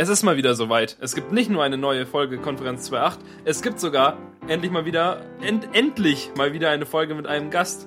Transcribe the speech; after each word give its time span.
Es 0.00 0.08
ist 0.08 0.22
mal 0.22 0.38
wieder 0.38 0.54
soweit. 0.54 0.96
Es 1.02 1.14
gibt 1.14 1.30
nicht 1.30 1.50
nur 1.50 1.62
eine 1.62 1.76
neue 1.76 2.06
Folge 2.06 2.38
Konferenz 2.38 2.90
2.8, 2.90 3.18
es 3.44 3.60
gibt 3.60 3.78
sogar 3.78 4.16
endlich 4.48 4.72
mal 4.72 4.86
wieder, 4.86 5.20
end, 5.42 5.68
endlich 5.74 6.30
mal 6.38 6.54
wieder 6.54 6.70
eine 6.70 6.86
Folge 6.86 7.14
mit 7.14 7.26
einem 7.26 7.50
Gast. 7.50 7.86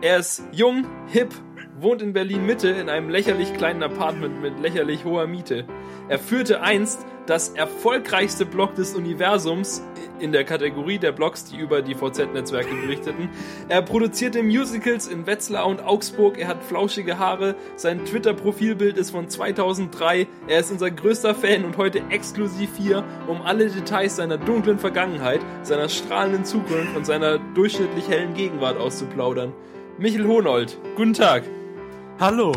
Er 0.00 0.16
ist 0.16 0.42
jung, 0.50 0.88
hip, 1.06 1.32
wohnt 1.80 2.02
in 2.02 2.12
Berlin 2.12 2.46
Mitte 2.46 2.68
in 2.68 2.88
einem 2.88 3.10
lächerlich 3.10 3.52
kleinen 3.54 3.82
Apartment 3.82 4.40
mit 4.40 4.60
lächerlich 4.60 5.04
hoher 5.04 5.26
Miete. 5.26 5.64
Er 6.08 6.18
führte 6.18 6.62
einst 6.62 7.04
das 7.26 7.50
erfolgreichste 7.50 8.46
Blog 8.46 8.76
des 8.76 8.94
Universums 8.94 9.82
in 10.20 10.32
der 10.32 10.44
Kategorie 10.44 10.98
der 10.98 11.12
Blogs, 11.12 11.44
die 11.44 11.56
über 11.56 11.82
die 11.82 11.94
VZ-Netzwerke 11.94 12.74
berichteten. 12.74 13.28
Er 13.68 13.82
produzierte 13.82 14.42
Musicals 14.42 15.08
in 15.08 15.26
Wetzlar 15.26 15.66
und 15.66 15.84
Augsburg. 15.84 16.38
Er 16.38 16.48
hat 16.48 16.62
flauschige 16.62 17.18
Haare. 17.18 17.56
Sein 17.74 18.04
Twitter-Profilbild 18.04 18.96
ist 18.96 19.10
von 19.10 19.28
2003. 19.28 20.28
Er 20.46 20.60
ist 20.60 20.70
unser 20.70 20.90
größter 20.90 21.34
Fan 21.34 21.64
und 21.64 21.76
heute 21.76 22.00
exklusiv 22.10 22.70
hier, 22.76 23.04
um 23.26 23.42
alle 23.42 23.68
Details 23.68 24.16
seiner 24.16 24.38
dunklen 24.38 24.78
Vergangenheit, 24.78 25.40
seiner 25.62 25.88
strahlenden 25.88 26.44
Zukunft 26.44 26.96
und 26.96 27.04
seiner 27.04 27.38
durchschnittlich 27.54 28.08
hellen 28.08 28.34
Gegenwart 28.34 28.78
auszuplaudern. 28.78 29.52
Michel 29.98 30.26
Hohnold, 30.26 30.78
guten 30.96 31.14
Tag. 31.14 31.42
Hallo. 32.18 32.52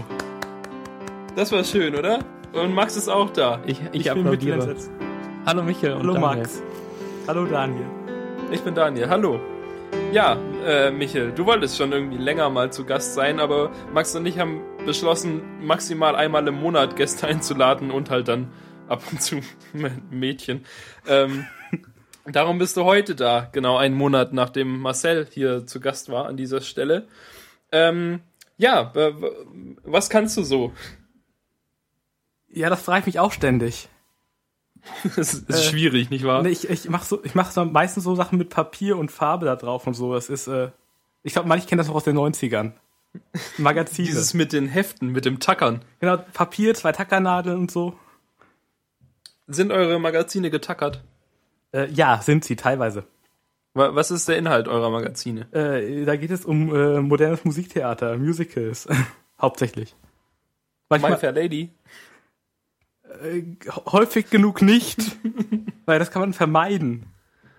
Das 1.35 1.51
war 1.51 1.65
schön, 1.65 1.93
oder? 1.93 2.19
Und 2.53 2.73
Max 2.73 2.95
ist 2.95 3.09
auch 3.09 3.29
da. 3.29 3.61
Ich, 3.65 3.81
ich, 3.91 4.01
ich 4.01 4.11
applaudiere. 4.11 4.73
Hallo 5.45 5.63
Michael 5.63 5.95
Hallo 5.95 6.17
Max. 6.17 6.63
Hallo 7.27 7.45
Daniel. 7.45 7.85
Ich 8.51 8.61
bin 8.61 8.73
Daniel. 8.73 9.09
Hallo. 9.09 9.41
Ja, 10.13 10.37
äh, 10.65 10.91
Michael, 10.91 11.33
du 11.33 11.45
wolltest 11.45 11.75
schon 11.75 11.91
irgendwie 11.91 12.15
länger 12.15 12.49
mal 12.49 12.71
zu 12.71 12.85
Gast 12.85 13.15
sein, 13.15 13.41
aber 13.41 13.69
Max 13.93 14.15
und 14.15 14.25
ich 14.25 14.39
haben 14.39 14.61
beschlossen, 14.85 15.41
maximal 15.61 16.15
einmal 16.15 16.47
im 16.47 16.55
Monat 16.55 16.95
Gäste 16.95 17.27
einzuladen 17.27 17.91
und 17.91 18.09
halt 18.09 18.29
dann 18.29 18.47
ab 18.87 19.03
und 19.11 19.21
zu 19.21 19.41
Mädchen. 20.09 20.63
Ähm, 21.05 21.45
darum 22.25 22.59
bist 22.59 22.77
du 22.77 22.85
heute 22.85 23.13
da, 23.13 23.49
genau 23.51 23.75
einen 23.75 23.95
Monat 23.95 24.31
nachdem 24.31 24.79
Marcel 24.79 25.27
hier 25.29 25.67
zu 25.67 25.81
Gast 25.81 26.09
war 26.09 26.27
an 26.27 26.38
dieser 26.38 26.61
Stelle. 26.61 27.07
Ähm, 27.73 28.21
ja, 28.59 28.91
was 29.83 30.09
kannst 30.09 30.38
du 30.38 30.43
so? 30.43 30.73
Ja, 32.49 32.69
das 32.69 32.81
frage 32.81 32.99
ich 32.99 33.05
mich 33.05 33.19
auch 33.19 33.31
ständig. 33.31 33.88
das 35.16 35.33
ist 35.33 35.49
äh, 35.49 35.63
schwierig, 35.63 36.09
nicht 36.09 36.25
wahr? 36.25 36.43
Nee, 36.43 36.49
ich, 36.49 36.69
ich 36.69 36.89
mache 36.89 37.05
so, 37.05 37.23
ich 37.23 37.35
mach 37.35 37.51
so 37.51 37.63
meistens 37.63 38.03
so 38.03 38.16
Sachen 38.16 38.38
mit 38.38 38.49
Papier 38.49 38.97
und 38.97 39.11
Farbe 39.11 39.45
da 39.45 39.55
drauf 39.55 39.88
und 39.88 39.93
so. 39.93 40.13
Das 40.13 40.29
ist, 40.29 40.47
äh, 40.47 40.71
ich 41.23 41.33
glaube, 41.33 41.47
manche 41.47 41.67
kennen 41.67 41.79
das 41.79 41.88
noch 41.88 41.95
aus 41.95 42.03
den 42.03 42.17
90ern. 42.17 42.73
Magazine. 43.57 44.07
Dieses 44.07 44.33
mit 44.33 44.51
den 44.51 44.67
Heften, 44.67 45.09
mit 45.09 45.23
dem 45.23 45.39
Tackern. 45.39 45.81
Genau, 46.01 46.17
Papier, 46.17 46.75
zwei 46.75 46.91
Tackernadeln 46.91 47.57
und 47.57 47.71
so. 47.71 47.97
Sind 49.47 49.71
eure 49.71 49.99
Magazine 49.99 50.49
getackert? 50.49 51.01
Äh, 51.71 51.89
ja, 51.91 52.21
sind 52.21 52.44
sie, 52.44 52.57
teilweise. 52.57 53.05
Was 53.73 54.12
ist 54.12 54.28
der 54.28 54.38
Inhalt 54.38 54.67
eurer 54.67 54.89
Magazine? 54.89 55.52
Äh, 55.53 56.03
da 56.06 56.16
geht 56.16 56.31
es 56.31 56.44
um 56.44 56.75
äh, 56.75 57.02
modernes 57.02 57.45
Musiktheater, 57.45 58.17
Musicals, 58.17 58.88
hauptsächlich. 59.42 59.95
Manchmal, 60.89 61.12
My 61.12 61.17
Fair 61.17 61.31
Lady? 61.31 61.70
Äh, 63.23 63.44
häufig 63.86 64.30
genug 64.30 64.62
nicht, 64.62 65.17
weil 65.86 66.00
das 66.00 66.09
kann 66.09 66.22
man 66.22 66.34
vermeiden. 66.34 67.06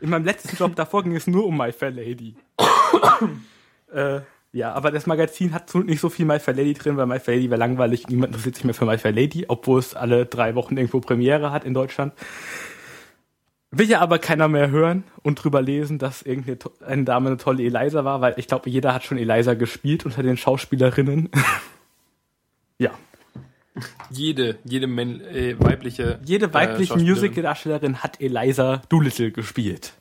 In 0.01 0.11
meinem 0.11 0.25
letzten 0.25 0.57
Job 0.57 0.75
davor 0.75 1.05
ging 1.05 1.15
es 1.15 1.27
nur 1.27 1.47
um 1.47 1.57
My 1.57 1.73
Fair 1.73 1.93
Lady. 1.93 2.35
äh, 3.93 4.21
ja, 4.53 4.73
aber 4.73 4.91
das 4.91 5.07
Magazin 5.07 5.55
hat 5.55 5.73
nicht 5.75 6.01
so 6.01 6.09
viel 6.09 6.27
My 6.27 6.41
Fair 6.41 6.55
Lady 6.55 6.75
drin, 6.75 6.97
weil 6.97 7.07
My 7.07 7.21
Fair 7.21 7.37
Lady 7.37 7.51
wäre 7.51 7.61
langweilig. 7.61 8.09
Niemand 8.09 8.31
interessiert 8.31 8.57
sich 8.57 8.65
mehr 8.65 8.75
für 8.75 8.85
My 8.85 8.99
Fair 8.99 9.13
Lady, 9.13 9.45
obwohl 9.47 9.79
es 9.79 9.95
alle 9.95 10.27
drei 10.27 10.57
Wochen 10.57 10.77
irgendwo 10.77 11.01
Premiere 11.01 11.53
hat 11.53 11.65
in 11.65 11.73
Deutschland. 11.73 12.15
Will 13.73 13.89
ja 13.89 14.01
aber 14.01 14.19
keiner 14.19 14.49
mehr 14.49 14.71
hören 14.71 15.05
und 15.23 15.37
drüber 15.37 15.63
lesen, 15.63 15.99
dass 15.99 16.23
irgendeine 16.23 17.05
Dame 17.05 17.29
eine 17.29 17.37
tolle 17.37 17.63
Eliza 17.63 18.05
war, 18.05 18.21
weil 18.21 18.35
ich 18.37 18.49
glaube, 18.49 18.69
jeder 18.69 18.93
hat 18.93 19.05
schon 19.05 19.17
Eliza 19.17 19.55
gespielt 19.55 20.05
unter 20.05 20.25
den 20.25 20.37
Schauspielerinnen. 20.37 21.31
ja. 22.79 22.91
Jede, 24.11 24.59
jede 24.65 24.87
äh, 24.87 25.55
weibliche. 25.61 26.19
Jede 26.25 26.47
äh, 26.47 26.55
weibliche 26.55 26.95
äh, 26.95 27.03
Musical-Darstellerin 27.03 28.03
hat 28.03 28.21
Eliza 28.21 28.83
Doolittle 28.89 29.31
gespielt. 29.31 29.93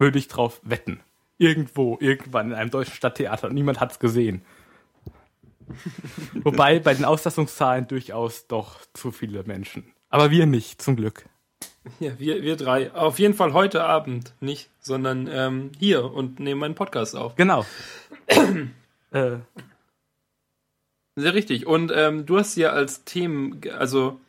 Würde 0.00 0.18
ich 0.18 0.26
drauf 0.26 0.60
wetten. 0.64 0.98
Irgendwo, 1.38 1.98
irgendwann 2.00 2.48
in 2.48 2.54
einem 2.54 2.70
deutschen 2.70 2.94
Stadttheater 2.94 3.48
und 3.48 3.54
niemand 3.54 3.80
hat's 3.80 4.00
gesehen. 4.00 4.42
Wobei 6.42 6.80
bei 6.80 6.92
den 6.92 7.04
Auslastungszahlen 7.04 7.86
durchaus 7.86 8.48
doch 8.48 8.80
zu 8.94 9.12
viele 9.12 9.44
Menschen. 9.44 9.84
Aber 10.10 10.32
wir 10.32 10.46
nicht, 10.46 10.82
zum 10.82 10.96
Glück. 10.96 11.24
Ja, 12.00 12.18
wir, 12.18 12.42
wir 12.42 12.56
drei. 12.56 12.92
Auf 12.92 13.18
jeden 13.18 13.34
Fall 13.34 13.52
heute 13.52 13.82
Abend 13.84 14.34
nicht, 14.40 14.70
sondern 14.80 15.28
ähm, 15.30 15.72
hier 15.78 16.12
und 16.12 16.38
nehmen 16.38 16.62
einen 16.62 16.74
Podcast 16.74 17.16
auf. 17.16 17.34
Genau. 17.36 17.66
äh, 19.10 19.38
sehr 21.16 21.34
richtig. 21.34 21.66
Und 21.66 21.92
ähm, 21.94 22.24
du 22.24 22.38
hast 22.38 22.56
ja 22.56 22.70
als 22.70 23.04
Themen, 23.04 23.60
also 23.76 24.20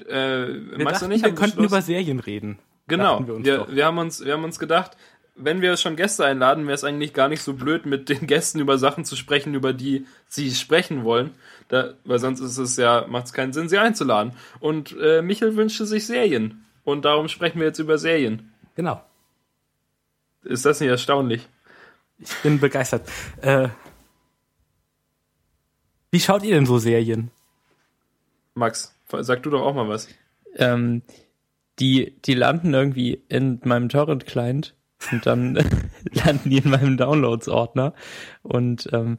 äh, 0.00 0.12
wir 0.14 0.84
Max 0.84 1.00
dachten, 1.00 1.04
und 1.06 1.12
ich 1.12 1.22
wir 1.22 1.34
könnten 1.34 1.62
über 1.62 1.80
Serien 1.80 2.20
reden. 2.20 2.58
Genau. 2.88 3.26
Wir, 3.26 3.44
wir, 3.44 3.66
wir, 3.68 3.86
haben 3.86 3.98
uns, 3.98 4.24
wir 4.24 4.32
haben 4.32 4.44
uns 4.44 4.58
gedacht, 4.58 4.96
wenn 5.38 5.60
wir 5.60 5.76
schon 5.76 5.96
Gäste 5.96 6.24
einladen, 6.24 6.66
wäre 6.66 6.74
es 6.74 6.84
eigentlich 6.84 7.14
gar 7.14 7.28
nicht 7.28 7.42
so 7.42 7.54
blöd, 7.54 7.86
mit 7.86 8.08
den 8.08 8.26
Gästen 8.26 8.60
über 8.60 8.78
Sachen 8.78 9.04
zu 9.04 9.16
sprechen, 9.16 9.54
über 9.54 9.72
die 9.72 10.06
sie 10.26 10.50
sprechen 10.50 11.04
wollen. 11.04 11.30
Da, 11.68 11.94
weil 12.04 12.18
sonst 12.18 12.40
ist 12.40 12.58
es 12.58 12.76
ja, 12.76 13.06
macht 13.08 13.26
es 13.26 13.32
keinen 13.32 13.52
Sinn, 13.52 13.68
sie 13.68 13.78
einzuladen. 13.78 14.32
Und 14.60 14.96
äh, 15.00 15.22
Michel 15.22 15.56
wünschte 15.56 15.86
sich 15.86 16.06
Serien. 16.06 16.64
Und 16.84 17.04
darum 17.04 17.28
sprechen 17.28 17.60
wir 17.60 17.66
jetzt 17.66 17.78
über 17.78 17.98
Serien. 17.98 18.52
Genau. 18.74 19.02
Ist 20.44 20.64
das 20.64 20.80
nicht 20.80 20.88
erstaunlich? 20.88 21.46
Ich 22.18 22.34
bin 22.42 22.58
begeistert. 22.58 23.08
Äh, 23.42 23.68
wie 26.10 26.20
schaut 26.20 26.42
ihr 26.42 26.54
denn 26.54 26.66
so 26.66 26.78
Serien? 26.78 27.30
Max, 28.54 28.94
sag 29.20 29.42
du 29.42 29.50
doch 29.50 29.62
auch 29.62 29.74
mal 29.74 29.88
was. 29.88 30.08
Ähm, 30.56 31.02
die, 31.78 32.16
die 32.24 32.34
landen 32.34 32.74
irgendwie 32.74 33.22
in 33.28 33.60
meinem 33.64 33.88
Torrent-Client 33.88 34.74
und 35.12 35.26
dann 35.26 35.54
landen 36.12 36.50
die 36.50 36.58
in 36.58 36.70
meinem 36.70 36.96
Downloads-Ordner. 36.96 37.94
Und 38.42 38.88
ähm, 38.92 39.18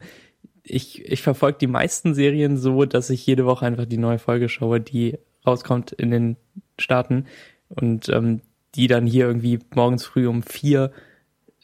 ich, 0.63 1.05
ich 1.05 1.21
verfolge 1.21 1.57
die 1.59 1.67
meisten 1.67 2.13
Serien 2.13 2.57
so, 2.57 2.85
dass 2.85 3.09
ich 3.09 3.25
jede 3.25 3.45
Woche 3.45 3.65
einfach 3.65 3.85
die 3.85 3.97
neue 3.97 4.19
Folge 4.19 4.49
schaue, 4.49 4.79
die 4.79 5.17
rauskommt 5.45 5.91
in 5.91 6.11
den 6.11 6.37
Staaten 6.77 7.25
und 7.69 8.09
ähm, 8.09 8.41
die 8.75 8.87
dann 8.87 9.05
hier 9.05 9.25
irgendwie 9.25 9.59
morgens 9.73 10.05
früh 10.05 10.27
um 10.27 10.43
vier 10.43 10.91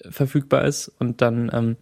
verfügbar 0.09 0.65
ist 0.65 0.87
und 0.99 1.21
dann 1.21 1.49
ähm, 1.53 1.77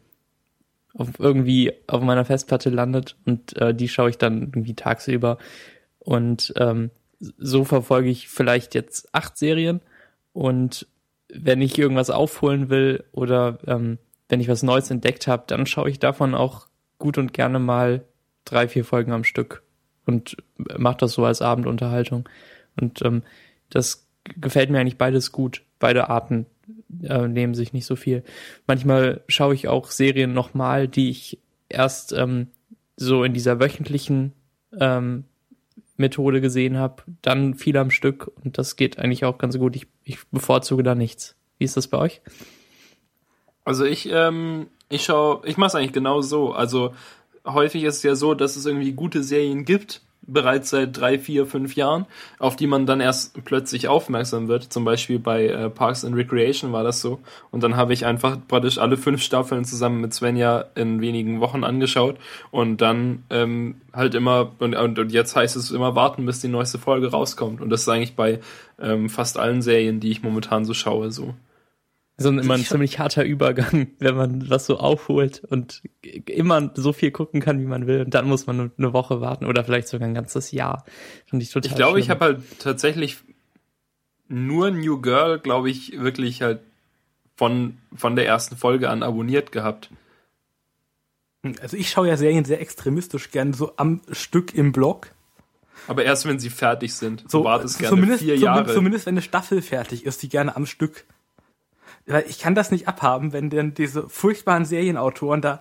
auf 0.94 1.20
irgendwie 1.20 1.74
auf 1.88 2.02
meiner 2.02 2.26
Festplatte 2.26 2.70
landet 2.70 3.16
und 3.26 3.58
äh, 3.58 3.74
die 3.74 3.88
schaue 3.88 4.10
ich 4.10 4.18
dann 4.18 4.42
irgendwie 4.42 4.76
tagsüber. 4.76 5.38
Und 6.00 6.54
ähm, 6.58 6.92
so 7.20 7.64
verfolge 7.64 8.10
ich 8.10 8.28
vielleicht 8.28 8.76
jetzt 8.76 9.14
acht 9.14 9.38
Serien 9.38 9.82
und 10.34 10.88
wenn 11.34 11.62
ich 11.62 11.78
irgendwas 11.78 12.10
aufholen 12.10 12.70
will 12.70 13.04
oder 13.12 13.60
ähm, 13.68 13.98
wenn 14.30 14.40
ich 14.40 14.48
was 14.48 14.64
Neues 14.64 14.90
entdeckt 14.92 15.28
habe, 15.28 15.44
dann 15.48 15.66
schaue 15.66 15.90
ich 15.90 16.00
davon 16.00 16.36
auch 16.36 16.68
gut 16.98 17.18
und 17.18 17.34
gerne 17.34 17.60
mal 17.60 18.04
drei, 18.46 18.68
vier 18.68 18.86
Folgen 18.86 19.12
am 19.12 19.24
Stück 19.24 19.64
und 20.06 20.38
mache 20.78 20.98
das 20.98 21.14
so 21.14 21.26
als 21.26 21.42
Abendunterhaltung. 21.42 22.28
Und 22.80 23.02
ähm, 23.04 23.24
das 23.70 24.08
gefällt 24.40 24.70
mir 24.70 24.80
eigentlich 24.80 24.98
beides 24.98 25.32
gut, 25.32 25.64
beide 25.80 26.10
Arten 26.10 26.46
äh, 27.04 27.28
nehmen 27.28 27.56
sich 27.56 27.74
nicht 27.74 27.86
so 27.86 27.96
viel. 27.96 28.24
Manchmal 28.68 29.22
schaue 29.28 29.54
ich 29.54 29.68
auch 29.68 29.92
Serien 29.92 30.34
nochmal, 30.34 30.88
die 30.88 31.10
ich 31.10 31.40
erst 31.70 32.14
ähm, 32.14 32.48
so 32.96 33.24
in 33.24 33.34
dieser 33.34 33.60
wöchentlichen 33.60 34.34
ähm, 34.80 35.26
Methode 35.98 36.42
gesehen 36.42 36.78
habe, 36.78 37.04
dann 37.22 37.56
viel 37.56 37.78
am 37.78 37.92
Stück 37.92 38.32
und 38.44 38.58
das 38.58 38.76
geht 38.76 39.00
eigentlich 39.00 39.26
auch 39.26 39.38
ganz 39.38 39.58
gut. 39.58 39.76
Ich, 39.76 39.88
ich 40.04 40.26
bevorzuge 40.28 40.84
da 40.84 40.96
nichts. 40.96 41.36
Wie 41.58 41.66
ist 41.66 41.78
das 41.78 41.88
bei 41.88 41.98
euch? 41.98 42.22
Also 43.66 43.86
ich, 43.86 44.10
ähm, 44.12 44.68
ich 44.90 45.04
schaue, 45.06 45.42
ich 45.46 45.58
mache 45.58 45.68
es 45.68 45.76
eigentlich 45.76 45.94
genau 45.94 46.22
so. 46.22 46.52
Also 46.52 46.94
häufig 47.46 47.84
ist 47.84 47.98
es 47.98 48.04
ja 48.04 48.16
so, 48.16 48.34
dass 48.34 48.56
es 48.56 48.66
irgendwie 48.66 48.94
gute 48.94 49.24
Serien 49.24 49.66
gibt, 49.66 50.02
bereits 50.26 50.70
seit 50.70 50.98
drei, 50.98 51.20
vier, 51.20 51.46
fünf 51.46 51.76
Jahren, 51.76 52.06
auf 52.40 52.56
die 52.56 52.68
man 52.68 52.86
dann 52.86 53.02
erst 53.02 53.44
plötzlich 53.46 53.88
aufmerksam 53.88 54.48
wird. 54.48 54.72
Zum 54.72 54.86
Beispiel 54.86 55.20
bei 55.20 55.48
äh, 55.48 55.70
Parks 55.70 56.06
and 56.06 56.16
Recreation 56.16 56.72
war 56.72 56.84
das 56.84 57.02
so. 57.02 57.20
Und 57.52 57.64
dann 57.64 57.76
habe 57.76 57.94
ich 57.94 58.06
einfach 58.06 58.38
praktisch 58.48 58.78
alle 58.78 58.98
fünf 58.98 59.22
Staffeln 59.22 59.66
zusammen 59.66 60.02
mit 60.02 60.14
Svenja 60.14 60.66
in 60.76 61.02
wenigen 61.02 61.40
Wochen 61.40 61.64
angeschaut 61.64 62.18
und 62.52 62.82
dann 62.82 63.24
ähm, 63.30 63.76
halt 63.94 64.16
immer, 64.16 64.52
und, 64.60 64.76
und, 64.76 65.12
jetzt 65.12 65.36
heißt 65.36 65.56
es 65.56 65.72
immer 65.72 65.96
warten, 65.96 66.26
bis 66.26 66.40
die 66.40 66.48
neueste 66.48 66.80
Folge 66.80 67.12
rauskommt. 67.12 67.62
Und 67.62 67.70
das 67.70 67.82
ist 67.82 67.90
eigentlich 67.90 68.16
bei 68.16 68.40
ähm, 68.82 69.10
fast 69.10 69.38
allen 69.38 69.62
Serien, 69.62 70.00
die 70.00 70.12
ich 70.12 70.24
momentan 70.24 70.66
so 70.66 70.74
schaue, 70.74 71.12
so. 71.12 71.34
So 72.18 72.30
ein, 72.30 72.38
immer 72.38 72.54
ein 72.54 72.64
ziemlich 72.64 73.00
harter 73.00 73.26
Übergang, 73.26 73.88
wenn 74.00 74.16
man 74.16 74.50
was 74.50 74.68
so 74.68 74.78
aufholt 74.78 75.44
und 75.50 75.82
immer 76.28 76.72
so 76.76 76.94
viel 76.94 77.12
gucken 77.12 77.42
kann, 77.42 77.60
wie 77.60 77.66
man 77.66 77.88
will. 77.88 78.02
Und 78.02 78.14
dann 78.14 78.28
muss 78.28 78.46
man 78.46 78.72
eine 78.78 78.94
Woche 78.94 79.20
warten 79.20 79.46
oder 79.46 79.64
vielleicht 79.64 79.88
sogar 79.88 80.08
ein 80.08 80.14
ganzes 80.14 80.52
Jahr. 80.52 80.86
Finde 81.26 81.44
ich 81.44 81.52
total 81.52 81.72
Ich 81.72 81.76
glaube, 81.76 82.00
ich 82.00 82.10
habe 82.10 82.26
halt 82.26 82.60
tatsächlich 82.60 83.18
nur 84.28 84.70
New 84.72 85.02
Girl, 85.02 85.40
glaube 85.40 85.70
ich, 85.70 86.00
wirklich 86.00 86.42
halt 86.42 86.60
von, 87.36 87.78
von 87.96 88.16
der 88.16 88.28
ersten 88.28 88.58
Folge 88.58 88.90
an 88.90 89.02
abonniert 89.02 89.52
gehabt. 89.52 89.90
Also 91.62 91.76
ich 91.76 91.90
schaue 91.90 92.08
ja 92.08 92.16
Serien 92.16 92.46
sehr 92.46 92.62
extremistisch 92.62 93.32
gern 93.32 93.54
so 93.54 93.74
am 93.76 94.02
Stück 94.12 94.54
im 94.54 94.72
Blog. 94.72 95.12
Aber 95.88 96.06
erst 96.06 96.26
wenn 96.26 96.40
sie 96.40 96.50
fertig 96.50 96.94
sind. 96.94 97.30
So, 97.30 97.44
wartest 97.44 97.80
gerne 97.80 97.90
zumindest, 97.90 98.24
vier 98.24 98.38
Jahre. 98.38 98.74
Zumindest 98.74 99.06
wenn 99.06 99.16
eine 99.16 99.22
Staffel 99.22 99.62
fertig 99.62 100.06
ist, 100.06 100.22
die 100.24 100.30
gerne 100.30 100.56
am 100.56 100.66
Stück. 100.66 101.06
Weil 102.06 102.26
ich 102.28 102.40
kann 102.40 102.56
das 102.56 102.72
nicht 102.72 102.88
abhaben, 102.88 103.34
wenn 103.34 103.50
dann 103.50 103.74
diese 103.74 104.10
furchtbaren 104.10 104.66
Serienautoren 104.66 105.42
da 105.42 105.60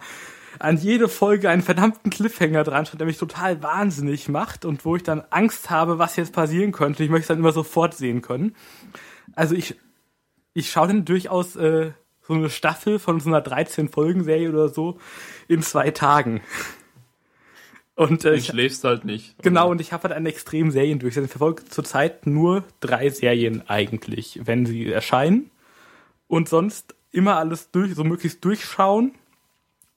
an 0.59 0.77
jede 0.77 1.09
Folge 1.09 1.49
einen 1.49 1.63
verdammten 1.63 2.11
Cliffhanger 2.11 2.65
dran 2.65 2.87
steht, 2.87 3.01
der 3.01 3.07
mich 3.07 3.19
total 3.19 3.63
wahnsinnig 3.63 4.29
macht 4.29 4.65
und 4.65 4.85
wo 4.85 4.97
ich 4.97 5.03
dann 5.03 5.23
Angst 5.31 5.71
habe, 5.71 5.99
was 5.99 6.17
jetzt 6.17 6.33
passieren 6.33 6.73
könnte. 6.73 7.05
Ich 7.05 7.11
möchte 7.11 7.23
es 7.23 7.29
dann 7.29 7.39
immer 7.39 7.53
sofort 7.53 7.95
sehen 7.95 8.23
können. 8.23 8.55
Also 9.35 9.55
ich, 9.55 9.77
ich 10.53 10.71
schaue 10.71 10.89
dann 10.89 11.05
durchaus 11.05 11.57
äh, 11.57 11.93
so 12.23 12.35
eine 12.35 12.51
Staffel 12.51 12.99
von 12.99 13.21
so 13.21 13.29
einer 13.29 13.45
13-Folgen-Serie 13.45 14.51
oder 14.51 14.69
so 14.69 14.99
in 15.49 15.63
zwei 15.63 15.91
Tagen. 15.91 16.41
Und 17.95 18.25
äh, 18.25 18.37
du 18.37 18.43
schläfst 18.43 18.85
halt 18.85 19.05
nicht. 19.05 19.43
Genau, 19.43 19.71
und 19.71 19.81
ich 19.81 19.93
habe 19.93 20.05
halt 20.05 20.15
einen 20.15 20.27
extremen 20.27 20.71
Seriendurchsatz. 20.71 21.25
Ich 21.25 21.31
verfolge 21.31 21.65
zurzeit 21.67 22.27
nur 22.27 22.65
drei 22.81 23.11
Serien 23.11 23.69
eigentlich, 23.69 24.41
wenn 24.45 24.65
sie 24.65 24.91
erscheinen. 24.91 25.51
Und 26.33 26.49
sonst 26.49 26.95
immer 27.11 27.37
alles 27.37 27.73
durch, 27.73 27.95
so 27.95 28.05
möglichst 28.05 28.43
durchschauen 28.43 29.13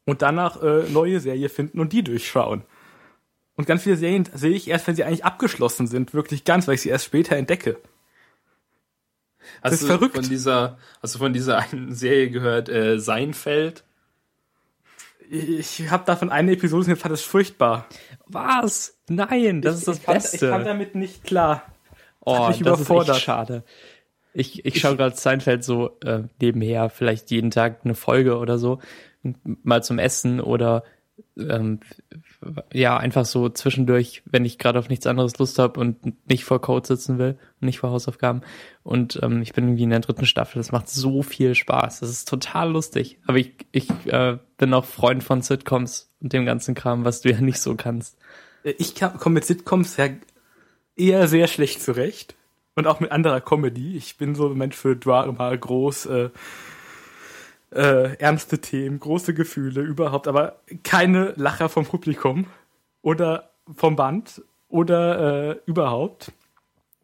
und 0.04 0.22
danach 0.22 0.62
äh, 0.62 0.84
neue 0.90 1.22
Serie 1.22 1.48
finden 1.48 1.80
und 1.80 1.94
die 1.94 2.04
durchschauen. 2.04 2.64
Und 3.56 3.68
ganz 3.68 3.84
viele 3.84 3.96
Serien 3.96 4.28
sehe 4.34 4.52
ich 4.52 4.68
erst, 4.68 4.86
wenn 4.86 4.98
sie 4.98 5.06
eigentlich 5.06 5.24
abgeschlossen 5.24 5.88
sind, 5.88 6.14
wirklich 6.14 6.44
ganz, 6.44 6.68
weil 6.68 6.76
ich 6.76 6.82
sie 6.82 6.90
erst 6.90 7.06
später 7.06 7.38
entdecke. 7.38 7.78
Das 9.64 9.72
hast 9.72 9.74
ist 9.76 9.84
du 9.84 9.88
verrückt. 9.88 10.16
Von 10.16 10.28
dieser, 10.28 10.78
hast 11.02 11.16
du 11.16 11.20
von 11.20 11.32
dieser 11.32 11.60
einen 11.60 11.96
Serie 11.96 12.30
gehört, 12.30 12.68
äh, 12.68 13.00
Seinfeld? 13.00 13.86
Ich 15.30 15.90
habe 15.90 16.04
davon 16.04 16.32
eine 16.32 16.52
Episode 16.52 16.92
und 16.92 16.98
fand 16.98 17.14
das 17.14 17.22
furchtbar. 17.22 17.88
Was? 18.26 18.98
Nein, 19.08 19.62
das 19.62 19.76
ich, 19.76 19.80
ist 19.80 19.88
das 19.88 19.98
ich 20.00 20.06
Beste. 20.06 20.38
Kam, 20.40 20.48
ich 20.48 20.52
kam 20.52 20.66
damit 20.66 20.96
nicht 20.96 21.24
klar. 21.24 21.64
Das 22.26 22.40
oh, 22.40 22.48
das 22.50 22.60
überfordert. 22.60 23.10
ist 23.10 23.16
echt 23.16 23.26
schade. 23.26 23.64
Ich, 24.36 24.66
ich 24.66 24.80
schaue 24.80 24.98
gerade 24.98 25.16
Seinfeld 25.16 25.64
so 25.64 25.98
äh, 26.04 26.24
nebenher, 26.42 26.90
vielleicht 26.90 27.32
jeden 27.32 27.52
Tag 27.52 27.82
eine 27.84 27.96
Folge 27.96 28.38
oder 28.38 28.58
so, 28.58 28.80
mal 29.44 29.84
zum 29.84 29.98
Essen 29.98 30.40
oder 30.40 30.84
ähm, 31.38 31.80
ja, 32.74 32.98
einfach 32.98 33.26
so 33.26 33.50
zwischendurch, 33.50 34.22
wenn 34.26 34.46
ich 34.46 34.58
gerade 34.58 34.80
auf 34.80 34.90
nichts 34.90 35.08
anderes 35.08 35.38
Lust 35.38 35.60
habe 35.60 35.80
und 35.80 36.30
nicht 36.30 36.44
vor 36.44 36.62
Code 36.62 36.86
sitzen 36.86 37.18
will 37.18 37.38
und 37.60 37.66
nicht 37.66 37.80
vor 37.80 37.92
Hausaufgaben. 37.92 38.42
Und 38.84 39.20
ähm, 39.24 39.42
ich 39.42 39.54
bin 39.54 39.66
irgendwie 39.66 39.84
in 39.84 39.90
der 39.90 40.02
dritten 40.02 40.26
Staffel. 40.26 40.60
Das 40.60 40.72
macht 40.72 40.90
so 40.90 41.24
viel 41.24 41.56
Spaß. 41.56 42.02
Das 42.02 42.10
ist 42.10 42.28
total 42.28 42.72
lustig. 42.72 43.20
Aber 43.26 43.38
ich, 43.38 43.54
ich 43.72 43.90
äh, 44.08 44.38
bin 44.58 44.74
auch 44.74 44.86
Freund 44.86 45.24
von 45.24 45.42
Sitcoms 45.42 46.12
und 46.22 46.34
dem 46.34 46.46
ganzen 46.46 46.76
Kram, 46.76 47.06
was 47.06 47.22
du 47.22 47.32
ja 47.32 47.40
nicht 47.40 47.60
so 47.60 47.76
kannst. 47.76 48.18
Ich 48.64 48.96
komme 48.96 49.36
mit 49.36 49.46
Sitcoms 49.46 49.98
ja 49.98 50.10
eher 50.96 51.28
sehr 51.28 51.48
schlecht 51.48 51.82
zurecht. 51.82 52.36
Und 52.76 52.88
auch 52.88 53.00
mit 53.00 53.12
anderer 53.12 53.40
Comedy. 53.40 53.96
Ich 53.96 54.18
bin 54.18 54.36
so 54.36 54.50
ein 54.50 54.58
Mensch 54.58 54.76
für 54.76 54.98
Drama, 54.98 55.56
groß, 55.56 56.06
äh, 56.08 56.30
äh, 57.72 58.16
ernste 58.18 58.60
Themen, 58.60 59.00
große 59.00 59.34
Gefühle 59.34 59.82
überhaupt, 59.82 60.28
aber 60.28 60.60
keine 60.84 61.34
Lacher 61.38 61.70
vom 61.70 61.86
Publikum 61.86 62.48
oder 63.02 63.52
vom 63.76 63.96
Band 63.96 64.42
oder 64.68 65.52
äh, 65.52 65.60
überhaupt. 65.66 66.32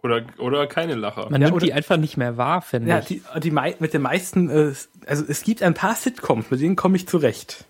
Oder, 0.03 0.25
oder 0.39 0.67
keine 0.67 0.95
Lacher. 0.95 1.29
Man 1.29 1.41
ja, 1.41 1.47
nimmt 1.47 1.57
oder, 1.57 1.65
die 1.65 1.73
einfach 1.73 1.97
nicht 1.97 2.17
mehr 2.17 2.35
wahr, 2.35 2.61
finde 2.61 2.89
ja, 2.89 2.99
ich. 2.99 3.05
Die, 3.05 3.21
die 3.39 3.51
mit 3.51 3.93
den 3.93 4.01
meisten, 4.01 4.49
äh, 4.49 4.73
also 5.05 5.23
es 5.27 5.43
gibt 5.43 5.63
ein 5.63 5.73
paar 5.73 5.95
Sitcoms, 5.95 6.51
mit 6.51 6.59
denen 6.59 6.75
komme 6.75 6.97
ich 6.97 7.07
zurecht. 7.07 7.65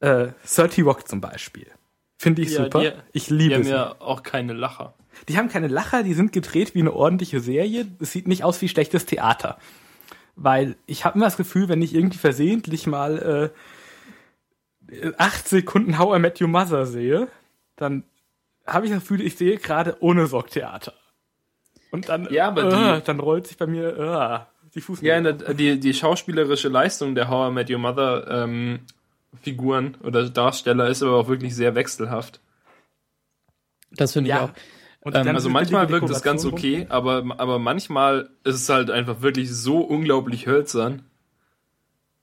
Äh, 0.00 0.28
30 0.52 0.84
Rock 0.84 1.06
zum 1.06 1.20
Beispiel. 1.20 1.66
Finde 2.18 2.42
ich 2.42 2.50
ja, 2.50 2.64
super. 2.64 2.80
Die, 2.80 2.92
ich 3.12 3.30
liebe 3.30 3.50
die 3.50 3.54
haben 3.54 3.68
ja 3.68 3.94
auch 4.00 4.22
keine 4.22 4.54
Lacher. 4.54 4.94
Die 5.28 5.38
haben 5.38 5.48
keine 5.48 5.68
Lacher, 5.68 6.02
die 6.02 6.14
sind 6.14 6.32
gedreht 6.32 6.74
wie 6.74 6.80
eine 6.80 6.92
ordentliche 6.92 7.40
Serie. 7.40 7.86
Es 8.00 8.12
sieht 8.12 8.28
nicht 8.28 8.44
aus 8.44 8.60
wie 8.62 8.68
schlechtes 8.68 9.06
Theater. 9.06 9.58
Weil 10.36 10.76
ich 10.86 11.04
habe 11.04 11.16
immer 11.16 11.26
das 11.26 11.36
Gefühl, 11.36 11.68
wenn 11.68 11.82
ich 11.82 11.94
irgendwie 11.94 12.18
versehentlich 12.18 12.86
mal 12.86 13.52
äh, 14.90 15.12
acht 15.18 15.48
Sekunden 15.48 15.98
How 15.98 16.16
I 16.16 16.20
Met 16.20 16.40
Your 16.40 16.48
Mother 16.48 16.86
sehe, 16.86 17.28
dann 17.76 18.04
habe 18.66 18.86
ich 18.86 18.92
das 18.92 19.00
Gefühl, 19.00 19.20
ich 19.20 19.36
sehe 19.36 19.58
gerade 19.58 19.96
ohne 20.00 20.26
Sorgtheater. 20.26 20.94
Und 21.90 22.08
dann, 22.08 22.28
ja, 22.30 22.48
aber 22.48 22.96
äh, 22.96 23.02
dann 23.02 23.20
rollt 23.20 23.46
sich 23.46 23.58
bei 23.58 23.66
mir 23.66 23.98
äh, 23.98 24.70
die 24.74 24.80
Fuß. 24.80 25.02
Ja, 25.02 25.20
die, 25.20 25.78
die 25.78 25.94
schauspielerische 25.94 26.68
Leistung 26.68 27.14
der 27.14 27.28
How 27.28 27.50
I 27.50 27.54
Met 27.54 27.70
Your 27.70 27.78
Mother 27.78 28.26
ähm, 28.30 28.80
Figuren 29.40 29.96
oder 30.02 30.28
Darsteller 30.28 30.88
ist 30.88 31.02
aber 31.02 31.16
auch 31.16 31.28
wirklich 31.28 31.54
sehr 31.54 31.74
wechselhaft. 31.74 32.40
Das 33.90 34.12
finde 34.12 34.30
ich 34.30 34.36
ja. 34.36 34.44
auch. 34.44 34.50
Ähm, 35.04 35.28
also 35.28 35.48
manchmal 35.48 35.88
wirkt 35.88 36.10
es 36.10 36.22
ganz 36.22 36.44
okay, 36.44 36.86
aber, 36.88 37.24
aber 37.38 37.58
manchmal 37.58 38.30
ist 38.44 38.54
es 38.54 38.68
halt 38.68 38.90
einfach 38.90 39.20
wirklich 39.20 39.50
so 39.50 39.78
unglaublich 39.80 40.46
hölzern, 40.46 41.02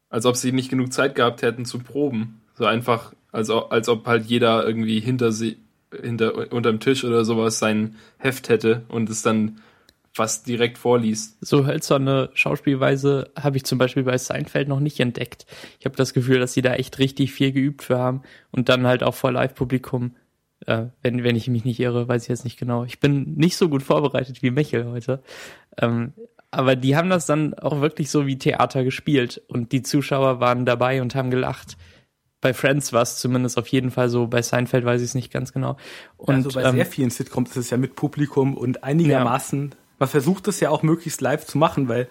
als 0.10 0.26
ob 0.26 0.38
sie 0.38 0.52
nicht 0.52 0.70
genug 0.70 0.94
Zeit 0.94 1.16
gehabt 1.16 1.42
hätten 1.42 1.66
zu 1.66 1.80
proben. 1.80 2.42
So 2.56 2.66
einfach, 2.66 3.14
als, 3.32 3.50
als 3.50 3.90
ob 3.90 4.08
halt 4.08 4.26
jeder 4.26 4.66
irgendwie 4.66 5.00
hinter 5.00 5.32
sie, 5.32 5.58
hinter, 5.92 6.52
unterm 6.54 6.80
Tisch 6.80 7.04
oder 7.04 7.26
sowas 7.26 7.60
sein 7.60 7.96
Heft 8.18 8.50
hätte 8.50 8.84
und 8.88 9.10
es 9.10 9.22
dann 9.22 9.60
fast 10.14 10.48
direkt 10.48 10.78
vorliest. 10.78 11.38
So 11.42 11.66
hölzerne 11.66 12.30
Schauspielweise 12.34 13.30
habe 13.40 13.58
ich 13.58 13.66
zum 13.66 13.78
Beispiel 13.78 14.04
bei 14.04 14.18
Seinfeld 14.18 14.68
noch 14.68 14.80
nicht 14.80 15.00
entdeckt. 15.00 15.46
Ich 15.80 15.86
habe 15.86 15.96
das 15.96 16.14
Gefühl, 16.14 16.40
dass 16.40 16.54
sie 16.54 16.62
da 16.62 16.74
echt 16.74 17.00
richtig 17.00 17.32
viel 17.32 17.52
geübt 17.52 17.84
für 17.84 17.98
haben 17.98 18.24
und 18.52 18.70
dann 18.70 18.88
halt 18.88 19.04
auch 19.04 19.16
vor 19.16 19.32
Live-Publikum 19.32 20.16
äh, 20.66 20.86
wenn, 21.02 21.24
wenn 21.24 21.36
ich 21.36 21.48
mich 21.48 21.66
nicht 21.66 21.80
irre, 21.80 22.08
weiß 22.08 22.24
ich 22.24 22.30
jetzt 22.30 22.44
nicht 22.44 22.60
genau. 22.60 22.84
Ich 22.84 23.00
bin 23.00 23.36
nicht 23.36 23.58
so 23.58 23.70
gut 23.70 23.84
vorbereitet 23.84 24.42
wie 24.42 24.52
Michel 24.52 24.86
heute. 24.86 25.22
Ähm, 25.78 26.14
aber 26.52 26.76
die 26.76 26.96
haben 26.96 27.10
das 27.10 27.26
dann 27.26 27.54
auch 27.54 27.82
wirklich 27.82 28.10
so 28.10 28.26
wie 28.26 28.38
Theater 28.38 28.84
gespielt 28.84 29.42
und 29.48 29.72
die 29.72 29.84
Zuschauer 29.84 30.40
waren 30.40 30.66
dabei 30.66 31.02
und 31.02 31.16
haben 31.16 31.30
gelacht. 31.30 31.78
Bei 32.42 32.54
Friends 32.54 32.94
war 32.94 33.02
es 33.02 33.18
zumindest 33.18 33.58
auf 33.58 33.68
jeden 33.68 33.92
Fall 33.92 34.10
so, 34.10 34.28
bei 34.28 34.42
Seinfeld 34.42 34.86
weiß 34.86 35.02
ich 35.02 35.10
es 35.10 35.16
nicht 35.16 35.32
ganz 35.32 35.54
genau. 35.54 35.78
Und, 36.18 36.36
also 36.36 36.52
bei 36.52 36.64
ähm, 36.64 36.76
sehr 36.76 36.86
vielen 36.86 37.10
Sitcoms 37.10 37.52
ist 37.52 37.58
es 37.58 37.70
ja 37.70 37.78
mit 37.78 37.96
Publikum 37.96 38.56
und 38.56 38.84
einigermaßen, 38.84 39.70
ja. 39.72 39.78
man 40.00 40.10
versucht 40.10 40.48
es 40.48 40.60
ja 40.60 40.70
auch 40.70 40.82
möglichst 40.82 41.22
live 41.22 41.46
zu 41.46 41.58
machen, 41.58 41.88
weil 41.88 42.08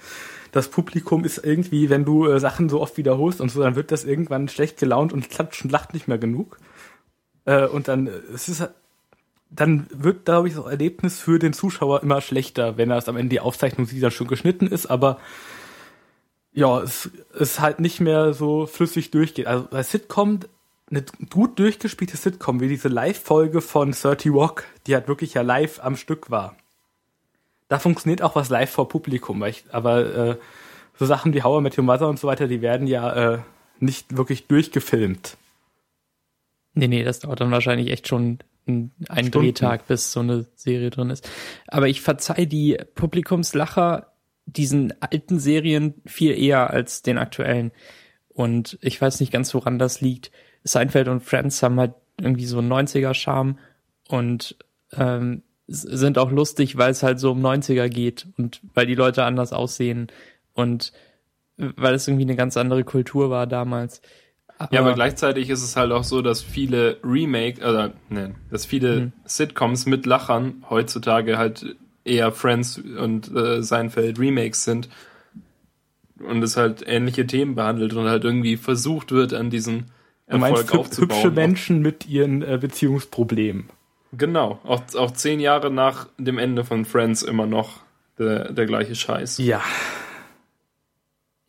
das 0.52 0.68
Publikum 0.68 1.24
ist 1.24 1.38
irgendwie, 1.38 1.90
wenn 1.90 2.04
du 2.04 2.26
äh, 2.26 2.40
Sachen 2.40 2.68
so 2.68 2.80
oft 2.80 2.96
wiederholst 2.96 3.40
und 3.40 3.50
so, 3.50 3.62
dann 3.62 3.74
wird 3.74 3.90
das 3.90 4.04
irgendwann 4.04 4.48
schlecht 4.48 4.78
gelaunt 4.78 5.12
und 5.12 5.30
klatscht 5.30 5.64
und 5.64 5.72
lacht 5.72 5.94
nicht 5.94 6.08
mehr 6.08 6.18
genug. 6.18 6.58
Äh, 7.48 7.66
und 7.66 7.88
dann, 7.88 8.08
es 8.34 8.48
ist, 8.48 8.68
dann 9.48 9.86
wird, 9.90 10.26
glaube 10.26 10.48
ich, 10.48 10.54
das 10.54 10.66
Erlebnis 10.66 11.18
für 11.18 11.38
den 11.38 11.54
Zuschauer 11.54 12.02
immer 12.02 12.20
schlechter, 12.20 12.76
wenn 12.76 12.90
er 12.90 12.98
es 12.98 13.08
am 13.08 13.16
Ende 13.16 13.30
die 13.30 13.40
Aufzeichnung 13.40 13.86
sieht, 13.86 14.02
dann 14.02 14.10
schon 14.10 14.26
geschnitten 14.26 14.66
ist, 14.66 14.86
aber 14.86 15.18
ja, 16.52 16.80
es 16.82 17.10
ist 17.32 17.60
halt 17.60 17.80
nicht 17.80 18.00
mehr 18.00 18.34
so 18.34 18.66
flüssig 18.66 19.10
durchgeht. 19.10 19.46
Also 19.46 19.66
bei 19.70 19.82
Sitcom, 19.82 20.40
eine 20.90 21.04
gut 21.30 21.58
durchgespielte 21.58 22.18
Sitcom, 22.18 22.60
wie 22.60 22.68
diese 22.68 22.88
Live-Folge 22.88 23.62
von 23.62 23.92
30 23.92 24.30
Rock, 24.30 24.64
die 24.86 24.94
halt 24.94 25.08
wirklich 25.08 25.32
ja 25.34 25.42
live 25.42 25.80
am 25.82 25.96
Stück 25.96 26.30
war. 26.30 26.54
Da 27.68 27.78
funktioniert 27.78 28.22
auch 28.22 28.34
was 28.34 28.50
live 28.50 28.70
vor 28.70 28.88
Publikum, 28.88 29.42
ich, 29.44 29.64
aber 29.70 30.14
äh, 30.14 30.36
so 30.98 31.06
Sachen 31.06 31.32
wie 31.32 31.38
I 31.38 31.60
Met 31.60 31.78
Your 31.78 31.84
Mother 31.84 32.08
und 32.08 32.18
so 32.18 32.28
weiter, 32.28 32.46
die 32.46 32.60
werden 32.60 32.86
ja 32.86 33.34
äh, 33.34 33.38
nicht 33.78 34.16
wirklich 34.16 34.48
durchgefilmt. 34.48 35.38
Nee, 36.74 36.88
nee, 36.88 37.04
das 37.04 37.20
dauert 37.20 37.40
dann 37.40 37.50
wahrscheinlich 37.50 37.90
echt 37.90 38.08
schon 38.08 38.38
ein, 38.66 38.92
ein 39.08 39.30
Drehtag, 39.30 39.86
bis 39.86 40.12
so 40.12 40.20
eine 40.20 40.46
Serie 40.54 40.90
drin 40.90 41.10
ist. 41.10 41.28
Aber 41.66 41.88
ich 41.88 42.00
verzeih 42.00 42.44
die 42.44 42.78
Publikumslacher 42.94 44.12
diesen 44.46 44.94
alten 45.00 45.38
Serien 45.38 45.94
viel 46.06 46.38
eher 46.38 46.70
als 46.70 47.02
den 47.02 47.18
aktuellen. 47.18 47.72
Und 48.28 48.78
ich 48.80 49.00
weiß 49.00 49.20
nicht 49.20 49.32
ganz, 49.32 49.52
woran 49.54 49.78
das 49.78 50.00
liegt. 50.00 50.30
Seinfeld 50.64 51.08
und 51.08 51.22
Friends 51.22 51.62
haben 51.62 51.78
halt 51.78 51.94
irgendwie 52.20 52.46
so 52.46 52.58
90er-Charme 52.58 53.58
und 54.08 54.56
ähm, 54.96 55.42
sind 55.66 56.16
auch 56.18 56.30
lustig, 56.30 56.78
weil 56.78 56.90
es 56.90 57.02
halt 57.02 57.20
so 57.20 57.32
um 57.32 57.44
90er 57.44 57.88
geht 57.88 58.26
und 58.38 58.60
weil 58.74 58.86
die 58.86 58.94
Leute 58.94 59.24
anders 59.24 59.52
aussehen 59.52 60.08
und 60.54 60.92
weil 61.56 61.94
es 61.94 62.08
irgendwie 62.08 62.24
eine 62.24 62.36
ganz 62.36 62.56
andere 62.56 62.84
Kultur 62.84 63.30
war 63.30 63.46
damals. 63.46 64.00
Aber 64.58 64.74
ja, 64.74 64.80
aber 64.80 64.94
gleichzeitig 64.94 65.50
ist 65.50 65.62
es 65.62 65.76
halt 65.76 65.92
auch 65.92 66.04
so, 66.04 66.20
dass 66.20 66.42
viele 66.42 66.98
Remake, 67.04 67.60
oder 67.60 67.92
ne, 68.08 68.34
dass 68.50 68.66
viele 68.66 69.00
mhm. 69.00 69.12
Sitcoms 69.24 69.86
mit 69.86 70.04
Lachern 70.04 70.64
heutzutage 70.68 71.38
halt 71.38 71.76
eher 72.04 72.32
Friends 72.32 72.78
und 72.78 73.34
äh, 73.34 73.62
Seinfeld 73.62 74.18
Remakes 74.18 74.64
sind. 74.64 74.88
und 76.18 76.42
es 76.42 76.56
halt 76.56 76.82
ähnliche 76.86 77.26
Themen 77.26 77.54
behandelt 77.54 77.94
und 77.94 78.08
halt 78.08 78.24
irgendwie 78.24 78.56
versucht 78.56 79.12
wird, 79.12 79.32
an 79.32 79.50
diesen 79.50 79.86
Erfolg 80.26 80.54
meinst 80.56 80.74
aufzubauen. 80.74 81.16
hübsche 81.16 81.30
Menschen 81.30 81.80
mit 81.80 82.08
ihren 82.08 82.42
äh, 82.42 82.58
Beziehungsproblemen. 82.60 83.70
Genau, 84.12 84.58
auch, 84.64 84.82
auch 84.96 85.10
zehn 85.12 85.38
Jahre 85.38 85.70
nach 85.70 86.08
dem 86.18 86.38
Ende 86.38 86.64
von 86.64 86.84
Friends 86.84 87.22
immer 87.22 87.46
noch 87.46 87.80
der, 88.18 88.52
der 88.52 88.66
gleiche 88.66 88.94
Scheiß. 88.94 89.38
Ja. 89.38 89.62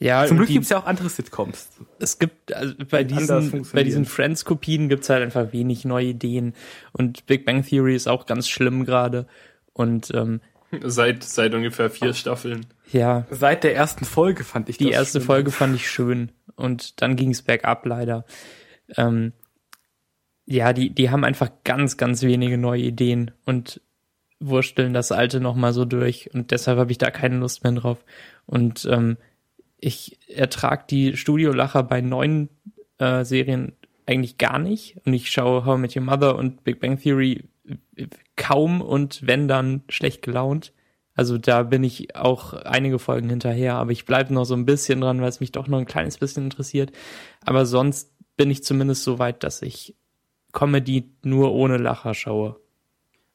Ja, 0.01 0.25
Zum 0.25 0.37
Glück 0.37 0.47
die, 0.47 0.53
gibt 0.53 0.63
es 0.63 0.69
ja 0.69 0.79
auch 0.79 0.85
andere 0.85 1.09
Sitcoms. 1.09 1.69
es 1.99 2.19
gibt, 2.19 2.53
also 2.53 2.73
bei 2.89 3.03
diesen, 3.03 3.65
bei 3.73 3.83
diesen 3.83 4.05
Friends-Kopien 4.05 4.87
gibt's 4.87 5.09
halt 5.09 5.21
einfach 5.21 5.51
wenig 5.51 5.83
neue 5.83 6.07
Ideen. 6.07 6.53
Und 6.93 7.25
Big 7.25 7.45
Bang 7.45 7.65
Theory 7.65 7.95
ist 7.95 8.07
auch 8.07 8.25
ganz 8.25 8.47
schlimm 8.47 8.85
gerade. 8.85 9.27
Und 9.73 10.11
ähm, 10.13 10.39
Seit, 10.83 11.23
seit 11.23 11.53
ungefähr 11.53 11.89
vier 11.89 12.13
Staffeln. 12.13 12.67
ja, 12.91 13.25
Seit 13.31 13.63
der 13.63 13.75
ersten 13.75 14.05
Folge 14.05 14.43
fand 14.43 14.69
ich 14.69 14.77
die 14.77 14.85
das 14.85 14.93
erste 14.93 15.19
schlimm. 15.19 15.25
Folge 15.27 15.51
fand 15.51 15.75
ich 15.75 15.89
schön. 15.89 16.31
Und 16.55 17.01
dann 17.01 17.15
ging's 17.15 17.41
bergab 17.41 17.85
leider. 17.85 18.23
Ähm, 18.95 19.33
ja, 20.45 20.71
die, 20.73 20.91
die 20.91 21.09
haben 21.09 21.23
einfach 21.23 21.49
ganz, 21.63 21.97
ganz 21.97 22.21
wenige 22.21 22.57
neue 22.57 22.83
Ideen 22.83 23.31
und 23.45 23.81
wursteln 24.39 24.93
das 24.93 25.11
alte 25.11 25.39
nochmal 25.39 25.73
so 25.73 25.85
durch. 25.85 26.33
Und 26.33 26.51
deshalb 26.51 26.77
habe 26.77 26.91
ich 26.91 26.97
da 26.97 27.11
keine 27.11 27.37
Lust 27.37 27.63
mehr 27.63 27.73
drauf. 27.73 27.97
Und 28.45 28.87
ähm, 28.89 29.17
ich 29.79 30.19
ertrag 30.27 30.87
die 30.87 31.17
Studiolacher 31.17 31.83
bei 31.83 32.01
neuen 32.01 32.49
äh, 32.97 33.23
Serien 33.23 33.73
eigentlich 34.05 34.37
gar 34.37 34.59
nicht. 34.59 34.97
Und 35.05 35.13
ich 35.13 35.31
schaue 35.31 35.65
How 35.65 35.77
I 35.77 35.81
Met 35.81 35.95
Your 35.95 36.03
Mother 36.03 36.35
und 36.35 36.63
Big 36.63 36.79
Bang 36.79 36.99
Theory 36.99 37.43
äh, 37.95 38.07
kaum 38.35 38.81
und 38.81 39.25
wenn 39.25 39.47
dann 39.47 39.83
schlecht 39.89 40.21
gelaunt. 40.21 40.73
Also 41.15 41.37
da 41.37 41.63
bin 41.63 41.83
ich 41.83 42.15
auch 42.15 42.53
einige 42.53 42.97
Folgen 42.97 43.29
hinterher, 43.29 43.75
aber 43.75 43.91
ich 43.91 44.05
bleibe 44.05 44.33
noch 44.33 44.45
so 44.45 44.53
ein 44.53 44.65
bisschen 44.65 45.01
dran, 45.01 45.19
weil 45.19 45.27
es 45.27 45.41
mich 45.41 45.51
doch 45.51 45.67
noch 45.67 45.77
ein 45.77 45.85
kleines 45.85 46.17
bisschen 46.17 46.45
interessiert. 46.45 46.93
Aber 47.41 47.65
sonst 47.65 48.13
bin 48.37 48.49
ich 48.49 48.63
zumindest 48.63 49.03
so 49.03 49.19
weit, 49.19 49.43
dass 49.43 49.61
ich 49.61 49.95
Comedy 50.53 51.11
nur 51.23 51.51
ohne 51.53 51.77
Lacher 51.77 52.13
schaue. 52.13 52.55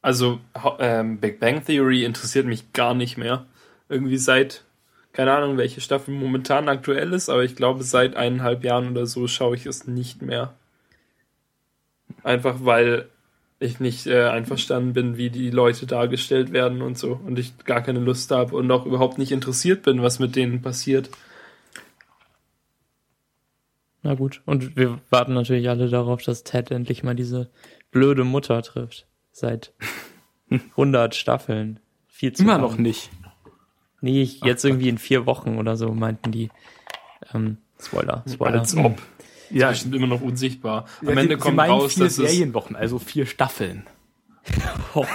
Also 0.00 0.40
ähm, 0.78 1.18
Big 1.18 1.40
Bang 1.40 1.64
Theory 1.64 2.04
interessiert 2.04 2.46
mich 2.46 2.72
gar 2.72 2.94
nicht 2.94 3.16
mehr. 3.16 3.46
Irgendwie 3.88 4.16
seit, 4.16 4.64
keine 5.14 5.32
Ahnung, 5.32 5.56
welche 5.56 5.80
Staffel 5.80 6.12
momentan 6.12 6.68
aktuell 6.68 7.12
ist, 7.12 7.28
aber 7.30 7.44
ich 7.44 7.54
glaube 7.54 7.84
seit 7.84 8.16
eineinhalb 8.16 8.64
Jahren 8.64 8.90
oder 8.90 9.06
so 9.06 9.28
schaue 9.28 9.54
ich 9.54 9.64
es 9.64 9.86
nicht 9.86 10.22
mehr. 10.22 10.54
Einfach 12.24 12.56
weil 12.64 13.08
ich 13.60 13.78
nicht 13.78 14.08
äh, 14.08 14.24
einverstanden 14.24 14.92
bin, 14.92 15.16
wie 15.16 15.30
die 15.30 15.50
Leute 15.50 15.86
dargestellt 15.86 16.52
werden 16.52 16.82
und 16.82 16.98
so. 16.98 17.12
Und 17.24 17.38
ich 17.38 17.56
gar 17.64 17.80
keine 17.80 18.00
Lust 18.00 18.32
habe 18.32 18.56
und 18.56 18.70
auch 18.72 18.86
überhaupt 18.86 19.18
nicht 19.18 19.30
interessiert 19.30 19.82
bin, 19.82 20.02
was 20.02 20.18
mit 20.18 20.34
denen 20.34 20.62
passiert. 20.62 21.10
Na 24.02 24.14
gut. 24.14 24.42
Und 24.46 24.76
wir 24.76 24.98
warten 25.10 25.32
natürlich 25.32 25.68
alle 25.68 25.88
darauf, 25.88 26.22
dass 26.22 26.42
Ted 26.42 26.72
endlich 26.72 27.04
mal 27.04 27.14
diese 27.14 27.50
blöde 27.92 28.24
Mutter 28.24 28.60
trifft. 28.62 29.06
Seit 29.30 29.72
100 30.50 31.14
Staffeln. 31.14 31.78
Viel 32.08 32.32
zu 32.32 32.42
Immer 32.42 32.54
lang. 32.54 32.62
noch 32.62 32.78
nicht. 32.78 33.10
Nee, 34.04 34.20
ich, 34.20 34.44
jetzt 34.44 34.64
irgendwie 34.66 34.90
in 34.90 34.98
vier 34.98 35.24
Wochen 35.24 35.56
oder 35.56 35.76
so 35.76 35.94
meinten 35.94 36.30
die. 36.30 36.50
Ähm, 37.32 37.56
Spoiler, 37.80 38.22
Spoiler. 38.28 38.60
Als 38.60 38.76
ob. 38.76 39.00
Ja, 39.50 39.72
Die 39.72 39.78
sind 39.78 39.94
immer 39.94 40.06
noch 40.06 40.20
unsichtbar. 40.20 40.84
Am 41.00 41.08
ja, 41.08 41.20
Ende 41.20 41.38
kommt 41.38 41.58
raus, 41.58 41.94
vier 41.94 42.04
dass 42.04 42.18
es 42.18 42.30
Serienwochen, 42.30 42.76
also 42.76 42.98
vier 42.98 43.26
Staffeln. 43.26 43.86
Oh, 44.94 45.06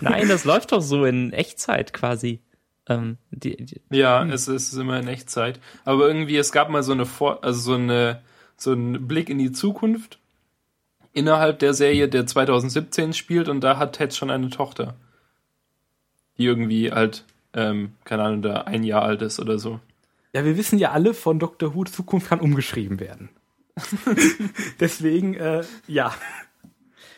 nein, 0.00 0.28
das 0.28 0.44
läuft 0.44 0.72
doch 0.72 0.82
so 0.82 1.06
in 1.06 1.32
Echtzeit 1.32 1.94
quasi. 1.94 2.40
Ähm, 2.88 3.16
die, 3.30 3.56
die, 3.56 3.80
Ja, 3.90 4.24
es 4.24 4.48
ist 4.48 4.72
immer 4.74 5.00
in 5.00 5.08
Echtzeit. 5.08 5.58
Aber 5.84 6.06
irgendwie, 6.06 6.36
es 6.36 6.52
gab 6.52 6.68
mal 6.68 6.82
so 6.82 6.92
eine 6.92 7.06
Vor 7.06 7.42
also 7.42 7.58
so 7.58 7.74
eine 7.74 8.20
so 8.56 8.72
einen 8.72 9.08
Blick 9.08 9.30
in 9.30 9.38
die 9.38 9.50
Zukunft 9.50 10.18
innerhalb 11.12 11.58
der 11.58 11.72
Serie, 11.72 12.08
der 12.08 12.26
2017 12.26 13.14
spielt 13.14 13.48
und 13.48 13.62
da 13.62 13.78
hat 13.78 13.94
Ted 13.94 14.14
schon 14.14 14.30
eine 14.30 14.50
Tochter. 14.50 14.94
Die 16.36 16.44
irgendwie 16.44 16.92
halt, 16.92 17.24
ähm, 17.56 17.94
keine 18.04 18.22
Ahnung, 18.22 18.42
da 18.42 18.60
ein 18.62 18.84
Jahr 18.84 19.02
alt 19.02 19.22
ist 19.22 19.40
oder 19.40 19.58
so. 19.58 19.80
Ja, 20.32 20.44
wir 20.44 20.56
wissen 20.56 20.78
ja 20.78 20.92
alle 20.92 21.14
von 21.14 21.38
Dr. 21.40 21.74
Who, 21.74 21.84
Zukunft 21.84 22.28
kann 22.28 22.40
umgeschrieben 22.40 23.00
werden. 23.00 23.30
Deswegen, 24.80 25.34
äh, 25.34 25.64
ja. 25.86 26.14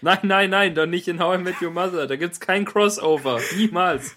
Nein, 0.00 0.18
nein, 0.22 0.50
nein, 0.50 0.74
doch 0.74 0.86
nicht 0.86 1.08
in 1.08 1.20
How 1.20 1.38
I 1.38 1.42
Met 1.42 1.60
Your 1.60 1.70
Mother. 1.72 2.06
Da 2.06 2.16
gibt's 2.16 2.38
kein 2.38 2.64
Crossover. 2.64 3.40
Niemals. 3.56 4.16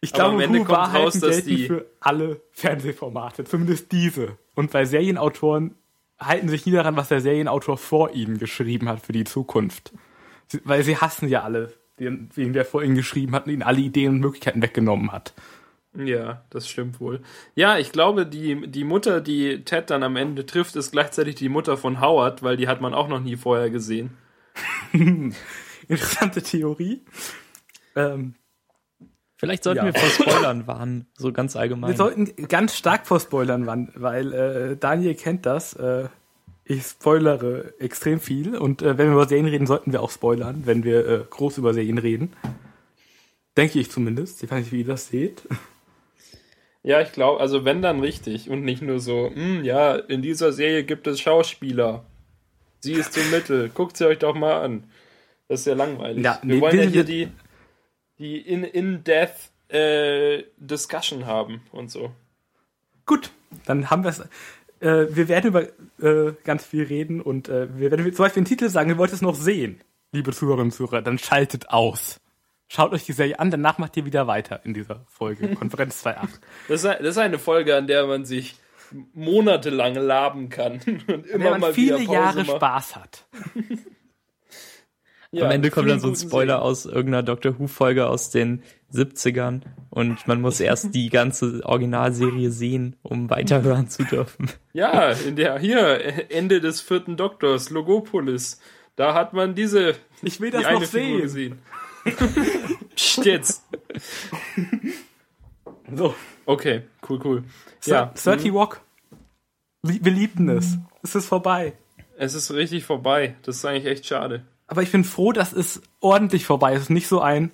Ich 0.00 0.12
glaube, 0.12 0.34
am 0.34 0.40
Ende 0.40 0.60
Who 0.60 0.64
kommt 0.64 0.94
raus, 0.94 1.18
dass 1.18 1.44
die- 1.44 1.66
für 1.66 1.86
alle 2.00 2.40
Fernsehformate, 2.52 3.44
zumindest 3.44 3.90
diese. 3.92 4.38
Und 4.54 4.70
bei 4.70 4.84
Serienautoren 4.84 5.74
halten 6.20 6.48
sich 6.48 6.64
nie 6.66 6.72
daran, 6.72 6.96
was 6.96 7.08
der 7.08 7.20
Serienautor 7.20 7.76
vor 7.76 8.12
ihnen 8.12 8.38
geschrieben 8.38 8.88
hat 8.88 9.00
für 9.00 9.12
die 9.12 9.24
Zukunft. 9.24 9.92
Sie, 10.46 10.60
weil 10.64 10.82
sie 10.84 10.96
hassen 10.96 11.28
ja 11.28 11.42
alle, 11.42 11.72
den, 12.00 12.28
wen 12.34 12.52
der 12.52 12.64
vor 12.64 12.82
ihnen 12.82 12.94
geschrieben 12.96 13.34
hat 13.34 13.46
und 13.46 13.52
ihnen 13.52 13.62
alle 13.62 13.80
Ideen 13.80 14.14
und 14.14 14.20
Möglichkeiten 14.20 14.62
weggenommen 14.62 15.12
hat. 15.12 15.34
Ja, 15.96 16.44
das 16.50 16.68
stimmt 16.68 17.00
wohl. 17.00 17.20
Ja, 17.56 17.76
ich 17.78 17.90
glaube, 17.92 18.24
die, 18.26 18.68
die 18.70 18.84
Mutter, 18.84 19.20
die 19.20 19.64
Ted 19.64 19.90
dann 19.90 20.02
am 20.04 20.16
Ende 20.16 20.46
trifft, 20.46 20.76
ist 20.76 20.92
gleichzeitig 20.92 21.34
die 21.34 21.48
Mutter 21.48 21.76
von 21.76 22.00
Howard, 22.00 22.42
weil 22.44 22.56
die 22.56 22.68
hat 22.68 22.80
man 22.80 22.94
auch 22.94 23.08
noch 23.08 23.20
nie 23.20 23.36
vorher 23.36 23.70
gesehen. 23.70 24.10
Interessante 25.88 26.42
Theorie. 26.42 27.02
Ähm, 27.96 28.34
vielleicht 29.36 29.64
sollten 29.64 29.84
Ja. 29.86 29.92
wir 29.92 29.94
vor 30.00 30.08
Spoilern 30.10 30.66
warnen, 30.68 31.06
so 31.16 31.32
ganz 31.32 31.56
allgemein. 31.56 31.90
wir 31.90 31.96
sollten 31.96 32.34
ganz 32.48 32.76
stark 32.76 33.06
vor 33.06 33.18
Spoilern 33.18 33.66
warnen, 33.66 33.90
weil 33.96 34.32
äh, 34.32 34.76
Daniel 34.76 35.14
kennt 35.16 35.44
das. 35.46 35.72
Äh, 35.74 36.08
ich 36.70 36.84
spoilere 36.84 37.74
extrem 37.80 38.20
viel 38.20 38.56
und 38.56 38.82
äh, 38.82 38.96
wenn 38.96 39.08
wir 39.08 39.14
über 39.14 39.28
Serien 39.28 39.46
reden, 39.46 39.66
sollten 39.66 39.92
wir 39.92 40.02
auch 40.02 40.10
spoilern, 40.10 40.62
wenn 40.66 40.84
wir 40.84 41.06
äh, 41.06 41.24
groß 41.28 41.58
über 41.58 41.74
Serien 41.74 41.98
reden. 41.98 42.32
Denke 43.56 43.80
ich 43.80 43.90
zumindest. 43.90 44.42
Ich 44.42 44.50
weiß 44.50 44.60
nicht, 44.60 44.72
wie 44.72 44.80
ihr 44.80 44.86
das 44.86 45.08
seht. 45.08 45.42
Ja, 46.82 47.00
ich 47.00 47.12
glaube, 47.12 47.40
also 47.40 47.64
wenn 47.64 47.82
dann 47.82 48.00
richtig 48.00 48.48
und 48.48 48.62
nicht 48.64 48.82
nur 48.82 49.00
so, 49.00 49.30
hm, 49.34 49.64
ja, 49.64 49.96
in 49.96 50.22
dieser 50.22 50.52
Serie 50.52 50.84
gibt 50.84 51.06
es 51.06 51.20
Schauspieler. 51.20 52.04
Sie 52.78 52.92
ist 52.94 53.12
zum 53.12 53.28
Mittel. 53.30 53.68
Guckt 53.68 53.96
sie 53.96 54.06
euch 54.06 54.18
doch 54.18 54.34
mal 54.34 54.62
an. 54.62 54.84
Das 55.48 55.60
ist 55.60 55.66
ja 55.66 55.74
langweilig. 55.74 56.24
Ja, 56.24 56.38
wir 56.42 56.54
nee, 56.54 56.60
wollen 56.60 56.76
ja 56.78 56.84
hier 56.84 57.04
die, 57.04 57.28
die 58.18 58.38
in- 58.38 58.64
in-depth 58.64 59.50
äh, 59.68 60.44
Discussion 60.56 61.26
haben 61.26 61.60
und 61.72 61.90
so. 61.90 62.12
Gut, 63.04 63.30
dann 63.66 63.90
haben 63.90 64.04
wir 64.04 64.10
es. 64.10 64.22
Äh, 64.80 65.06
wir 65.14 65.28
werden 65.28 65.46
über 65.48 65.62
äh, 66.02 66.32
ganz 66.44 66.64
viel 66.64 66.84
reden 66.84 67.20
und 67.20 67.48
äh, 67.48 67.68
wir 67.78 67.90
werden 67.90 68.12
zum 68.14 68.24
Beispiel 68.24 68.42
den 68.42 68.48
Titel 68.48 68.68
sagen, 68.68 68.90
ihr 68.90 68.98
wollt 68.98 69.12
es 69.12 69.22
noch 69.22 69.34
sehen, 69.34 69.80
liebe 70.12 70.32
Zuhörerinnen 70.32 70.68
und 70.68 70.72
Zuhörer, 70.72 71.02
dann 71.02 71.18
schaltet 71.18 71.68
aus. 71.70 72.20
Schaut 72.68 72.92
euch 72.92 73.04
die 73.04 73.12
Serie 73.12 73.38
an, 73.38 73.50
danach 73.50 73.78
macht 73.78 73.96
ihr 73.96 74.04
wieder 74.04 74.26
weiter 74.26 74.60
in 74.64 74.74
dieser 74.74 75.04
Folge, 75.08 75.48
Konferenz 75.56 76.04
2.8. 76.06 76.28
Das 76.68 76.84
ist, 76.84 76.84
das 76.84 77.00
ist 77.00 77.18
eine 77.18 77.38
Folge, 77.38 77.76
an 77.76 77.86
der 77.86 78.06
man 78.06 78.24
sich 78.24 78.56
monatelang 79.14 79.94
laben 79.94 80.48
kann 80.48 80.74
und 80.86 81.08
immer 81.08 81.26
Wenn 81.32 81.42
man 81.42 81.60
mal 81.60 81.74
viele 81.74 82.00
Jahre 82.02 82.44
macht. 82.44 82.56
Spaß 82.56 82.96
hat. 82.96 83.26
Ja, 85.32 85.44
Am 85.44 85.52
Ende 85.52 85.70
kommt 85.70 85.88
dann 85.88 86.00
so 86.00 86.08
ein 86.08 86.16
Spoiler 86.16 86.54
Serien. 86.54 86.62
aus 86.70 86.86
irgendeiner 86.86 87.22
Doctor 87.22 87.56
Who-Folge 87.56 88.08
aus 88.08 88.30
den 88.30 88.64
70ern 88.92 89.62
und 89.90 90.26
man 90.26 90.40
muss 90.40 90.60
erst 90.60 90.94
die 90.94 91.08
ganze 91.10 91.60
Originalserie 91.64 92.50
sehen, 92.50 92.96
um 93.02 93.30
weiterhören 93.30 93.88
zu 93.88 94.04
dürfen. 94.04 94.48
Ja, 94.72 95.10
in 95.12 95.36
der 95.36 95.58
hier 95.58 96.30
Ende 96.30 96.60
des 96.60 96.80
vierten 96.80 97.16
Doktors 97.16 97.70
Logopolis. 97.70 98.60
Da 98.96 99.14
hat 99.14 99.32
man 99.32 99.54
diese 99.54 99.94
Ich 100.22 100.40
will 100.40 100.50
die 100.50 100.58
das 100.58 100.66
eine 100.66 100.80
noch 100.80 100.86
Figur 100.86 101.28
sehen. 101.28 101.58
gesehen. 102.04 102.84
Psst, 102.96 103.24
jetzt. 103.24 103.62
So, 105.94 106.14
Okay, 106.46 106.82
cool, 107.08 107.20
cool. 107.24 107.44
ja. 107.84 107.94
Ja, 107.94 108.12
30 108.14 108.52
Walk. 108.54 108.80
Lie- 109.82 110.00
Wir 110.02 110.12
liebten 110.12 110.48
es. 110.48 110.78
Es 111.02 111.14
ist 111.14 111.26
vorbei. 111.26 111.74
es 112.16 112.34
ist 112.34 112.50
richtig 112.52 112.84
vorbei. 112.84 113.34
Das 113.42 113.56
ist 113.56 113.64
eigentlich 113.64 113.86
echt 113.86 114.06
schade. 114.06 114.44
Aber 114.66 114.82
ich 114.82 114.92
bin 114.92 115.04
froh, 115.04 115.32
dass 115.32 115.52
es 115.52 115.80
ordentlich 116.00 116.44
vorbei 116.44 116.74
ist 116.74 116.90
nicht 116.90 117.08
so 117.08 117.20
ein 117.20 117.50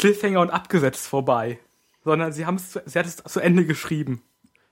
Cliffhanger 0.00 0.40
und 0.40 0.50
abgesetzt 0.50 1.06
vorbei. 1.06 1.58
Sondern 2.04 2.32
sie 2.32 2.46
haben 2.46 2.56
es, 2.56 2.70
zu- 2.72 2.82
sie 2.86 2.98
hat 2.98 3.06
es 3.06 3.16
zu 3.16 3.40
Ende 3.40 3.66
geschrieben. 3.66 4.22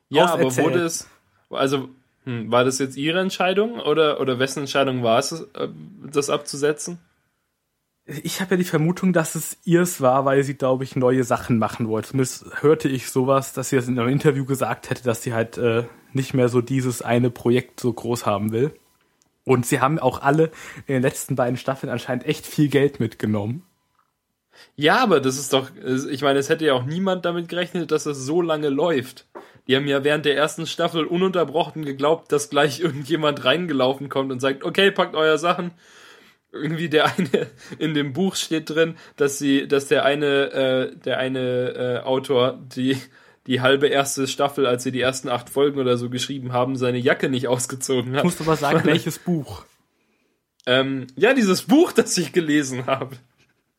Ja, 0.09 0.27
aber 0.33 0.57
wurde 0.57 0.81
es, 0.83 1.07
also, 1.51 1.91
hm, 2.25 2.51
war 2.51 2.65
das 2.65 2.79
jetzt 2.79 2.97
Ihre 2.97 3.21
Entscheidung 3.21 3.79
oder, 3.81 4.21
oder 4.21 4.39
wessen 4.39 4.61
Entscheidung 4.61 5.03
war 5.03 5.19
es, 5.19 5.33
äh, 5.33 5.69
das 6.11 6.31
abzusetzen? 6.31 6.99
Ich 8.07 8.41
habe 8.41 8.53
ja 8.53 8.57
die 8.57 8.65
Vermutung, 8.65 9.13
dass 9.13 9.35
es 9.35 9.59
ihrs 9.65 10.01
war, 10.01 10.25
weil 10.25 10.43
sie, 10.43 10.55
glaube 10.55 10.83
ich, 10.83 10.97
neue 10.97 11.25
Sachen 11.25 11.59
machen 11.59 11.89
wollte. 11.89 12.09
Zumindest 12.09 12.47
hörte 12.63 12.89
ich 12.89 13.11
sowas, 13.11 13.53
dass 13.53 13.69
sie 13.69 13.77
das 13.77 13.87
in 13.87 13.99
einem 13.99 14.09
Interview 14.09 14.47
gesagt 14.47 14.89
hätte, 14.89 15.05
dass 15.05 15.23
sie 15.23 15.35
halt 15.35 15.59
äh, 15.59 15.85
nicht 16.15 16.33
mehr 16.33 16.49
so 16.49 16.63
dieses 16.63 17.03
eine 17.03 17.29
Projekt 17.29 17.81
so 17.81 17.93
groß 17.93 18.25
haben 18.25 18.51
will. 18.51 18.73
Und 19.45 19.67
sie 19.67 19.81
haben 19.81 19.99
auch 19.99 20.23
alle 20.23 20.45
in 20.87 20.95
den 20.95 21.03
letzten 21.03 21.37
beiden 21.37 21.59
Staffeln 21.59 21.91
anscheinend 21.93 22.25
echt 22.25 22.47
viel 22.47 22.69
Geld 22.69 22.99
mitgenommen. 22.99 23.63
Ja, 24.77 25.03
aber 25.03 25.21
das 25.21 25.39
ist 25.39 25.53
doch, 25.53 25.71
ich 26.11 26.23
meine, 26.23 26.39
es 26.39 26.49
hätte 26.49 26.65
ja 26.65 26.75
auch 26.75 26.85
niemand 26.85 27.25
damit 27.25 27.49
gerechnet, 27.49 27.91
dass 27.91 28.07
es 28.07 28.19
so 28.19 28.43
lange 28.43 28.69
läuft. 28.69 29.27
Die 29.67 29.77
haben 29.77 29.87
ja 29.87 30.05
während 30.05 30.25
der 30.25 30.37
ersten 30.37 30.67
Staffel 30.67 31.05
ununterbrochen 31.05 31.85
geglaubt, 31.85 32.33
dass 32.33 32.51
gleich 32.51 32.81
irgendjemand 32.81 33.45
reingelaufen 33.45 34.09
kommt 34.09 34.33
und 34.33 34.41
sagt, 34.41 34.65
okay, 34.65 34.91
packt 34.91 35.15
euer 35.15 35.39
Sachen. 35.39 35.73
Irgendwie 36.53 36.89
der 36.89 37.07
eine 37.07 37.49
in 37.79 37.93
dem 37.95 38.13
Buch 38.13 38.37
steht 38.37 38.71
drin, 38.71 38.97
dass 39.17 39.39
sie, 39.39 39.69
dass 39.69 39.89
der 39.89 40.05
eine, 40.05 40.53
äh, 40.53 40.97
der 40.97 41.19
eine 41.19 42.01
äh, 42.01 42.07
Autor 42.07 42.59
die 42.75 42.97
die 43.49 43.63
halbe 43.63 43.87
erste 43.87 44.27
Staffel, 44.29 44.67
als 44.67 44.83
sie 44.83 44.93
die 44.93 45.01
ersten 45.01 45.31
acht 45.31 45.49
Folgen 45.49 45.81
oder 45.81 45.97
so 45.97 46.11
geschrieben 46.11 46.53
haben, 46.53 46.77
seine 46.77 46.99
Jacke 46.99 47.31
nicht 47.31 47.49
ausgezogen 47.49 48.15
hat. 48.15 48.23
Musst 48.23 48.41
du 48.41 48.45
aber 48.45 48.57
sagen, 48.57 48.85
welches 48.85 49.19
Buch? 49.19 49.65
Ähm, 50.67 51.07
ja, 51.17 51.33
dieses 51.33 51.63
Buch, 51.63 51.93
das 51.97 52.17
ich 52.19 52.33
gelesen 52.33 52.87
habe. 52.87 53.17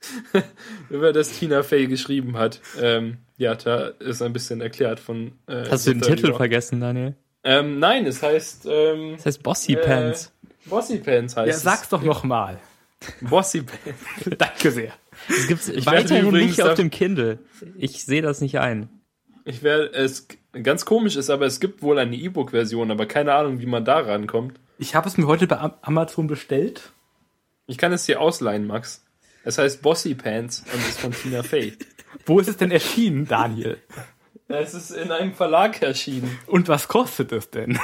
Über 0.90 1.14
das 1.14 1.38
Tina 1.38 1.64
Fey 1.64 1.88
geschrieben 1.88 2.38
hat. 2.38 2.62
Ähm, 2.80 3.18
ja, 3.38 3.56
da 3.56 3.88
ist 4.00 4.22
ein 4.22 4.34
bisschen 4.34 4.62
erklärt 4.62 5.00
von. 5.00 5.34
Äh, 5.48 5.66
Hast 5.70 5.88
du 5.88 5.92
den 5.92 6.02
Titel 6.02 6.24
30 6.28 6.36
vergessen, 6.38 6.80
Daniel? 6.80 7.16
Ähm, 7.44 7.80
nein, 7.80 8.06
es 8.06 8.22
heißt. 8.24 8.66
Ähm, 8.70 9.14
Das 9.18 9.26
heißt 9.26 9.44
Bossy 9.44 9.74
äh, 9.74 9.78
Pants. 9.78 10.32
Bossy 10.66 10.98
Pants 11.00 11.36
heißt 11.38 11.48
Ja, 11.50 11.58
sag's 11.58 11.90
doch 11.90 12.02
noch 12.04 12.24
mal. 12.24 12.60
es. 13.00 13.10
Bossy 13.30 13.62
Pants. 13.64 14.30
Danke 14.38 14.72
sehr. 14.72 14.94
Das 15.28 15.48
gibt's 15.48 15.68
ich 15.70 15.86
werde 15.86 15.98
weiterhin 16.04 16.28
übrigens 16.28 16.58
nicht 16.58 16.64
auf 16.68 16.76
dem 16.76 16.90
Kindle. 16.90 17.40
Ich 17.78 18.04
sehe 18.06 18.22
das 18.22 18.42
nicht 18.42 18.60
ein. 18.60 18.90
Ich 19.46 19.64
werde 19.64 19.92
es 19.94 20.28
ganz 20.64 20.86
komisch 20.86 21.16
ist, 21.16 21.30
aber 21.30 21.46
es 21.46 21.60
gibt 21.60 21.82
wohl 21.82 21.98
eine 22.00 22.16
E-Book-Version, 22.16 22.92
aber 22.92 23.06
keine 23.06 23.34
Ahnung, 23.34 23.60
wie 23.60 23.66
man 23.66 23.84
da 23.86 24.00
rankommt. 24.00 24.60
Ich 24.78 24.96
habe 24.96 25.08
es 25.10 25.18
mir 25.18 25.28
heute 25.28 25.48
bei 25.48 25.58
Am- 25.58 25.74
Amazon 25.82 26.28
bestellt. 26.28 26.92
Ich 27.68 27.78
kann 27.78 27.92
es 27.92 28.06
dir 28.06 28.22
ausleihen, 28.22 28.66
Max. 28.68 29.04
Es 29.50 29.58
heißt 29.58 29.82
Bossy 29.82 30.14
Pants 30.14 30.64
und 30.72 30.80
ist 30.88 31.00
von 31.00 31.12
Tina 31.12 31.42
Fey. 31.42 31.74
Wo 32.28 32.40
ist 32.40 32.48
es 32.48 32.58
denn 32.58 32.70
erschienen, 32.70 33.26
Daniel? 33.28 33.80
Es 34.48 34.76
ist 34.76 34.92
in 34.92 35.10
einem 35.12 35.34
Verlag 35.34 35.82
erschienen. 35.82 36.38
Und 36.46 36.68
was 36.68 36.88
kostet 36.88 37.32
es 37.32 37.50
denn? 37.50 37.80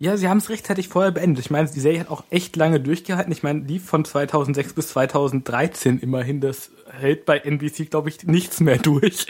Ja, 0.01 0.17
sie 0.17 0.27
haben 0.27 0.39
es 0.39 0.50
rechtzeitig 0.50 0.88
vorher 0.88 1.12
beendet. 1.12 1.46
Ich 1.46 1.51
meine, 1.51 1.70
die 1.70 1.79
Serie 1.79 2.00
hat 2.00 2.10
auch 2.10 2.24
echt 2.31 2.55
lange 2.55 2.79
durchgehalten. 2.79 3.31
Ich 3.31 3.43
meine, 3.43 3.60
lief 3.60 3.86
von 3.86 4.03
2006 4.03 4.74
bis 4.74 4.88
2013 4.88 6.00
immerhin. 6.00 6.41
Das 6.41 6.71
hält 6.89 7.26
bei 7.26 7.38
NBC, 7.38 7.88
glaube 7.91 8.10
ich, 8.10 8.23
nichts 8.23 8.62
mehr 8.62 8.80
durch. 8.80 9.28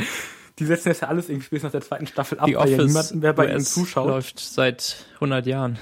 Die 0.59 0.65
setzen 0.65 0.87
jetzt 0.87 1.01
ja 1.01 1.09
alles 1.09 1.27
irgendwie 1.27 1.49
bis 1.49 1.63
nach 1.63 1.71
der 1.71 1.81
zweiten 1.81 2.07
Staffel 2.07 2.39
ab, 2.39 2.45
Die 2.45 2.55
weil 2.55 2.69
ja 2.69 2.83
niemand 2.85 3.15
mehr 3.15 3.33
bei 3.33 3.47
ihnen 3.47 3.57
US 3.57 3.73
zuschaut. 3.73 4.07
läuft 4.07 4.39
seit 4.39 5.07
100 5.15 5.45
Jahren. 5.45 5.77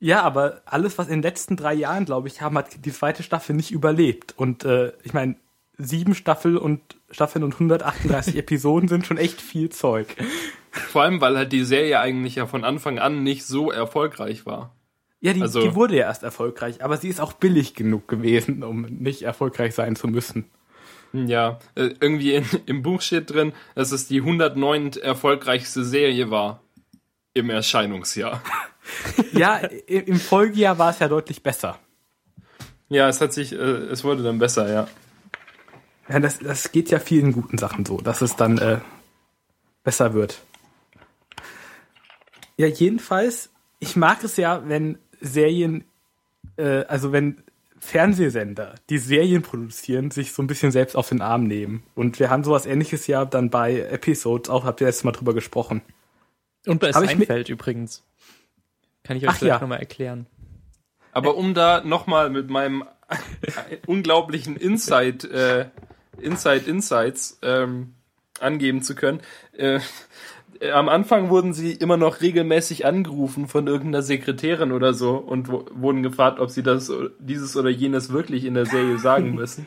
Ja, 0.00 0.22
aber 0.22 0.62
alles, 0.64 0.96
was 0.96 1.08
in 1.08 1.16
den 1.16 1.22
letzten 1.24 1.56
drei 1.56 1.74
Jahren, 1.74 2.06
glaube 2.06 2.28
ich, 2.28 2.40
haben, 2.40 2.56
hat 2.56 2.86
die 2.86 2.92
zweite 2.92 3.22
Staffel 3.22 3.54
nicht 3.54 3.70
überlebt. 3.70 4.32
Und 4.38 4.64
äh, 4.64 4.92
ich 5.02 5.12
meine, 5.12 5.36
sieben 5.84 6.14
Staffel 6.14 6.56
und 6.56 6.80
Staffeln 7.10 7.44
und 7.44 7.54
138 7.54 8.36
Episoden 8.36 8.88
sind 8.88 9.06
schon 9.06 9.18
echt 9.18 9.40
viel 9.40 9.68
Zeug. 9.70 10.08
Vor 10.70 11.02
allem, 11.02 11.20
weil 11.20 11.36
halt 11.36 11.52
die 11.52 11.64
Serie 11.64 12.00
eigentlich 12.00 12.36
ja 12.36 12.46
von 12.46 12.64
Anfang 12.64 12.98
an 12.98 13.22
nicht 13.22 13.44
so 13.46 13.70
erfolgreich 13.70 14.46
war. 14.46 14.74
Ja, 15.20 15.32
die, 15.32 15.42
Also- 15.42 15.60
die 15.62 15.74
wurde 15.74 15.96
ja 15.96 16.06
erst 16.06 16.22
erfolgreich, 16.22 16.82
aber 16.82 16.96
sie 16.96 17.08
ist 17.08 17.20
auch 17.20 17.32
billig 17.34 17.74
genug 17.74 18.08
gewesen, 18.08 18.62
um 18.64 18.82
nicht 18.82 19.22
erfolgreich 19.22 19.74
sein 19.74 19.94
zu 19.96 20.08
müssen. 20.08 20.46
Ja, 21.12 21.58
äh, 21.74 21.90
irgendwie 22.00 22.34
in, 22.34 22.46
im 22.66 22.82
Buch 22.82 23.02
steht 23.02 23.30
drin, 23.30 23.52
dass 23.74 23.92
es 23.92 24.08
die 24.08 24.20
109. 24.22 24.92
erfolgreichste 25.02 25.84
Serie 25.84 26.30
war 26.30 26.62
im 27.34 27.50
Erscheinungsjahr. 27.50 28.42
Ja, 29.32 29.58
im 29.86 30.16
Folgejahr 30.18 30.76
war 30.76 30.90
es 30.90 30.98
ja 30.98 31.06
deutlich 31.06 31.40
besser. 31.44 31.78
Ja, 32.88 33.08
es 33.08 33.20
hat 33.20 33.32
sich, 33.32 33.52
äh, 33.52 33.56
es 33.56 34.02
wurde 34.02 34.24
dann 34.24 34.38
besser, 34.40 34.70
ja. 34.72 34.88
Ja, 36.08 36.20
das, 36.20 36.38
das 36.38 36.72
geht 36.72 36.90
ja 36.90 36.98
vielen 36.98 37.32
guten 37.32 37.58
Sachen 37.58 37.84
so, 37.84 37.98
dass 37.98 38.22
es 38.22 38.36
dann 38.36 38.58
äh, 38.58 38.78
besser 39.84 40.14
wird. 40.14 40.42
Ja, 42.56 42.66
jedenfalls, 42.66 43.50
ich 43.78 43.96
mag 43.96 44.22
es 44.24 44.36
ja, 44.36 44.68
wenn 44.68 44.98
Serien, 45.20 45.84
äh, 46.56 46.84
also 46.84 47.12
wenn 47.12 47.42
Fernsehsender, 47.78 48.76
die 48.90 48.98
Serien 48.98 49.42
produzieren, 49.42 50.12
sich 50.12 50.32
so 50.32 50.42
ein 50.42 50.46
bisschen 50.46 50.70
selbst 50.70 50.94
auf 50.94 51.08
den 51.08 51.20
Arm 51.20 51.44
nehmen. 51.44 51.82
Und 51.96 52.20
wir 52.20 52.30
haben 52.30 52.44
sowas 52.44 52.64
ähnliches 52.64 53.08
ja 53.08 53.24
dann 53.24 53.50
bei 53.50 53.80
Episodes 53.80 54.50
auch, 54.50 54.64
habt 54.64 54.80
ihr 54.80 54.86
letztes 54.86 55.02
Mal 55.02 55.10
drüber 55.10 55.34
gesprochen. 55.34 55.82
Und 56.66 56.80
bei 56.80 56.92
Hab 56.92 57.04
Seinfeld 57.04 57.48
übrigens. 57.48 58.04
Kann 59.02 59.16
ich 59.16 59.24
euch 59.24 59.30
Ach 59.30 59.38
gleich 59.38 59.48
ja. 59.48 59.58
nochmal 59.58 59.80
erklären. 59.80 60.26
Aber 61.10 61.36
um 61.36 61.54
da 61.54 61.82
nochmal 61.82 62.30
mit 62.30 62.50
meinem 62.50 62.84
unglaublichen 63.86 64.56
Insight, 64.56 65.24
äh, 65.24 65.66
Insight 66.20 66.66
Insights 66.66 67.38
ähm, 67.42 67.94
angeben 68.40 68.82
zu 68.82 68.94
können, 68.94 69.20
äh, 69.56 69.80
äh, 70.62 70.70
am 70.70 70.88
Anfang 70.88 71.28
wurden 71.28 71.52
sie 71.52 71.72
immer 71.72 71.96
noch 71.96 72.20
regelmäßig 72.20 72.86
angerufen 72.86 73.48
von 73.48 73.66
irgendeiner 73.66 74.02
Sekretärin 74.02 74.72
oder 74.72 74.94
so 74.94 75.16
und 75.16 75.48
wurden 75.48 76.02
gefragt, 76.02 76.38
ob 76.38 76.50
sie 76.50 76.62
das 76.62 76.90
dieses 77.18 77.56
oder 77.56 77.68
jenes 77.68 78.12
wirklich 78.12 78.44
in 78.44 78.54
der 78.54 78.66
Serie 78.66 78.98
sagen 78.98 79.34
müssen. 79.34 79.66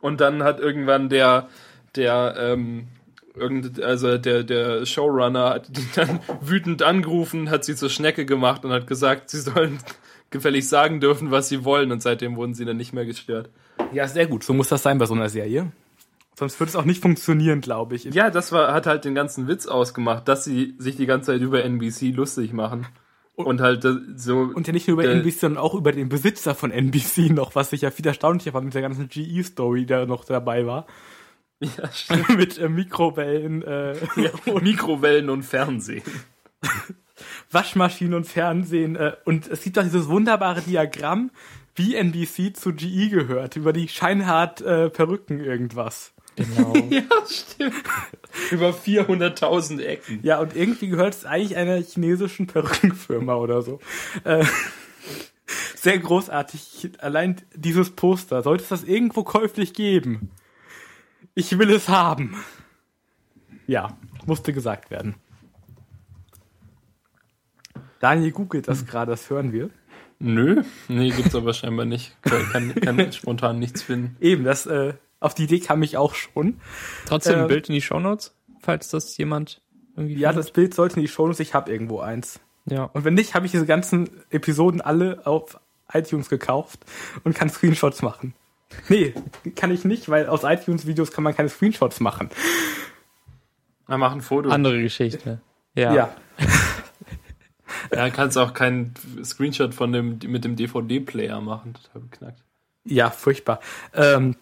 Und 0.00 0.20
dann 0.20 0.42
hat 0.42 0.60
irgendwann 0.60 1.08
der 1.08 1.48
der 1.96 2.34
ähm, 2.38 2.88
irgend, 3.34 3.82
also 3.82 4.18
der 4.18 4.44
der 4.44 4.84
Showrunner 4.86 5.50
hat 5.50 5.68
die 5.76 5.86
dann 5.94 6.20
wütend 6.40 6.82
angerufen, 6.82 7.50
hat 7.50 7.64
sie 7.64 7.74
zur 7.74 7.90
Schnecke 7.90 8.26
gemacht 8.26 8.64
und 8.64 8.72
hat 8.72 8.86
gesagt, 8.86 9.30
sie 9.30 9.40
sollen 9.40 9.78
gefällig 10.30 10.68
sagen 10.68 11.00
dürfen, 11.00 11.30
was 11.30 11.48
sie 11.48 11.64
wollen 11.64 11.92
und 11.92 12.02
seitdem 12.02 12.36
wurden 12.36 12.54
sie 12.54 12.64
dann 12.64 12.76
nicht 12.76 12.92
mehr 12.92 13.04
gestört. 13.04 13.50
Ja, 13.92 14.06
sehr 14.06 14.26
gut. 14.26 14.44
So 14.44 14.54
muss 14.54 14.68
das 14.68 14.82
sein 14.82 14.98
bei 14.98 15.06
so 15.06 15.14
einer 15.14 15.28
Serie. 15.28 15.72
Sonst 16.36 16.58
würde 16.58 16.70
es 16.70 16.76
auch 16.76 16.84
nicht 16.84 17.02
funktionieren, 17.02 17.60
glaube 17.60 17.96
ich. 17.96 18.04
Ja, 18.04 18.30
das 18.30 18.52
war, 18.52 18.72
hat 18.72 18.86
halt 18.86 19.04
den 19.04 19.14
ganzen 19.14 19.48
Witz 19.48 19.66
ausgemacht, 19.66 20.26
dass 20.26 20.44
sie 20.44 20.74
sich 20.78 20.96
die 20.96 21.06
ganze 21.06 21.32
Zeit 21.32 21.40
über 21.40 21.62
NBC 21.64 22.14
lustig 22.14 22.52
machen. 22.52 22.86
Und 23.34 23.60
halt 23.60 23.84
äh, 23.84 23.94
so. 24.16 24.38
Und 24.54 24.66
ja 24.66 24.72
nicht 24.72 24.88
nur 24.88 24.94
über 24.94 25.04
Äh, 25.04 25.18
NBC, 25.18 25.40
sondern 25.40 25.62
auch 25.62 25.74
über 25.74 25.92
den 25.92 26.08
Besitzer 26.08 26.54
von 26.54 26.70
NBC 26.70 27.30
noch, 27.30 27.54
was 27.54 27.72
ich 27.72 27.82
ja 27.82 27.90
viel 27.90 28.06
erstaunlicher 28.06 28.54
war 28.54 28.60
mit 28.62 28.74
der 28.74 28.82
ganzen 28.82 29.08
GE-Story, 29.08 29.86
der 29.86 30.06
noch 30.06 30.24
dabei 30.24 30.66
war. 30.66 30.86
ja, 31.60 31.90
stimmt. 31.92 32.36
mit 32.36 32.58
äh, 32.58 32.68
Mikrowellen, 32.68 33.62
äh, 33.62 33.96
Mikrowellen 34.62 35.30
und 35.30 35.42
Fernsehen. 35.42 36.02
Waschmaschinen 37.50 38.14
und 38.14 38.26
Fernsehen. 38.26 38.96
Äh, 38.96 39.12
und 39.24 39.48
es 39.48 39.62
gibt 39.62 39.76
doch 39.76 39.82
dieses 39.82 40.08
wunderbare 40.08 40.60
Diagramm, 40.60 41.30
wie 41.74 41.94
NBC 41.94 42.56
zu 42.56 42.72
GE 42.72 43.08
gehört, 43.08 43.56
über 43.56 43.72
die 43.72 43.88
scheinhart 43.88 44.60
äh, 44.60 44.90
Perücken 44.90 45.40
irgendwas. 45.40 46.12
Genau. 46.36 46.74
Ja, 46.90 47.02
stimmt. 47.26 47.74
über 48.50 48.70
400.000 48.70 49.80
Ecken. 49.80 50.20
Ja, 50.22 50.40
und 50.40 50.56
irgendwie 50.56 50.88
gehört 50.88 51.14
es 51.14 51.24
eigentlich 51.24 51.56
einer 51.56 51.80
chinesischen 51.80 52.46
Perückenfirma 52.46 53.34
oder 53.34 53.62
so. 53.62 53.80
Äh, 54.24 54.44
sehr 55.74 55.98
großartig. 55.98 56.92
Allein 56.98 57.36
dieses 57.54 57.90
Poster. 57.90 58.42
Sollte 58.42 58.62
es 58.62 58.68
das 58.68 58.84
irgendwo 58.84 59.24
käuflich 59.24 59.74
geben? 59.74 60.30
Ich 61.34 61.58
will 61.58 61.70
es 61.70 61.88
haben. 61.88 62.36
Ja, 63.66 63.96
musste 64.26 64.52
gesagt 64.52 64.90
werden. 64.90 65.14
Daniel 68.00 68.32
googelt 68.32 68.66
das 68.66 68.86
gerade, 68.86 69.12
das 69.12 69.30
hören 69.30 69.52
wir. 69.52 69.70
Nö, 70.18 70.62
nee, 70.88 71.10
gibt's 71.10 71.34
aber 71.34 71.54
scheinbar 71.54 71.86
nicht. 71.86 72.16
Kann, 72.22 72.42
kann, 72.52 72.74
kann 72.74 73.12
spontan 73.12 73.58
nichts 73.58 73.82
finden. 73.82 74.16
Eben, 74.20 74.44
das, 74.44 74.66
äh, 74.66 74.94
auf 75.20 75.34
die 75.34 75.44
Idee 75.44 75.60
kam 75.60 75.82
ich 75.82 75.96
auch 75.96 76.14
schon. 76.14 76.60
Trotzdem 77.06 77.36
ein 77.36 77.40
Ähm, 77.42 77.48
Bild 77.48 77.68
in 77.68 77.74
die 77.74 77.80
Shownotes, 77.80 78.34
falls 78.60 78.88
das 78.90 79.16
jemand 79.16 79.62
irgendwie. 79.96 80.16
Ja, 80.18 80.30
findet. 80.30 80.46
das 80.46 80.52
Bild 80.52 80.74
sollte 80.74 80.96
in 80.96 81.02
die 81.02 81.08
Shownotes, 81.08 81.40
ich 81.40 81.54
habe 81.54 81.70
irgendwo 81.70 82.00
eins. 82.00 82.40
ja. 82.66 82.84
Und 82.84 83.04
wenn 83.04 83.14
nicht, 83.14 83.34
habe 83.34 83.46
ich 83.46 83.52
diese 83.52 83.66
ganzen 83.66 84.10
Episoden 84.30 84.80
alle 84.80 85.26
auf 85.26 85.58
iTunes 85.92 86.28
gekauft 86.28 86.80
und 87.24 87.34
kann 87.34 87.48
Screenshots 87.48 88.02
machen. 88.02 88.34
Nee, 88.88 89.14
kann 89.56 89.70
ich 89.72 89.84
nicht, 89.84 90.08
weil 90.08 90.26
aus 90.28 90.44
iTunes-Videos 90.44 91.10
kann 91.12 91.24
man 91.24 91.34
keine 91.34 91.48
Screenshots 91.48 91.98
machen. 92.00 92.30
Wir 93.88 93.98
machen 93.98 94.18
ein 94.20 94.22
Foto. 94.22 94.50
Andere 94.50 94.80
Geschichte. 94.80 95.40
Ja. 95.74 95.92
Ja. 95.94 96.16
Ja, 97.94 98.10
kannst 98.10 98.38
auch 98.38 98.54
keinen 98.54 98.94
Screenshot 99.22 99.74
von 99.74 99.92
dem 99.92 100.18
mit 100.26 100.44
dem 100.44 100.56
DVD-Player 100.56 101.40
machen. 101.40 101.74
Total 101.74 102.02
beknackt. 102.02 102.42
Ja, 102.84 103.10
furchtbar. 103.10 103.60
Ähm, 103.94 104.36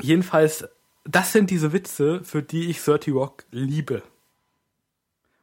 jedenfalls, 0.00 0.68
das 1.04 1.32
sind 1.32 1.50
diese 1.50 1.72
Witze, 1.72 2.22
für 2.24 2.42
die 2.42 2.70
ich 2.70 2.82
30 2.82 3.14
Rock 3.14 3.44
liebe. 3.50 4.02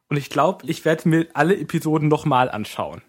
Und 0.09 0.17
ich 0.17 0.29
glaube, 0.29 0.65
ich 0.67 0.85
werde 0.85 1.09
mir 1.09 1.27
alle 1.33 1.57
Episoden 1.57 2.07
nochmal 2.07 2.49
anschauen. 2.49 3.01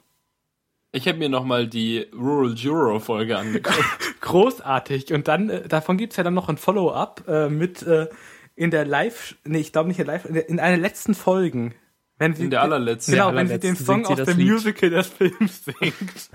Ich 0.92 1.06
habe 1.06 1.18
mir 1.18 1.28
nochmal 1.28 1.66
die 1.66 2.06
Rural 2.14 2.54
Juro-Folge 2.54 3.36
angeguckt. 3.36 3.84
Großartig. 4.22 5.12
Und 5.12 5.28
dann, 5.28 5.50
äh, 5.50 5.68
davon 5.68 5.98
gibt's 5.98 6.16
ja 6.16 6.24
dann 6.24 6.32
noch 6.34 6.48
ein 6.48 6.56
Follow-up 6.56 7.24
äh, 7.28 7.50
mit 7.50 7.82
äh, 7.82 8.08
in 8.54 8.70
der 8.70 8.86
Live, 8.86 9.36
nee, 9.44 9.58
ich 9.58 9.72
glaube 9.72 9.88
nicht 9.88 9.98
in 9.98 10.06
der 10.06 10.14
Live, 10.14 10.24
in, 10.24 10.34
der, 10.34 10.48
in 10.48 10.58
einer 10.58 10.78
letzten 10.78 11.14
Folgen. 11.14 11.74
Wenn 12.18 12.34
sie 12.34 12.44
In 12.44 12.50
der 12.50 12.62
allerletzten. 12.62 13.12
Genau, 13.14 13.34
wenn 13.34 13.46
sie 13.48 13.58
den 13.58 13.76
Song 13.76 14.06
aus 14.06 14.16
dem 14.22 14.38
Lied. 14.38 14.50
Musical 14.52 14.90
des 14.90 15.06
Films 15.08 15.64
singt. 15.64 16.30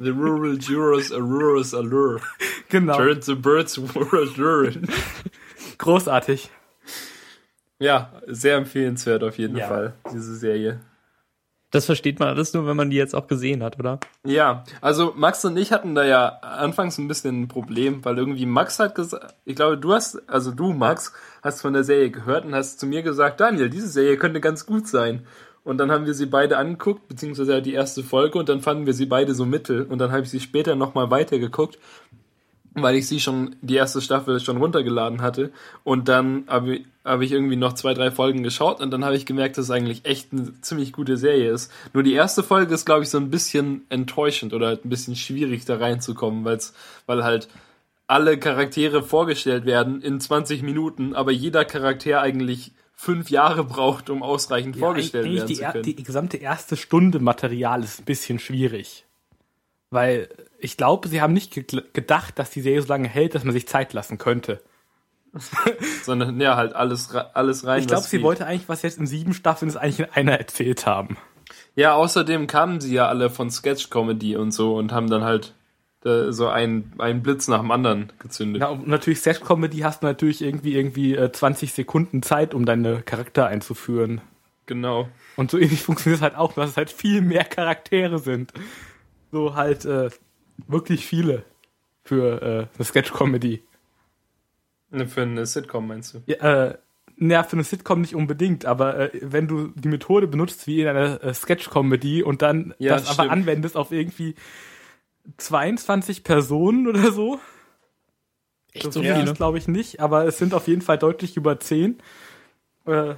The 0.00 0.10
Rural 0.10 0.56
Juros, 0.58 1.12
a 1.12 1.16
Rurus 1.18 1.74
Allure. 1.74 2.20
Genau. 2.68 2.96
Turn 2.96 3.20
the 3.22 3.34
birds 3.34 3.78
were. 3.78 4.72
Großartig. 5.78 6.50
Ja, 7.78 8.12
sehr 8.26 8.56
empfehlenswert 8.56 9.22
auf 9.24 9.38
jeden 9.38 9.56
Ja. 9.56 9.66
Fall, 9.68 9.94
diese 10.12 10.36
Serie. 10.36 10.80
Das 11.72 11.86
versteht 11.86 12.20
man 12.20 12.28
alles 12.28 12.52
nur, 12.52 12.66
wenn 12.66 12.76
man 12.76 12.90
die 12.90 12.98
jetzt 12.98 13.14
auch 13.14 13.26
gesehen 13.26 13.62
hat, 13.62 13.78
oder? 13.78 13.98
Ja, 14.24 14.62
also 14.82 15.14
Max 15.16 15.42
und 15.46 15.56
ich 15.56 15.72
hatten 15.72 15.94
da 15.94 16.04
ja 16.04 16.28
anfangs 16.42 16.98
ein 16.98 17.08
bisschen 17.08 17.42
ein 17.42 17.48
Problem, 17.48 18.04
weil 18.04 18.18
irgendwie 18.18 18.44
Max 18.44 18.78
hat 18.78 18.94
gesagt, 18.94 19.34
ich 19.46 19.56
glaube, 19.56 19.78
du 19.78 19.94
hast, 19.94 20.28
also 20.28 20.50
du, 20.50 20.74
Max, 20.74 21.14
hast 21.42 21.62
von 21.62 21.72
der 21.72 21.82
Serie 21.82 22.10
gehört 22.10 22.44
und 22.44 22.54
hast 22.54 22.78
zu 22.78 22.84
mir 22.86 23.02
gesagt, 23.02 23.40
Daniel, 23.40 23.70
diese 23.70 23.88
Serie 23.88 24.18
könnte 24.18 24.40
ganz 24.40 24.66
gut 24.66 24.86
sein. 24.86 25.26
Und 25.64 25.78
dann 25.78 25.90
haben 25.90 26.04
wir 26.04 26.12
sie 26.12 26.26
beide 26.26 26.58
angeguckt, 26.58 27.08
beziehungsweise 27.08 27.62
die 27.62 27.72
erste 27.72 28.02
Folge 28.02 28.38
und 28.38 28.50
dann 28.50 28.60
fanden 28.60 28.84
wir 28.84 28.94
sie 28.94 29.06
beide 29.06 29.34
so 29.34 29.46
mittel 29.46 29.84
und 29.84 29.98
dann 29.98 30.12
habe 30.12 30.22
ich 30.22 30.30
sie 30.30 30.40
später 30.40 30.76
nochmal 30.76 31.10
weitergeguckt, 31.10 31.78
weil 32.74 32.96
ich 32.96 33.06
sie 33.06 33.20
schon, 33.20 33.56
die 33.60 33.74
erste 33.74 34.00
Staffel 34.00 34.40
schon 34.40 34.56
runtergeladen 34.56 35.20
hatte 35.20 35.52
und 35.84 36.08
dann 36.08 36.44
habe 36.46 36.76
ich, 36.76 36.86
hab 37.04 37.20
ich 37.20 37.32
irgendwie 37.32 37.56
noch 37.56 37.74
zwei, 37.74 37.94
drei 37.94 38.10
Folgen 38.10 38.42
geschaut 38.42 38.80
und 38.80 38.90
dann 38.90 39.04
habe 39.04 39.16
ich 39.16 39.26
gemerkt, 39.26 39.58
dass 39.58 39.66
es 39.66 39.70
eigentlich 39.70 40.04
echt 40.04 40.32
eine 40.32 40.60
ziemlich 40.60 40.92
gute 40.92 41.16
Serie 41.16 41.50
ist. 41.50 41.70
Nur 41.92 42.02
die 42.02 42.14
erste 42.14 42.42
Folge 42.42 42.74
ist, 42.74 42.86
glaube 42.86 43.02
ich, 43.02 43.10
so 43.10 43.18
ein 43.18 43.30
bisschen 43.30 43.84
enttäuschend 43.88 44.54
oder 44.54 44.68
halt 44.68 44.84
ein 44.84 44.90
bisschen 44.90 45.16
schwierig 45.16 45.64
da 45.64 45.76
reinzukommen, 45.76 46.44
weil's, 46.44 46.74
weil 47.06 47.24
halt 47.24 47.48
alle 48.06 48.38
Charaktere 48.38 49.02
vorgestellt 49.02 49.64
werden 49.64 50.02
in 50.02 50.20
20 50.20 50.62
Minuten, 50.62 51.14
aber 51.14 51.32
jeder 51.32 51.64
Charakter 51.64 52.20
eigentlich 52.20 52.72
fünf 52.94 53.30
Jahre 53.30 53.64
braucht, 53.64 54.10
um 54.10 54.22
ausreichend 54.22 54.76
vorgestellt 54.76 55.24
eigentlich 55.24 55.38
werden 55.38 55.48
die, 55.48 55.54
zu 55.56 55.62
können. 55.62 55.82
die 55.82 56.02
gesamte 56.04 56.36
erste 56.36 56.76
Stunde 56.76 57.18
Material 57.18 57.82
ist 57.82 58.00
ein 58.00 58.04
bisschen 58.04 58.38
schwierig. 58.38 59.06
Weil 59.90 60.28
ich 60.62 60.76
glaube, 60.76 61.08
sie 61.08 61.20
haben 61.20 61.32
nicht 61.32 61.52
ge 61.52 61.64
gedacht, 61.92 62.38
dass 62.38 62.50
die 62.50 62.60
Serie 62.60 62.82
so 62.82 62.88
lange 62.88 63.08
hält, 63.08 63.34
dass 63.34 63.44
man 63.44 63.52
sich 63.52 63.66
Zeit 63.66 63.92
lassen 63.92 64.18
könnte. 64.18 64.62
Sondern 66.04 66.40
ja, 66.40 66.56
halt 66.56 66.74
alles, 66.74 67.14
alles 67.14 67.66
rein. 67.66 67.80
Ich 67.80 67.88
glaube, 67.88 68.04
sie 68.04 68.18
geht. 68.18 68.24
wollte 68.24 68.46
eigentlich, 68.46 68.68
was 68.68 68.82
jetzt 68.82 68.98
in 68.98 69.06
sieben 69.06 69.34
Staffeln 69.34 69.68
ist, 69.68 69.76
eigentlich 69.76 70.00
in 70.00 70.12
einer 70.12 70.38
erzählt 70.38 70.86
haben. 70.86 71.16
Ja, 71.74 71.94
außerdem 71.94 72.46
kamen 72.46 72.80
sie 72.80 72.94
ja 72.94 73.08
alle 73.08 73.30
von 73.30 73.50
Sketch-Comedy 73.50 74.36
und 74.36 74.52
so 74.52 74.76
und 74.76 74.92
haben 74.92 75.08
dann 75.08 75.24
halt 75.24 75.54
äh, 76.04 76.30
so 76.30 76.48
einen, 76.48 76.92
einen 76.98 77.22
Blitz 77.22 77.48
nach 77.48 77.60
dem 77.60 77.70
anderen 77.70 78.12
gezündet. 78.18 78.60
Ja, 78.60 78.68
und 78.68 78.86
natürlich 78.86 79.20
Sex-Comedy 79.20 79.78
hast 79.78 80.02
du 80.02 80.06
natürlich 80.06 80.42
irgendwie 80.42 80.74
irgendwie 80.76 81.16
äh, 81.16 81.32
20 81.32 81.72
Sekunden 81.72 82.22
Zeit, 82.22 82.54
um 82.54 82.66
deine 82.66 83.02
Charakter 83.02 83.46
einzuführen. 83.46 84.20
Genau. 84.66 85.08
Und 85.36 85.50
so 85.50 85.58
ähnlich 85.58 85.82
funktioniert 85.84 86.18
es 86.18 86.22
halt 86.22 86.36
auch, 86.36 86.52
dass 86.52 86.70
es 86.70 86.76
halt 86.76 86.90
viel 86.90 87.22
mehr 87.22 87.44
Charaktere 87.44 88.18
sind. 88.18 88.52
So 89.30 89.54
halt 89.54 89.86
äh, 89.86 90.10
wirklich 90.66 91.06
viele 91.06 91.44
für 92.04 92.42
äh, 92.42 92.66
eine 92.76 92.84
Sketch-Comedy. 92.84 93.62
Ne, 94.90 95.08
Für 95.08 95.22
eine 95.22 95.44
Sitcom 95.46 95.88
meinst 95.88 96.14
du? 96.14 96.22
Ja, 96.26 96.36
äh, 96.68 96.78
na, 97.16 97.42
für 97.42 97.54
eine 97.54 97.64
Sitcom 97.64 98.00
nicht 98.00 98.14
unbedingt, 98.14 98.64
aber 98.64 99.12
äh, 99.14 99.18
wenn 99.22 99.48
du 99.48 99.68
die 99.68 99.88
Methode 99.88 100.26
benutzt 100.26 100.66
wie 100.66 100.80
in 100.82 100.88
einer 100.88 101.22
äh, 101.22 101.34
Sketch-Comedy 101.34 102.22
und 102.22 102.42
dann 102.42 102.74
Ja, 102.78 102.96
das 102.96 103.08
aber 103.08 103.14
stimmt. 103.14 103.32
anwendest 103.32 103.76
auf 103.76 103.92
irgendwie 103.92 104.34
22 105.38 106.24
Personen 106.24 106.88
oder 106.88 107.12
so, 107.12 107.40
Echt 108.72 108.84
so 108.84 108.90
so 108.92 109.02
viel 109.02 109.14
viele? 109.14 109.34
glaube 109.34 109.58
ich 109.58 109.68
nicht, 109.68 110.00
aber 110.00 110.24
es 110.26 110.38
sind 110.38 110.54
auf 110.54 110.66
jeden 110.68 110.82
Fall 110.82 110.98
deutlich 110.98 111.36
über 111.36 111.60
10. 111.60 111.98
Äh, 112.86 113.14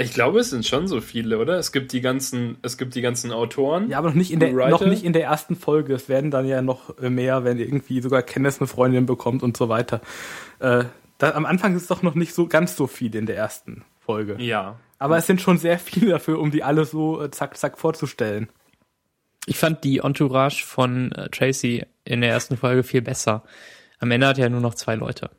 Ich 0.00 0.12
glaube, 0.12 0.38
es 0.38 0.50
sind 0.50 0.64
schon 0.64 0.86
so 0.86 1.00
viele, 1.00 1.38
oder? 1.38 1.58
Es 1.58 1.72
gibt 1.72 1.92
die 1.92 2.00
ganzen, 2.00 2.56
es 2.62 2.78
gibt 2.78 2.94
die 2.94 3.00
ganzen 3.00 3.32
Autoren. 3.32 3.90
ja, 3.90 3.98
aber 3.98 4.08
noch 4.08 4.14
nicht, 4.14 4.30
in 4.30 4.38
der, 4.38 4.52
noch 4.52 4.86
nicht 4.86 5.02
in 5.02 5.12
der 5.12 5.24
ersten 5.24 5.56
Folge. 5.56 5.92
Es 5.92 6.08
werden 6.08 6.30
dann 6.30 6.46
ja 6.46 6.62
noch 6.62 6.96
äh, 6.98 7.10
mehr, 7.10 7.42
wenn 7.42 7.58
irgendwie 7.58 8.00
sogar 8.00 8.22
Kenneth 8.22 8.60
eine 8.60 8.68
Freundin 8.68 9.06
bekommt 9.06 9.42
und 9.42 9.56
so 9.56 9.68
weiter. 9.68 10.00
Äh, 10.60 10.84
da, 11.18 11.32
am 11.32 11.46
Anfang 11.46 11.74
ist 11.74 11.82
es 11.82 11.88
doch 11.88 12.02
noch 12.02 12.14
nicht 12.14 12.32
so 12.32 12.46
ganz 12.46 12.76
so 12.76 12.86
viel 12.86 13.12
in 13.16 13.26
der 13.26 13.36
ersten 13.36 13.84
Folge. 13.98 14.36
Ja. 14.38 14.78
Aber 15.00 15.18
es 15.18 15.26
sind 15.26 15.40
schon 15.40 15.58
sehr 15.58 15.80
viele 15.80 16.10
dafür, 16.12 16.38
um 16.38 16.52
die 16.52 16.62
alle 16.62 16.84
so 16.84 17.20
äh, 17.20 17.32
zack, 17.32 17.56
zack 17.56 17.76
vorzustellen. 17.76 18.48
Ich 19.46 19.58
fand 19.58 19.82
die 19.82 19.98
Entourage 19.98 20.64
von 20.64 21.10
äh, 21.10 21.28
Tracy 21.30 21.84
in 22.04 22.20
der 22.20 22.30
ersten 22.30 22.56
Folge 22.56 22.84
viel 22.84 23.02
besser. 23.02 23.42
Am 23.98 24.12
Ende 24.12 24.28
hat 24.28 24.38
er 24.38 24.48
nur 24.48 24.60
noch 24.60 24.74
zwei 24.74 24.94
Leute. 24.94 25.30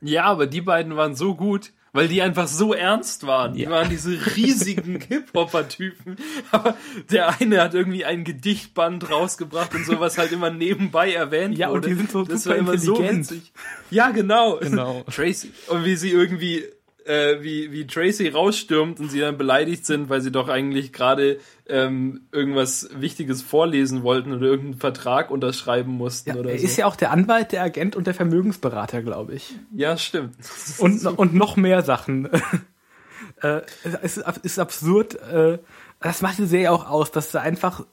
Ja, 0.00 0.24
aber 0.24 0.46
die 0.46 0.62
beiden 0.62 0.96
waren 0.96 1.14
so 1.14 1.34
gut, 1.34 1.72
weil 1.94 2.08
die 2.08 2.20
einfach 2.20 2.46
so 2.48 2.74
ernst 2.74 3.26
waren. 3.26 3.54
Die 3.54 3.62
Ja. 3.62 3.70
waren 3.70 3.88
diese 3.88 4.10
riesigen 4.36 5.00
Hip-Hopper-Typen. 5.08 6.16
Aber 6.50 6.76
der 7.10 7.40
eine 7.40 7.62
hat 7.62 7.72
irgendwie 7.72 8.04
ein 8.04 8.24
Gedichtband 8.24 9.08
rausgebracht 9.10 9.74
und 9.74 9.86
sowas 9.86 10.18
halt 10.18 10.32
immer 10.32 10.50
nebenbei 10.50 11.14
erwähnt 11.14 11.56
Ja, 11.56 11.68
und 11.68 11.76
wurde. 11.76 11.88
die 11.88 11.94
sind 11.94 12.10
so 12.10 12.24
das 12.24 12.42
super 12.42 12.56
war 12.56 12.60
immer 12.60 12.76
so 12.78 12.96
intelligent. 12.96 13.30
witzig. 13.30 13.52
Ja, 13.90 14.10
genau. 14.10 14.58
Genau. 14.58 15.04
Tracy. 15.10 15.50
Und 15.68 15.84
wie 15.86 15.96
sie 15.96 16.10
irgendwie, 16.10 16.64
äh, 17.04 17.42
wie, 17.42 17.70
wie 17.72 17.86
Tracy 17.86 18.28
rausstürmt 18.28 18.98
und 19.00 19.10
sie 19.10 19.20
dann 19.20 19.36
beleidigt 19.36 19.84
sind, 19.86 20.08
weil 20.08 20.20
sie 20.20 20.32
doch 20.32 20.48
eigentlich 20.48 20.92
gerade 20.92 21.38
ähm, 21.68 22.22
irgendwas 22.32 22.88
Wichtiges 22.94 23.42
vorlesen 23.42 24.02
wollten 24.02 24.32
oder 24.32 24.46
irgendeinen 24.46 24.80
Vertrag 24.80 25.30
unterschreiben 25.30 25.92
mussten 25.92 26.30
Ja, 26.30 26.36
oder 26.36 26.50
er 26.50 26.58
so. 26.58 26.64
ist 26.64 26.76
ja 26.76 26.86
auch 26.86 26.96
der 26.96 27.10
Anwalt, 27.10 27.52
der 27.52 27.62
Agent 27.62 27.94
und 27.96 28.06
der 28.06 28.14
Vermögensberater, 28.14 29.02
glaube 29.02 29.34
ich. 29.34 29.54
ja, 29.74 29.96
stimmt. 29.96 30.34
Und, 30.78 31.04
und 31.06 31.34
noch 31.34 31.56
mehr 31.56 31.82
Sachen. 31.82 32.26
äh, 33.42 33.60
es 34.02 34.16
ist, 34.16 34.38
ist 34.42 34.58
absurd. 34.58 35.14
Äh, 35.30 35.58
das 36.00 36.22
macht 36.22 36.38
die 36.38 36.46
Serie 36.46 36.70
auch 36.72 36.88
aus, 36.88 37.10
dass 37.10 37.30
da 37.30 37.40
einfach 37.40 37.84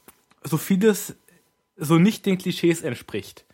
so 0.44 0.58
vieles 0.58 1.16
so 1.78 1.98
nicht 1.98 2.26
den 2.26 2.38
Klischees 2.38 2.82
entspricht. 2.82 3.46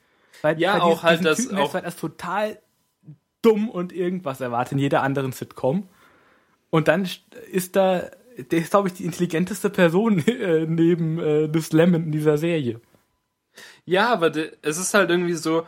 Weil, 0.42 0.60
Ja, 0.60 0.74
weil 0.74 0.82
auch 0.82 1.04
halt 1.04 1.24
das- 1.26 1.38
Typen 1.40 1.58
auch- 1.58 1.74
halt 1.74 1.86
als 1.86 1.96
total 1.96 2.60
dumm 3.42 3.70
und 3.70 3.94
irgendwas 3.94 4.42
erwartet 4.42 4.74
in 4.74 4.80
jeder 4.80 5.04
anderen 5.04 5.32
Sitcom. 5.32 5.88
Und 6.70 6.88
dann 6.88 7.06
st- 7.06 7.22
ist 7.52 7.76
da, 7.76 8.10
der 8.52 8.60
ist, 8.60 8.72
glaube 8.72 8.90
ich, 8.90 8.94
die 8.96 9.06
intelligenteste 9.06 9.70
Person 9.70 10.20
äh, 10.28 10.66
neben 10.66 11.20
äh, 11.20 11.46
Liz 11.46 11.72
Lemon 11.72 12.06
in 12.06 12.12
dieser 12.12 12.38
Serie. 12.38 12.82
Ja, 13.86 14.12
aber 14.12 14.30
de, 14.30 14.52
es 14.62 14.78
ist 14.78 14.94
halt 14.94 15.10
irgendwie 15.10 15.34
so, 15.34 15.66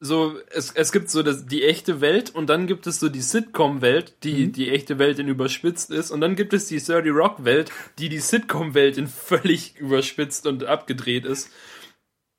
so 0.00 0.36
es, 0.50 0.72
es 0.72 0.92
gibt 0.92 1.08
so 1.08 1.22
das, 1.22 1.46
die 1.46 1.62
echte 1.64 2.00
Welt 2.00 2.34
und 2.34 2.48
dann 2.50 2.66
gibt 2.66 2.86
es 2.86 3.00
so 3.00 3.08
die 3.08 3.22
Sitcom-Welt, 3.22 4.16
die 4.22 4.52
die 4.52 4.70
echte 4.70 4.98
Welt 4.98 5.18
in 5.18 5.28
überspitzt 5.28 5.90
ist 5.90 6.10
und 6.10 6.20
dann 6.20 6.36
gibt 6.36 6.52
es 6.52 6.66
die 6.66 6.78
30 6.78 7.10
Rock-Welt, 7.12 7.72
die 7.98 8.08
die 8.10 8.18
Sitcom-Welt 8.18 8.98
in 8.98 9.06
völlig 9.08 9.78
überspitzt 9.78 10.46
und 10.46 10.64
abgedreht 10.64 11.24
ist. 11.24 11.50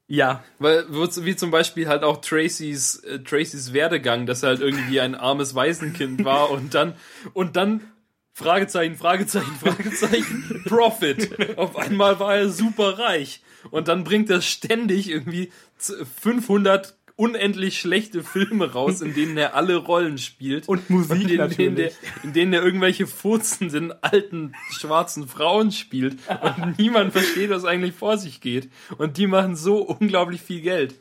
Ja, 0.07 0.43
Weil, 0.59 0.85
wie 0.89 1.35
zum 1.35 1.49
Beispiel 1.49 1.87
halt 1.87 2.03
auch 2.03 2.21
Tracys, 2.21 2.95
äh, 3.03 3.19
Tracys 3.19 3.73
Werdegang, 3.73 4.27
dass 4.27 4.43
er 4.43 4.49
halt 4.49 4.61
irgendwie 4.61 4.99
ein 4.99 5.15
armes 5.15 5.55
Waisenkind 5.55 6.23
war 6.23 6.49
und 6.51 6.73
dann, 6.75 6.93
und 7.33 7.55
dann, 7.55 7.81
Fragezeichen, 8.33 8.97
Fragezeichen, 8.97 9.55
Fragezeichen, 9.55 10.63
Profit. 10.67 11.57
Auf 11.57 11.75
einmal 11.77 12.19
war 12.19 12.35
er 12.35 12.49
super 12.49 12.99
reich. 12.99 13.41
Und 13.71 13.87
dann 13.87 14.03
bringt 14.03 14.29
er 14.29 14.41
ständig 14.41 15.09
irgendwie 15.09 15.51
z- 15.77 16.05
500 16.21 16.95
unendlich 17.17 17.80
schlechte 17.80 18.23
Filme 18.23 18.73
raus, 18.73 19.01
in 19.01 19.13
denen 19.13 19.38
er 19.38 19.56
alle 19.56 19.78
Rollen 19.78 20.17
spielt. 20.17 20.67
Und 20.67 20.89
Musik 20.89 21.21
in, 21.21 21.28
denen- 21.28 21.38
natürlich. 21.38 21.67
In, 21.67 21.75
der, 21.75 21.91
in 22.23 22.34
denen 22.34 22.54
er 22.54 22.63
irgendwelche 22.63 23.08
furzenden 23.08 23.93
alten 24.04 24.54
schwarzen 24.71 25.28
Frauen 25.28 25.71
spielt. 25.71 26.17
Und 26.41 26.78
niemand 26.78 27.13
versteht, 27.13 27.49
was 27.49 27.63
eigentlich 27.65 27.93
vor 27.95 28.17
sich 28.17 28.41
geht. 28.41 28.69
Und 28.97 29.17
die 29.17 29.28
machen 29.28 29.56
so 29.56 29.78
unglaublich 29.82 30.41
viel 30.41 30.62
Geld. 30.62 30.95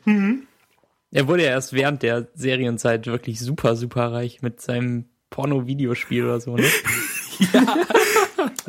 Er 1.11 1.27
wurde 1.27 1.43
ja 1.43 1.49
erst 1.49 1.73
während 1.73 2.01
der 2.03 2.27
Serienzeit 2.33 3.07
wirklich 3.07 3.39
super, 3.39 3.75
super 3.75 4.11
reich 4.11 4.41
mit 4.41 4.61
seinem 4.61 5.05
Porno-Videospiel 5.31 6.23
oder 6.23 6.39
so, 6.39 6.55
ne? 6.55 6.63
ja. 7.53 7.75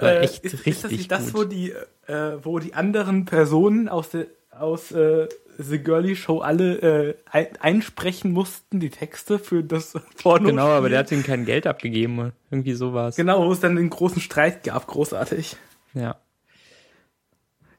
Äh, 0.01 0.21
echt 0.25 0.45
ist, 0.45 0.67
richtig 0.67 0.73
ist 0.75 0.85
das 0.85 0.91
nicht 0.91 1.11
das, 1.13 1.25
gut. 1.27 1.35
wo 1.35 1.45
die, 1.45 1.73
äh, 2.07 2.39
wo 2.43 2.59
die 2.59 2.75
anderen 2.75 3.25
Personen 3.25 3.89
aus 3.89 4.11
der 4.11 4.27
aus 4.51 4.91
äh, 4.91 5.29
The 5.59 5.79
Girly 5.79 6.17
Show 6.17 6.41
alle 6.41 6.79
äh, 6.79 7.15
ein, 7.31 7.49
einsprechen 7.61 8.33
mussten, 8.33 8.81
die 8.81 8.91
Texte 8.91 9.39
für 9.39 9.63
das 9.63 9.95
Porno? 10.23 10.49
Genau, 10.49 10.69
aber 10.69 10.89
der 10.89 11.01
hat 11.01 11.13
ihm 11.13 11.23
kein 11.23 11.45
Geld 11.45 11.67
abgegeben. 11.67 12.33
Irgendwie 12.51 12.75
so 12.75 12.93
war 12.93 13.09
es. 13.09 13.17
Genau, 13.17 13.47
wo 13.47 13.53
es 13.53 13.61
dann 13.61 13.77
den 13.77 13.91
großen 13.91 14.21
Streit 14.21 14.65
gab, 14.65 14.87
großartig. 14.87 15.57
Ja. 15.95 16.17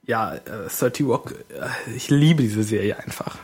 Ja, 0.03 0.35
äh, 0.35 0.69
30 0.69 1.05
Rock, 1.05 1.33
äh, 1.49 1.95
ich 1.95 2.09
liebe 2.09 2.41
diese 2.41 2.63
Serie 2.63 2.97
einfach. 2.97 3.37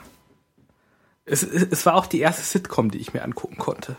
Es, 1.26 1.44
es, 1.44 1.68
es 1.70 1.86
war 1.86 1.96
auch 1.96 2.06
die 2.06 2.20
erste 2.20 2.42
Sitcom, 2.42 2.90
die 2.92 3.00
ich 3.00 3.14
mir 3.14 3.24
angucken 3.24 3.58
konnte. 3.58 3.96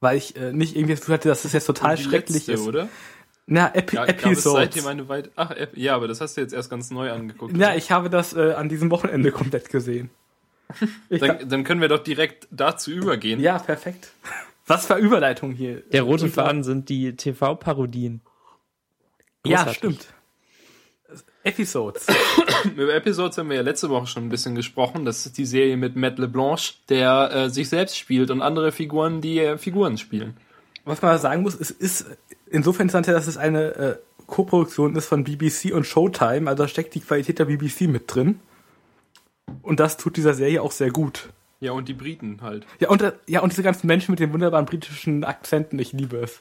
Weil 0.00 0.16
ich 0.16 0.36
äh, 0.36 0.52
nicht 0.52 0.74
irgendwie 0.76 0.94
das 0.94 1.00
Gefühl 1.00 1.14
hatte, 1.14 1.28
dass 1.28 1.44
es 1.44 1.52
jetzt 1.52 1.66
total 1.66 1.96
Die 1.96 2.02
schrecklich 2.02 2.46
letzte, 2.46 2.52
ist. 2.52 2.66
oder? 2.66 2.88
Na, 3.46 3.74
Epi 3.74 3.96
Ja, 3.96 4.06
gab 4.06 4.24
Episodes. 4.26 4.74
seitdem 4.74 4.86
eine 4.86 5.08
weit. 5.08 5.30
Ach, 5.36 5.50
Ep- 5.50 5.76
ja, 5.76 5.96
aber 5.96 6.06
das 6.08 6.20
hast 6.20 6.36
du 6.36 6.40
jetzt 6.40 6.52
erst 6.52 6.70
ganz 6.70 6.90
neu 6.90 7.10
angeguckt. 7.10 7.56
Ja, 7.56 7.74
ich 7.74 7.90
habe 7.90 8.08
das 8.10 8.32
äh, 8.34 8.52
an 8.52 8.68
diesem 8.68 8.90
Wochenende 8.90 9.32
komplett 9.32 9.70
gesehen. 9.70 10.10
Dann, 11.10 11.48
dann 11.48 11.64
können 11.64 11.80
wir 11.80 11.88
doch 11.88 11.98
direkt 11.98 12.46
dazu 12.52 12.92
übergehen. 12.92 13.40
ja, 13.40 13.58
perfekt. 13.58 14.12
Was 14.68 14.86
für 14.86 14.94
Überleitung 14.98 15.50
hier. 15.50 15.80
Der 15.90 16.02
rote 16.02 16.28
Faden 16.28 16.62
sind 16.62 16.88
die 16.88 17.16
TV-Parodien. 17.16 18.20
Ja, 19.44 19.66
stimmt. 19.74 20.06
Episodes. 21.42 22.06
Über 22.76 22.94
Episodes 22.94 23.36
haben 23.38 23.48
wir 23.48 23.56
ja 23.56 23.62
letzte 23.62 23.88
Woche 23.88 24.06
schon 24.06 24.26
ein 24.26 24.28
bisschen 24.28 24.54
gesprochen. 24.54 25.04
Das 25.04 25.24
ist 25.26 25.38
die 25.38 25.46
Serie 25.46 25.76
mit 25.76 25.96
Matt 25.96 26.18
LeBlanche, 26.20 26.74
der 26.88 27.30
äh, 27.32 27.50
sich 27.50 27.68
selbst 27.68 27.98
spielt 27.98 28.30
und 28.30 28.42
andere 28.42 28.70
Figuren, 28.70 29.20
die 29.20 29.40
äh, 29.40 29.58
Figuren 29.58 29.98
spielen. 29.98 30.36
Was 30.84 31.02
man 31.02 31.18
sagen 31.18 31.42
muss, 31.42 31.54
es 31.58 31.70
ist 31.72 32.06
insofern 32.50 32.86
interessant, 32.88 33.08
dass 33.08 33.26
es 33.26 33.36
eine 33.36 33.74
äh, 33.74 33.96
Koproduktion 34.26 34.94
ist 34.96 35.06
von 35.06 35.24
BBC 35.24 35.72
und 35.72 35.86
Showtime. 35.86 36.48
Also 36.48 36.64
da 36.64 36.68
steckt 36.68 36.94
die 36.94 37.00
Qualität 37.00 37.38
der 37.38 37.46
BBC 37.46 37.82
mit 37.82 38.14
drin. 38.14 38.40
Und 39.62 39.80
das 39.80 39.96
tut 39.96 40.16
dieser 40.16 40.34
Serie 40.34 40.62
auch 40.62 40.72
sehr 40.72 40.90
gut. 40.90 41.30
Ja, 41.60 41.72
und 41.72 41.88
die 41.88 41.94
Briten 41.94 42.38
halt. 42.40 42.66
Ja, 42.78 42.88
und, 42.88 43.02
äh, 43.02 43.12
ja, 43.26 43.40
und 43.40 43.52
diese 43.52 43.62
ganzen 43.62 43.86
Menschen 43.86 44.12
mit 44.12 44.20
den 44.20 44.32
wunderbaren 44.32 44.66
britischen 44.66 45.24
Akzenten, 45.24 45.78
ich 45.78 45.92
liebe 45.92 46.16
es. 46.18 46.40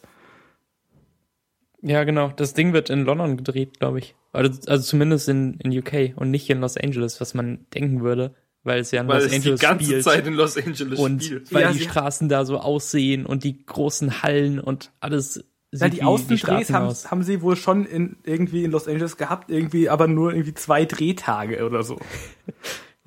Ja, 1.81 2.03
genau. 2.03 2.31
Das 2.35 2.53
Ding 2.53 2.73
wird 2.73 2.89
in 2.89 3.03
London 3.05 3.37
gedreht, 3.37 3.79
glaube 3.79 3.99
ich. 3.99 4.15
Also, 4.31 4.51
also 4.67 4.83
zumindest 4.83 5.27
in, 5.29 5.55
in 5.59 5.77
UK 5.77 6.13
und 6.15 6.29
nicht 6.29 6.49
in 6.49 6.59
Los 6.61 6.77
Angeles, 6.77 7.19
was 7.19 7.33
man 7.33 7.65
denken 7.73 8.01
würde, 8.01 8.35
weil 8.63 8.79
es 8.79 8.91
ja 8.91 9.01
in 9.01 9.07
Weil 9.07 9.15
Los 9.23 9.25
es 9.25 9.29
die 9.31 9.35
Angeles 9.37 9.59
ganze 9.59 9.85
spielt. 9.85 10.03
Zeit 10.03 10.27
in 10.27 10.33
Los 10.33 10.57
Angeles 10.57 10.99
und 10.99 11.23
spielt. 11.23 11.53
weil 11.53 11.61
Ja, 11.63 11.71
die 11.71 11.79
Straßen 11.79 12.29
da 12.29 12.45
so 12.45 12.59
aussehen 12.59 13.25
und 13.25 13.43
die 13.43 13.65
großen 13.65 14.21
Hallen 14.21 14.59
und 14.59 14.91
alles 14.99 15.43
Ja, 15.71 15.87
die 15.89 16.01
Außendrehs 16.03 16.71
haben, 16.71 16.87
aus. 16.87 17.11
haben 17.11 17.21
sie 17.23 17.41
wohl 17.41 17.55
schon 17.55 17.85
in, 17.85 18.17
irgendwie 18.23 18.63
in 18.63 18.71
Los 18.71 18.87
Angeles 18.87 19.17
gehabt, 19.17 19.51
irgendwie 19.51 19.87
aber 19.89 20.07
nur 20.07 20.33
irgendwie 20.33 20.55
zwei 20.55 20.85
Drehtage 20.85 21.65
oder 21.65 21.83
so. 21.83 21.99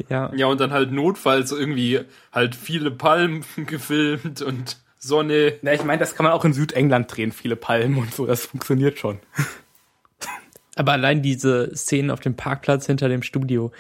Ja, 0.09 0.33
Ja, 0.35 0.47
und 0.47 0.59
dann 0.61 0.73
halt 0.73 0.91
notfalls 0.91 1.53
irgendwie 1.53 2.01
halt 2.33 2.57
viele 2.57 2.91
Palmen 2.91 3.45
gefilmt 3.67 4.43
und 4.43 4.79
Sonne. 4.99 5.59
Na, 5.63 5.75
ich 5.75 5.85
meine, 5.85 6.01
das 6.01 6.15
kann 6.17 6.25
man 6.25 6.33
auch 6.33 6.45
in 6.45 6.55
Südengland 6.55 7.15
drehen, 7.15 7.31
viele 7.31 7.57
Palmen 7.57 7.99
und 7.99 8.13
so, 8.13 8.27
das 8.27 8.47
funktioniert 8.47 8.99
schon. 8.99 9.21
aber 10.77 10.93
allein 10.93 11.23
diese 11.23 11.77
Szenen 11.77 12.11
auf 12.11 12.21
dem 12.21 12.35
Parkplatz 12.35 12.87
hinter 12.87 13.09
dem 13.09 13.23
Studio, 13.23 13.71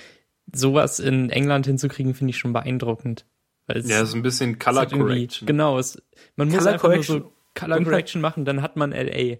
sowas 0.52 1.00
in 1.00 1.30
England 1.30 1.66
hinzukriegen, 1.66 2.14
finde 2.14 2.30
ich 2.30 2.38
schon 2.38 2.52
beeindruckend. 2.52 3.24
Weil 3.66 3.78
es 3.78 3.88
Ja, 3.88 4.04
so 4.04 4.16
ein 4.16 4.22
bisschen 4.22 4.58
Color 4.58 4.86
Correction. 4.86 5.46
Genau, 5.46 5.78
es, 5.78 6.00
man 6.36 6.48
muss 6.48 6.58
Color 6.58 6.72
einfach 6.72 6.88
Correction. 6.88 7.18
nur 7.18 7.26
so 7.28 7.31
Color 7.54 7.84
Correction 7.84 8.20
machen, 8.20 8.44
dann 8.44 8.62
hat 8.62 8.76
man 8.76 8.92
LA. 8.92 9.36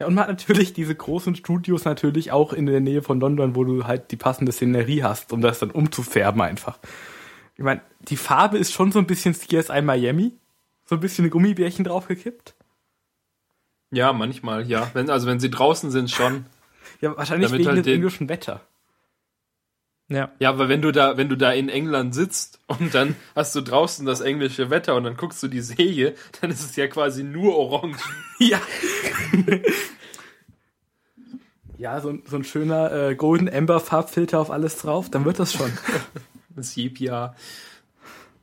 Ja, 0.00 0.06
und 0.06 0.14
man 0.14 0.24
hat 0.24 0.28
natürlich 0.28 0.72
diese 0.72 0.94
großen 0.94 1.36
Studios 1.36 1.84
natürlich 1.84 2.32
auch 2.32 2.52
in 2.52 2.66
der 2.66 2.80
Nähe 2.80 3.02
von 3.02 3.20
London, 3.20 3.54
wo 3.54 3.64
du 3.64 3.84
halt 3.84 4.10
die 4.10 4.16
passende 4.16 4.50
Szenerie 4.50 5.02
hast, 5.02 5.32
um 5.32 5.40
das 5.40 5.60
dann 5.60 5.70
umzufärben 5.70 6.40
einfach. 6.40 6.78
Ich 7.56 7.62
meine, 7.62 7.80
die 8.08 8.16
Farbe 8.16 8.58
ist 8.58 8.72
schon 8.72 8.90
so 8.90 8.98
ein 8.98 9.06
bisschen 9.06 9.34
CSI 9.34 9.82
Miami. 9.82 10.32
So 10.86 10.96
ein 10.96 11.00
bisschen 11.00 11.30
Gummibärchen 11.30 11.84
draufgekippt. 11.84 12.54
Ja, 13.90 14.12
manchmal, 14.12 14.66
ja. 14.66 14.90
Wenn, 14.92 15.08
also 15.08 15.26
wenn 15.26 15.40
sie 15.40 15.50
draußen 15.50 15.90
sind 15.90 16.10
schon. 16.10 16.46
Ja, 17.00 17.16
wahrscheinlich 17.16 17.48
Damit 17.48 17.66
wegen 17.66 17.76
halt 17.76 17.86
dem 17.86 17.94
englischen 17.94 18.28
Wetter. 18.28 18.60
Ja. 20.08 20.30
Ja, 20.38 20.50
aber 20.50 20.68
wenn 20.68 20.82
du 20.82 20.92
da, 20.92 21.16
wenn 21.16 21.28
du 21.30 21.36
da 21.36 21.52
in 21.52 21.68
England 21.70 22.14
sitzt 22.14 22.60
und 22.66 22.94
dann 22.94 23.16
hast 23.34 23.54
du 23.56 23.62
draußen 23.62 24.04
das 24.04 24.20
englische 24.20 24.68
Wetter 24.68 24.96
und 24.96 25.04
dann 25.04 25.16
guckst 25.16 25.42
du 25.42 25.48
die 25.48 25.62
Serie, 25.62 26.14
dann 26.40 26.50
ist 26.50 26.60
es 26.62 26.76
ja 26.76 26.86
quasi 26.88 27.24
nur 27.24 27.56
orange. 27.56 27.98
Ja. 28.40 28.60
ja, 31.78 32.00
so, 32.00 32.10
ein- 32.10 32.22
so 32.26 32.36
ein 32.36 32.44
schöner 32.44 32.92
äh, 32.92 33.14
Golden 33.14 33.52
Amber 33.52 33.80
Farbfilter 33.80 34.40
auf 34.40 34.50
alles 34.50 34.76
drauf, 34.78 35.10
dann 35.10 35.24
wird 35.24 35.38
das 35.38 35.52
schon. 35.52 35.70
Sepia. 36.56 37.34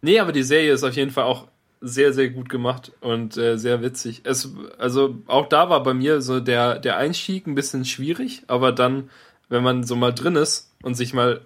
Nee, 0.02 0.20
aber 0.20 0.32
die 0.32 0.44
Serie 0.44 0.74
ist 0.74 0.84
auf 0.84 0.94
jeden 0.96 1.12
Fall 1.12 1.24
auch 1.26 1.48
sehr, 1.80 2.14
sehr 2.14 2.30
gut 2.30 2.50
gemacht 2.50 2.92
und 3.02 3.38
äh, 3.38 3.58
sehr 3.58 3.82
witzig. 3.82 4.22
Es, 4.24 4.50
also 4.78 5.16
auch 5.28 5.48
da 5.48 5.70
war 5.70 5.82
bei 5.84 5.94
mir 5.94 6.22
so 6.22 6.40
der, 6.40 6.78
der 6.80 6.98
Einstieg 6.98 7.48
ein 7.48 7.56
bisschen 7.56 7.86
schwierig, 7.86 8.44
aber 8.48 8.72
dann, 8.72 9.10
wenn 9.52 9.64
man 9.64 9.84
so 9.84 9.98
mal 9.98 10.14
drin 10.14 10.38
ist 10.38 10.72
und 10.82 10.96
sich 10.96 11.14
mal 11.14 11.42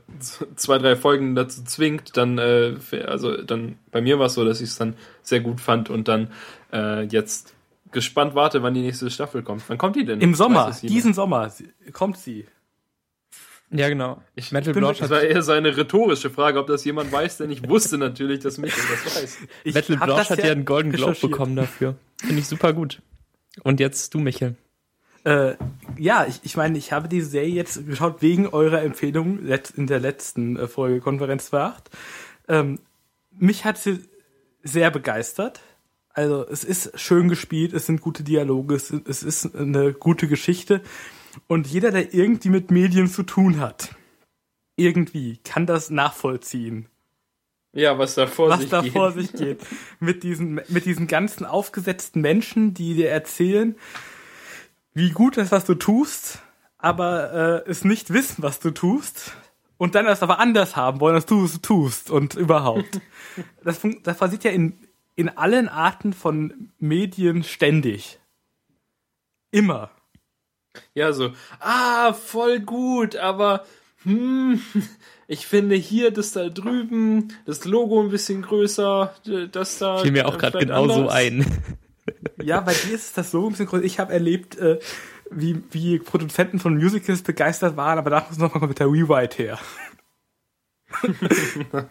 zwei, 0.56 0.78
drei 0.78 0.96
Folgen 0.96 1.34
dazu 1.36 1.64
zwingt, 1.64 2.16
dann, 2.16 2.38
äh, 2.38 2.76
also 3.06 3.36
dann, 3.42 3.80
bei 3.92 4.00
mir 4.00 4.20
war 4.20 4.28
es 4.28 4.36
so, 4.36 4.46
dass 4.46 4.62
ich 4.62 4.70
es 4.70 4.78
dann 4.78 4.96
sehr 5.24 5.40
gut 5.40 5.60
fand 5.60 5.90
und 5.90 6.08
dann 6.08 6.30
äh, 6.72 7.04
jetzt 7.04 7.56
gespannt 7.92 8.36
warte, 8.36 8.62
wann 8.62 8.76
die 8.76 8.82
nächste 8.82 9.10
Staffel 9.10 9.42
kommt. 9.42 9.64
Wann 9.68 9.80
kommt 9.80 9.96
die 9.96 10.06
denn? 10.06 10.22
Im 10.22 10.36
Sommer, 10.36 10.72
diesen 10.84 11.16
Sommer 11.16 11.52
kommt 11.94 12.18
sie. 12.18 12.46
Ja, 13.72 13.90
genau. 13.90 14.22
Ich 14.36 14.52
Metal 14.52 14.74
bin 14.74 14.84
Blanche 14.84 15.02
Das 15.02 15.10
war 15.10 15.22
eher 15.22 15.42
so 15.42 15.54
eine 15.54 15.76
rhetorische 15.76 16.30
Frage, 16.30 16.60
ob 16.60 16.68
das 16.68 16.86
jemand 16.86 17.12
weiß, 17.12 17.38
denn 17.38 17.50
ich 17.50 17.68
wusste 17.68 17.98
natürlich, 17.98 18.40
dass 18.42 18.60
Michael 18.60 18.84
das 19.04 19.16
weiß. 19.16 19.38
Ich 19.64 19.74
Metal 19.74 19.98
Blanche 19.98 20.30
hat 20.30 20.44
ja 20.44 20.52
einen 20.52 20.66
Golden 20.66 20.92
Globe 20.92 21.18
bekommen 21.20 21.56
dafür. 21.56 21.96
Finde 22.18 22.38
ich 22.38 22.48
super 22.48 22.72
gut. 22.74 23.02
Und 23.64 23.80
jetzt 23.80 24.14
du, 24.14 24.20
Michael. 24.20 24.56
Äh, 25.26 25.56
ja, 25.98 26.26
ich, 26.28 26.42
ich 26.44 26.56
meine, 26.56 26.78
ich 26.78 26.92
habe 26.92 27.10
die 27.10 27.22
Serie 27.22 27.54
jetzt 27.54 27.86
geschaut 27.86 28.22
wegen 28.22 28.48
eurer 28.48 28.82
Empfehlung 28.84 29.40
in 29.76 29.88
der 29.88 30.00
letzten 30.00 30.56
äh, 30.56 30.68
Folge 30.68 31.02
Konferenz 31.02 31.52
2.8. 31.52 31.74
Ähm, 32.48 32.80
mich 33.32 33.66
hat 33.66 33.78
sie 33.78 34.00
sehr 34.64 34.92
begeistert. 34.92 35.62
Also 36.14 36.48
es 36.48 36.64
ist 36.64 36.98
schön 37.00 37.28
gespielt, 37.28 37.74
es 37.74 37.88
sind 37.88 38.02
gute 38.02 38.24
Dialoge, 38.24 38.76
es, 38.76 38.92
es 38.92 39.24
ist 39.24 39.56
eine 39.56 39.94
gute 39.94 40.28
Geschichte. 40.28 40.82
Und 41.48 41.68
jeder, 41.68 41.92
der 41.92 42.14
irgendwie 42.14 42.50
mit 42.50 42.72
Medien 42.72 43.08
zu 43.08 43.24
tun 43.24 43.60
hat, 43.60 43.96
irgendwie 44.78 45.38
kann 45.44 45.66
das 45.66 45.90
nachvollziehen 45.90 46.88
Ja, 47.74 47.98
was 47.98 48.16
da 48.16 48.28
vor 48.28 48.50
was 48.50 48.62
sich 48.62 48.70
da 48.70 48.82
geht. 48.82 48.94
vor 48.94 49.12
sich 49.12 49.34
geht. 49.34 49.60
Mit 50.00 50.24
diesen, 50.24 50.62
mit 50.70 50.86
diesen 50.86 51.08
ganzen 51.08 51.46
aufgesetzten 51.46 52.22
Menschen, 52.22 52.74
die 52.74 52.94
dir 52.94 53.10
erzählen, 53.10 53.76
wie 54.96 55.12
gut 55.12 55.38
das, 55.38 55.52
was 55.52 55.66
du 55.66 55.76
tust, 55.76 56.40
aber 56.80 57.64
äh, 57.66 57.70
es 57.70 57.84
nicht 57.84 58.12
wissen, 58.12 58.42
was 58.42 58.60
du 58.60 58.72
tust. 58.72 59.34
Und 59.78 59.94
dann 59.94 60.08
es 60.08 60.24
aber 60.24 60.40
anders 60.40 60.78
haben 60.78 61.02
wollen, 61.02 61.16
als 61.16 61.26
du 61.26 61.44
es 61.44 61.62
tust 61.62 62.10
und 62.10 62.34
überhaupt. 62.34 63.00
Das, 63.66 63.82
das 64.04 64.18
passiert 64.18 64.46
ja 64.46 64.52
in, 64.52 64.78
in 65.16 65.28
allen 65.28 65.68
Arten 65.68 66.14
von 66.14 66.72
Medien 66.80 67.44
ständig. 67.44 68.18
Immer. 69.52 69.92
Ja, 70.94 71.12
so, 71.12 71.34
ah, 71.60 72.14
voll 72.14 72.62
gut, 72.62 73.18
aber 73.18 73.66
hm, 74.04 74.62
ich 75.28 75.48
finde 75.48 75.76
hier 75.76 76.12
das 76.12 76.32
da 76.32 76.48
drüben, 76.48 77.34
das 77.46 77.66
Logo 77.66 78.02
ein 78.02 78.10
bisschen 78.10 78.42
größer, 78.42 79.14
das 79.52 79.80
da. 79.80 79.98
Fiel 79.98 80.12
mir 80.12 80.30
auch 80.30 80.36
äh, 80.36 80.38
gerade 80.38 80.60
genauso 80.60 81.10
ein. 81.10 81.46
Ja, 82.42 82.62
bei 82.62 82.74
dir 82.74 82.96
ist 82.96 83.18
das 83.18 83.32
so 83.32 83.46
ein 83.46 83.52
bisschen 83.52 83.66
größer. 83.66 83.84
Ich 83.84 84.00
habe 84.00 84.14
erlebt, 84.14 84.58
äh, 84.58 84.80
wie, 85.32 85.64
wie 85.72 86.00
Produzenten 86.00 86.60
von 86.60 86.78
Musicals 86.78 87.24
begeistert 87.24 87.78
waren, 87.78 87.98
aber 87.98 88.10
da 88.10 88.26
muss 88.30 88.38
noch 88.38 88.54
mal 88.54 88.68
mit 88.68 88.80
der 88.80 88.88
Rewrite 88.88 89.38
her. 89.38 89.60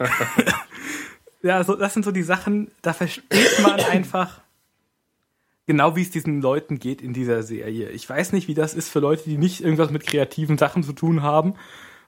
ja, 1.43 1.65
so, 1.65 1.75
das 1.75 1.95
sind 1.95 2.05
so 2.05 2.13
die 2.13 2.23
Sachen, 2.23 2.71
da 2.83 2.93
versteht 2.93 3.61
man 3.63 3.81
einfach 3.81 4.41
genau, 5.67 5.97
wie 5.97 6.03
es 6.03 6.11
diesen 6.11 6.41
Leuten 6.41 6.79
geht 6.79 7.03
in 7.03 7.13
dieser 7.13 7.43
Serie. 7.43 7.91
Ich 7.91 8.09
weiß 8.09 8.33
nicht, 8.33 8.47
wie 8.49 8.55
das 8.55 8.75
ist 8.75 8.89
für 8.89 9.01
Leute, 9.01 9.25
die 9.25 9.39
nicht 9.39 9.61
irgendwas 9.63 9.91
mit 9.91 10.07
kreativen 10.07 10.59
Sachen 10.59 10.85
zu 10.85 10.93
tun 10.93 11.23
haben 11.23 11.55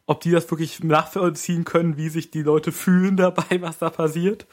ob 0.07 0.21
die 0.21 0.31
das 0.31 0.51
wirklich 0.51 0.83
nachvollziehen 0.83 1.65
können, 1.65 1.97
wie 1.97 2.09
sich 2.09 2.31
die 2.31 2.43
Leute 2.43 2.73
fühlen 2.73 3.17
dabei, 3.17 3.61
was 3.61 3.79
da 3.79 3.91
passiert. 3.91 4.47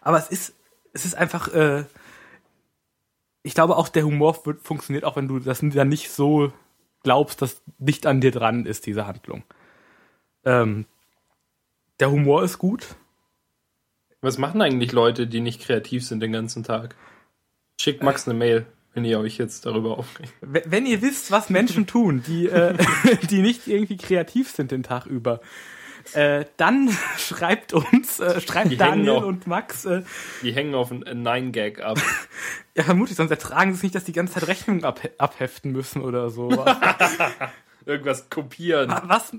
Aber 0.00 0.18
es 0.18 0.28
ist, 0.28 0.54
es 0.92 1.04
ist 1.04 1.14
einfach, 1.14 1.52
äh, 1.54 1.84
ich 3.42 3.54
glaube 3.54 3.76
auch 3.76 3.88
der 3.88 4.04
Humor 4.04 4.44
wird, 4.46 4.60
funktioniert 4.60 5.04
auch, 5.04 5.16
wenn 5.16 5.28
du 5.28 5.38
das 5.38 5.60
dann 5.60 5.88
nicht 5.88 6.10
so 6.10 6.52
glaubst, 7.02 7.42
dass 7.42 7.62
dicht 7.78 8.06
an 8.06 8.20
dir 8.20 8.30
dran 8.30 8.66
ist, 8.66 8.86
diese 8.86 9.06
Handlung. 9.06 9.42
Ähm, 10.44 10.86
der 12.00 12.10
Humor 12.10 12.42
ist 12.42 12.58
gut. 12.58 12.96
Was 14.20 14.38
machen 14.38 14.62
eigentlich 14.62 14.92
Leute, 14.92 15.26
die 15.26 15.40
nicht 15.40 15.62
kreativ 15.62 16.06
sind 16.06 16.20
den 16.20 16.32
ganzen 16.32 16.62
Tag? 16.62 16.94
Schickt 17.80 18.04
Max 18.04 18.28
eine 18.28 18.38
Mail, 18.38 18.66
wenn 18.94 19.04
ihr 19.04 19.18
euch 19.18 19.38
jetzt 19.38 19.66
darüber 19.66 19.98
aufregt. 19.98 20.32
Wenn 20.40 20.86
ihr 20.86 21.02
wisst, 21.02 21.32
was 21.32 21.50
Menschen 21.50 21.88
tun, 21.88 22.22
die, 22.24 22.48
äh, 22.48 22.76
die 23.30 23.42
nicht 23.42 23.66
irgendwie 23.66 23.96
kreativ 23.96 24.50
sind 24.50 24.70
den 24.70 24.84
Tag 24.84 25.06
über, 25.06 25.40
äh, 26.14 26.44
dann 26.56 26.90
schreibt 27.18 27.72
uns, 27.72 28.20
äh, 28.20 28.40
schreibt 28.40 28.70
Die 28.70 28.76
Daniel 28.76 29.14
noch. 29.14 29.24
und 29.24 29.46
Max, 29.46 29.84
äh, 29.84 30.02
Die 30.42 30.52
hängen 30.52 30.74
auf 30.74 30.90
einen 30.92 31.22
Nine-Gag 31.22 31.80
ab. 31.80 31.98
ja 32.76 32.82
vermutlich, 32.84 33.16
sonst 33.16 33.30
ertragen 33.30 33.72
sie 33.72 33.76
es 33.78 33.82
nicht, 33.82 33.94
dass 33.94 34.04
die 34.04 34.12
ganze 34.12 34.34
Zeit 34.34 34.48
Rechnungen 34.48 34.84
abhe 34.84 35.10
abheften 35.18 35.72
müssen 35.72 36.02
oder 36.02 36.30
so. 36.30 36.50
Irgendwas 37.86 38.30
kopieren. 38.30 38.94
was, 39.04 39.32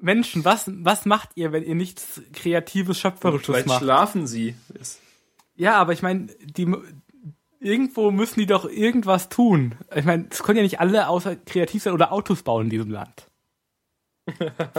Menschen, 0.00 0.44
was, 0.44 0.64
was 0.68 1.06
macht 1.06 1.30
ihr, 1.36 1.52
wenn 1.52 1.62
ihr 1.64 1.74
nichts 1.74 2.20
Kreatives, 2.32 2.98
Schöpferisches 2.98 3.46
Vielleicht 3.46 3.66
macht? 3.66 3.82
schlafen 3.82 4.26
sie. 4.26 4.54
Ja, 5.56 5.76
aber 5.76 5.92
ich 5.92 6.02
meine, 6.02 6.26
die 6.42 6.70
irgendwo 7.60 8.10
müssen 8.10 8.40
die 8.40 8.46
doch 8.46 8.68
irgendwas 8.68 9.28
tun. 9.28 9.74
Ich 9.94 10.04
meine, 10.04 10.26
es 10.30 10.42
können 10.42 10.58
ja 10.58 10.62
nicht 10.62 10.80
alle 10.80 11.08
außer 11.08 11.36
kreativ 11.36 11.82
sein 11.82 11.92
oder 11.92 12.12
Autos 12.12 12.42
bauen 12.42 12.64
in 12.64 12.70
diesem 12.70 12.90
Land. 12.90 13.27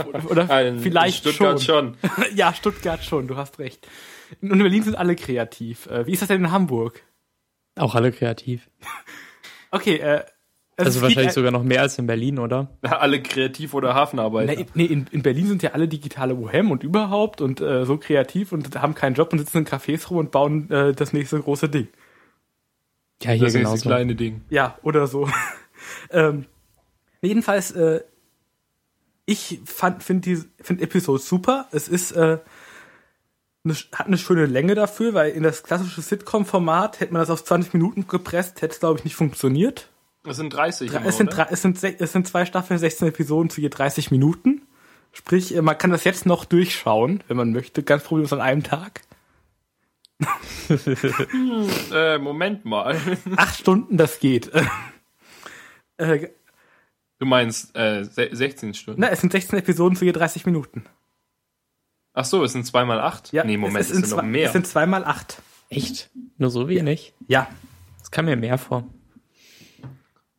Oder, 0.07 0.25
oder 0.31 0.49
Ein- 0.49 0.79
vielleicht 0.79 1.25
in 1.25 1.31
Stuttgart 1.33 1.61
schon. 1.61 1.97
schon. 2.01 2.25
ja, 2.35 2.53
Stuttgart 2.53 3.03
schon, 3.03 3.27
du 3.27 3.35
hast 3.37 3.59
recht. 3.59 3.87
Und 4.41 4.51
in 4.51 4.59
Berlin 4.59 4.83
sind 4.83 4.95
alle 4.95 5.15
kreativ. 5.15 5.87
Äh, 5.87 6.05
Wie 6.07 6.11
ist 6.13 6.21
das 6.21 6.27
denn 6.27 6.43
in 6.45 6.51
Hamburg? 6.51 7.01
Auch 7.75 7.95
alle 7.95 8.11
kreativ. 8.11 8.69
Okay, 9.71 9.97
äh, 9.97 10.23
Also 10.77 10.93
gibt 10.93 11.03
wahrscheinlich 11.03 11.27
ein- 11.27 11.33
sogar 11.33 11.51
noch 11.51 11.61
mehr 11.63 11.81
als 11.81 11.99
in 11.99 12.07
Berlin, 12.07 12.39
oder? 12.39 12.69
Alle 12.81 13.21
kreativ 13.21 13.75
oder 13.75 13.93
Hafenarbeiter. 13.93 14.55
Nee, 14.55 14.65
nee 14.73 14.85
in, 14.85 15.05
in 15.11 15.21
Berlin 15.21 15.45
sind 15.45 15.61
ja 15.61 15.73
alle 15.73 15.87
digitale 15.87 16.33
Bohem 16.33 16.71
und 16.71 16.81
überhaupt 16.83 17.39
und 17.39 17.61
äh, 17.61 17.85
so 17.85 17.97
kreativ 17.97 18.51
und 18.51 18.75
haben 18.81 18.95
keinen 18.95 19.13
Job 19.13 19.31
und 19.31 19.37
sitzen 19.37 19.59
in 19.59 19.65
Cafés 19.67 20.07
rum 20.09 20.17
und 20.17 20.31
bauen 20.31 20.71
äh, 20.71 20.93
das 20.93 21.13
nächste 21.13 21.39
große 21.39 21.69
Ding. 21.69 21.87
Ja, 23.21 23.31
hier 23.31 23.45
das 23.45 23.53
ist 23.53 23.61
das 23.61 23.61
genauso. 23.63 23.89
kleine 23.89 24.15
Ding. 24.15 24.41
Ja, 24.49 24.79
oder 24.81 25.05
so. 25.05 25.29
ähm, 26.09 26.45
jedenfalls, 27.21 27.69
äh, 27.71 28.01
ich 29.29 29.61
fand, 29.65 30.03
finde 30.03 30.21
die, 30.21 30.43
finde 30.61 30.83
Episode 30.83 31.21
super. 31.21 31.67
Es 31.71 31.87
ist, 31.87 32.11
äh, 32.11 32.39
ne, 33.63 33.75
hat 33.93 34.07
eine 34.07 34.17
schöne 34.17 34.47
Länge 34.47 34.73
dafür, 34.73 35.13
weil 35.13 35.31
in 35.31 35.43
das 35.43 35.63
klassische 35.63 36.01
Sitcom-Format 36.01 36.99
hätte 36.99 37.13
man 37.13 37.21
das 37.21 37.29
auf 37.29 37.43
20 37.43 37.73
Minuten 37.73 38.07
gepresst, 38.07 38.61
hätte 38.61 38.73
es, 38.73 38.79
glaube 38.79 38.99
ich, 38.99 39.05
nicht 39.05 39.15
funktioniert. 39.15 39.89
Es 40.27 40.37
sind 40.37 40.49
30. 40.49 40.91
immer, 40.91 41.05
es, 41.05 41.17
sind 41.17 41.27
drei, 41.27 41.47
es, 41.49 41.61
sind, 41.61 41.81
es 41.83 42.11
sind 42.11 42.27
zwei 42.27 42.45
Staffeln, 42.45 42.79
16 42.79 43.07
Episoden 43.07 43.49
zu 43.49 43.61
je 43.61 43.69
30 43.69 44.11
Minuten. 44.11 44.63
Sprich, 45.11 45.55
äh, 45.55 45.61
man 45.61 45.77
kann 45.77 45.91
das 45.91 46.03
jetzt 46.03 46.25
noch 46.25 46.45
durchschauen, 46.45 47.23
wenn 47.27 47.37
man 47.37 47.51
möchte, 47.51 47.83
ganz 47.83 48.03
problemlos 48.03 48.33
an 48.33 48.41
einem 48.41 48.63
Tag. 48.63 49.01
Äh, 51.91 52.17
Moment 52.17 52.65
mal. 52.65 52.97
Acht 53.37 53.59
Stunden, 53.59 53.97
das 53.97 54.19
geht. 54.19 54.51
äh, 55.97 56.29
Du 57.19 57.25
meinst 57.25 57.75
äh, 57.75 58.03
se- 58.05 58.29
16 58.31 58.73
Stunden. 58.73 59.01
na, 59.01 59.09
es 59.09 59.19
sind 59.21 59.31
16 59.31 59.59
Episoden 59.59 59.95
zu 59.97 60.05
je 60.05 60.11
30 60.13 60.45
Minuten. 60.45 60.85
Ach 62.13 62.25
so, 62.25 62.43
es 62.43 62.53
sind 62.53 62.65
2 62.65 62.85
mal 62.85 62.99
8? 62.99 63.31
Ja, 63.33 63.43
nee, 63.43 63.57
Moment, 63.57 63.79
es, 63.81 63.89
sind 63.89 64.01
sind 64.05 64.09
noch 64.11 64.19
zwei- 64.23 64.27
mehr. 64.27 64.47
Es 64.47 64.53
sind 64.53 64.65
zweimal 64.67 65.03
acht. 65.05 65.41
Echt? 65.69 66.09
Nur 66.37 66.49
so 66.49 66.67
wenig? 66.67 67.13
Ja, 67.27 67.47
Das 67.99 68.09
kam 68.09 68.25
mir 68.25 68.35
mehr 68.35 68.57
vor. 68.57 68.85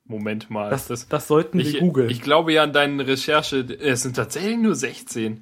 Moment 0.05 0.51
mal. 0.51 0.71
das, 0.71 0.89
das, 0.89 1.29
sollten 1.29 1.61
ich, 1.61 1.75
wir 1.75 1.81
googeln. 1.81 2.11
ich 2.11 2.21
glaube 2.21 2.53
ja 2.53 2.65
an 2.65 2.73
deine 2.73 3.07
Recherche, 3.07 3.59
es 3.61 4.03
sind 4.03 4.17
tatsächlich 4.17 4.59
nur 4.59 4.75
16. 4.75 5.41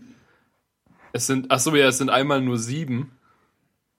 Es 1.15 1.27
sind, 1.27 1.47
ach 1.51 1.59
so, 1.61 1.75
ja, 1.75 1.89
es 1.89 1.97
sind 1.97 2.11
einmal 2.11 2.43
nur 2.43 2.59
7 2.59 3.11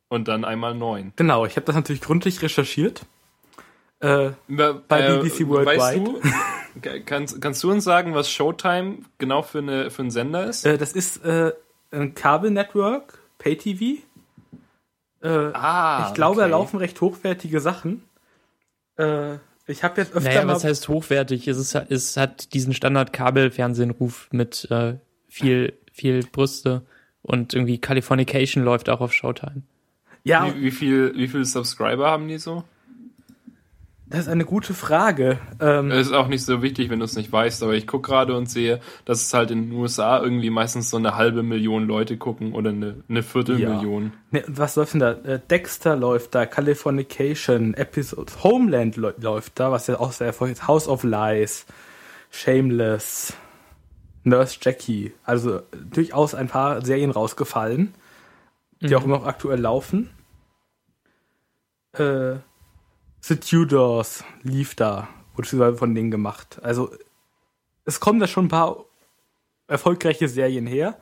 und 0.10 0.28
dann 0.28 0.46
einmal 0.46 0.76
9. 0.76 1.14
genau, 1.16 1.46
ich 1.48 1.56
habe 1.56 1.66
das 1.66 1.76
natürlich 1.76 2.02
gründlich 2.02 2.42
recherchiert. 2.44 3.02
Äh, 4.00 4.32
Bei 4.48 4.74
BBC 5.18 5.48
Worldwide. 5.48 5.80
Weißt 5.80 5.98
du, 5.98 6.22
kannst, 7.06 7.42
kannst 7.42 7.64
du 7.64 7.72
uns 7.72 7.84
sagen, 7.84 8.14
was 8.14 8.30
Showtime 8.30 9.00
genau 9.18 9.42
für, 9.42 9.60
eine, 9.60 9.92
für 9.92 10.04
ein 10.04 10.12
Sender 10.12 10.46
ist? 10.46 10.66
äh, 10.66 10.78
das 10.78 10.94
ist 10.94 11.24
äh, 11.26 11.54
ein 11.92 12.14
Kabelnetwork, 12.14 13.20
Pay-TV. 13.38 14.02
Äh, 15.22 15.28
ah, 15.28 16.06
ich 16.08 16.14
glaube, 16.14 16.38
da 16.38 16.44
okay. 16.44 16.52
laufen 16.52 16.78
recht 16.78 17.00
hochwertige 17.02 17.60
Sachen. 17.60 18.04
Äh, 18.98 19.36
ich 19.68 19.84
habe 19.84 20.02
jetzt 20.02 20.14
öfter 20.14 20.30
Naja, 20.30 20.46
mal... 20.46 20.56
was 20.56 20.64
heißt 20.64 20.88
hochwertig? 20.88 21.48
Es, 21.48 21.58
ist, 21.58 21.76
es 21.76 22.18
hat 22.18 22.54
diesen 22.54 22.74
Standard-Kabel-Fernsehenruf 22.74 24.30
mit 24.32 24.70
äh, 24.72 24.96
viel, 25.28 25.74
viel 25.92 26.26
Brüste 26.26 26.84
und 27.22 27.54
irgendwie 27.54 27.80
Californication 27.80 28.64
läuft 28.64 28.90
auch 28.90 29.02
auf 29.02 29.14
Showtime. 29.14 29.64
ja, 30.24 30.54
Wie, 30.56 30.62
wie, 30.62 30.72
viel, 30.72 31.14
wie 31.16 31.28
viele 31.28 31.46
Subscriber 31.46 32.10
haben 32.10 32.28
die 32.28 32.38
so? 32.38 32.64
Das 34.10 34.22
ist 34.22 34.28
eine 34.28 34.46
gute 34.46 34.74
Frage. 34.74 35.38
Ähm, 35.60 35.90
Das 35.90 36.08
ist 36.08 36.14
auch 36.14 36.28
nicht 36.28 36.44
so 36.44 36.62
wichtig, 36.62 36.90
wenn 36.90 37.00
du 37.00 37.06
es 37.06 37.16
nicht 37.16 37.32
weißt, 37.32 37.62
aber 37.64 37.74
ich 37.74 37.86
gucke 37.86 38.10
gerade 38.10 38.36
und 38.36 38.50
sehe, 38.50 38.80
dass 39.06 39.22
es 39.22 39.34
halt 39.34 39.52
in 39.52 39.70
den 39.70 39.78
USA 39.80 40.20
irgendwie 40.22 40.50
meistens 40.50 40.90
so 40.90 40.98
eine 40.98 41.16
halbe 41.16 41.44
Million 41.44 41.86
Leute 41.86 42.18
gucken 42.18 42.54
oder 42.54 42.72
eine, 42.72 43.04
eine 43.08 43.22
Viertelmillion. 43.24 44.14
ne, 44.32 44.44
und 44.48 44.58
was 44.58 44.76
läuft 44.76 44.94
denn 44.94 45.00
da? 45.02 45.12
Äh, 45.12 45.40
Dexter 45.50 45.96
läuft 45.96 46.34
da, 46.36 46.46
Californication, 46.46 47.74
Episodes, 47.76 48.44
Homeland 48.44 48.98
lä- 48.98 49.14
läuft 49.22 49.60
da, 49.60 49.72
was 49.72 49.88
ja 49.88 50.00
auch 50.00 50.12
sehr 50.12 50.28
erfolgreich 50.28 50.58
ist, 50.58 50.68
House 50.68 50.88
of 50.88 51.04
Lies, 51.04 51.66
Shameless, 52.32 53.34
Nurse 54.24 54.58
Jackie. 54.62 55.14
Also 55.24 55.62
durchaus 55.92 56.34
ein 56.36 56.48
paar 56.48 56.84
Serien 56.86 57.12
rausgefallen, 57.12 57.94
die 58.82 58.96
auch 58.96 59.04
immer 59.04 59.18
noch 59.20 59.26
aktuell 59.26 59.60
laufen. 59.60 60.10
Äh, 61.94 62.36
The 63.22 63.38
Tudors 63.38 64.24
lief 64.44 64.76
da, 64.76 65.10
wurde 65.36 65.76
von 65.76 65.96
denen 65.96 66.12
gemacht. 66.12 66.60
Also 66.64 66.92
es 67.86 68.00
kommen 68.00 68.20
da 68.20 68.28
schon 68.28 68.46
ein 68.46 68.50
paar 68.50 68.86
erfolgreiche 69.68 70.28
Serien 70.28 70.68
her. 70.68 70.98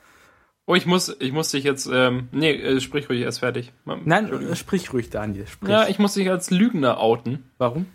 Oh, 0.65 0.75
ich 0.75 0.85
muss, 0.85 1.15
ich 1.19 1.31
muss 1.31 1.51
dich 1.51 1.63
jetzt, 1.63 1.89
ähm, 1.91 2.27
nee, 2.33 2.51
äh, 2.51 2.81
sprich 2.81 3.09
ruhig 3.09 3.21
erst 3.21 3.39
fertig. 3.39 3.71
Nein, 3.85 4.55
sprich 4.55 4.91
ruhig, 4.91 5.09
Daniel. 5.09 5.47
Sprich. 5.47 5.69
Ja, 5.69 5.87
ich 5.87 5.97
muss 5.97 6.15
dich 6.15 6.29
als 6.29 6.51
Lügner 6.51 6.99
outen. 6.99 7.49
Warum? 7.57 7.85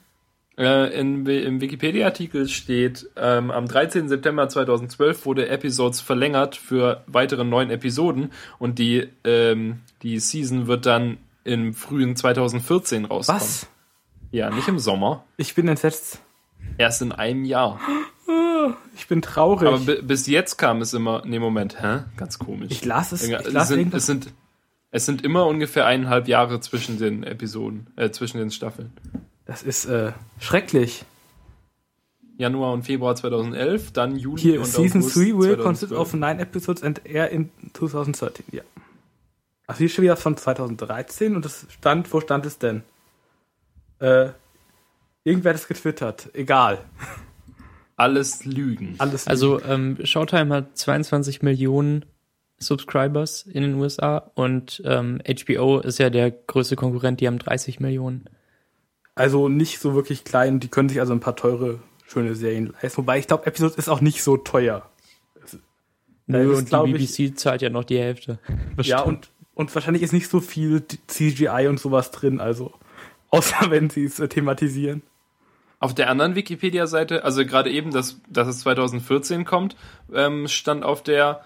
Äh, 0.57 0.99
in, 0.99 1.27
Im 1.27 1.61
Wikipedia-Artikel 1.61 2.49
steht, 2.49 3.11
ähm, 3.17 3.51
am 3.51 3.67
13. 3.67 4.09
September 4.09 4.49
2012 4.49 5.27
wurde 5.27 5.49
Episodes 5.49 6.01
verlängert 6.01 6.57
für 6.57 7.05
weitere 7.07 7.45
neun 7.45 7.71
Episoden 7.71 8.33
und 8.59 8.79
die, 8.79 9.09
ähm, 9.25 9.81
die 10.03 10.19
Season 10.19 10.67
wird 10.67 10.87
dann 10.87 11.19
im 11.45 11.75
frühen 11.75 12.17
2014 12.17 13.07
rauskommen. 13.07 13.41
Was? 13.41 13.67
Ja, 14.33 14.51
nicht 14.51 14.67
im 14.69 14.79
Sommer. 14.79 15.25
Ich 15.37 15.55
bin 15.55 15.69
entsetzt. 15.69 16.21
Erst 16.79 17.03
in 17.03 17.13
einem 17.13 17.45
Jahr. 17.45 17.79
Ich 18.97 19.07
bin 19.09 19.21
traurig. 19.23 19.69
Aber 19.69 19.79
bi- 19.79 20.01
bis 20.03 20.27
jetzt 20.27 20.57
kam 20.57 20.81
es 20.81 20.95
immer, 20.95 21.23
nee, 21.25 21.39
Moment, 21.39 21.83
hä? 21.83 22.01
Ganz 22.17 22.39
komisch. 22.39 22.71
ich 22.71 22.85
las 22.85 23.13
es. 23.13 23.25
Ich 23.25 23.33
es, 23.35 23.53
las 23.53 23.69
sind, 23.69 23.79
irgendwas. 23.79 24.03
es, 24.03 24.07
sind, 24.07 24.33
es 24.91 25.07
sind 25.07 25.23
immer 25.25 25.47
ungefähr 25.47 25.87
eineinhalb 25.87 26.29
Jahre 26.29 26.61
zwischen 26.61 26.99
den 26.99 27.25
Episoden, 27.25 27.89
äh, 27.97 28.11
zwischen 28.11 28.39
den 28.39 28.51
Staffeln. 28.51 28.93
Das 29.45 29.63
ist 29.63 29.85
äh, 29.87 30.13
schrecklich. 30.39 31.05
Januar 32.39 32.73
und 32.73 32.85
Februar 32.85 33.15
2011, 33.15 33.93
dann 33.93 34.17
Juli 34.17 34.41
Hier, 34.41 34.61
und 34.61 34.67
Season 34.67 35.03
August 35.03 35.17
3 35.17 35.21
will 35.39 35.57
consist 35.59 35.93
2012. 35.93 36.01
of 36.01 36.15
nine 36.15 36.41
episodes 36.41 36.83
and 36.83 37.05
air 37.05 37.31
in 37.31 37.51
2013. 37.75 38.47
Ja. 38.53 38.63
Ach, 39.67 39.77
hier 39.77 39.89
steht 39.89 40.03
wieder 40.05 40.17
von 40.17 40.37
2013 40.37 41.37
und 41.37 41.45
das 41.45 41.67
stand, 41.71 42.13
wo 42.13 42.21
stand 42.21 42.47
es 42.47 42.59
denn? 42.59 42.83
Äh, 44.03 44.31
irgendwer 45.25 45.51
hat 45.51 45.61
es 45.61 45.69
getwittert. 45.69 46.31
Egal. 46.35 46.79
Alles 47.97 48.45
Lügen. 48.45 48.97
Alles. 48.99 49.27
Also 49.29 49.63
ähm, 49.63 49.99
Showtime 50.03 50.55
hat 50.55 50.77
22 50.77 51.43
Millionen 51.43 52.05
Subscribers 52.59 53.43
in 53.43 53.63
den 53.63 53.75
USA 53.75 54.31
und 54.35 54.83
ähm, 54.85 55.21
HBO 55.27 55.79
ist 55.81 55.99
ja 55.99 56.11
der 56.11 56.31
größte 56.31 56.77
Konkurrent, 56.77 57.21
die 57.21 57.27
haben 57.27 57.39
30 57.39 57.81
Millionen. 57.81 58.25
Also 59.15 59.49
nicht 59.49 59.79
so 59.79 59.95
wirklich 59.95 60.25
klein. 60.25 60.59
Die 60.61 60.69
können 60.69 60.89
sich 60.89 61.01
also 61.01 61.13
ein 61.13 61.21
paar 61.21 61.37
teure, 61.37 61.81
schöne 62.07 62.35
Serien 62.35 62.75
leisten. 62.83 62.99
Wobei 62.99 63.19
ich 63.19 63.27
glaube, 63.27 63.47
Episode 63.47 63.75
ist 63.77 63.89
auch 63.89 64.01
nicht 64.01 64.23
so 64.23 64.37
teuer. 64.37 64.89
Nö, 66.27 66.53
ist, 66.53 66.73
und 66.73 66.87
die 66.87 66.97
ich- 66.97 67.17
BBC 67.17 67.39
zahlt 67.39 67.63
ja 67.63 67.69
noch 67.71 67.85
die 67.85 67.99
Hälfte. 67.99 68.39
Ja, 68.83 69.01
und, 69.03 69.31
und 69.55 69.75
wahrscheinlich 69.75 70.03
ist 70.03 70.13
nicht 70.13 70.29
so 70.29 70.41
viel 70.41 70.83
CGI 71.07 71.67
und 71.69 71.79
sowas 71.79 72.11
drin, 72.11 72.41
also. 72.41 72.73
Außer 73.33 73.57
wenn 73.71 73.91
sie 73.91 74.05
es 74.05 74.21
äh, 74.21 74.29
thematisieren. 74.29 75.03
Auf 75.81 75.95
der 75.95 76.09
anderen 76.09 76.37
Wikipedia-Seite, 76.37 77.25
also 77.25 77.45
gerade 77.45 77.71
eben, 77.73 77.91
dass, 77.91 78.21
dass 78.29 78.47
es 78.47 78.61
2014 78.61 79.45
kommt, 79.45 79.75
ähm, 80.15 80.47
stand 80.47 80.85
auf 80.85 81.03
der 81.03 81.43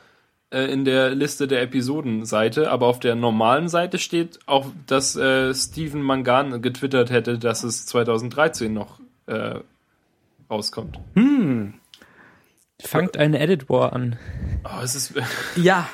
äh, 0.51 0.71
in 0.71 0.85
der 0.85 1.15
Liste 1.15 1.49
der 1.49 1.63
Episodenseite, 1.63 2.71
aber 2.71 2.87
auf 2.87 3.01
der 3.01 3.15
normalen 3.15 3.71
Seite 3.71 3.99
steht 3.99 4.41
auch, 4.45 4.67
dass 4.87 5.17
äh, 5.17 5.55
Steven 5.55 6.03
Mangan 6.03 6.61
getwittert 6.61 7.11
hätte, 7.11 7.39
dass 7.39 7.65
es 7.65 7.87
2013 7.87 8.75
noch 8.75 9.01
äh, 9.25 9.61
rauskommt. 10.51 10.99
Hm. 11.15 11.75
Fangt 12.79 13.17
eine 13.17 13.41
Edit 13.41 13.71
War 13.71 13.95
an. 13.95 14.19
Oh, 14.65 14.83
es 14.83 14.95
ist 14.95 15.15
Ja, 15.57 15.89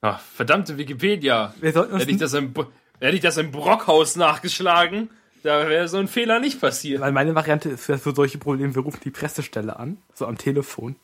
Ach, 0.00 0.20
verdammte 0.20 0.76
Wikipedia. 0.76 1.54
wir 1.60 1.72
sollten 1.72 1.94
uns 1.94 2.02
Hätte 2.02 2.12
ich 2.12 2.18
das 2.18 2.34
im, 2.34 2.52
hätte 3.00 3.16
ich 3.16 3.22
das 3.22 3.36
im 3.36 3.50
Brockhaus 3.50 4.16
nachgeschlagen, 4.16 5.10
da 5.42 5.68
wäre 5.68 5.88
so 5.88 5.98
ein 5.98 6.08
Fehler 6.08 6.40
nicht 6.40 6.60
passiert. 6.60 7.00
Weil 7.00 7.12
meine 7.12 7.34
Variante 7.34 7.68
ist 7.70 7.84
für, 7.84 7.98
solche 7.98 8.38
Probleme, 8.38 8.74
wir 8.74 8.82
rufen 8.82 9.00
die 9.04 9.10
Pressestelle 9.10 9.78
an, 9.78 9.98
so 10.12 10.26
am 10.26 10.38
Telefon. 10.38 10.96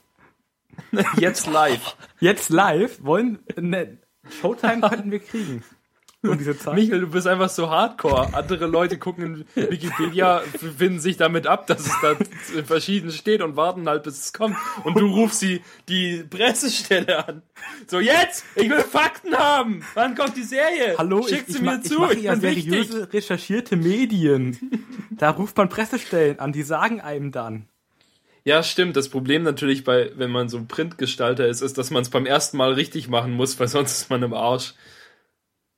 Jetzt 1.18 1.46
live. 1.46 1.96
Jetzt 2.18 2.48
live 2.50 3.04
wollen, 3.04 3.38
ne, 3.56 3.98
Showtime 4.40 4.88
könnten 4.88 5.10
wir 5.10 5.20
kriegen. 5.20 5.62
Um 6.24 6.38
diese 6.38 6.56
Zeit. 6.56 6.74
Michael, 6.74 7.00
du 7.00 7.06
bist 7.08 7.26
einfach 7.26 7.48
so 7.48 7.68
hardcore. 7.68 8.32
Andere 8.34 8.66
Leute 8.66 8.96
gucken 8.96 9.44
in 9.56 9.70
Wikipedia, 9.70 10.40
finden 10.78 11.00
sich 11.00 11.16
damit 11.16 11.48
ab, 11.48 11.66
dass 11.66 11.80
es 11.86 11.92
da 12.00 12.16
verschieden 12.64 13.10
steht 13.10 13.42
und 13.42 13.56
warten 13.56 13.88
halt, 13.88 14.04
bis 14.04 14.20
es 14.20 14.32
kommt. 14.32 14.56
Und 14.84 14.98
du 14.98 15.06
rufst 15.06 15.42
die, 15.42 15.62
die 15.88 16.22
Pressestelle 16.22 17.26
an. 17.26 17.42
So, 17.88 17.98
jetzt! 17.98 18.44
Ich 18.54 18.70
will 18.70 18.80
Fakten 18.82 19.34
haben! 19.36 19.84
Wann 19.94 20.14
kommt 20.14 20.36
die 20.36 20.44
Serie? 20.44 20.94
Hallo, 20.96 21.26
Schickt 21.26 21.48
ich, 21.48 21.54
sie 21.56 21.58
ich, 21.58 21.64
mir 21.64 21.76
ma- 21.78 21.82
zu, 21.82 21.94
ich 21.94 21.98
mache 21.98 22.18
ja 22.20 22.40
wichtig. 22.42 22.64
seriöse, 22.70 23.12
recherchierte 23.12 23.76
Medien. 23.76 24.56
Da 25.10 25.30
ruft 25.30 25.56
man 25.56 25.68
Pressestellen 25.68 26.38
an, 26.38 26.52
die 26.52 26.62
sagen 26.62 27.00
einem 27.00 27.32
dann. 27.32 27.66
Ja, 28.44 28.62
stimmt. 28.62 28.96
Das 28.96 29.08
Problem 29.08 29.42
natürlich 29.42 29.84
bei, 29.84 30.10
wenn 30.16 30.30
man 30.30 30.48
so 30.48 30.64
Printgestalter 30.66 31.46
ist, 31.48 31.62
ist, 31.62 31.78
dass 31.78 31.90
man 31.90 32.02
es 32.02 32.10
beim 32.10 32.26
ersten 32.26 32.56
Mal 32.56 32.72
richtig 32.72 33.08
machen 33.08 33.32
muss, 33.32 33.58
weil 33.60 33.68
sonst 33.68 33.92
ist 34.02 34.10
man 34.10 34.22
im 34.22 34.34
Arsch. 34.34 34.74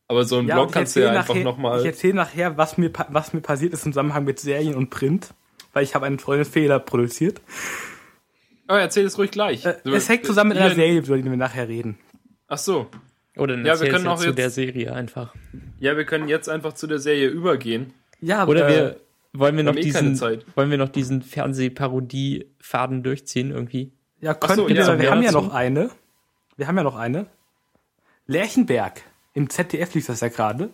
Aber 0.09 0.25
so 0.25 0.39
einen 0.39 0.49
Ja, 0.49 0.57
Blog 0.57 0.73
kannst 0.73 0.97
du 0.97 1.01
ja 1.01 1.07
erzähle 1.07 1.19
einfach 1.21 1.35
nachher, 1.35 1.39
ich 1.41 1.45
nochmal. 1.45 1.87
erzähle 1.87 2.15
nachher, 2.15 2.57
was 2.59 2.77
mir, 2.79 2.91
pa- 2.91 3.07
was 3.11 3.33
mir 3.33 3.41
passiert 3.41 3.73
ist 3.73 3.87
im 3.87 3.93
Zusammenhang 3.93 4.25
mit 4.25 4.39
Serien 4.39 4.75
und 4.75 4.91
Print, 4.91 5.33
weil 5.73 5.83
ich 5.85 5.95
habe 5.95 6.05
einen 6.07 6.19
tollen 6.19 6.45
Fehler 6.45 6.79
produziert. 6.79 7.41
Oh, 8.69 8.75
erzähl 8.75 9.05
es 9.07 9.17
ruhig 9.19 9.31
gleich. 9.31 9.65
Äh, 9.65 9.77
es 9.85 10.09
hängt 10.09 10.25
zusammen 10.27 10.51
mit 10.51 10.59
einer 10.59 10.75
Serie, 10.75 10.99
über 10.99 11.17
die 11.17 11.25
wir 11.25 11.37
nachher 11.37 11.69
reden. 11.69 11.99
Ach 12.49 12.59
so. 12.59 12.87
Oder 13.37 13.57
dann 13.57 13.67
Ja, 13.67 13.81
wir 13.81 13.89
können 13.89 14.07
auch 14.07 14.19
zu 14.19 14.27
jetzt- 14.27 14.39
der 14.39 14.51
Serie 14.51 14.93
einfach. 14.93 15.35
Ja, 15.81 15.97
wir 15.97 16.05
können 16.05 16.29
jetzt 16.29 16.49
einfach 16.49 16.75
zu 16.75 16.87
der 16.87 16.99
Serie 16.99 17.29
übergehen. 17.29 17.93
Ja, 18.21 18.47
Oder 18.47 18.69
äh, 18.69 18.73
wir 18.73 18.97
wollen 19.33 19.57
wir 19.57 19.65
noch 19.65 19.73
haben 19.73 19.79
eh 19.79 19.83
diesen 19.83 20.17
Zeit. 20.17 20.45
wollen 20.55 20.71
wir 20.71 20.79
noch 20.79 20.89
diesen 20.91 21.23
Fernsehparodie-Faden 21.23 23.03
durchziehen 23.03 23.51
irgendwie. 23.51 23.93
Ja, 24.21 24.37
Ach 24.41 24.49
so, 24.55 24.65
könnten 24.67 24.77
ja, 24.77 24.87
wir, 24.87 24.99
wir 25.01 25.11
haben 25.11 25.23
ja 25.23 25.33
noch 25.33 25.53
eine. 25.53 25.91
Wir 26.57 26.69
haben 26.69 26.77
ja 26.77 26.83
noch 26.85 26.97
eine. 26.97 27.27
Lerchenberg. 28.27 29.03
Im 29.35 29.51
ZDF 29.51 29.95
lief 29.95 30.07
das 30.07 30.21
ja 30.21 30.29
gerade. 30.29 30.71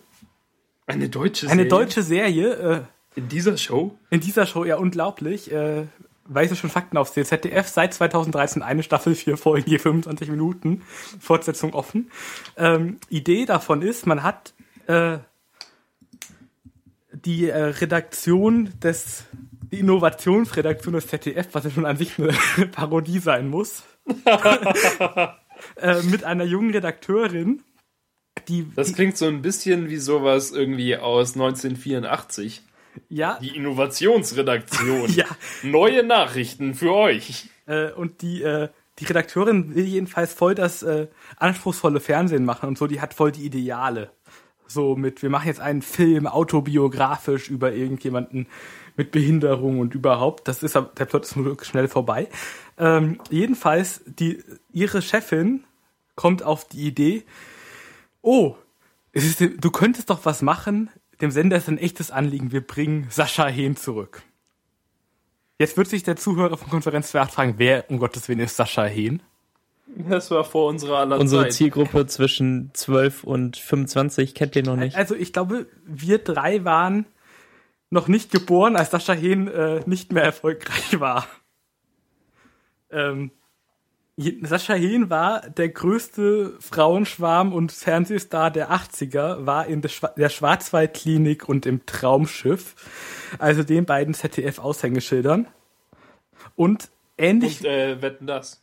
Eine 0.87 1.09
deutsche 1.09 1.47
Eine 1.47 1.63
Serie? 1.63 1.69
deutsche 1.69 2.03
Serie, 2.03 2.53
äh, 2.53 2.81
In 3.17 3.29
dieser 3.29 3.57
Show? 3.57 3.97
in 4.11 4.21
dieser 4.21 4.47
Show, 4.47 4.65
ja 4.65 4.77
unglaublich, 4.77 5.51
äh, 5.51 5.87
weil 6.25 6.51
ich 6.51 6.59
schon 6.59 6.71
Fakten 6.71 6.97
aufzähle. 6.97 7.27
ZDF 7.27 7.67
seit 7.69 7.95
2013 7.95 8.63
eine 8.63 8.83
Staffel, 8.83 9.15
vier 9.15 9.37
Folgen, 9.37 9.69
je 9.69 9.79
25 9.79 10.29
Minuten, 10.31 10.83
Fortsetzung 11.19 11.75
offen. 11.75 12.11
Ähm, 12.57 12.99
Idee 13.09 13.47
davon 13.47 13.83
ist, 13.83 14.07
man 14.07 14.23
hat 14.23 14.53
äh, 14.87 15.19
die 17.13 17.49
äh, 17.49 17.57
Redaktion 17.57 18.71
des, 18.81 19.25
die 19.73 19.81
Innovationsredaktion 19.81 20.95
des 20.95 21.07
ZDF, 21.09 21.49
was 21.53 21.65
ja 21.65 21.71
schon 21.71 21.87
an 21.87 21.97
sich 21.97 22.19
eine 22.19 22.33
Parodie 22.73 23.19
sein 23.19 23.49
muss, 23.49 23.85
äh, 25.77 26.03
mit 26.05 26.25
einer 26.25 26.45
jungen 26.45 26.71
Redakteurin, 26.71 27.63
die, 28.51 28.67
Das 28.75 28.89
die 28.89 28.93
klingt 28.95 29.17
so 29.17 29.27
ein 29.27 29.43
bisschen 29.43 29.89
wie 29.89 29.97
sowas 29.97 30.51
irgendwie 30.53 30.97
aus 30.97 31.35
1984. 31.35 32.63
ja, 33.09 33.39
Die 33.41 33.57
Innovationsredaktion. 33.57 35.11
ja, 35.15 35.27
Neue 35.63 36.03
Nachrichten 36.03 36.75
für 36.75 36.95
euch. 36.95 37.49
Äh, 37.67 37.93
und 37.93 38.23
die, 38.23 38.43
äh, 38.43 38.69
die 38.99 39.05
Redakteurin 39.05 39.75
will 39.75 39.85
jedenfalls 39.85 40.35
voll 40.35 40.55
das 40.55 40.83
äh, 40.83 41.07
anspruchsvolle 41.37 42.01
Fernsehen 42.01 42.45
machen 42.45 42.69
und 42.69 42.77
so, 42.79 42.87
die 42.87 43.01
hat 43.01 43.15
voll 43.15 43.33
die 43.33 43.45
Ideale. 43.47 44.11
So 44.67 44.95
mit, 44.95 45.23
wir 45.23 45.31
machen 45.31 45.49
jetzt 45.49 45.61
einen 45.61 45.83
Film 45.83 46.27
autobiografisch 46.27 47.49
über 47.49 47.73
irgendjemanden 47.73 48.47
mit 48.97 49.11
Behinderung 49.11 49.79
und 49.81 49.95
überhaupt. 49.95 50.47
Das 50.47 50.63
ist 50.63 50.77
aber- 50.77 50.93
der 50.99 51.07
Plot 51.07 51.25
ist 51.25 51.37
nur 51.37 51.57
schnell 51.65 51.89
vorbei. 51.89 52.29
Ähm, 52.79 53.19
jedenfalls, 53.31 54.03
die, 54.07 54.43
ihre 54.73 55.03
Chefin 55.03 55.65
kommt 56.15 56.43
auf 56.43 56.69
die 56.69 56.87
Idee, 56.87 57.25
oh, 58.23 58.57
es 59.13 59.25
ist, 59.25 59.41
du 59.41 59.71
könntest 59.71 60.11
doch 60.11 60.25
was 60.25 60.43
machen, 60.43 60.91
dem 61.21 61.31
Sender 61.31 61.57
ist 61.57 61.69
ein 61.69 61.79
echtes 61.79 62.11
Anliegen, 62.11 62.53
wir 62.53 62.67
bringen 62.67 63.07
Sascha 63.11 63.47
Hehn 63.47 63.77
zurück. 63.77 64.23
Jetzt 65.59 65.77
wird 65.77 65.89
sich 65.89 66.03
der 66.03 66.17
Zuhörer 66.17 66.57
von 66.57 66.71
Konferenz 66.71 67.11
2 67.11 67.27
fragen, 67.27 67.55
wer 67.59 67.91
um 67.91 67.99
Gottes 67.99 68.29
Willen 68.29 68.41
ist 68.41 68.57
Sascha 68.57 68.85
Hehn? 68.85 69.23
Das 69.97 70.31
war 70.31 70.45
vor 70.45 70.69
unserer 70.69 70.99
aller 70.99 71.19
Unsere 71.19 71.45
Zeit. 71.45 71.55
Zielgruppe 71.55 72.07
zwischen 72.07 72.71
12 72.75 73.25
und 73.25 73.57
25 73.57 74.35
kennt 74.35 74.55
ihr 74.57 74.63
noch 74.63 74.77
nicht. 74.77 74.97
Also 74.97 75.15
ich 75.15 75.33
glaube, 75.33 75.67
wir 75.85 76.19
drei 76.19 76.65
waren 76.65 77.07
noch 77.91 78.07
nicht 78.07 78.31
geboren, 78.31 78.77
als 78.77 78.91
Sascha 78.91 79.13
Hehn 79.13 79.49
äh, 79.49 79.83
nicht 79.87 80.13
mehr 80.13 80.23
erfolgreich 80.23 81.01
war. 81.01 81.27
Ähm, 82.91 83.33
Sascha 84.43 84.75
Hehn 84.75 85.09
war 85.09 85.41
der 85.49 85.71
größte 85.71 86.55
Frauenschwarm 86.61 87.53
und 87.53 87.73
Fernsehstar 87.73 88.51
der 88.51 88.71
80er, 88.71 89.47
war 89.47 89.67
in 89.67 89.81
der, 89.81 89.89
Schwa 89.89 90.09
der 90.09 90.29
Schwarzwaldklinik 90.29 91.49
und 91.49 91.65
im 91.65 91.87
Traumschiff, 91.87 92.75
also 93.39 93.63
den 93.63 93.87
beiden 93.87 94.13
ZDF-Aushängeschildern. 94.15 95.47
Und 96.55 96.91
ähnlich 97.17 97.61
Und 97.61 97.67
äh, 97.67 98.03
wetten 98.03 98.27
das. 98.27 98.63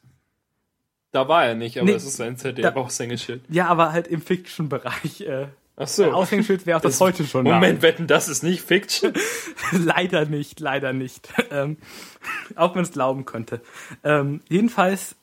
Da 1.11 1.27
war 1.27 1.45
er 1.45 1.55
nicht, 1.55 1.77
aber 1.77 1.85
Nee, 1.87 1.93
es 1.93 2.03
ist 2.05 2.21
ein 2.21 2.35
da- 2.35 2.39
ZDF-Aushängeschild. 2.41 3.41
Ja, 3.49 3.67
aber 3.67 3.93
halt 3.93 4.07
im 4.07 4.21
Fiction-Bereich. 4.21 5.21
Äh, 5.21 5.47
Ach 5.79 5.87
so. 5.87 6.11
Aushängeschild 6.11 6.65
wäre 6.65 6.77
auch 6.77 6.81
das, 6.81 6.99
heute 6.99 7.23
schon. 7.25 7.43
Moment, 7.45 7.81
wetten, 7.83 8.07
das 8.07 8.27
ist 8.27 8.43
nicht 8.43 8.61
Fiction. 8.61 9.13
leider 9.71 10.25
nicht, 10.25 10.59
leider 10.59 10.91
nicht. 10.93 11.29
Ähm, 11.51 11.77
auch 12.55 12.75
wenn 12.75 12.81
es 12.83 12.91
glauben 12.91 13.25
könnte. 13.25 13.61
Ähm, 14.03 14.41
jedenfalls, 14.49 15.15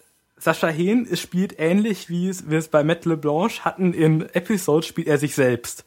Sascha 0.45 0.69
Hehn 0.69 1.09
es 1.11 1.23
spielt 1.23 1.59
ähnlich, 1.59 2.11
wie 2.11 2.29
es 2.29 2.51
wir 2.51 2.59
es 2.59 2.69
bei 2.69 2.85
Matt 2.85 3.07
LeBlanche 3.07 3.65
hatten. 3.65 3.95
In 3.95 4.29
Episodes 4.35 4.87
spielt 4.87 5.07
er 5.07 5.17
sich 5.17 5.35
selbst. 5.35 5.87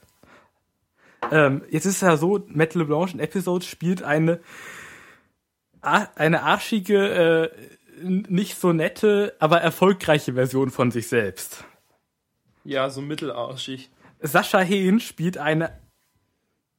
Ähm, 1.30 1.62
jetzt 1.70 1.86
ist 1.86 1.97
es 1.97 2.01
ja 2.01 2.18
so, 2.18 2.43
Matt 2.47 2.74
LeBlanche 2.74 3.14
in 3.14 3.20
Episodes 3.20 3.68
spielt 3.68 4.01
eine, 4.01 4.39
eine 5.82 6.41
arschige, 6.41 7.51
äh, 8.01 8.01
nicht 8.01 8.60
so 8.60 8.74
nette, 8.74 9.36
aber 9.38 9.62
erfolgreiche 9.62 10.34
Version 10.34 10.72
von 10.72 10.89
sich 10.89 11.08
selbst. 11.08 11.64
Ja, 12.64 12.89
so 12.89 13.03
mittelarschig. 13.03 13.91
Sascha 14.22 14.62
Hehn 14.62 14.99
spielt 14.99 15.38
eine 15.38 15.80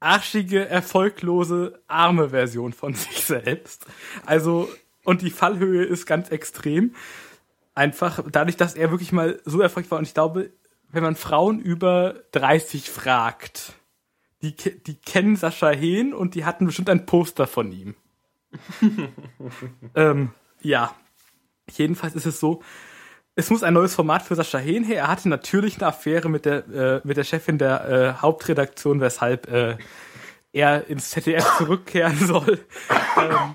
arschige, 0.00 0.68
erfolglose, 0.68 1.80
arme 1.86 2.30
Version 2.30 2.72
von 2.72 2.94
sich 2.94 3.22
selbst. 3.24 3.86
Also, 4.26 4.68
und 5.04 5.22
die 5.22 5.30
Fallhöhe 5.30 5.84
ist 5.84 6.06
ganz 6.06 6.30
extrem. 6.30 6.96
Einfach 7.78 8.24
dadurch, 8.28 8.56
dass 8.56 8.74
er 8.74 8.90
wirklich 8.90 9.12
mal 9.12 9.40
so 9.44 9.60
erfolgreich 9.60 9.92
war. 9.92 9.98
Und 9.98 10.04
ich 10.08 10.14
glaube, 10.14 10.50
wenn 10.90 11.04
man 11.04 11.14
Frauen 11.14 11.60
über 11.60 12.16
30 12.32 12.90
fragt, 12.90 13.74
die, 14.42 14.56
die 14.56 14.96
kennen 14.96 15.36
Sascha 15.36 15.70
Hehn 15.70 16.12
und 16.12 16.34
die 16.34 16.44
hatten 16.44 16.66
bestimmt 16.66 16.90
ein 16.90 17.06
Poster 17.06 17.46
von 17.46 17.70
ihm. 17.70 17.94
ähm, 19.94 20.32
ja. 20.60 20.92
Jedenfalls 21.70 22.16
ist 22.16 22.26
es 22.26 22.40
so, 22.40 22.62
es 23.36 23.48
muss 23.48 23.62
ein 23.62 23.74
neues 23.74 23.94
Format 23.94 24.22
für 24.22 24.34
Sascha 24.34 24.58
Hehn 24.58 24.82
her. 24.82 25.02
Er 25.02 25.08
hatte 25.08 25.28
natürlich 25.28 25.76
eine 25.76 25.86
Affäre 25.86 26.28
mit 26.28 26.46
der, 26.46 26.66
äh, 26.66 27.00
mit 27.04 27.16
der 27.16 27.22
Chefin 27.22 27.58
der 27.58 27.88
äh, 27.88 28.20
Hauptredaktion, 28.20 29.00
weshalb 29.00 29.48
äh, 29.52 29.76
er 30.52 30.88
ins 30.88 31.10
ZDF 31.10 31.58
zurückkehren 31.58 32.18
soll. 32.26 32.58
Ähm, 33.16 33.54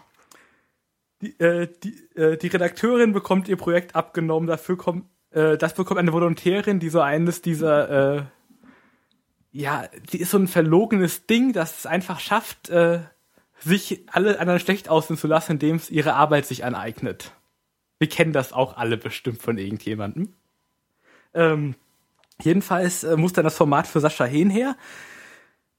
die, 1.24 1.40
äh, 1.40 1.68
die, 1.84 2.20
äh, 2.20 2.38
die 2.38 2.48
Redakteurin 2.48 3.14
bekommt 3.14 3.48
ihr 3.48 3.56
Projekt 3.56 3.96
abgenommen. 3.96 4.48
Dafür 4.48 4.78
kommt, 4.78 5.06
äh, 5.32 5.58
das 5.58 5.74
bekommt 5.74 6.00
eine 6.00 6.14
Volontärin, 6.14 6.80
die 6.80 6.90
so 6.90 7.00
eines 7.00 7.42
dieser, 7.42 8.18
äh, 8.18 8.24
ja, 9.52 9.86
die 10.12 10.20
ist 10.20 10.32
so 10.32 10.38
ein 10.38 10.48
verlogenes 10.48 11.26
Ding, 11.26 11.54
das 11.54 11.80
es 11.80 11.86
einfach 11.86 12.20
schafft, 12.20 12.70
äh, 12.70 13.00
sich 13.60 14.04
alle 14.12 14.40
anderen 14.40 14.60
schlecht 14.60 14.90
aussehen 14.90 15.18
zu 15.18 15.28
lassen, 15.28 15.54
indem 15.54 15.78
es 15.78 15.90
ihre 15.90 16.16
Arbeit 16.16 16.46
sich 16.46 16.66
aneignet. 16.66 17.32
Wir 18.00 18.10
kennen 18.10 18.34
das 18.34 18.52
auch 18.52 18.76
alle 18.76 18.98
bestimmt 18.98 19.42
von 19.42 19.58
irgendjemandem. 19.58 20.34
Ähm, 21.34 21.76
jedenfalls 22.42 23.06
äh, 23.06 23.16
muss 23.16 23.32
dann 23.32 23.46
das 23.46 23.56
Format 23.56 23.88
für 23.88 24.02
Sascha 24.02 24.26
Hehn 24.26 24.50
her. 24.50 24.76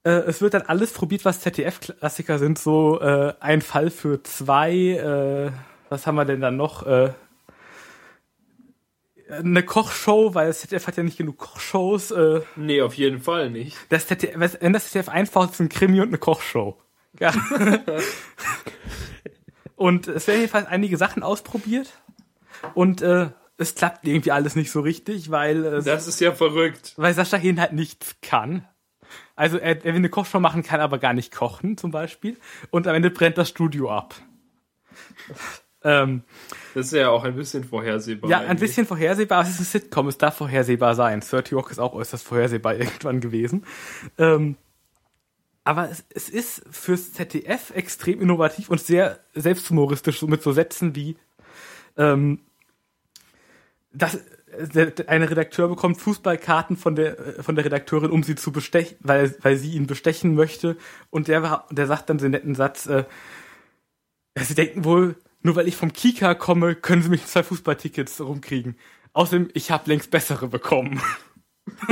Äh, 0.05 0.09
es 0.27 0.41
wird 0.41 0.53
dann 0.53 0.61
alles 0.61 0.93
probiert, 0.93 1.25
was 1.25 1.41
ZDF-Klassiker 1.41 2.37
sind. 2.39 2.59
So 2.59 3.01
äh, 3.01 3.33
ein 3.39 3.61
Fall 3.61 3.89
für 3.89 4.21
zwei. 4.23 4.71
Äh, 4.73 5.51
was 5.89 6.07
haben 6.07 6.15
wir 6.15 6.25
denn 6.25 6.41
dann 6.41 6.57
noch? 6.57 6.85
Äh, 6.85 7.11
eine 9.29 9.63
Kochshow, 9.63 10.35
weil 10.35 10.47
das 10.47 10.61
ZDF 10.61 10.85
hat 10.87 10.97
ja 10.97 11.03
nicht 11.03 11.17
genug 11.17 11.37
Kochshows. 11.39 12.11
Äh, 12.11 12.41
Nee, 12.55 12.81
auf 12.81 12.93
jeden 12.93 13.19
Fall 13.21 13.49
nicht. 13.49 13.75
das 13.89 14.05
ZDF, 14.07 14.57
wenn 14.61 14.73
das 14.73 14.91
ZDF 14.91 15.09
einfach 15.09 15.51
ist 15.51 15.59
ein 15.59 15.69
Krimi 15.69 15.99
und 16.01 16.09
eine 16.09 16.17
Kochshow. 16.19 16.77
Ja. 17.19 17.33
und 19.75 20.07
es 20.07 20.27
werden 20.27 20.41
jedenfalls 20.41 20.67
einige 20.67 20.97
Sachen 20.97 21.23
ausprobiert. 21.23 21.91
Und 22.73 23.01
äh, 23.01 23.29
es 23.57 23.75
klappt 23.75 24.05
irgendwie 24.07 24.31
alles 24.31 24.55
nicht 24.55 24.71
so 24.71 24.81
richtig, 24.81 25.31
weil, 25.31 25.65
äh, 25.65 25.81
Das 25.81 26.07
ist 26.07 26.19
ja 26.21 26.31
verrückt. 26.33 26.93
weil 26.97 27.13
Sascha 27.13 27.37
Hehn 27.37 27.59
halt 27.59 27.73
nichts 27.73 28.15
kann. 28.21 28.67
Also 29.35 29.57
er, 29.57 29.77
er 29.77 29.83
will 29.85 29.95
eine 29.95 30.09
Kochshow 30.09 30.39
machen, 30.39 30.63
kann 30.63 30.79
aber 30.79 30.97
gar 30.97 31.13
nicht 31.13 31.33
kochen 31.33 31.77
zum 31.77 31.91
Beispiel. 31.91 32.37
Und 32.71 32.87
am 32.87 32.95
Ende 32.95 33.09
brennt 33.09 33.37
das 33.37 33.49
Studio 33.49 33.91
ab. 33.91 34.15
ähm, 35.83 36.23
Das 36.73 36.87
ist 36.87 36.93
ja 36.93 37.09
auch 37.09 37.23
ein 37.23 37.35
bisschen 37.35 37.63
vorhersehbar. 37.63 38.29
ja, 38.29 38.39
ein 38.39 38.45
eigentlich. 38.45 38.69
bisschen 38.69 38.87
vorhersehbar. 38.87 39.39
aber 39.39 39.47
Es 39.47 39.55
ist 39.55 39.61
ein 39.61 39.65
Sitcom, 39.81 40.07
es 40.07 40.17
darf 40.17 40.37
vorhersehbar 40.37 40.95
sein. 40.95 41.19
30 41.19 41.53
Rock 41.53 41.71
ist 41.71 41.79
auch 41.79 41.93
äußerst 41.93 42.23
vorhersehbar 42.25 42.75
irgendwann 42.79 43.19
gewesen. 43.21 43.65
Ähm, 44.17 44.55
aber 45.63 45.89
es, 45.89 46.05
es 46.09 46.29
ist 46.29 46.63
fürs 46.69 47.11
ZDF 47.13 47.71
extrem 47.71 48.21
innovativ 48.21 48.69
und 48.69 48.79
sehr 48.79 49.19
selbsthumoristisch, 49.33 50.19
so 50.19 50.27
mit 50.27 50.43
so 50.43 50.51
Sätzen 50.53 50.95
wie 50.95 51.17
ähm, 51.97 52.39
der- 53.91 54.11
ein 55.07 55.23
Redakteur 55.23 55.67
bekommt 55.67 55.99
Fußballkarten 56.01 56.77
von 56.77 56.95
der 56.95 57.19
äh, 57.19 57.43
von 57.43 57.55
der 57.55 57.65
Redakteurin, 57.65 58.11
um 58.11 58.23
sie 58.23 58.35
zu 58.35 58.51
bestechen, 58.51 58.97
weil 59.01 59.35
weil 59.41 59.57
sie 59.57 59.73
ihn 59.73 59.87
bestechen 59.87 60.35
möchte 60.35 60.77
und 61.09 61.27
der 61.27 61.65
der 61.71 61.87
sagt 61.87 62.09
dann 62.09 62.17
den 62.17 62.31
netten 62.31 62.55
Satz, 62.55 62.85
äh, 62.87 63.05
sie 64.39 64.55
denken 64.55 64.83
wohl, 64.83 65.15
nur 65.41 65.55
weil 65.55 65.67
ich 65.67 65.75
vom 65.75 65.93
Kika 65.93 66.33
komme, 66.33 66.75
können 66.75 67.03
sie 67.03 67.09
mich 67.09 67.25
zwei 67.25 67.43
Fußballtickets 67.43 68.19
rumkriegen. 68.21 68.75
Außerdem, 69.13 69.49
ich 69.53 69.71
habe 69.71 69.89
längst 69.89 70.11
bessere 70.11 70.47
bekommen. 70.47 71.01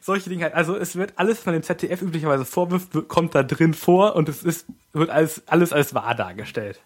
Solche 0.00 0.28
Dinge 0.28 0.44
halt. 0.44 0.54
Also 0.54 0.76
es 0.76 0.96
wird 0.96 1.12
alles 1.16 1.38
von 1.38 1.52
dem 1.52 1.62
ZDF 1.62 2.02
üblicherweise 2.02 2.44
vorwirft, 2.44 3.08
kommt 3.08 3.34
da 3.34 3.42
drin 3.42 3.74
vor 3.74 4.16
und 4.16 4.28
es 4.28 4.42
ist, 4.42 4.66
wird 4.92 5.10
alles, 5.10 5.46
alles 5.46 5.72
als 5.72 5.94
wahr 5.94 6.14
dargestellt. 6.14 6.82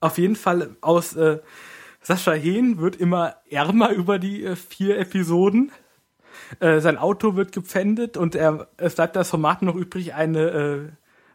Auf 0.00 0.18
jeden 0.18 0.36
Fall 0.36 0.76
aus 0.80 1.14
äh, 1.14 1.38
Sascha 2.08 2.32
Hehn 2.32 2.78
wird 2.78 2.96
immer 2.96 3.36
ärmer 3.50 3.90
über 3.90 4.18
die 4.18 4.42
äh, 4.42 4.56
vier 4.56 4.98
Episoden. 4.98 5.72
Äh, 6.58 6.80
sein 6.80 6.96
Auto 6.96 7.36
wird 7.36 7.52
gepfändet 7.52 8.16
und 8.16 8.34
er, 8.34 8.66
es 8.78 8.94
bleibt 8.94 9.14
das 9.14 9.28
Format 9.28 9.60
noch 9.60 9.74
übrig, 9.74 10.14
eine, 10.14 10.40
äh, 10.40 10.88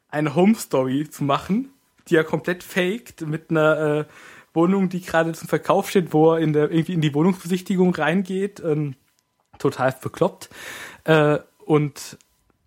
eine 0.09 0.33
Home 0.33 0.55
Story 0.55 1.07
zu 1.07 1.25
machen, 1.25 1.69
die 2.07 2.15
er 2.15 2.23
komplett 2.23 2.63
faked 2.63 3.21
mit 3.21 3.51
einer 3.51 3.99
äh, 3.99 4.05
Wohnung, 4.55 4.89
die 4.89 5.01
gerade 5.01 5.33
zum 5.33 5.47
Verkauf 5.47 5.91
steht, 5.91 6.11
wo 6.11 6.33
er 6.33 6.39
in 6.39 6.53
der, 6.53 6.71
irgendwie 6.71 6.93
in 6.93 7.01
die 7.01 7.13
Wohnungsbesichtigung 7.13 7.93
reingeht. 7.93 8.59
Ähm, 8.65 8.95
total 9.59 9.93
bekloppt. 10.01 10.49
Äh, 11.03 11.37
und 11.65 12.17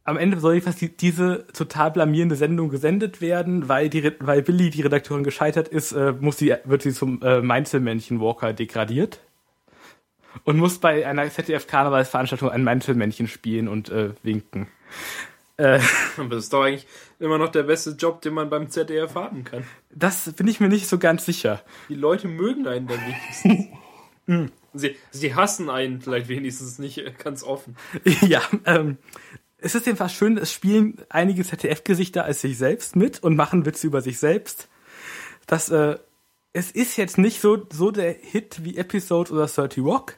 am 0.07 0.17
Ende 0.17 0.39
soll 0.39 0.55
jedenfalls 0.55 0.77
die, 0.77 0.97
diese 0.97 1.47
total 1.53 1.91
blamierende 1.91 2.37
Sendung 2.37 2.69
gesendet 2.69 3.21
werden, 3.21 3.69
weil 3.69 3.91
die, 3.91 4.13
weil 4.21 4.43
Billy, 4.43 4.71
die 4.71 4.83
Redakteurin, 4.83 5.25
gescheitert 5.25 5.69
ist, 5.69 5.93
äh, 5.93 6.13
muss 6.19 6.39
sie, 6.39 6.55
wird 6.65 6.83
sie 6.83 6.93
zum 6.93 7.21
äh, 7.23 7.43
Mainzelmännchen 7.43 8.21
Walker 8.21 8.53
degradiert. 8.53 9.21
Und 10.45 10.59
muss 10.59 10.79
bei 10.79 11.07
einer 11.07 11.29
ZDF-Karnevalsveranstaltung 11.29 12.51
ein 12.51 12.63
Mainzelmännchen 12.63 13.27
spielen 13.27 13.69
und 13.69 13.89
äh, 13.89 14.11
winken. 14.23 14.69
Äh, 15.57 15.81
Aber 16.19 16.37
das 16.37 16.45
ist 16.45 16.53
doch 16.53 16.63
eigentlich 16.63 16.87
immer 17.19 17.39
noch 17.39 17.49
der 17.49 17.65
beste 17.65 17.91
Job, 17.91 18.21
den 18.21 18.35
man 18.35 18.49
beim 18.49 18.71
ZDF 18.71 19.15
haben 19.15 19.45
kann. 19.45 19.65
das 19.91 20.33
bin 20.35 20.47
ich 20.47 20.61
mir 20.61 20.69
nicht 20.69 20.87
so 20.87 20.99
ganz 20.99 21.25
sicher. 21.25 21.63
Die 21.89 21.95
Leute 21.95 22.29
mögen 22.29 22.67
einen 22.69 22.87
dann 22.87 23.01
wenigstens. 23.01 23.71
sie, 24.75 24.97
sie 25.11 25.35
hassen 25.35 25.71
einen 25.71 26.01
vielleicht 26.01 26.29
wenigstens 26.29 26.79
nicht 26.79 27.03
ganz 27.19 27.43
offen. 27.43 27.77
ja, 28.21 28.43
ähm, 28.67 28.99
es 29.59 29.75
ist 29.75 29.87
jedenfalls 29.87 30.13
schön, 30.13 30.37
es 30.37 30.53
spielen 30.53 30.97
einige 31.09 31.45
ZDF-Gesichter 31.45 32.25
als 32.25 32.41
sich 32.41 32.59
selbst 32.59 32.97
mit 32.97 33.23
und 33.23 33.37
machen 33.37 33.67
Witze 33.67 33.87
über 33.87 34.03
sich 34.03 34.19
selbst. 34.19 34.69
Das, 35.47 35.71
äh, 35.71 35.99
es 36.53 36.71
ist 36.71 36.97
jetzt 36.97 37.19
nicht 37.19 37.41
so, 37.41 37.67
so 37.71 37.91
der 37.91 38.13
Hit 38.13 38.65
wie 38.65 38.77
Episode 38.77 39.33
oder 39.33 39.47
30 39.47 39.83
Rock, 39.83 40.15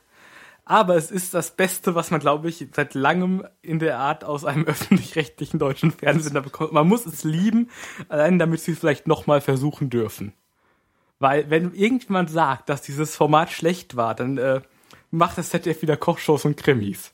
aber 0.64 0.96
es 0.96 1.10
ist 1.10 1.34
das 1.34 1.52
Beste, 1.56 1.94
was 1.94 2.10
man, 2.10 2.20
glaube 2.20 2.48
ich, 2.48 2.66
seit 2.72 2.94
langem 2.94 3.46
in 3.62 3.78
der 3.78 3.98
Art 3.98 4.24
aus 4.24 4.44
einem 4.44 4.64
öffentlich-rechtlichen 4.66 5.58
deutschen 5.58 5.92
Fernsehsender 5.92 6.42
bekommt. 6.42 6.72
Man 6.72 6.86
muss 6.86 7.06
es 7.06 7.24
lieben, 7.24 7.70
allein 8.08 8.38
damit 8.38 8.60
sie 8.60 8.72
es 8.72 8.78
vielleicht 8.78 9.06
nochmal 9.06 9.40
versuchen 9.40 9.88
dürfen. 9.88 10.34
Weil, 11.20 11.50
wenn 11.50 11.74
irgendjemand 11.74 12.30
sagt, 12.30 12.68
dass 12.68 12.82
dieses 12.82 13.16
Format 13.16 13.50
schlecht 13.50 13.96
war, 13.96 14.14
dann 14.14 14.38
äh, 14.38 14.60
macht 15.10 15.38
das 15.38 15.50
ZDF 15.50 15.82
wieder 15.82 15.96
Kochshows 15.96 16.44
und 16.44 16.56
Krimis. 16.56 17.12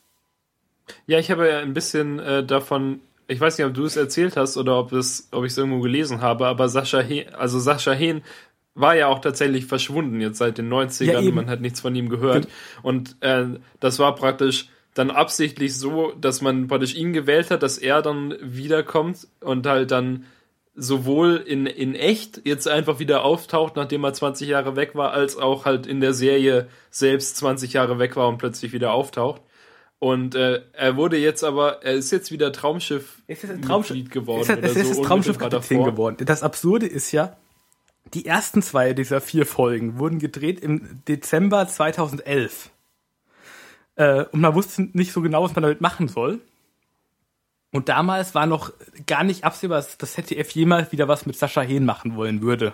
Ja, 1.07 1.19
ich 1.19 1.31
habe 1.31 1.47
ja 1.47 1.59
ein 1.59 1.73
bisschen 1.73 2.19
äh, 2.19 2.43
davon, 2.43 2.99
ich 3.27 3.39
weiß 3.39 3.57
nicht, 3.57 3.67
ob 3.67 3.73
du 3.73 3.85
es 3.85 3.95
erzählt 3.95 4.37
hast 4.37 4.57
oder 4.57 4.77
ob 4.77 4.91
es, 4.91 5.27
ob 5.31 5.45
ich 5.45 5.51
es 5.51 5.57
irgendwo 5.57 5.79
gelesen 5.79 6.21
habe, 6.21 6.47
aber 6.47 6.69
Sascha 6.69 6.99
Hehn, 6.99 7.33
also 7.33 7.59
Sascha 7.59 7.91
Hehn 7.91 8.21
war 8.75 8.95
ja 8.95 9.07
auch 9.07 9.19
tatsächlich 9.19 9.65
verschwunden 9.65 10.19
jetzt 10.19 10.37
seit 10.37 10.57
den 10.57 10.71
90ern, 10.71 11.21
Ja, 11.21 11.31
man 11.31 11.49
hat 11.49 11.61
nichts 11.61 11.79
von 11.79 11.95
ihm 11.95 12.09
gehört. 12.09 12.47
Und 12.83 13.15
äh, 13.21 13.45
das 13.79 13.99
war 13.99 14.13
praktisch 14.15 14.67
dann 14.93 15.11
absichtlich 15.11 15.77
so, 15.77 16.13
dass 16.19 16.41
man 16.41 16.67
praktisch 16.67 16.95
ihn 16.95 17.13
gewählt 17.13 17.51
hat, 17.51 17.63
dass 17.63 17.77
er 17.77 18.01
dann 18.01 18.35
wiederkommt 18.41 19.27
und 19.39 19.65
halt 19.65 19.91
dann 19.91 20.25
sowohl 20.75 21.37
in, 21.37 21.65
in 21.67 21.95
echt 21.95 22.41
jetzt 22.45 22.67
einfach 22.67 22.99
wieder 22.99 23.23
auftaucht, 23.23 23.77
nachdem 23.77 24.03
er 24.03 24.13
20 24.13 24.49
Jahre 24.49 24.75
weg 24.75 24.93
war, 24.93 25.11
als 25.11 25.37
auch 25.37 25.65
halt 25.65 25.87
in 25.87 26.01
der 26.01 26.13
Serie 26.13 26.67
selbst 26.89 27.37
20 27.37 27.73
Jahre 27.73 27.97
weg 27.97 28.15
war 28.17 28.27
und 28.27 28.37
plötzlich 28.37 28.73
wieder 28.73 28.91
auftaucht. 28.91 29.41
Und 29.99 30.35
äh, 30.35 30.61
er 30.73 30.97
wurde 30.97 31.17
jetzt 31.17 31.43
aber, 31.43 31.83
er 31.83 31.93
ist 31.93 32.11
jetzt 32.11 32.31
wieder 32.31 32.51
Traumschiff 32.51 33.21
ist 33.27 33.45
ein 33.45 33.61
Traumschiff 33.61 34.09
geworden 34.09 34.41
Es 34.41 34.49
ist, 34.49 34.57
es 34.57 34.71
oder 34.71 34.81
ist 34.81 34.95
so 34.95 35.01
das 35.03 35.11
unmittelbar 35.11 35.49
davor. 35.49 35.85
geworden. 35.85 36.17
Das 36.25 36.43
Absurde 36.43 36.85
ist 36.85 37.11
ja, 37.11 37.37
die 38.13 38.25
ersten 38.25 38.61
zwei 38.61 38.93
dieser 38.93 39.21
vier 39.21 39.45
Folgen 39.45 39.97
wurden 39.97 40.19
gedreht 40.19 40.59
im 40.59 41.01
Dezember 41.07 41.67
2011. 41.67 42.69
Äh, 43.95 44.25
und 44.25 44.41
man 44.41 44.53
wusste 44.53 44.89
nicht 44.93 45.11
so 45.11 45.21
genau, 45.21 45.43
was 45.43 45.55
man 45.55 45.63
damit 45.63 45.81
machen 45.81 46.07
soll. 46.07 46.41
Und 47.71 47.89
damals 47.89 48.35
war 48.35 48.45
noch 48.45 48.71
gar 49.07 49.23
nicht 49.23 49.43
absehbar, 49.43 49.77
dass 49.77 49.97
das 49.97 50.13
ZDF 50.13 50.51
jemals 50.51 50.91
wieder 50.91 51.07
was 51.07 51.25
mit 51.25 51.35
Sascha 51.35 51.61
Hehn 51.61 51.83
machen 51.83 52.15
wollen 52.15 52.41
würde. 52.41 52.73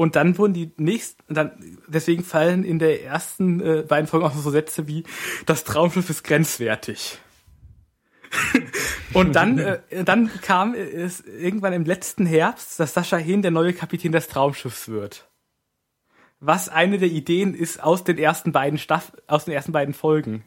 Und 0.00 0.16
dann 0.16 0.38
wurden 0.38 0.54
die 0.54 0.72
nächsten, 0.78 1.34
dann, 1.34 1.52
deswegen 1.86 2.24
fallen 2.24 2.64
in 2.64 2.78
der 2.78 3.04
ersten 3.04 3.60
äh, 3.60 3.82
beiden 3.86 4.06
Folgen 4.06 4.24
auch 4.24 4.34
so 4.34 4.50
Sätze 4.50 4.88
wie, 4.88 5.04
das 5.44 5.62
Traumschiff 5.64 6.08
ist 6.08 6.24
grenzwertig. 6.24 7.18
Und 9.12 9.36
dann, 9.36 9.58
äh, 9.58 9.80
dann 10.02 10.30
kam 10.40 10.72
es 10.72 11.20
irgendwann 11.20 11.74
im 11.74 11.84
letzten 11.84 12.24
Herbst, 12.24 12.80
dass 12.80 12.94
Sascha 12.94 13.18
Hehn 13.18 13.42
der 13.42 13.50
neue 13.50 13.74
Kapitän 13.74 14.12
des 14.12 14.28
Traumschiffs 14.28 14.88
wird. 14.88 15.28
Was 16.38 16.70
eine 16.70 16.96
der 16.96 17.10
Ideen 17.10 17.52
ist 17.54 17.82
aus 17.82 18.02
den 18.02 18.16
ersten 18.16 18.52
beiden 18.52 18.78
Staff 18.78 19.12
aus 19.26 19.44
den 19.44 19.52
ersten 19.52 19.72
beiden 19.72 19.92
Folgen. 19.92 20.44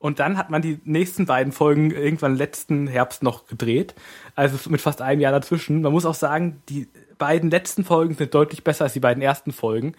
Und 0.00 0.18
dann 0.18 0.38
hat 0.38 0.48
man 0.48 0.62
die 0.62 0.80
nächsten 0.84 1.26
beiden 1.26 1.52
Folgen 1.52 1.90
irgendwann 1.90 2.34
letzten 2.34 2.86
Herbst 2.86 3.22
noch 3.22 3.46
gedreht. 3.46 3.94
Also 4.34 4.70
mit 4.70 4.80
fast 4.80 5.02
einem 5.02 5.20
Jahr 5.20 5.30
dazwischen. 5.30 5.82
Man 5.82 5.92
muss 5.92 6.06
auch 6.06 6.14
sagen, 6.14 6.62
die 6.70 6.88
beiden 7.18 7.50
letzten 7.50 7.84
Folgen 7.84 8.14
sind 8.14 8.32
deutlich 8.32 8.64
besser 8.64 8.84
als 8.84 8.94
die 8.94 9.00
beiden 9.00 9.22
ersten 9.22 9.52
Folgen. 9.52 9.94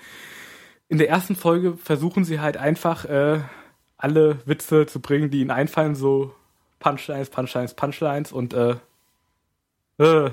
In 0.89 0.97
der 0.97 1.07
ersten 1.07 1.35
Folge 1.35 1.77
versuchen 1.77 2.25
sie 2.25 2.39
halt 2.39 2.57
einfach 2.57 3.05
äh, 3.05 3.41
alle 3.95 4.39
Witze 4.45 4.87
zu 4.87 4.99
bringen, 5.01 5.29
die 5.29 5.41
ihnen 5.41 5.51
einfallen, 5.51 5.93
so 5.93 6.33
Punchlines, 6.79 7.29
Punchlines, 7.29 7.75
Punchlines 7.75 8.31
und 8.31 8.55
äh, 8.55 8.77
äh, 9.99 10.31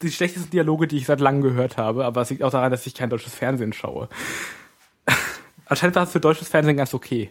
die 0.00 0.10
schlechtesten 0.10 0.50
Dialoge, 0.50 0.88
die 0.88 0.96
ich 0.96 1.04
seit 1.04 1.20
langem 1.20 1.42
gehört 1.42 1.76
habe, 1.76 2.06
aber 2.06 2.22
es 2.22 2.30
liegt 2.30 2.42
auch 2.42 2.50
daran, 2.50 2.70
dass 2.70 2.86
ich 2.86 2.94
kein 2.94 3.10
deutsches 3.10 3.34
Fernsehen 3.34 3.74
schaue. 3.74 4.08
Anscheinend 5.66 5.96
war 5.96 6.04
es 6.04 6.12
für 6.12 6.20
deutsches 6.20 6.48
Fernsehen 6.48 6.78
ganz 6.78 6.94
okay. 6.94 7.30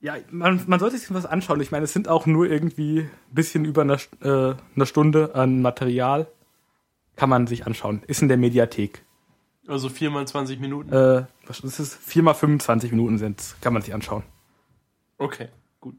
Ja, 0.00 0.14
man, 0.30 0.62
man 0.66 0.78
sollte 0.78 0.96
sich 0.96 1.12
was 1.12 1.26
anschauen. 1.26 1.60
Ich 1.60 1.72
meine, 1.72 1.84
es 1.84 1.92
sind 1.92 2.08
auch 2.08 2.26
nur 2.26 2.46
irgendwie 2.48 3.00
ein 3.00 3.34
bisschen 3.34 3.64
über 3.64 3.82
eine, 3.82 3.94
äh, 4.22 4.54
eine 4.74 4.86
Stunde 4.86 5.34
an 5.34 5.60
Material. 5.60 6.28
Kann 7.16 7.28
man 7.28 7.48
sich 7.48 7.66
anschauen. 7.66 8.02
Ist 8.06 8.22
in 8.22 8.28
der 8.28 8.36
Mediathek. 8.36 9.04
Also 9.66 9.88
viermal 9.88 10.26
20 10.26 10.60
Minuten. 10.60 10.92
Äh, 10.92 11.24
was 11.46 11.60
ist 11.60 11.80
es? 11.80 11.94
4 11.96 12.22
mal 12.22 12.34
25 12.34 12.92
Minuten 12.92 13.18
sind 13.18 13.56
Kann 13.60 13.72
man 13.72 13.82
sich 13.82 13.92
anschauen. 13.92 14.22
Okay, 15.18 15.48
gut. 15.80 15.96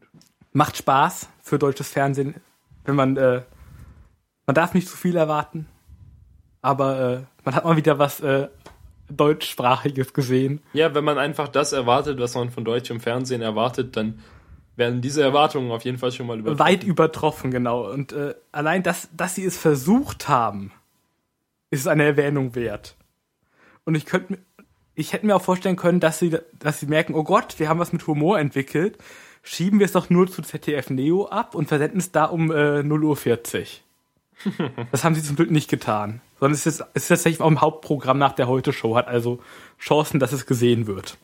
Macht 0.53 0.77
Spaß 0.77 1.27
für 1.41 1.59
deutsches 1.59 1.89
Fernsehen, 1.89 2.35
wenn 2.85 2.95
man, 2.95 3.17
äh, 3.17 3.43
man 4.47 4.55
darf 4.55 4.73
nicht 4.73 4.87
zu 4.87 4.95
viel 4.95 5.17
erwarten, 5.17 5.67
aber 6.61 6.99
äh, 6.99 7.23
man 7.43 7.53
hat 7.53 7.65
mal 7.65 7.75
wieder 7.75 7.99
was 7.99 8.21
äh, 8.21 8.47
deutschsprachiges 9.09 10.13
gesehen. 10.13 10.61
Ja, 10.73 10.93
wenn 10.93 11.03
man 11.03 11.17
einfach 11.17 11.47
das 11.47 11.73
erwartet, 11.73 12.19
was 12.19 12.35
man 12.35 12.51
von 12.51 12.65
deutschem 12.65 12.99
Fernsehen 12.99 13.41
erwartet, 13.41 13.95
dann 13.95 14.19
werden 14.75 15.01
diese 15.01 15.21
Erwartungen 15.21 15.71
auf 15.71 15.83
jeden 15.83 15.97
Fall 15.97 16.11
schon 16.11 16.27
mal 16.27 16.39
übertroffen. 16.39 16.59
Weit 16.59 16.83
übertroffen, 16.83 17.51
genau. 17.51 17.91
Und 17.91 18.13
äh, 18.13 18.35
allein, 18.51 18.83
dass, 18.83 19.09
dass 19.15 19.35
sie 19.35 19.45
es 19.45 19.57
versucht 19.57 20.29
haben, 20.29 20.71
ist 21.69 21.87
eine 21.87 22.03
Erwähnung 22.03 22.55
wert. 22.55 22.95
Und 23.83 23.95
ich 23.95 24.05
könnte 24.05 24.37
ich 24.99 25.13
hätte 25.13 25.25
mir 25.25 25.35
auch 25.35 25.41
vorstellen 25.41 25.77
können, 25.77 25.99
dass 25.99 26.19
sie, 26.19 26.37
dass 26.59 26.79
sie 26.79 26.87
merken, 26.87 27.15
oh 27.15 27.23
Gott, 27.23 27.57
wir 27.57 27.69
haben 27.69 27.79
was 27.79 27.93
mit 27.93 28.05
Humor 28.05 28.37
entwickelt, 28.37 28.97
schieben 29.43 29.79
wir 29.79 29.85
es 29.85 29.93
doch 29.93 30.09
nur 30.09 30.29
zu 30.29 30.41
ZDF 30.41 30.89
Neo 30.89 31.25
ab 31.27 31.55
und 31.55 31.67
versenden 31.67 31.99
es 31.99 32.11
da 32.11 32.25
um 32.25 32.51
äh, 32.51 32.81
0.40 32.81 33.59
Uhr. 33.59 34.69
das 34.91 35.03
haben 35.03 35.15
sie 35.15 35.23
zum 35.23 35.37
Glück 35.37 35.51
nicht 35.51 35.69
getan. 35.69 36.21
Sondern 36.39 36.53
es 36.53 36.65
ist, 36.65 36.81
es 36.93 37.03
ist 37.03 37.07
tatsächlich 37.09 37.41
auch 37.41 37.47
im 37.49 37.61
Hauptprogramm 37.61 38.17
nach 38.17 38.31
der 38.33 38.47
Heute-Show, 38.47 38.95
hat 38.95 39.07
also 39.07 39.39
Chancen, 39.79 40.19
dass 40.19 40.31
es 40.31 40.45
gesehen 40.45 40.87
wird. 40.87 41.17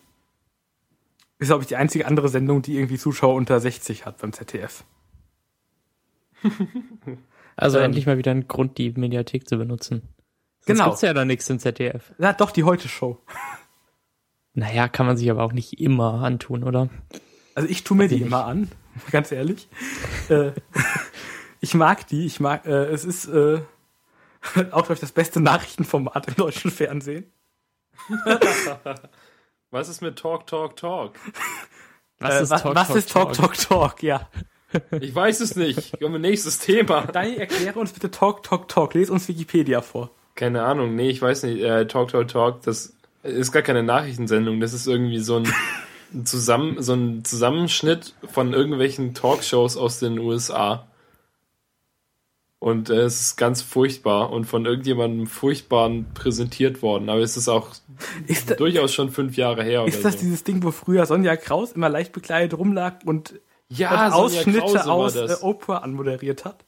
Ist, 1.39 1.47
glaube 1.47 1.63
ich, 1.63 1.67
die 1.67 1.75
einzige 1.75 2.05
andere 2.07 2.29
Sendung, 2.29 2.61
die 2.61 2.75
irgendwie 2.75 2.97
Zuschauer 2.97 3.35
unter 3.35 3.59
60 3.59 4.05
hat 4.05 4.17
beim 4.19 4.33
ZDF. 4.33 4.83
Also 7.57 7.77
Ähm. 7.77 7.85
endlich 7.85 8.05
mal 8.05 8.17
wieder 8.17 8.31
ein 8.31 8.49
Grund, 8.49 8.77
die 8.77 8.91
Mediathek 8.91 9.47
zu 9.47 9.57
benutzen. 9.57 10.01
Sonst 10.59 10.65
Genau. 10.79 10.85
gibt's 10.89 11.01
ja 11.03 11.13
da 11.13 11.23
nichts 11.23 11.49
im 11.49 11.57
ZDF. 11.59 12.11
Ja, 12.17 12.33
doch, 12.33 12.51
die 12.51 12.63
Heute-Show. 12.63 13.17
Naja, 14.57 14.87
kann 14.87 15.05
man 15.05 15.17
sich 15.17 15.29
aber 15.29 15.43
auch 15.43 15.51
nicht 15.51 15.81
immer 15.81 16.13
antun, 16.23 16.63
oder? 16.63 16.87
Also 17.55 17.67
ich 17.67 17.83
tue 17.83 17.97
mir 17.97 18.07
die 18.07 18.15
nicht. 18.15 18.27
immer 18.27 18.45
an, 18.45 18.69
ganz 19.11 19.33
ehrlich. 19.33 19.67
äh, 20.29 20.51
ich 21.59 21.73
mag 21.73 22.07
die, 22.07 22.25
ich 22.25 22.39
mag, 22.39 22.65
äh, 22.65 22.85
es 22.85 23.03
ist 23.03 23.25
äh, 23.27 23.59
auch 24.71 24.83
glaube 24.83 24.93
ich 24.93 24.99
das 24.99 25.11
beste 25.11 25.39
Nachrichtenformat 25.39 26.27
im 26.27 26.35
deutschen 26.35 26.71
Fernsehen. 26.71 27.31
Was 29.71 29.89
ist 29.89 30.01
mit 30.01 30.17
Talk, 30.17 30.47
Talk, 30.47 30.77
Talk? 30.77 31.15
äh, 32.19 32.41
was, 32.47 32.63
was 32.63 32.89
ist 32.91 33.11
Talk, 33.11 33.33
Talk, 33.33 33.57
Talk? 33.57 34.03
Ja. 34.03 34.29
Ich 35.01 35.13
weiß 35.13 35.41
es 35.41 35.55
nicht. 35.55 35.99
Kommen 35.99 36.13
wir 36.13 36.19
nächstes 36.19 36.59
Thema. 36.59 37.07
Daniel, 37.07 37.39
erkläre 37.39 37.79
uns 37.79 37.91
bitte 37.91 38.11
Talk, 38.11 38.43
Talk, 38.43 38.69
Talk. 38.69 38.93
Lies 38.93 39.09
uns 39.09 39.27
Wikipedia 39.27 39.81
vor. 39.81 40.11
Keine 40.35 40.63
Ahnung, 40.63 40.95
nee, 40.95 41.09
ich 41.09 41.21
weiß 41.21 41.43
nicht. 41.43 41.61
Äh, 41.61 41.87
Talk, 41.87 42.09
Talk, 42.09 42.27
Talk, 42.29 42.61
das 42.63 42.93
ist 43.23 43.51
gar 43.51 43.63
keine 43.63 43.83
Nachrichtensendung. 43.83 44.59
Das 44.59 44.73
ist 44.73 44.87
irgendwie 44.87 45.19
so 45.19 45.37
ein 45.37 45.53
Zusammen, 46.23 46.81
so 46.81 46.93
ein 46.93 47.25
Zusammenschnitt 47.25 48.13
von 48.31 48.53
irgendwelchen 48.53 49.13
Talkshows 49.13 49.75
aus 49.75 49.99
den 49.99 50.19
USA. 50.19 50.87
Und 52.59 52.89
äh, 52.89 53.01
es 53.01 53.21
ist 53.21 53.35
ganz 53.35 53.61
furchtbar 53.61 54.31
und 54.31 54.45
von 54.45 54.65
irgendjemandem 54.65 55.27
furchtbaren 55.27 56.05
präsentiert 56.13 56.81
worden. 56.81 57.09
Aber 57.09 57.19
es 57.19 57.37
ist 57.37 57.47
auch 57.47 57.71
Ist, 58.27 58.49
da, 58.49 58.55
durchaus 58.55 58.93
schon 58.93 59.11
fünf 59.11 59.37
Jahre 59.37 59.63
her 59.63 59.83
oder 59.83 59.89
ist 59.89 60.03
das 60.03 60.13
so. 60.13 60.19
dieses 60.19 60.43
Ding, 60.43 60.63
wo 60.63 60.71
früher 60.71 61.05
Sonja 61.05 61.35
Kraus 61.35 61.73
immer 61.73 61.89
leicht 61.89 62.11
bekleidet 62.11 62.57
rumlag 62.57 63.03
und, 63.05 63.39
Ja, 63.69 64.07
und 64.07 64.13
Ausschnitte 64.13 64.59
Krause 64.59 64.91
aus 64.91 65.15
äh, 65.15 65.27
das. 65.27 65.43
Oprah 65.43 65.77
anmoderiert 65.79 66.45
hat? 66.45 66.65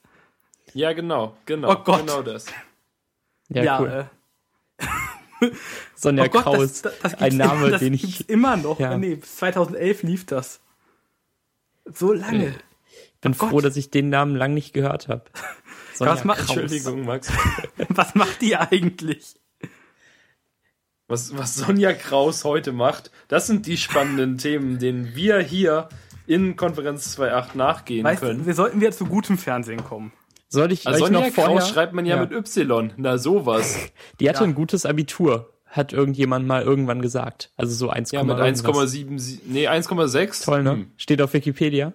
Ja, 0.73 0.93
genau, 0.93 1.35
genau. 1.45 1.71
Oh 1.71 1.83
Gott. 1.83 1.99
Genau 2.05 2.21
das. 2.21 2.45
Ja, 3.49 3.79
cool. 3.79 4.09
äh, 5.41 5.47
Sonja 5.95 6.25
oh 6.25 6.29
Gott, 6.29 6.43
Kraus, 6.43 6.81
das, 6.81 6.81
das, 6.81 7.01
das 7.01 7.13
ein 7.15 7.31
gibt's 7.31 7.47
Name, 7.47 7.71
das 7.71 7.79
den 7.79 7.93
gibt's 7.93 8.19
ich 8.19 8.29
immer 8.29 8.57
noch. 8.57 8.79
Ja. 8.79 8.91
Ja. 8.91 8.97
Nee, 8.97 9.15
bis 9.15 9.37
2011 9.37 10.03
lief 10.03 10.25
das. 10.25 10.59
So 11.85 12.13
lange. 12.13 12.53
bin 13.21 13.31
Gott. 13.31 13.49
froh, 13.49 13.61
dass 13.61 13.77
ich 13.77 13.89
den 13.89 14.09
Namen 14.09 14.35
lang 14.35 14.53
nicht 14.53 14.73
gehört 14.73 15.07
habe. 15.07 15.23
Was 16.05 16.23
macht- 16.23 16.39
Entschuldigung, 16.41 17.05
Max. 17.05 17.31
Was 17.89 18.15
macht 18.15 18.41
die 18.41 18.55
eigentlich? 18.55 19.35
Was, 21.09 21.37
was 21.37 21.55
Sonja 21.55 21.93
Kraus 21.93 22.43
heute 22.43 22.73
macht, 22.73 23.11
das 23.29 23.47
sind 23.47 23.65
die 23.65 23.77
spannenden 23.77 24.37
Themen, 24.39 24.77
denen 24.77 25.15
wir 25.15 25.39
hier 25.39 25.87
in 26.25 26.57
Konferenz 26.57 27.17
2.8 27.17 27.55
nachgehen 27.55 28.03
Weißt 28.03 28.21
du, 28.21 28.27
können. 28.27 28.45
wir 28.45 28.53
sollten 28.53 28.81
wieder 28.81 28.91
zu 28.91 29.05
gutem 29.05 29.37
Fernsehen 29.37 29.83
kommen. 29.85 30.11
Soll 30.49 30.71
ich 30.73 30.85
Also 30.85 31.05
Sonja 31.05 31.21
noch 31.21 31.27
vorher, 31.33 31.57
Kraus 31.59 31.69
schreibt 31.69 31.93
man 31.93 32.05
ja, 32.05 32.15
Ja. 32.17 32.21
mit 32.21 32.31
Y. 32.33 32.91
Na, 32.97 33.17
sowas. 33.17 33.77
Die 34.19 34.27
hatte 34.27 34.39
Ja. 34.39 34.43
ein 34.45 34.55
gutes 34.55 34.85
Abitur, 34.85 35.53
hat 35.65 35.93
irgendjemand 35.93 36.45
mal 36.45 36.61
irgendwann 36.63 37.01
gesagt. 37.01 37.51
Also 37.55 37.73
so 37.73 37.89
1, 37.89 38.11
Ja, 38.11 38.23
mit 38.23 38.37
irgendwas. 38.37 38.93
1,7, 38.93 39.39
nee, 39.45 39.67
1,6. 39.69 40.43
Toll, 40.43 40.63
ne? 40.63 40.71
Hm. 40.71 40.91
Steht 40.97 41.21
auf 41.21 41.33
Wikipedia. 41.33 41.93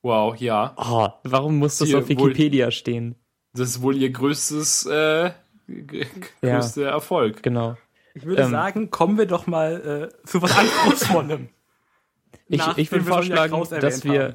Wow, 0.00 0.36
ja. 0.36 0.74
Oh, 0.78 1.08
warum 1.24 1.58
muss 1.58 1.76
das 1.78 1.88
Hier, 1.88 1.98
auf 1.98 2.04
wohl- 2.04 2.10
Wikipedia 2.10 2.70
stehen? 2.70 3.14
Das 3.54 3.68
ist 3.70 3.82
wohl 3.82 3.96
ihr 3.96 4.10
größtes, 4.10 4.86
äh, 4.86 5.30
g- 5.68 6.06
Ja. 6.42 6.56
größter 6.58 6.86
Erfolg. 6.88 7.42
Genau. 7.42 7.76
Ich 8.14 8.24
würde 8.26 8.42
Ähm. 8.42 8.50
sagen, 8.50 8.90
kommen 8.90 9.16
wir 9.18 9.26
doch 9.26 9.46
mal 9.46 10.10
äh, 10.12 10.26
zu 10.26 10.42
was 10.42 10.56
Anspruchsvollem. 10.56 11.48
Ich, 12.50 12.66
ich 12.76 12.90
würde 12.90 13.04
vorschlagen, 13.04 13.52
Kraus 13.52 13.68
dass 13.68 14.02
erwähnt 14.02 14.04
wir 14.04 14.34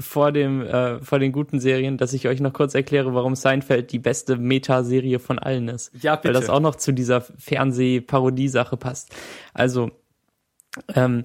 vor 0.00 0.32
dem 0.32 0.62
äh, 0.62 0.98
vor 1.00 1.20
den 1.20 1.30
guten 1.30 1.60
Serien, 1.60 1.96
dass 1.96 2.12
ich 2.12 2.26
euch 2.26 2.40
noch 2.40 2.52
kurz 2.52 2.74
erkläre, 2.74 3.14
warum 3.14 3.36
Seinfeld 3.36 3.92
die 3.92 4.00
beste 4.00 4.36
Meta-Serie 4.36 5.20
von 5.20 5.38
allen 5.38 5.68
ist. 5.68 5.92
Ja, 6.02 6.16
bitte. 6.16 6.34
Weil 6.34 6.40
das 6.40 6.50
auch 6.50 6.58
noch 6.58 6.74
zu 6.74 6.90
dieser 6.90 7.20
Fernseh-Parodie-Sache 7.20 8.76
passt. 8.76 9.14
Also 9.54 9.92
ähm, 10.94 11.24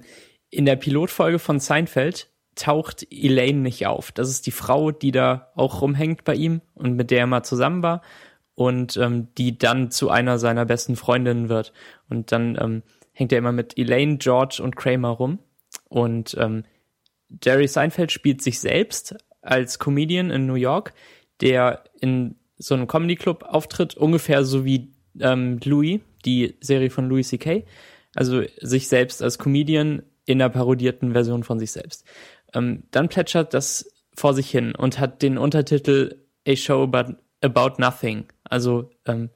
in 0.50 0.64
der 0.64 0.76
Pilotfolge 0.76 1.38
von 1.40 1.58
Seinfeld 1.60 2.28
taucht 2.58 3.06
Elaine 3.10 3.60
nicht 3.60 3.86
auf. 3.86 4.12
Das 4.12 4.28
ist 4.28 4.46
die 4.46 4.50
Frau, 4.50 4.90
die 4.90 5.12
da 5.12 5.52
auch 5.54 5.80
rumhängt 5.80 6.24
bei 6.24 6.34
ihm 6.34 6.60
und 6.74 6.94
mit 6.94 7.10
der 7.10 7.20
er 7.20 7.26
mal 7.26 7.42
zusammen 7.42 7.82
war 7.82 8.02
und 8.54 8.96
ähm, 8.96 9.28
die 9.38 9.56
dann 9.56 9.90
zu 9.90 10.10
einer 10.10 10.38
seiner 10.38 10.66
besten 10.66 10.96
Freundinnen 10.96 11.48
wird. 11.48 11.72
Und 12.10 12.32
dann 12.32 12.58
ähm, 12.60 12.82
hängt 13.12 13.32
er 13.32 13.38
immer 13.38 13.52
mit 13.52 13.78
Elaine, 13.78 14.18
George 14.18 14.60
und 14.62 14.76
Kramer 14.76 15.10
rum. 15.10 15.38
Und 15.88 16.36
ähm, 16.38 16.64
Jerry 17.42 17.68
Seinfeld 17.68 18.10
spielt 18.10 18.42
sich 18.42 18.58
selbst 18.58 19.16
als 19.42 19.78
Comedian 19.78 20.30
in 20.30 20.46
New 20.46 20.54
York, 20.54 20.92
der 21.40 21.84
in 22.00 22.34
so 22.56 22.74
einem 22.74 22.88
Comedy 22.88 23.14
Club 23.14 23.44
auftritt, 23.44 23.96
ungefähr 23.96 24.44
so 24.44 24.64
wie 24.64 24.92
ähm, 25.20 25.60
Louis, 25.64 26.00
die 26.24 26.56
Serie 26.60 26.90
von 26.90 27.08
Louis 27.08 27.28
C.K. 27.28 27.64
Also 28.14 28.42
sich 28.60 28.88
selbst 28.88 29.22
als 29.22 29.38
Comedian 29.38 30.02
in 30.24 30.42
einer 30.42 30.50
parodierten 30.50 31.12
Version 31.12 31.42
von 31.42 31.58
sich 31.58 31.72
selbst. 31.72 32.04
Ähm, 32.54 32.84
dann 32.90 33.08
plätschert 33.08 33.54
das 33.54 33.92
vor 34.14 34.34
sich 34.34 34.50
hin 34.50 34.74
und 34.74 34.98
hat 34.98 35.22
den 35.22 35.38
Untertitel 35.38 36.24
A 36.46 36.56
Show 36.56 36.82
About, 36.82 37.14
about 37.40 37.80
Nothing. 37.80 38.26
Also 38.44 38.90
ähm, 39.06 39.30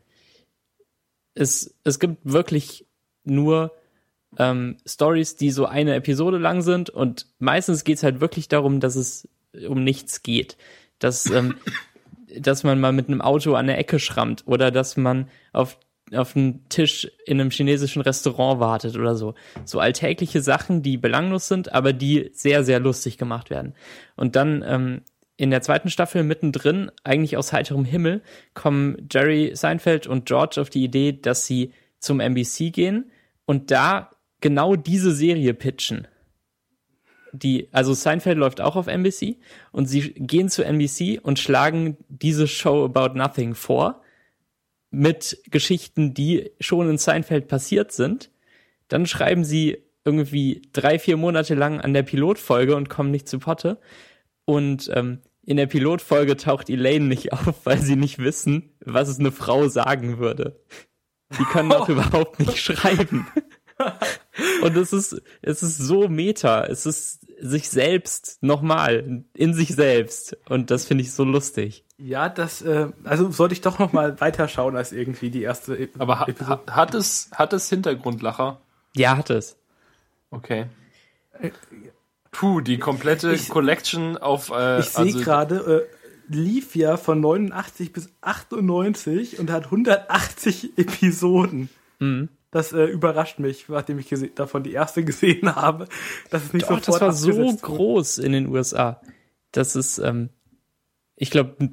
es, 1.34 1.74
es 1.84 1.98
gibt 1.98 2.18
wirklich 2.24 2.86
nur 3.24 3.72
ähm, 4.38 4.78
Stories, 4.86 5.36
die 5.36 5.50
so 5.50 5.66
eine 5.66 5.94
Episode 5.94 6.38
lang 6.38 6.62
sind 6.62 6.90
und 6.90 7.26
meistens 7.38 7.84
geht's 7.84 8.02
halt 8.02 8.20
wirklich 8.20 8.48
darum, 8.48 8.80
dass 8.80 8.96
es 8.96 9.28
um 9.68 9.84
nichts 9.84 10.22
geht. 10.22 10.56
Dass, 10.98 11.26
ähm, 11.26 11.56
dass 12.38 12.64
man 12.64 12.80
mal 12.80 12.92
mit 12.92 13.08
einem 13.08 13.20
Auto 13.20 13.54
an 13.54 13.66
der 13.66 13.78
Ecke 13.78 13.98
schrammt 13.98 14.44
oder 14.46 14.70
dass 14.70 14.96
man 14.96 15.28
auf, 15.52 15.78
auf 16.14 16.36
einen 16.36 16.68
Tisch 16.68 17.10
in 17.26 17.40
einem 17.40 17.50
chinesischen 17.50 18.02
Restaurant 18.02 18.60
wartet 18.60 18.96
oder 18.96 19.14
so. 19.14 19.34
So 19.64 19.80
alltägliche 19.80 20.40
Sachen, 20.42 20.82
die 20.82 20.96
belanglos 20.96 21.48
sind, 21.48 21.72
aber 21.72 21.92
die 21.92 22.30
sehr, 22.32 22.64
sehr 22.64 22.80
lustig 22.80 23.18
gemacht 23.18 23.50
werden. 23.50 23.74
Und 24.16 24.36
dann 24.36 24.64
ähm, 24.66 25.02
in 25.36 25.50
der 25.50 25.62
zweiten 25.62 25.90
Staffel 25.90 26.22
mittendrin, 26.22 26.90
eigentlich 27.04 27.36
aus 27.36 27.52
heiterem 27.52 27.84
Himmel, 27.84 28.22
kommen 28.54 29.08
Jerry 29.10 29.52
Seinfeld 29.54 30.06
und 30.06 30.26
George 30.26 30.60
auf 30.60 30.70
die 30.70 30.84
Idee, 30.84 31.12
dass 31.12 31.46
sie 31.46 31.72
zum 31.98 32.20
NBC 32.20 32.72
gehen 32.72 33.10
und 33.46 33.70
da 33.70 34.10
genau 34.40 34.76
diese 34.76 35.12
Serie 35.12 35.54
pitchen. 35.54 36.06
Die, 37.32 37.68
also 37.72 37.94
Seinfeld 37.94 38.36
läuft 38.36 38.60
auch 38.60 38.76
auf 38.76 38.88
NBC 38.88 39.38
und 39.70 39.86
sie 39.86 40.12
gehen 40.12 40.50
zu 40.50 40.64
NBC 40.64 41.18
und 41.22 41.38
schlagen 41.38 41.96
diese 42.08 42.46
Show 42.46 42.84
About 42.84 43.16
Nothing 43.18 43.54
vor 43.54 44.01
mit 44.92 45.42
Geschichten, 45.50 46.14
die 46.14 46.52
schon 46.60 46.88
in 46.88 46.98
Seinfeld 46.98 47.48
passiert 47.48 47.92
sind. 47.92 48.30
Dann 48.88 49.06
schreiben 49.06 49.42
sie 49.44 49.78
irgendwie 50.04 50.62
drei, 50.72 50.98
vier 50.98 51.16
Monate 51.16 51.54
lang 51.54 51.80
an 51.80 51.94
der 51.94 52.02
Pilotfolge 52.02 52.76
und 52.76 52.88
kommen 52.88 53.10
nicht 53.10 53.28
zu 53.28 53.38
Potte. 53.38 53.78
Und 54.44 54.90
ähm, 54.94 55.22
in 55.44 55.56
der 55.56 55.66
Pilotfolge 55.66 56.36
taucht 56.36 56.70
Elaine 56.70 57.06
nicht 57.06 57.32
auf, 57.32 57.64
weil 57.64 57.80
sie 57.80 57.96
nicht 57.96 58.18
wissen, 58.18 58.70
was 58.84 59.08
es 59.08 59.18
eine 59.18 59.32
Frau 59.32 59.68
sagen 59.68 60.18
würde. 60.18 60.60
Die 61.38 61.44
können 61.44 61.72
auch 61.72 61.88
überhaupt 61.88 62.38
nicht 62.38 62.58
schreiben. 62.58 63.26
Und 64.62 64.76
es 64.76 64.92
ist, 64.92 65.20
es 65.40 65.62
ist 65.62 65.78
so 65.78 66.08
meta. 66.08 66.64
Es 66.64 66.86
ist 66.86 67.21
sich 67.44 67.68
selbst 67.68 68.38
nochmal, 68.42 69.24
in 69.34 69.52
sich 69.54 69.74
selbst. 69.74 70.36
Und 70.48 70.70
das 70.70 70.86
finde 70.86 71.02
ich 71.02 71.12
so 71.12 71.24
lustig. 71.24 71.84
Ja, 71.98 72.28
das, 72.28 72.62
äh, 72.62 72.88
also 73.04 73.30
sollte 73.30 73.52
ich 73.54 73.60
doch 73.60 73.78
noch 73.78 73.92
mal 73.92 74.20
weiterschauen 74.20 74.76
als 74.76 74.92
irgendwie 74.92 75.30
die 75.30 75.42
erste 75.42 75.76
Ep 75.76 76.00
Aber 76.00 76.20
ha, 76.20 76.26
Episode. 76.28 76.60
ha, 76.68 76.74
hat 76.76 76.94
es, 76.94 77.30
hat 77.32 77.52
es 77.52 77.68
Hintergrundlacher? 77.68 78.60
Ja, 78.96 79.16
hat 79.16 79.30
es. 79.30 79.56
Okay. 80.30 80.66
Puh, 82.30 82.60
die 82.60 82.78
komplette 82.78 83.32
ich- 83.32 83.48
Collection 83.48 84.16
auf, 84.16 84.50
äh, 84.50 84.80
Ich 84.80 84.86
sehe 84.90 85.04
also, 85.06 85.20
gerade, 85.20 85.86
äh, 85.88 86.34
lief 86.34 86.74
ja 86.76 86.96
von 86.96 87.20
89 87.20 87.92
bis 87.92 88.08
98 88.22 89.38
und 89.38 89.50
hat 89.50 89.66
180 89.66 90.78
Episoden. 90.78 91.68
Mhm. 91.98 92.28
Das 92.52 92.72
äh, 92.72 92.84
überrascht 92.84 93.40
mich, 93.40 93.68
nachdem 93.68 93.98
ich 93.98 94.08
davon 94.34 94.62
die 94.62 94.72
erste 94.72 95.04
gesehen 95.04 95.56
habe. 95.56 95.88
Das 96.30 96.44
ist 96.44 96.54
nicht 96.54 96.70
Doch, 96.70 96.78
sofort 96.82 96.88
das 96.88 97.00
war 97.00 97.12
so 97.12 97.56
groß 97.56 98.18
in 98.18 98.32
den 98.32 98.46
USA. 98.46 99.00
Das 99.50 99.74
ist, 99.74 99.98
ähm, 99.98 100.28
ich 101.16 101.30
glaube, 101.30 101.70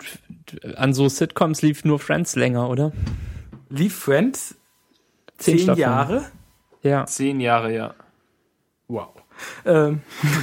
an 0.76 0.94
so 0.94 1.08
Sitcoms 1.08 1.62
lief 1.62 1.86
nur 1.86 2.00
Friends 2.00 2.36
länger, 2.36 2.70
oder? 2.70 2.92
Lief 3.70 3.96
Friends 3.96 4.56
Zehn 5.38 5.58
zehn 5.58 5.64
Staffeln. 5.64 5.80
Jahre? 5.80 6.32
Ja. 6.82 7.06
Zehn 7.06 7.40
Jahre, 7.40 7.74
ja. 7.74 7.96
Wow. 8.88 9.10
Ähm, 9.66 10.02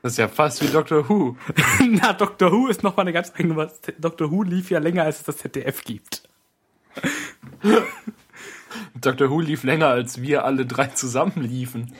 Das 0.00 0.12
ist 0.12 0.18
ja 0.18 0.28
fast 0.28 0.62
wie 0.62 0.68
Doctor 0.68 1.08
Who. 1.08 1.36
na, 1.90 2.12
Doctor 2.12 2.52
Who 2.52 2.68
ist 2.68 2.82
nochmal 2.84 3.04
eine 3.04 3.12
ganz 3.12 3.32
eigene 3.34 3.56
was. 3.56 3.80
Doctor 3.98 4.30
Who 4.30 4.44
lief 4.44 4.70
ja 4.70 4.78
länger, 4.78 5.02
als 5.02 5.18
es 5.18 5.24
das 5.24 5.38
ZDF 5.38 5.82
gibt. 5.82 6.22
Doctor 9.00 9.30
Who 9.30 9.40
lief 9.40 9.62
länger, 9.62 9.88
als 9.88 10.20
wir 10.22 10.44
alle 10.44 10.66
drei 10.66 10.86
zusammen 10.88 11.42
liefen. 11.42 11.92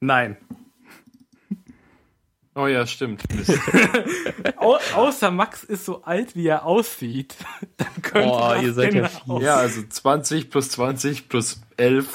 Nein. 0.00 0.36
Oh 2.54 2.66
ja, 2.66 2.86
stimmt. 2.86 3.22
Au 4.56 4.76
außer 4.94 5.30
Max 5.30 5.62
ist 5.62 5.84
so 5.84 6.02
alt, 6.02 6.34
wie 6.34 6.48
er 6.48 6.66
aussieht. 6.66 7.36
Dann 7.76 8.02
könnte 8.02 8.28
Boah, 8.28 8.54
das 8.54 8.64
ihr 8.64 8.72
seid 8.72 8.94
ja 8.94 9.08
fies. 9.08 9.42
ja, 9.42 9.54
also 9.56 9.82
20 9.82 10.50
plus 10.50 10.70
20 10.70 11.28
plus 11.28 11.62
11. 11.76 12.08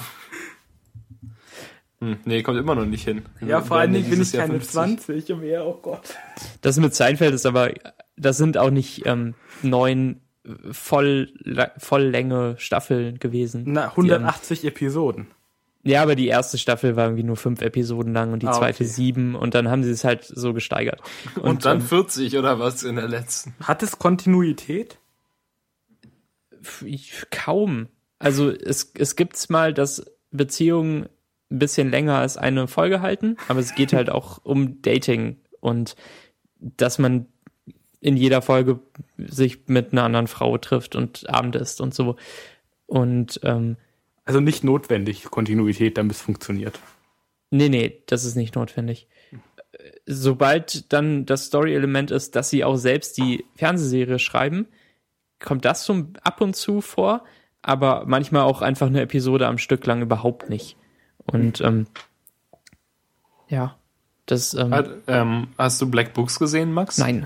Hm, 2.00 2.18
nee, 2.26 2.44
kommt 2.44 2.60
immer 2.60 2.76
noch 2.76 2.86
nicht 2.86 3.06
hin. 3.06 3.24
Ja, 3.40 3.62
vor 3.62 3.78
allen 3.78 3.94
Dingen 3.94 4.10
bin 4.10 4.22
ich 4.22 4.34
keine 4.34 4.60
50. 4.60 4.72
20 4.72 5.32
und 5.32 5.40
mehr, 5.40 5.66
oh 5.66 5.80
Gott. 5.82 6.16
Das 6.62 6.78
mit 6.78 6.94
Seinfeld 6.94 7.34
ist 7.34 7.46
aber, 7.46 7.74
das 8.18 8.38
sind 8.38 8.58
auch 8.58 8.72
nicht 8.72 9.06
ähm, 9.06 9.36
neun 9.62 10.20
voll, 10.72 11.30
Volllänge 11.78 12.56
Staffeln 12.58 13.20
gewesen. 13.20 13.64
Na, 13.68 13.82
Die 13.82 13.88
haben- 13.88 13.92
180 13.92 14.66
Episoden. 14.66 15.28
Ja, 15.84 16.02
aber 16.02 16.16
die 16.16 16.28
erste 16.28 16.58
Staffel 16.58 16.96
war 16.96 17.06
irgendwie 17.06 17.24
nur 17.24 17.36
fünf 17.38 17.62
Episoden 17.62 18.12
lang 18.14 18.34
und 18.34 18.42
die 18.42 18.48
Ah, 18.48 18.54
zweite 18.54 18.84
okay. 18.84 18.92
sieben 18.92 19.36
und 19.36 19.54
dann 19.54 19.70
haben 19.70 19.84
sie 19.84 19.92
es 19.92 20.04
halt 20.04 20.24
so 20.24 20.52
gesteigert. 20.54 21.00
Und, 21.42 21.64
dann 21.66 21.80
ähm, 21.82 21.86
40 21.86 22.38
oder 22.38 22.58
was 22.58 22.82
in 22.82 22.96
der 22.96 23.08
letzten. 23.08 23.54
Hat 23.62 23.84
es 23.84 24.00
Kontinuität? 24.00 24.98
kaum. 27.30 27.88
Also 28.20 28.50
es, 28.50 28.92
es 28.98 29.16
gibt's 29.16 29.50
mal, 29.50 29.74
dass 29.74 30.04
Beziehungen 30.32 31.08
ein 31.52 31.60
bisschen 31.60 31.92
länger 31.92 32.16
als 32.18 32.38
eine 32.38 32.68
Folge 32.68 33.02
halten, 33.02 33.38
aber 33.48 33.60
es 33.60 33.76
geht 33.76 33.94
halt 33.94 34.10
auch 34.10 34.40
um 34.44 34.82
Dating 34.82 35.38
und 35.60 35.96
dass 36.60 36.98
man 36.98 37.28
in 38.06 38.18
jeder 38.18 38.44
Folge 38.44 38.80
sich 39.18 39.68
mit 39.68 39.92
einer 39.92 40.04
anderen 40.04 40.28
Frau 40.28 40.60
trifft 40.60 40.96
und 40.96 41.28
Abend 41.28 41.56
isst 41.56 41.82
und 41.82 41.92
so. 41.96 42.18
Und 42.86 43.40
ähm, 43.42 43.78
Also 44.26 44.40
nicht 44.42 44.64
notwendig, 44.64 45.24
Kontinuität, 45.32 45.98
damit 45.98 46.18
es 46.18 46.22
funktioniert. 46.22 46.80
Nee, 47.50 47.68
nee, 47.68 48.04
das 48.06 48.24
ist 48.24 48.36
nicht 48.36 48.54
notwendig. 48.54 49.08
Sobald 50.06 50.94
dann 50.94 51.26
das 51.26 51.46
Story-Element 51.46 52.12
ist, 52.12 52.36
dass 52.36 52.52
sie 52.52 52.64
auch 52.64 52.76
selbst 52.76 53.18
die 53.18 53.44
Fernsehserie 53.56 54.20
schreiben, 54.20 54.68
kommt 55.40 55.66
das 55.66 55.84
so 55.84 56.06
ab 56.22 56.42
und 56.42 56.56
zu 56.56 56.82
vor, 56.82 57.24
aber 57.64 58.04
manchmal 58.06 58.44
auch 58.44 58.62
einfach 58.62 58.86
eine 58.86 59.02
Episode 59.02 59.48
am 59.48 59.58
Stück 59.58 59.84
lang 59.88 60.04
überhaupt 60.04 60.48
nicht. 60.48 60.78
Und 61.26 61.60
ähm, 61.62 61.88
ja, 63.50 63.80
das 64.28 64.54
ähm, 64.54 64.72
Hat, 64.76 64.92
ähm, 65.08 65.48
hast 65.58 65.82
du 65.82 65.90
Black 65.90 66.14
Books 66.14 66.38
gesehen, 66.38 66.72
Max? 66.72 67.00
nein. 67.00 67.26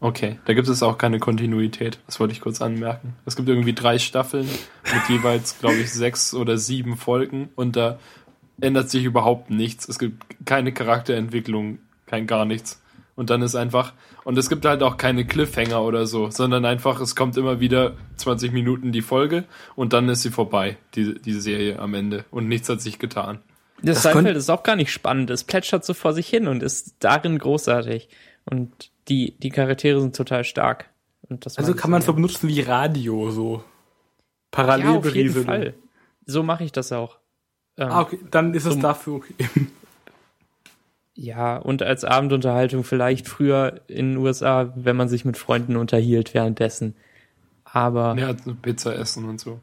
Okay, 0.00 0.38
da 0.46 0.54
gibt 0.54 0.66
es 0.66 0.82
auch 0.82 0.96
keine 0.96 1.18
Kontinuität. 1.18 1.98
Das 2.06 2.18
wollte 2.18 2.32
ich 2.32 2.40
kurz 2.40 2.62
anmerken. 2.62 3.14
Es 3.26 3.36
gibt 3.36 3.48
irgendwie 3.48 3.74
drei 3.74 3.98
Staffeln 3.98 4.48
mit 4.84 5.08
jeweils, 5.08 5.58
glaube 5.60 5.76
ich, 5.76 5.92
sechs 5.92 6.32
oder 6.32 6.56
sieben 6.56 6.96
Folgen 6.96 7.50
und 7.54 7.76
da 7.76 7.98
ändert 8.62 8.90
sich 8.90 9.04
überhaupt 9.04 9.50
nichts. 9.50 9.88
Es 9.88 9.98
gibt 9.98 10.46
keine 10.46 10.72
Charakterentwicklung, 10.72 11.78
kein 12.06 12.26
gar 12.26 12.46
nichts. 12.46 12.82
Und 13.14 13.28
dann 13.28 13.42
ist 13.42 13.54
einfach, 13.54 13.92
und 14.24 14.38
es 14.38 14.48
gibt 14.48 14.64
halt 14.64 14.82
auch 14.82 14.96
keine 14.96 15.26
Cliffhanger 15.26 15.82
oder 15.82 16.06
so, 16.06 16.30
sondern 16.30 16.64
einfach, 16.64 17.00
es 17.00 17.14
kommt 17.14 17.36
immer 17.36 17.60
wieder 17.60 17.92
20 18.16 18.52
Minuten 18.52 18.92
die 18.92 19.02
Folge 19.02 19.44
und 19.76 19.92
dann 19.92 20.08
ist 20.08 20.22
sie 20.22 20.30
vorbei, 20.30 20.78
die, 20.94 21.20
die 21.20 21.34
Serie 21.34 21.78
am 21.78 21.92
Ende. 21.92 22.24
Und 22.30 22.48
nichts 22.48 22.70
hat 22.70 22.80
sich 22.80 22.98
getan. 22.98 23.40
Das, 23.82 24.02
Das 24.02 24.12
Seinfeld 24.14 24.36
ist 24.36 24.48
auch 24.48 24.62
gar 24.62 24.76
nicht 24.76 24.92
spannend. 24.92 25.28
Es 25.28 25.44
plätschert 25.44 25.84
so 25.84 25.92
vor 25.92 26.14
sich 26.14 26.28
hin 26.28 26.48
und 26.48 26.62
ist 26.62 26.94
darin 27.00 27.38
großartig. 27.38 28.08
Und 28.46 28.90
die, 29.10 29.32
die 29.38 29.50
Charaktere 29.50 30.00
sind 30.00 30.16
total 30.16 30.44
stark. 30.44 30.88
Das 31.28 31.58
Also 31.58 31.74
kann 31.74 31.90
man 31.90 32.00
so 32.02 32.12
benutzen 32.14 32.48
wie 32.48 32.60
Radio, 32.62 33.30
so 33.30 33.56
Ja, 33.56 33.62
parallel 34.50 34.86
auf 34.96 35.14
jeden. 35.14 35.44
Fall. 35.44 35.74
So 36.26 36.42
mache 36.42 36.64
ich 36.64 36.72
das 36.72 36.90
auch. 36.92 37.18
Ähm, 37.76 37.88
Ah, 37.90 38.00
okay, 38.00 38.18
dann 38.30 38.54
ist 38.54 38.64
es 38.64 38.74
So- 38.74 38.80
dafür 38.80 39.14
okay. 39.16 39.34
Ja, 41.14 41.56
und 41.58 41.82
als 41.82 42.04
Abendunterhaltung 42.04 42.82
vielleicht 42.84 43.28
früher 43.28 43.82
in 43.88 44.14
den 44.14 44.16
USA, 44.16 44.72
wenn 44.74 44.96
man 44.96 45.08
sich 45.08 45.24
mit 45.24 45.36
Freunden 45.36 45.76
unterhielt 45.76 46.32
währenddessen. 46.34 46.94
Aber, 47.64 48.16
Ja, 48.18 48.32
Pizza 48.62 48.94
essen 48.96 49.28
und 49.28 49.38
so. 49.38 49.60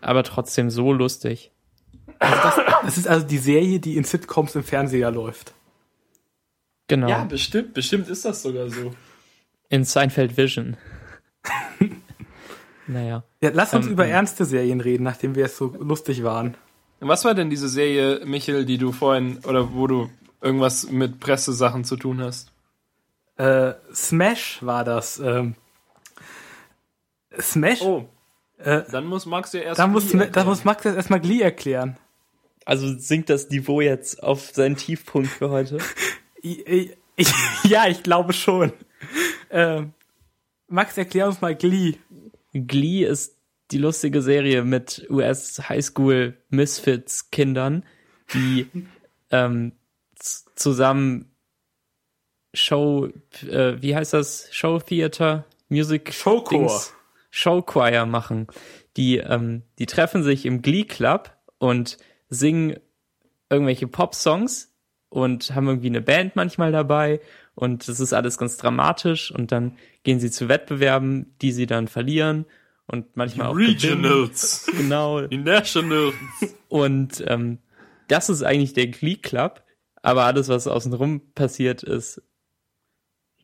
aber 0.00 0.24
trotzdem 0.24 0.70
so 0.70 0.92
lustig. 0.92 1.52
Das 2.18 2.98
ist 2.98 3.06
also 3.06 3.24
die 3.26 3.38
Serie, 3.38 3.78
die 3.78 3.96
in 3.96 4.02
Sitcoms 4.04 4.56
im 4.56 4.64
Fernseher 4.64 5.10
läuft. 5.12 5.54
Genau. 6.88 7.24
bestimmt, 7.26 7.74
bestimmt 7.74 8.08
ist 8.08 8.24
das 8.24 8.42
sogar 8.42 8.68
so. 8.70 8.94
In 9.68 9.84
Seinfeld 9.84 10.36
Vision. 10.36 10.76
naja. 12.86 13.22
Ja, 13.42 13.50
lass 13.52 13.74
uns 13.74 13.86
Ähm, 13.86 13.92
über 13.92 14.06
ähm. 14.06 14.12
ernste 14.12 14.44
Serien 14.44 14.80
reden, 14.80 15.04
nachdem 15.04 15.34
wir 15.34 15.44
es 15.44 15.56
so 15.56 15.66
lustig 15.78 16.24
waren. 16.24 16.56
Was 17.00 17.24
war 17.24 17.34
denn 17.34 17.50
diese 17.50 17.68
Serie, 17.68 18.22
Michel, 18.24 18.64
die 18.64 18.78
du 18.78 18.90
vorhin, 18.92 19.38
oder 19.44 19.72
wo 19.74 19.86
du 19.86 20.10
irgendwas 20.40 20.90
mit 20.90 21.20
Pressesachen 21.20 21.84
zu 21.84 21.96
tun 21.96 22.20
hast? 22.20 22.50
Äh, 23.36 23.74
Smash 23.94 24.58
war 24.62 24.82
das. 24.84 25.20
Ähm, 25.20 25.54
Smash? 27.40 27.82
Oh, 27.82 28.08
äh, 28.58 28.82
dann 28.90 29.06
muss 29.06 29.26
Max 29.26 29.52
dir 29.52 29.62
erst. 29.62 29.78
da, 29.78 29.86
muss, 29.86 30.08
Glee 30.08 30.18
da 30.18 30.24
erklären. 30.24 30.46
muss 30.48 30.64
Max 30.64 30.84
jetzt 30.84 30.96
erstmal 30.96 31.20
Glee 31.20 31.40
erklären. 31.40 31.96
Also 32.64 32.98
sinkt 32.98 33.30
das 33.30 33.48
Niveau 33.50 33.80
jetzt 33.80 34.22
auf 34.22 34.50
seinen 34.50 34.76
Tiefpunkt 34.76 35.28
für 35.28 35.50
heute? 35.50 35.78
Ich, 36.42 36.94
ich, 37.16 37.28
ja, 37.64 37.86
ich 37.86 38.02
glaube 38.02 38.32
schon. 38.32 38.72
Ähm, 39.50 39.92
Max, 40.68 40.96
erklär 40.96 41.26
uns 41.26 41.40
mal 41.40 41.54
Glee. 41.54 41.94
Glee 42.52 43.04
ist 43.04 43.36
die 43.70 43.78
lustige 43.78 44.22
Serie 44.22 44.64
mit 44.64 45.06
US 45.10 45.68
Highschool 45.68 46.36
Misfits 46.48 47.30
Kindern, 47.30 47.84
die 48.32 48.66
ähm, 49.30 49.72
zusammen 50.54 51.30
Show, 52.54 53.08
äh, 53.42 53.80
wie 53.80 53.94
heißt 53.94 54.14
das? 54.14 54.48
Show 54.52 54.78
Theater, 54.78 55.44
Music 55.68 56.12
Showchor. 56.12 56.48
Dings, 56.48 56.94
Show 57.30 57.62
Choir 57.62 58.06
machen. 58.06 58.46
Die, 58.96 59.18
ähm, 59.18 59.62
die 59.78 59.86
treffen 59.86 60.22
sich 60.22 60.46
im 60.46 60.62
Glee 60.62 60.84
Club 60.84 61.36
und 61.58 61.98
singen 62.30 62.78
irgendwelche 63.50 63.86
Pop-Songs 63.86 64.74
und 65.08 65.54
haben 65.54 65.68
irgendwie 65.68 65.88
eine 65.88 66.02
Band 66.02 66.36
manchmal 66.36 66.72
dabei 66.72 67.20
und 67.54 67.88
das 67.88 68.00
ist 68.00 68.12
alles 68.12 68.38
ganz 68.38 68.56
dramatisch 68.56 69.30
und 69.30 69.52
dann 69.52 69.76
gehen 70.02 70.20
sie 70.20 70.30
zu 70.30 70.48
Wettbewerben, 70.48 71.34
die 71.40 71.52
sie 71.52 71.66
dann 71.66 71.88
verlieren 71.88 72.46
und 72.86 73.16
manchmal 73.16 73.48
auch 73.48 73.54
gewinnen. 73.54 73.74
Regionals. 73.74 74.66
Genau. 74.76 75.20
Die 75.22 75.38
Nationals. 75.38 76.14
Und 76.68 77.22
ähm, 77.26 77.58
das 78.08 78.28
ist 78.28 78.42
eigentlich 78.42 78.72
der 78.72 78.88
Glee 78.88 79.16
Club, 79.16 79.62
aber 80.02 80.24
alles, 80.24 80.48
was 80.48 80.66
außenrum 80.66 81.32
passiert, 81.34 81.82
ist 81.82 82.22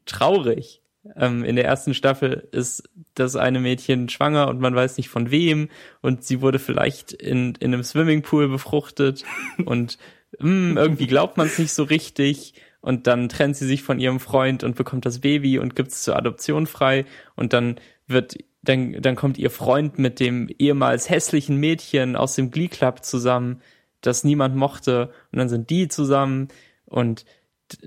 traurig. 0.07 0.83
Ähm, 1.17 1.45
in 1.45 1.57
der 1.57 1.67
ersten 1.67 1.93
Staffel 1.93 2.49
ist 2.53 2.89
das 3.15 3.37
eine 3.37 3.61
Mädchen 3.61 4.09
schwanger 4.09 4.49
und 4.49 4.61
man 4.61 4.75
weiß 4.75 4.97
nicht 4.97 5.11
von 5.11 5.31
wem 5.31 5.69
und 6.01 6.25
sie 6.25 6.41
wurde 6.41 6.59
vielleicht 6.59 7.13
in, 7.13 7.55
in 7.57 7.75
einem 7.75 7.83
Swimmingpool 7.83 8.49
befruchtet 8.49 9.25
und 9.67 9.99
mh, 10.41 10.81
irgendwie 10.81 11.07
glaubt 11.07 11.37
man 11.37 11.47
es 11.47 11.59
nicht 11.59 11.73
so 11.73 11.85
richtig. 11.85 12.55
Und 12.81 13.07
dann 13.07 13.29
trennt 13.29 13.57
sie 13.57 13.67
sich 13.67 13.83
von 13.83 13.99
ihrem 13.99 14.21
Freund 14.21 14.63
und 14.63 14.77
bekommt 14.77 15.07
das 15.07 15.21
Baby 15.21 15.59
und 15.59 15.75
gibt 15.75 15.91
es 15.91 16.03
zur 16.03 16.17
Adoption 16.17 16.67
frei. 16.67 17.07
Und 17.35 17.53
dann 17.53 17.81
wird 18.07 18.37
dann, 18.63 19.01
dann 19.01 19.17
kommt 19.17 19.39
ihr 19.39 19.51
Freund 19.51 19.99
mit 19.99 20.21
dem 20.21 20.49
ehemals 20.59 21.11
hässlichen 21.11 21.57
Mädchen 21.59 22.17
aus 22.17 22.35
dem 22.35 22.51
Glee 22.51 22.69
Club 22.69 23.05
zusammen, 23.05 23.61
das 24.01 24.25
niemand 24.25 24.57
mochte. 24.57 25.13
Und 25.33 25.39
dann 25.39 25.49
sind 25.49 25.71
die 25.71 25.89
zusammen. 25.89 26.49
Und 26.87 27.25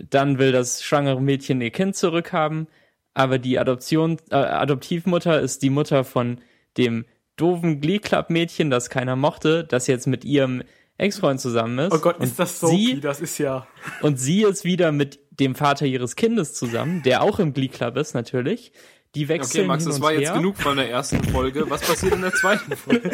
dann 0.09 0.39
will 0.39 0.51
das 0.51 0.83
schwangere 0.83 1.21
Mädchen 1.21 1.61
ihr 1.61 1.71
Kind 1.71 1.95
zurückhaben, 1.95 2.67
aber 3.13 3.39
die 3.39 3.59
Adoption, 3.59 4.17
äh, 4.29 4.35
Adoptivmutter 4.35 5.39
ist 5.39 5.63
die 5.63 5.69
Mutter 5.69 6.03
von 6.03 6.39
dem 6.77 7.05
doofen 7.35 7.79
Glee 7.81 7.99
Club 7.99 8.29
Mädchen, 8.29 8.69
das 8.69 8.89
keiner 8.89 9.15
mochte, 9.15 9.63
das 9.63 9.87
jetzt 9.87 10.07
mit 10.07 10.25
ihrem 10.25 10.63
Ex-Freund 10.97 11.39
zusammen 11.39 11.77
ist. 11.79 11.93
Oh 11.93 11.99
Gott, 11.99 12.17
und 12.17 12.25
ist 12.25 12.39
das 12.39 12.59
so? 12.59 12.67
Sie, 12.67 12.99
Das 12.99 13.21
ist 13.21 13.37
ja. 13.37 13.67
und 14.01 14.19
sie 14.19 14.43
ist 14.43 14.63
wieder 14.63 14.91
mit 14.91 15.19
dem 15.39 15.55
Vater 15.55 15.85
ihres 15.85 16.15
Kindes 16.15 16.53
zusammen, 16.53 17.03
der 17.03 17.21
auch 17.21 17.39
im 17.39 17.53
Glee 17.53 17.67
Club 17.67 17.97
ist, 17.97 18.15
natürlich. 18.15 18.71
Die 19.15 19.27
wechseln 19.29 19.61
Okay, 19.61 19.67
Max, 19.67 19.83
hin 19.83 19.89
das 19.89 19.95
und 19.97 20.03
war 20.03 20.11
her. 20.11 20.19
jetzt 20.21 20.33
genug 20.33 20.57
von 20.57 20.77
der 20.77 20.89
ersten 20.89 21.23
Folge. 21.23 21.69
Was 21.69 21.81
passiert 21.81 22.13
in 22.13 22.21
der 22.21 22.33
zweiten 22.33 22.75
Folge? 22.75 23.09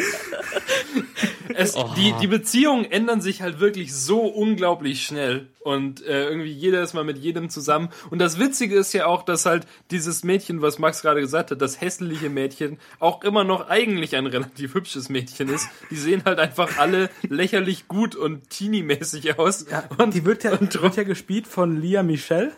Es, 1.56 1.76
Oh. 1.76 1.90
die, 1.96 2.12
die 2.20 2.26
Beziehungen 2.26 2.84
ändern 2.90 3.20
sich 3.20 3.40
halt 3.42 3.60
wirklich 3.60 3.94
so 3.94 4.22
unglaublich 4.22 5.04
schnell. 5.04 5.46
Und 5.60 6.04
äh, 6.04 6.24
irgendwie 6.28 6.50
jeder 6.50 6.82
ist 6.82 6.94
mal 6.94 7.04
mit 7.04 7.18
jedem 7.18 7.48
zusammen. 7.48 7.90
Und 8.10 8.18
das 8.18 8.38
Witzige 8.38 8.74
ist 8.76 8.92
ja 8.92 9.06
auch, 9.06 9.22
dass 9.22 9.46
halt 9.46 9.66
dieses 9.90 10.24
Mädchen, 10.24 10.62
was 10.62 10.78
Max 10.78 11.00
gerade 11.02 11.20
gesagt 11.20 11.50
hat, 11.52 11.60
das 11.62 11.80
hässliche 11.80 12.28
Mädchen, 12.28 12.78
auch 12.98 13.22
immer 13.22 13.44
noch 13.44 13.68
eigentlich 13.68 14.16
ein 14.16 14.26
relativ 14.26 14.74
hübsches 14.74 15.08
Mädchen 15.08 15.48
ist. 15.48 15.68
Die 15.90 15.96
sehen 15.96 16.22
halt 16.24 16.38
einfach 16.38 16.78
alle 16.78 17.08
lächerlich 17.22 17.88
gut 17.88 18.16
und 18.16 18.50
teenie-mäßig 18.50 19.38
aus. 19.38 19.66
Und 19.98 20.14
die 20.14 20.24
wird 20.24 20.44
ja, 20.44 20.56
die 20.56 20.82
wird 20.82 20.96
ja 20.96 21.04
gespielt 21.04 21.46
von 21.46 21.80
Lia 21.80 22.02
Michelle, 22.02 22.52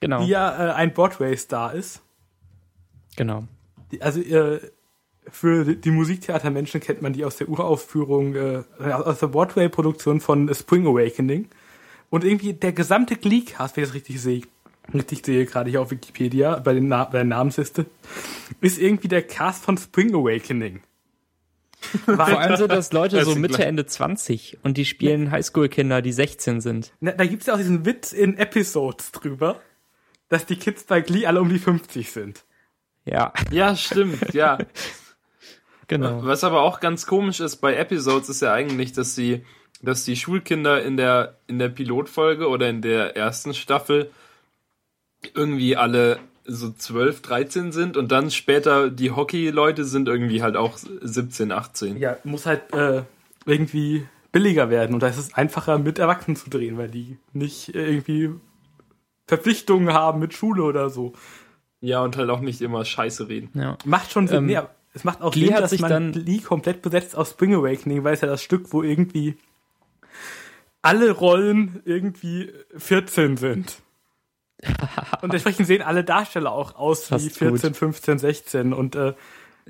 Genau, 0.00 0.22
die 0.22 0.28
ja 0.28 0.68
äh, 0.70 0.72
ein 0.74 0.92
Broadway-Star 0.94 1.74
ist. 1.74 2.02
Genau. 3.18 3.44
Die, 3.92 4.00
also 4.00 4.20
äh, 4.20 4.60
für 5.30 5.64
die- 5.76 5.90
Musiktheatermenschen 5.90 6.80
kennt 6.80 7.02
man 7.02 7.12
die 7.12 7.24
aus 7.24 7.36
der 7.36 7.48
Uraufführung, 7.50 8.34
äh, 8.34 8.62
aus 8.80 9.18
der 9.18 9.26
Broadway-Produktion 9.26 10.20
von 10.20 10.52
Spring 10.54 10.86
Awakening. 10.86 11.48
Und 12.08 12.24
irgendwie 12.24 12.54
der 12.54 12.72
gesamte 12.72 13.16
Glee-Cast, 13.16 13.76
wenn 13.76 13.84
ich 13.84 13.90
das 13.90 13.94
richtig 13.94 14.22
sehe, 14.22 14.42
richtig 14.94 15.26
sehe 15.26 15.44
gerade 15.44 15.68
hier 15.68 15.82
auf 15.82 15.90
Wikipedia, 15.90 16.58
bei, 16.60 16.72
den 16.72 16.88
Na 16.88 17.04
bei 17.04 17.18
der 17.18 17.24
Namensliste, 17.24 17.84
ist 18.62 18.78
irgendwie 18.78 19.08
der 19.08 19.22
Cast 19.22 19.62
von 19.62 19.76
Spring 19.76 20.14
Awakening. 20.14 20.80
Vor 22.06 22.18
allem 22.18 22.56
sind 22.56 22.72
das 22.72 22.92
Leute 22.92 23.16
Das 23.16 23.26
so 23.26 23.34
Mitte, 23.36 23.54
klar. 23.54 23.68
Ende 23.68 23.86
20 23.86 24.58
und 24.62 24.76
die 24.76 24.84
spielen 24.84 25.30
Highschool-Kinder, 25.30 26.02
die 26.02 26.12
16 26.12 26.60
sind. 26.60 26.92
Na, 27.00 27.12
da 27.12 27.24
gibt's 27.26 27.46
ja 27.46 27.54
auch 27.54 27.58
diesen 27.58 27.84
Witz 27.84 28.12
in 28.12 28.36
Episodes 28.36 29.12
drüber, 29.12 29.60
dass 30.28 30.44
die 30.46 30.56
Kids 30.56 30.84
bei 30.84 31.00
Glee 31.02 31.26
alle 31.26 31.40
um 31.40 31.48
die 31.48 31.58
50 31.58 32.10
sind. 32.10 32.44
Ja, 33.10 33.32
Ja, 33.50 33.74
stimmt, 33.76 34.34
ja. 34.34 34.58
genau. 35.88 36.24
Was 36.24 36.44
aber 36.44 36.62
auch 36.62 36.80
ganz 36.80 37.06
komisch 37.06 37.40
ist 37.40 37.56
bei 37.56 37.74
Episodes 37.74 38.28
ist 38.28 38.42
ja 38.42 38.52
eigentlich, 38.52 38.92
dass 38.92 39.14
sie, 39.14 39.44
dass 39.82 40.04
die 40.04 40.16
Schulkinder 40.16 40.82
in 40.82 40.96
der, 40.96 41.38
in 41.46 41.58
der 41.58 41.68
Pilotfolge 41.68 42.48
oder 42.48 42.68
in 42.68 42.82
der 42.82 43.16
ersten 43.16 43.54
Staffel 43.54 44.10
irgendwie 45.34 45.76
alle 45.76 46.18
so 46.44 46.70
12, 46.70 47.22
13 47.22 47.72
sind 47.72 47.96
und 47.96 48.10
dann 48.10 48.30
später 48.30 48.90
die 48.90 49.10
Hockey-Leute 49.10 49.84
sind 49.84 50.08
irgendwie 50.08 50.42
halt 50.42 50.56
auch 50.56 50.78
17, 50.78 51.52
18. 51.52 51.98
Ja, 51.98 52.16
muss 52.24 52.46
halt 52.46 52.72
äh, 52.72 53.02
irgendwie 53.44 54.06
billiger 54.32 54.70
werden 54.70 54.94
und 54.94 55.02
da 55.02 55.08
ist 55.08 55.18
es 55.18 55.34
einfacher 55.34 55.78
mit 55.78 55.98
Erwachsenen 55.98 56.36
zu 56.36 56.48
drehen, 56.48 56.78
weil 56.78 56.88
die 56.88 57.18
nicht 57.32 57.74
irgendwie 57.74 58.30
Verpflichtungen 59.26 59.92
haben 59.92 60.20
mit 60.20 60.32
Schule 60.32 60.62
oder 60.62 60.88
so. 60.88 61.12
Ja, 61.80 62.02
und 62.02 62.16
halt 62.16 62.28
auch 62.30 62.40
nicht 62.40 62.60
immer 62.60 62.84
Scheiße 62.84 63.28
reden. 63.28 63.50
Ja. 63.54 63.78
Macht 63.84 64.10
schon 64.12 64.26
Sinn. 64.26 64.38
Ähm, 64.38 64.46
nee, 64.46 64.58
es 64.94 65.04
macht 65.04 65.20
auch 65.22 65.32
Glee 65.32 65.46
Sinn, 65.46 65.56
dass 65.56 65.70
sich 65.70 65.80
man 65.80 65.90
dann- 65.90 66.12
Glee 66.12 66.38
komplett 66.38 66.82
besetzt 66.82 67.14
aus 67.16 67.30
Spring 67.30 67.54
Awakening, 67.54 68.02
weil 68.04 68.14
es 68.14 68.20
ja 68.20 68.28
das 68.28 68.42
Stück, 68.42 68.72
wo 68.72 68.82
irgendwie 68.82 69.36
alle 70.82 71.10
Rollen 71.12 71.80
irgendwie 71.84 72.52
14 72.76 73.36
sind. 73.36 73.76
und 75.22 75.32
entsprechend 75.32 75.66
sehen 75.68 75.82
alle 75.82 76.02
Darsteller 76.02 76.50
auch 76.50 76.74
aus 76.74 77.06
wie 77.10 77.14
Fast 77.14 77.38
14, 77.38 77.68
gut. 77.70 77.76
15, 77.76 78.18
16 78.18 78.72
und 78.72 78.96
äh, 78.96 79.14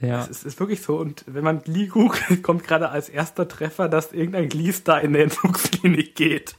Ja. 0.00 0.20
es 0.22 0.28
ist, 0.28 0.44
ist 0.46 0.60
wirklich 0.60 0.80
so. 0.80 0.96
Und 0.96 1.24
wenn 1.26 1.44
man 1.44 1.62
Glee 1.62 1.88
googelt, 1.88 2.42
kommt 2.42 2.64
gerade 2.64 2.88
als 2.88 3.10
erster 3.10 3.46
Treffer, 3.48 3.88
dass 3.90 4.12
irgendein 4.12 4.48
Glee-Star 4.48 5.02
in 5.02 5.12
der 5.12 5.24
Entzugsklinik 5.24 6.14
geht. 6.14 6.56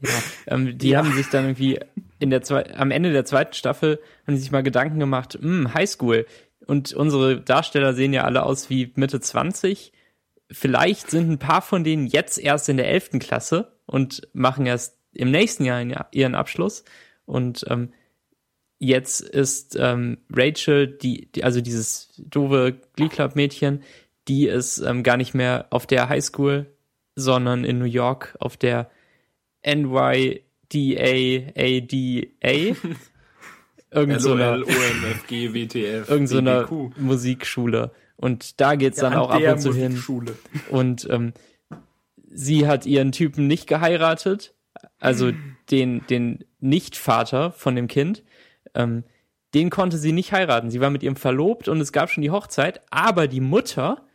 Ja, 0.00 0.10
ähm, 0.48 0.76
die 0.76 0.96
haben 0.96 1.12
sich 1.12 1.28
dann 1.30 1.44
irgendwie 1.44 1.80
in 2.20 2.30
der 2.30 2.42
zwei, 2.42 2.72
am 2.74 2.90
Ende 2.92 3.12
der 3.12 3.24
zweiten 3.24 3.54
Staffel 3.54 3.98
haben 4.26 4.34
die 4.34 4.40
sich 4.40 4.52
mal 4.52 4.62
Gedanken 4.62 5.00
gemacht, 5.00 5.38
hm, 5.40 5.74
Highschool. 5.74 6.26
Und 6.66 6.92
unsere 6.92 7.40
Darsteller 7.40 7.94
sehen 7.94 8.12
ja 8.12 8.24
alle 8.24 8.44
aus 8.44 8.70
wie 8.70 8.92
Mitte 8.94 9.20
20. 9.20 9.92
Vielleicht 10.52 11.10
sind 11.10 11.30
ein 11.30 11.38
paar 11.38 11.62
von 11.62 11.82
denen 11.82 12.06
jetzt 12.06 12.38
erst 12.38 12.68
in 12.68 12.76
der 12.76 12.88
11. 12.88 13.18
Klasse 13.18 13.72
und 13.86 14.28
machen 14.32 14.66
erst 14.66 14.98
im 15.12 15.30
nächsten 15.30 15.64
Jahr 15.64 16.08
ihren 16.12 16.34
Abschluss. 16.34 16.84
Und 17.24 17.64
ähm, 17.68 17.92
jetzt 18.78 19.20
ist 19.20 19.76
ähm, 19.80 20.18
Rachel, 20.30 20.86
die, 20.86 21.32
die, 21.32 21.42
also 21.42 21.60
dieses 21.60 22.12
doofe 22.18 22.78
Glee 22.94 23.08
Club 23.08 23.34
Mädchen, 23.34 23.82
die 24.28 24.46
ist 24.46 24.78
ähm, 24.78 25.02
gar 25.02 25.16
nicht 25.16 25.34
mehr 25.34 25.66
auf 25.70 25.86
der 25.86 26.08
Highschool, 26.08 26.66
sondern 27.16 27.64
in 27.64 27.78
New 27.78 27.84
York 27.84 28.36
auf 28.38 28.56
der 28.56 28.90
Irgend 33.92 34.20
so 34.20 34.34
einer, 34.34 34.56
LOL-OMFG, 34.56 35.52
WTF, 35.52 36.08
irgend 36.10 36.28
so 36.28 36.38
einer 36.38 36.62
BBQ. 36.64 36.98
Musikschule. 36.98 37.90
Und 38.16 38.60
da 38.60 38.76
geht's 38.76 38.98
dann 38.98 39.14
An 39.14 39.18
auch 39.18 39.30
ab 39.30 39.42
und 39.42 39.60
zu 39.60 39.74
hin. 39.74 40.00
Und 40.68 41.08
ähm, 41.10 41.32
sie 42.28 42.68
hat 42.68 42.86
ihren 42.86 43.10
Typen 43.10 43.48
nicht 43.48 43.66
geheiratet, 43.66 44.54
also 45.00 45.32
den, 45.72 46.06
den 46.06 46.44
Nicht-Vater 46.60 47.50
von 47.50 47.74
dem 47.74 47.88
Kind. 47.88 48.22
Ähm, 48.74 49.02
den 49.54 49.70
konnte 49.70 49.98
sie 49.98 50.12
nicht 50.12 50.32
heiraten. 50.32 50.70
Sie 50.70 50.80
war 50.80 50.90
mit 50.90 51.02
ihm 51.02 51.16
verlobt 51.16 51.66
und 51.66 51.80
es 51.80 51.92
gab 51.92 52.10
schon 52.10 52.22
die 52.22 52.30
Hochzeit, 52.30 52.82
aber 52.90 53.26
die 53.26 53.40
Mutter, 53.40 54.06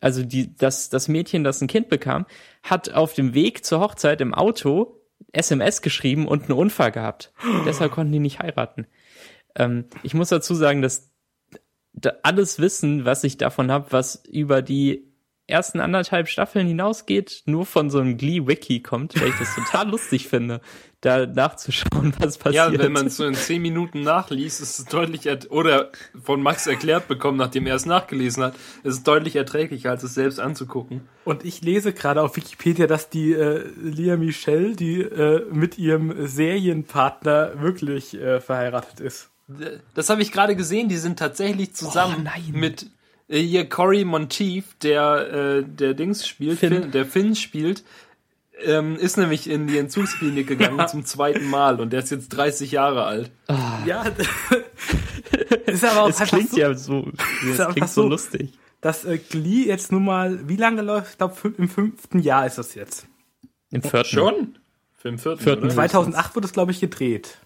also 0.00 0.22
die, 0.22 0.54
das, 0.54 0.88
das 0.88 1.08
Mädchen, 1.08 1.42
das 1.42 1.60
ein 1.60 1.66
Kind 1.66 1.88
bekam, 1.88 2.26
hat 2.62 2.92
auf 2.92 3.14
dem 3.14 3.34
Weg 3.34 3.64
zur 3.64 3.80
Hochzeit 3.80 4.20
im 4.20 4.34
Auto 4.34 5.00
SMS 5.32 5.82
geschrieben 5.82 6.26
und 6.26 6.44
einen 6.44 6.58
Unfall 6.58 6.92
gehabt. 6.92 7.32
Deshalb 7.66 7.92
konnten 7.92 8.12
die 8.12 8.18
nicht 8.18 8.40
heiraten. 8.40 8.86
Ähm, 9.54 9.86
ich 10.02 10.14
muss 10.14 10.28
dazu 10.28 10.54
sagen, 10.54 10.82
dass 10.82 11.12
da 11.92 12.12
alles 12.22 12.58
Wissen, 12.58 13.04
was 13.04 13.24
ich 13.24 13.38
davon 13.38 13.70
habe, 13.70 13.90
was 13.90 14.22
über 14.26 14.62
die 14.62 15.05
ersten 15.48 15.80
anderthalb 15.80 16.28
Staffeln 16.28 16.66
hinausgeht, 16.66 17.42
nur 17.46 17.66
von 17.66 17.88
so 17.90 17.98
einem 18.00 18.16
Glee-Wiki 18.16 18.80
kommt, 18.80 19.20
weil 19.20 19.28
ich 19.28 19.38
das 19.38 19.54
total 19.54 19.88
lustig 19.90 20.26
finde, 20.28 20.60
da 21.02 21.24
nachzuschauen, 21.26 22.14
was 22.18 22.36
Ja, 22.36 22.42
passiert. 22.64 22.82
wenn 22.82 22.90
man 22.92 23.06
es 23.06 23.16
so 23.16 23.24
in 23.26 23.34
10 23.34 23.62
Minuten 23.62 24.02
nachliest, 24.02 24.60
ist 24.60 24.78
es 24.80 24.84
deutlich, 24.86 25.28
oder 25.50 25.90
von 26.20 26.42
Max 26.42 26.66
erklärt 26.66 27.06
bekommen, 27.06 27.38
nachdem 27.38 27.66
er 27.68 27.76
es 27.76 27.86
nachgelesen 27.86 28.42
hat, 28.42 28.54
ist 28.82 28.94
es 28.94 29.02
deutlich 29.04 29.36
erträglicher, 29.36 29.90
als 29.90 30.02
es 30.02 30.14
selbst 30.14 30.40
anzugucken. 30.40 31.02
Und 31.24 31.44
ich 31.44 31.60
lese 31.62 31.92
gerade 31.92 32.22
auf 32.22 32.34
Wikipedia, 32.36 32.86
dass 32.88 33.08
die 33.08 33.32
äh, 33.32 33.64
Lia 33.80 34.16
Michelle, 34.16 34.74
die 34.74 35.00
äh, 35.02 35.44
mit 35.52 35.78
ihrem 35.78 36.26
Serienpartner 36.26 37.60
wirklich 37.60 38.14
äh, 38.14 38.40
verheiratet 38.40 39.00
ist. 39.00 39.30
Das 39.94 40.10
habe 40.10 40.22
ich 40.22 40.32
gerade 40.32 40.56
gesehen, 40.56 40.88
die 40.88 40.96
sind 40.96 41.18
tatsächlich 41.20 41.72
zusammen 41.74 42.16
Oh, 42.18 42.22
nein. 42.24 42.50
mit 42.52 42.90
hier 43.28 43.68
Cory 43.68 44.04
Monteith, 44.04 44.64
der 44.82 45.32
äh, 45.32 45.64
der 45.64 45.94
Dings 45.94 46.26
spielt, 46.26 46.58
Finn. 46.58 46.72
Finn. 46.82 46.90
der 46.92 47.06
Finn 47.06 47.34
spielt, 47.34 47.82
ähm, 48.64 48.96
ist 48.96 49.16
nämlich 49.18 49.48
in 49.50 49.66
die 49.66 49.78
Entzugsklinik 49.78 50.46
gegangen 50.46 50.78
Ja. 50.78 50.86
zum 50.86 51.04
zweiten 51.04 51.48
Mal 51.50 51.80
und 51.80 51.92
der 51.92 52.00
ist 52.00 52.10
jetzt 52.10 52.28
30 52.30 52.70
Jahre 52.72 53.04
alt. 53.04 53.30
Ja, 53.84 54.04
ist 55.66 55.84
aber 55.84 56.02
auch 56.04 56.08
es 56.08 56.20
einfach 56.20 56.36
klingt 56.36 56.50
so, 56.50 56.58
ja 56.58 56.74
so, 56.74 57.10
es 57.50 57.66
klingt 57.68 57.88
so 57.90 58.02
so- 58.02 58.08
lustig. 58.08 58.52
dass 58.80 59.04
äh, 59.04 59.18
Glee 59.18 59.64
jetzt 59.66 59.92
nun 59.92 60.04
mal, 60.04 60.48
wie 60.48 60.56
lange 60.56 60.82
läuft? 60.82 61.12
Ich 61.12 61.18
glaube, 61.18 61.54
im 61.58 61.68
fünften 61.68 62.20
Jahr 62.20 62.46
ist 62.46 62.58
das 62.58 62.74
jetzt. 62.74 63.06
Im 63.70 63.82
vierten. 63.82 64.08
Schon? 64.08 64.58
Für 64.94 65.08
den 65.10 65.18
vierten, 65.18 65.42
Vierten. 65.42 65.64
oder? 65.64 65.74
2008 65.74 66.34
wurde 66.36 66.46
es, 66.46 66.52
glaube 66.52 66.70
ich, 66.72 66.80
gedreht. 66.80 67.38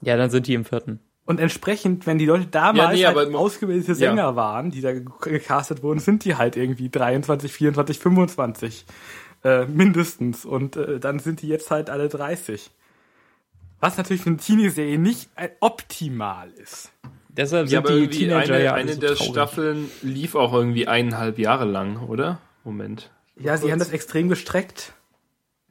Ja, 0.00 0.16
dann 0.16 0.30
sind 0.30 0.46
die 0.46 0.54
im 0.54 0.64
vierten. 0.64 1.00
Und 1.26 1.40
entsprechend, 1.40 2.06
wenn 2.06 2.18
die 2.18 2.24
Leute 2.26 2.46
damals 2.46 2.98
Ja, 2.98 3.10
nee, 3.12 3.16
halt 3.18 3.34
ausgebildete 3.34 3.88
ja. 3.92 3.94
Sänger 3.96 4.36
waren, 4.36 4.70
die 4.70 4.80
da 4.80 4.92
ge- 4.92 5.04
gecastet 5.20 5.82
wurden, 5.82 5.98
sind 5.98 6.24
die 6.24 6.36
halt 6.36 6.56
irgendwie 6.56 6.88
23, 6.88 7.52
24, 7.52 7.98
25 7.98 8.86
äh, 9.44 9.66
mindestens. 9.66 10.44
Und 10.44 10.76
äh, 10.76 10.98
dann 11.00 11.18
sind 11.18 11.42
die 11.42 11.48
jetzt 11.48 11.70
halt 11.70 11.90
alle 11.90 12.08
30. 12.08 12.70
Was 13.80 13.98
natürlich 13.98 14.22
für 14.22 14.30
eine 14.30 14.38
Teenie-Serie 14.38 14.98
nicht 14.98 15.28
äh, 15.36 15.48
optimal 15.60 16.50
ist. 16.52 16.90
Deshalb 17.28 17.66
Ja, 17.66 17.82
sind 17.82 17.90
aber 17.90 18.00
die 18.00 18.08
Teenager 18.08 18.54
eine, 18.54 18.64
ja 18.64 18.74
eine 18.74 18.94
so 18.94 19.00
der 19.00 19.14
traurig. 19.16 19.30
Staffeln 19.32 19.90
lief 20.02 20.34
auch 20.36 20.54
irgendwie 20.54 20.86
eineinhalb 20.88 21.38
Jahre 21.38 21.64
lang, 21.66 21.98
oder? 22.08 22.38
Moment. 22.64 23.10
Ja, 23.38 23.56
sie 23.58 23.70
haben 23.70 23.78
das 23.78 23.90
extrem 23.90 24.28
gestreckt. 24.28 24.92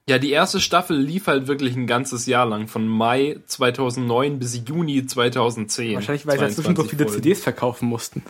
Ja, 0.07 0.19
die 0.19 0.31
erste 0.31 0.59
Staffel 0.59 0.97
lief 0.97 1.25
halt 1.25 1.47
wirklich 1.47 1.75
ein 1.75 1.87
ganzes 1.87 2.27
Jahr 2.27 2.45
lang, 2.45 2.67
von 2.67 2.87
Mai 2.87 3.39
2009 3.47 4.37
bis 4.37 4.61
Juni 4.67 5.05
2010. 5.05 5.95
Wahrscheinlich, 5.95 6.27
weil 6.27 6.37
sie 6.37 6.45
dazwischen 6.45 6.75
so 6.75 6.83
22 6.83 6.89
viele 6.91 7.05
Folgen. 7.05 7.23
CDs 7.23 7.41
verkaufen 7.41 7.89
mussten. 7.89 8.23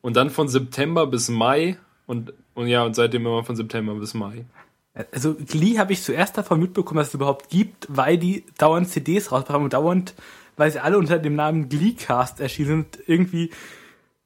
Und 0.00 0.16
dann 0.16 0.30
von 0.30 0.48
September 0.48 1.06
bis 1.06 1.28
Mai 1.28 1.76
und, 2.06 2.32
und 2.54 2.68
ja, 2.68 2.84
und 2.84 2.94
seitdem 2.94 3.26
immer 3.26 3.44
von 3.44 3.56
September 3.56 3.94
bis 3.94 4.14
Mai. 4.14 4.46
Also 5.12 5.34
Glee 5.34 5.78
habe 5.78 5.92
ich 5.92 6.02
zuerst 6.02 6.38
davon 6.38 6.60
mitbekommen, 6.60 6.98
dass 6.98 7.08
es 7.08 7.14
überhaupt 7.14 7.50
gibt, 7.50 7.86
weil 7.90 8.16
die 8.16 8.44
dauernd 8.58 8.88
CDs 8.88 9.32
rausbringen 9.32 9.64
und 9.64 9.72
dauernd, 9.72 10.14
weil 10.56 10.70
sie 10.70 10.80
alle 10.80 10.96
unter 10.96 11.18
dem 11.18 11.34
Namen 11.34 11.68
Gleecast 11.68 12.40
erschienen 12.40 12.86
sind, 12.92 12.98
irgendwie 13.08 13.50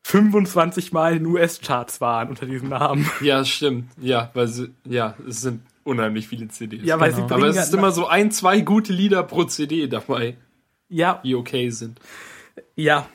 25 0.02 0.92
Mal 0.92 1.16
in 1.16 1.26
US-Charts 1.26 2.00
waren 2.00 2.28
unter 2.28 2.46
diesem 2.46 2.68
Namen. 2.68 3.10
Ja, 3.20 3.44
stimmt. 3.44 3.90
Ja, 4.00 4.30
weil 4.34 4.46
sie, 4.48 4.70
ja, 4.84 5.16
es 5.26 5.40
sind 5.40 5.62
unheimlich 5.88 6.28
viele 6.28 6.48
CDs. 6.48 6.84
Ja, 6.84 7.00
weil 7.00 7.12
Genau. 7.12 7.26
sie 7.28 7.34
Aber 7.34 7.46
es 7.48 7.56
ist 7.56 7.72
ja, 7.72 7.78
immer 7.78 7.90
so 7.92 8.06
ein, 8.06 8.30
zwei 8.30 8.60
gute 8.60 8.92
Lieder 8.92 9.22
pro 9.24 9.44
CD 9.44 9.86
dabei, 9.88 10.36
ja, 10.88 11.20
die 11.24 11.34
okay 11.34 11.70
sind. 11.70 12.00
ja. 12.76 13.08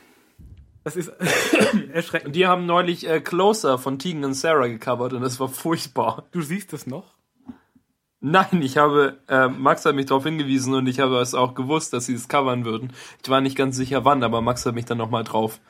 Das 0.86 0.96
ist 0.96 1.08
erschreckend. 1.94 2.26
Und 2.26 2.36
die 2.36 2.46
haben 2.46 2.66
neulich 2.66 3.08
äh, 3.08 3.18
Closer 3.20 3.78
von 3.78 3.98
Tegan 3.98 4.22
und 4.22 4.34
Sarah 4.34 4.66
gecovert 4.66 5.14
und 5.14 5.22
das 5.22 5.40
war 5.40 5.48
furchtbar. 5.48 6.24
Du 6.30 6.42
siehst 6.42 6.74
es 6.74 6.86
noch? 6.86 7.14
Nein, 8.20 8.60
ich 8.62 8.76
habe, 8.76 9.18
äh, 9.28 9.48
Max 9.48 9.84
hat 9.86 9.94
mich 9.94 10.06
darauf 10.06 10.24
hingewiesen 10.24 10.74
und 10.74 10.86
ich 10.86 11.00
habe 11.00 11.18
es 11.20 11.34
auch 11.34 11.54
gewusst, 11.54 11.92
dass 11.94 12.04
sie 12.06 12.12
es 12.14 12.28
covern 12.28 12.66
würden. 12.66 12.92
Ich 13.22 13.28
war 13.30 13.40
nicht 13.40 13.56
ganz 13.56 13.76
sicher 13.76 14.04
wann, 14.04 14.22
aber 14.22 14.42
Max 14.42 14.64
hat 14.66 14.74
mich 14.74 14.84
dann 14.86 14.98
nochmal 14.98 15.24
drauf 15.24 15.60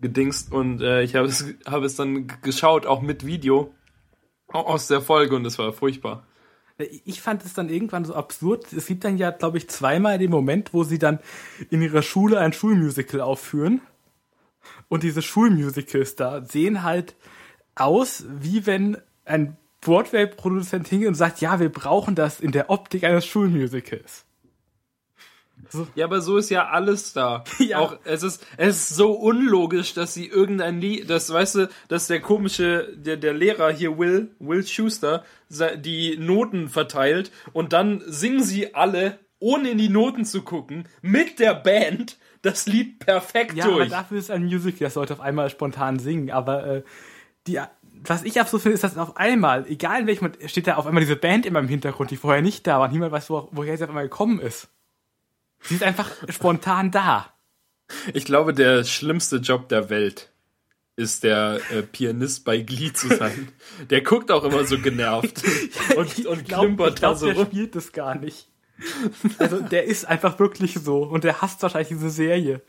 gedingst 0.00 0.52
und 0.52 0.80
äh, 0.80 1.02
ich 1.02 1.14
habe 1.16 1.26
es, 1.26 1.44
habe 1.66 1.86
es 1.86 1.96
dann 1.96 2.28
geschaut, 2.42 2.86
auch 2.86 3.02
mit 3.02 3.26
Video 3.26 3.72
au- 4.52 4.60
aus 4.66 4.86
der 4.88 5.00
Folge 5.00 5.34
und 5.36 5.44
es 5.44 5.58
war 5.58 5.72
furchtbar. 5.72 6.24
Ich 6.78 7.20
fand 7.20 7.44
es 7.44 7.54
dann 7.54 7.68
irgendwann 7.68 8.04
so 8.04 8.14
absurd. 8.14 8.72
Es 8.72 8.86
gibt 8.86 9.04
dann 9.04 9.18
ja, 9.18 9.30
glaube 9.30 9.58
ich, 9.58 9.68
zweimal 9.68 10.18
den 10.18 10.30
Moment, 10.30 10.72
wo 10.72 10.84
sie 10.84 10.98
dann 10.98 11.20
in 11.70 11.82
ihrer 11.82 12.02
Schule 12.02 12.38
ein 12.40 12.52
Schulmusical 12.52 13.20
aufführen. 13.20 13.80
Und 14.88 15.02
diese 15.02 15.22
Schulmusicals 15.22 16.16
da 16.16 16.44
sehen 16.44 16.82
halt 16.82 17.14
aus, 17.74 18.24
wie 18.28 18.66
wenn 18.66 18.98
ein 19.24 19.56
Broadway-Produzent 19.80 20.88
hingeht 20.88 21.08
und 21.08 21.14
sagt, 21.14 21.40
ja, 21.40 21.60
wir 21.60 21.70
brauchen 21.70 22.14
das 22.14 22.40
in 22.40 22.52
der 22.52 22.70
Optik 22.70 23.04
eines 23.04 23.26
Schulmusicals. 23.26 24.24
Ja, 25.94 26.04
aber 26.06 26.20
so 26.20 26.36
ist 26.36 26.50
ja 26.50 26.68
alles 26.68 27.12
da. 27.12 27.44
Ja. 27.58 27.78
Auch 27.78 27.96
es 28.04 28.22
ist 28.22 28.46
es 28.56 28.76
ist 28.76 28.88
so 28.96 29.12
unlogisch, 29.12 29.94
dass 29.94 30.14
sie 30.14 30.26
irgendein 30.26 30.80
Lied, 30.80 31.08
das 31.08 31.32
weißt 31.32 31.54
du, 31.56 31.68
dass 31.88 32.06
der 32.08 32.20
komische 32.20 32.88
der 32.96 33.16
der 33.16 33.32
Lehrer 33.32 33.70
hier 33.72 33.98
Will 33.98 34.34
Will 34.38 34.66
Schuster 34.66 35.24
die 35.48 36.16
Noten 36.18 36.68
verteilt 36.68 37.30
und 37.52 37.72
dann 37.72 38.02
singen 38.06 38.42
sie 38.42 38.74
alle 38.74 39.18
ohne 39.38 39.70
in 39.70 39.78
die 39.78 39.88
Noten 39.88 40.24
zu 40.24 40.42
gucken 40.42 40.88
mit 41.02 41.38
der 41.40 41.54
Band 41.54 42.16
das 42.42 42.66
Lied 42.66 42.98
perfekt 43.00 43.54
Ja, 43.54 43.64
aber 43.66 43.76
durch. 43.78 43.90
dafür 43.90 44.18
ist 44.18 44.30
ein 44.30 44.44
Musical, 44.44 44.86
das 44.86 44.94
sollte 44.94 45.12
auf 45.14 45.20
einmal 45.20 45.48
spontan 45.50 45.98
singen. 45.98 46.30
Aber 46.30 46.66
äh, 46.66 46.82
die, 47.46 47.60
was 48.04 48.24
ich 48.24 48.40
absurd 48.40 48.62
finde, 48.62 48.74
ist, 48.74 48.84
dass 48.84 48.96
auf 48.98 49.16
einmal, 49.16 49.66
egal 49.68 50.00
in 50.00 50.06
welchem, 50.06 50.32
steht 50.46 50.66
da 50.66 50.76
auf 50.76 50.86
einmal 50.86 51.02
diese 51.02 51.16
Band 51.16 51.46
immer 51.46 51.60
im 51.60 51.68
Hintergrund, 51.68 52.10
die 52.10 52.16
vorher 52.16 52.42
nicht 52.42 52.66
da 52.66 52.80
war. 52.80 52.88
Niemand 52.88 53.12
weiß, 53.12 53.30
wo, 53.30 53.48
woher 53.52 53.76
sie 53.76 53.84
auf 53.84 53.90
einmal 53.90 54.04
gekommen 54.04 54.40
ist. 54.40 54.68
Sie 55.62 55.74
ist 55.74 55.82
einfach 55.82 56.10
spontan 56.28 56.90
da. 56.90 57.32
Ich 58.14 58.24
glaube, 58.24 58.54
der 58.54 58.84
schlimmste 58.84 59.36
Job 59.36 59.68
der 59.68 59.90
Welt 59.90 60.30
ist 60.96 61.24
der 61.24 61.60
äh, 61.70 61.82
Pianist 61.82 62.44
bei 62.44 62.58
Glee 62.58 62.92
zu 62.92 63.08
sein. 63.16 63.48
Der 63.90 64.02
guckt 64.02 64.30
auch 64.30 64.44
immer 64.44 64.64
so 64.64 64.78
genervt 64.78 65.42
und, 65.96 66.26
und 66.26 66.44
glaub- 66.44 66.60
klimpert 66.64 66.88
ich 66.94 67.00
da 67.00 67.08
glaub, 67.08 67.16
so 67.18 67.26
der 67.26 67.36
rum. 67.36 67.46
spielt 67.46 67.74
das 67.76 67.92
gar 67.92 68.14
nicht. 68.14 68.48
Also 69.38 69.60
der 69.60 69.84
ist 69.84 70.04
einfach 70.06 70.38
wirklich 70.38 70.74
so 70.74 71.02
und 71.04 71.24
der 71.24 71.40
hasst 71.40 71.62
wahrscheinlich 71.62 71.88
diese 71.88 72.10
Serie. 72.10 72.60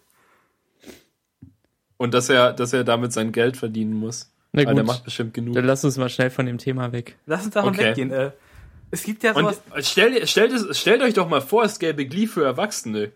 Und 1.97 2.13
dass 2.13 2.29
er, 2.29 2.53
dass 2.53 2.73
er 2.73 2.83
damit 2.83 3.13
sein 3.13 3.31
Geld 3.31 3.57
verdienen 3.57 3.93
muss. 3.93 4.31
Na 4.51 4.59
Weil 4.65 4.75
der 4.75 4.83
gut. 4.83 4.85
macht 4.87 5.03
bestimmt 5.05 5.33
genug. 5.33 5.55
Dann 5.55 5.65
lass 5.65 5.83
uns 5.83 5.97
mal 5.97 6.09
schnell 6.09 6.29
von 6.29 6.45
dem 6.45 6.57
Thema 6.57 6.91
weg. 6.91 7.17
Lass 7.25 7.45
uns 7.45 7.53
davon 7.53 7.73
Okay. 7.73 7.85
weggehen. 7.91 8.11
Äh, 8.11 8.31
es 8.93 9.03
gibt 9.03 9.23
ja 9.23 9.33
Und 9.33 9.43
sowas. 9.45 9.89
stellt, 9.89 10.29
stellt, 10.29 10.53
es, 10.53 10.79
stellt 10.79 11.01
euch 11.01 11.13
doch 11.15 11.27
mal 11.27 11.41
vor, 11.41 11.63
es 11.63 11.79
gäbe 11.79 12.05
Glee 12.05 12.27
für 12.27 12.43
Erwachsene. 12.45 13.11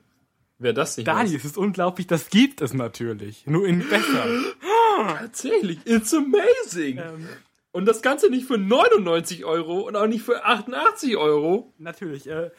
Wer 0.60 0.74
das 0.74 0.98
nicht 0.98 1.08
Dani, 1.08 1.30
weiß. 1.30 1.36
es 1.36 1.46
ist 1.46 1.58
unglaublich, 1.58 2.08
das 2.08 2.30
gibt 2.30 2.62
es 2.62 2.74
natürlich. 2.74 3.46
Nur 3.46 3.68
in 3.68 3.88
besser. 3.88 4.26
Tatsächlich, 5.20 5.80
it's 5.86 6.14
amazing. 6.14 6.98
ähm, 6.98 7.28
Und 7.72 7.86
das 7.86 8.02
Ganze 8.02 8.30
nicht 8.32 8.48
für 8.48 8.58
99 8.58 9.46
Euro 9.46 9.82
und 9.82 9.96
auch 9.96 10.08
nicht 10.08 10.24
für 10.24 10.44
88 10.44 11.16
Euro. 11.18 11.74
Natürlich. 11.78 12.28
Äh, 12.28 12.50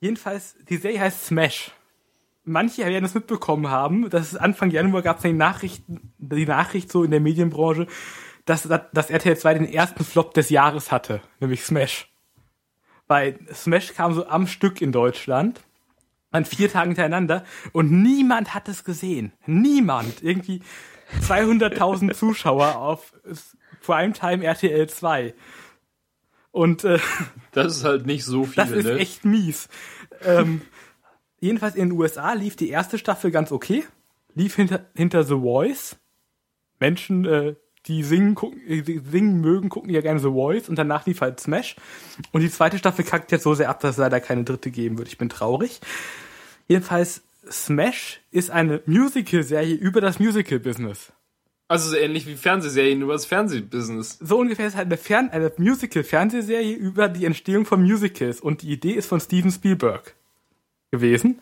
jedenfalls, 0.00 0.54
die 0.68 0.76
Serie 0.76 1.00
heißt 1.00 1.26
Smash. 1.26 1.72
Manche 2.44 2.86
werden 2.86 3.04
es 3.04 3.14
mitbekommen 3.14 3.68
haben, 3.70 4.08
dass 4.10 4.32
es 4.32 4.36
Anfang 4.38 4.70
Januar 4.70 5.02
gab 5.02 5.16
es 5.16 5.22
die 5.22 5.32
Nachrichten, 5.32 6.12
die 6.18 6.46
Nachricht 6.46 6.90
so 6.92 7.02
in 7.04 7.10
der 7.10 7.20
Medienbranche, 7.20 7.86
dass, 8.44 8.62
dass 8.92 9.10
RTL 9.10 9.36
2 9.36 9.54
den 9.54 9.72
ersten 9.72 10.04
Flop 10.04 10.34
des 10.34 10.50
Jahres 10.50 10.90
hatte, 10.92 11.20
nämlich 11.40 11.62
Smash. 11.64 12.11
Weil 13.08 13.38
Smash 13.52 13.94
kam 13.94 14.14
so 14.14 14.26
am 14.26 14.46
Stück 14.46 14.80
in 14.80 14.92
Deutschland, 14.92 15.60
an 16.30 16.44
vier 16.44 16.70
Tagen 16.70 16.90
hintereinander, 16.90 17.44
und 17.72 17.90
niemand 17.90 18.54
hat 18.54 18.68
es 18.68 18.84
gesehen. 18.84 19.32
Niemand. 19.46 20.22
Irgendwie 20.22 20.62
200.000 21.20 22.14
Zuschauer 22.14 22.76
auf 22.76 23.12
Primetime 23.82 24.44
RTL 24.44 24.88
2. 24.88 25.34
Und 26.52 26.84
äh, 26.84 26.98
Das 27.52 27.76
ist 27.76 27.84
halt 27.84 28.06
nicht 28.06 28.24
so 28.24 28.44
viel. 28.44 28.54
das 28.54 28.70
ist 28.70 28.84
ne? 28.84 28.98
echt 28.98 29.24
mies. 29.24 29.68
Ähm, 30.22 30.62
jedenfalls 31.40 31.74
in 31.74 31.88
den 31.90 31.98
USA 31.98 32.32
lief 32.34 32.56
die 32.56 32.70
erste 32.70 32.98
Staffel 32.98 33.30
ganz 33.30 33.52
okay. 33.52 33.84
Lief 34.34 34.56
hinter, 34.56 34.86
hinter 34.94 35.24
The 35.24 35.34
Voice. 35.34 35.96
Menschen, 36.78 37.24
äh, 37.26 37.54
die 37.86 38.02
singen, 38.02 38.34
gucken, 38.34 38.60
äh, 38.66 38.82
die 38.82 39.00
singen 39.00 39.40
mögen, 39.40 39.68
gucken 39.68 39.90
ja 39.90 40.00
gerne 40.00 40.20
The 40.20 40.28
Voice 40.28 40.68
und 40.68 40.76
danach 40.76 41.06
lief 41.06 41.20
halt 41.20 41.40
Smash. 41.40 41.76
Und 42.30 42.42
die 42.42 42.50
zweite 42.50 42.78
Staffel 42.78 43.04
kackt 43.04 43.32
jetzt 43.32 43.42
so 43.42 43.54
sehr 43.54 43.70
ab, 43.70 43.80
dass 43.80 43.92
es 43.92 43.96
leider 43.98 44.20
keine 44.20 44.44
dritte 44.44 44.70
geben 44.70 44.98
wird. 44.98 45.08
Ich 45.08 45.18
bin 45.18 45.28
traurig. 45.28 45.80
Jedenfalls, 46.68 47.22
Smash 47.50 48.20
ist 48.30 48.50
eine 48.50 48.82
Musical-Serie 48.86 49.74
über 49.74 50.00
das 50.00 50.20
Musical-Business. 50.20 51.12
Also 51.72 51.88
so 51.88 51.96
ähnlich 51.96 52.26
wie 52.26 52.34
Fernsehserien 52.34 53.00
über 53.00 53.14
das 53.14 53.24
Fernsehbusiness. 53.24 54.18
So 54.20 54.38
ungefähr 54.38 54.66
ist 54.66 54.76
halt 54.76 54.88
eine, 54.88 54.98
Fern 54.98 55.30
eine 55.30 55.50
Musical-Fernsehserie 55.56 56.74
über 56.74 57.08
die 57.08 57.24
Entstehung 57.24 57.64
von 57.64 57.82
Musicals. 57.82 58.40
Und 58.40 58.60
die 58.60 58.70
Idee 58.70 58.92
ist 58.92 59.06
von 59.06 59.20
Steven 59.20 59.50
Spielberg 59.50 60.14
gewesen. 60.90 61.38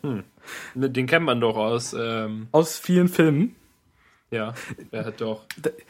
Ne, 0.74 0.88
Den 0.88 1.06
kennt 1.08 1.26
man 1.26 1.40
doch 1.40 1.56
aus, 1.56 1.96
ähm, 1.98 2.46
Aus 2.52 2.78
vielen 2.78 3.08
Filmen. 3.08 3.56
Ja, 4.30 4.54
er 4.90 5.04
hat 5.04 5.20
doch 5.20 5.44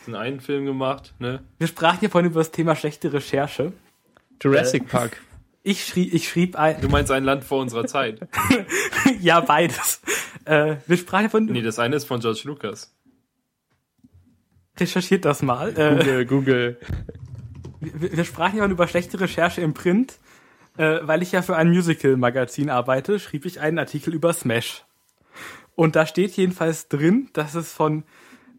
den 0.06 0.14
einen 0.14 0.40
Film 0.40 0.64
gemacht, 0.66 1.14
ne? 1.18 1.42
Wir 1.58 1.66
sprachen 1.66 1.98
ja 2.02 2.08
vorhin 2.08 2.30
über 2.30 2.40
das 2.40 2.50
Thema 2.50 2.74
schlechte 2.76 3.12
Recherche. 3.12 3.72
Jurassic 4.42 4.88
Park. 4.88 5.20
Ich 5.62 5.84
schrieb, 5.84 6.14
ich 6.14 6.28
schrieb 6.28 6.56
ein, 6.56 6.80
Du 6.80 6.88
meinst 6.88 7.12
ein 7.12 7.24
Land 7.24 7.44
vor 7.44 7.60
unserer 7.60 7.86
Zeit. 7.86 8.26
ja, 9.20 9.40
beides. 9.40 10.00
Äh, 10.46 10.76
wir 10.86 10.96
sprachen 10.96 11.24
ja 11.24 11.28
von, 11.28 11.44
Nee, 11.44 11.60
das 11.62 11.78
eine 11.78 11.96
ist 11.96 12.06
von 12.06 12.20
George 12.20 12.42
Lucas. 12.44 12.94
recherchiert 14.78 15.26
das 15.26 15.42
mal. 15.42 15.78
Äh, 15.78 15.96
Google, 15.96 16.26
Google. 16.26 16.80
wir, 17.80 18.16
wir 18.16 18.24
sprachen 18.24 18.58
ja 18.58 18.66
über 18.66 18.88
schlechte 18.88 19.20
Recherche 19.20 19.60
im 19.60 19.74
Print. 19.74 20.18
Äh, 20.78 21.00
weil 21.02 21.20
ich 21.20 21.32
ja 21.32 21.42
für 21.42 21.56
ein 21.56 21.68
Musical-Magazin 21.68 22.70
arbeite, 22.70 23.18
schrieb 23.18 23.44
ich 23.44 23.60
einen 23.60 23.78
Artikel 23.78 24.14
über 24.14 24.32
Smash. 24.32 24.84
Und 25.74 25.96
da 25.96 26.06
steht 26.06 26.32
jedenfalls 26.32 26.88
drin, 26.88 27.28
dass 27.34 27.54
es 27.54 27.72
von 27.72 28.04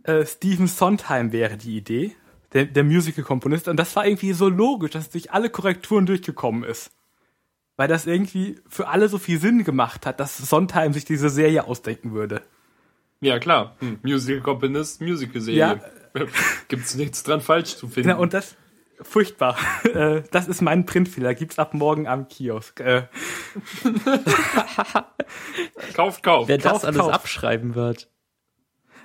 äh, 0.04 0.26
Stephen 0.26 0.68
Sondheim 0.68 1.32
wäre, 1.32 1.58
die 1.58 1.78
Idee. 1.78 2.16
Der, 2.54 2.66
der 2.66 2.84
Musical-Komponist. 2.84 3.68
Und 3.68 3.78
das 3.78 3.96
war 3.96 4.06
irgendwie 4.06 4.34
so 4.34 4.50
logisch, 4.50 4.92
dass 4.92 5.06
es 5.06 5.10
durch 5.10 5.32
alle 5.32 5.50
Korrekturen 5.50 6.06
durchgekommen 6.06 6.64
ist. 6.64 6.92
Weil 7.78 7.88
das 7.88 8.06
irgendwie 8.06 8.60
für 8.68 8.90
alle 8.90 9.08
so 9.08 9.18
viel 9.18 9.40
Sinn 9.40 9.64
gemacht 9.64 10.06
hat, 10.06 10.20
dass 10.20 10.38
Sondheim 10.38 10.94
sich 10.94 11.06
diese 11.06 11.30
Serie 11.30 11.66
ausdenken 11.66 12.12
würde. 12.12 12.42
Ja, 13.22 13.40
klar. 13.40 13.76
Hm. 13.80 14.00
Musical 14.04 14.42
Componist, 14.42 15.02
Musical-Serie. 15.02 15.82
Gibt's 16.68 16.96
nichts 16.96 17.24
dran 17.24 17.40
falsch 17.40 17.78
zu 17.78 17.88
finden. 17.88 18.10
Genau, 18.10 18.22
und 18.22 18.34
das 18.34 18.58
furchtbar. 19.02 19.58
Äh, 19.84 20.24
das 20.32 20.48
ist 20.48 20.62
mein 20.62 20.86
Printfehler. 20.86 21.34
Gibt's 21.34 21.60
ab 21.60 21.74
morgen 21.74 22.08
am 22.08 22.28
Kiosk. 22.28 22.80
Äh, 22.80 23.08
kauft, 25.94 26.24
kauft. 26.24 26.48
Wer 26.48 26.60
das 26.60 26.86
alles 26.86 27.02
kauf. 27.02 27.12
abschreiben 27.12 27.76
wird. 27.76 28.10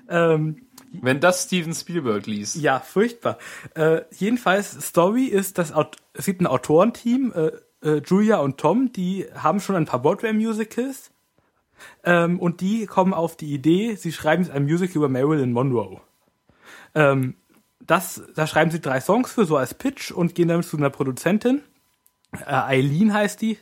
ähm, 0.08 0.66
Wenn 0.92 1.20
das 1.20 1.44
Steven 1.44 1.74
Spielberg 1.74 2.26
liest. 2.26 2.56
ja, 2.56 2.80
furchtbar. 2.80 3.38
Äh, 3.74 4.02
jedenfalls, 4.10 4.72
Story 4.88 5.24
ist, 5.24 5.58
Aut 5.74 5.96
es 6.14 6.24
gibt 6.26 6.40
ein 6.40 6.46
Autorenteam, 6.46 7.32
äh, 7.34 7.50
äh, 7.82 8.02
Julia 8.04 8.38
und 8.38 8.58
Tom, 8.58 8.92
die 8.92 9.26
haben 9.34 9.60
schon 9.60 9.76
ein 9.76 9.84
paar 9.84 10.00
Broadway-Musicals. 10.00 11.10
Ähm, 12.04 12.40
und 12.40 12.60
die 12.60 12.86
kommen 12.86 13.12
auf 13.12 13.36
die 13.36 13.52
Idee, 13.52 13.96
sie 13.96 14.12
schreiben 14.12 14.50
ein 14.50 14.64
Musical 14.64 14.96
über 14.96 15.08
Marilyn 15.08 15.52
Monroe. 15.52 16.00
Ähm, 16.94 17.34
das, 17.80 18.22
da 18.34 18.46
schreiben 18.46 18.70
sie 18.70 18.80
drei 18.80 19.00
Songs 19.00 19.32
für, 19.32 19.44
so 19.44 19.56
als 19.56 19.74
Pitch 19.74 20.10
und 20.10 20.34
gehen 20.34 20.48
damit 20.48 20.66
zu 20.66 20.76
einer 20.76 20.90
Produzentin. 20.90 21.62
Äh, 22.32 22.52
Eileen 22.52 23.12
heißt 23.12 23.40
die. 23.42 23.58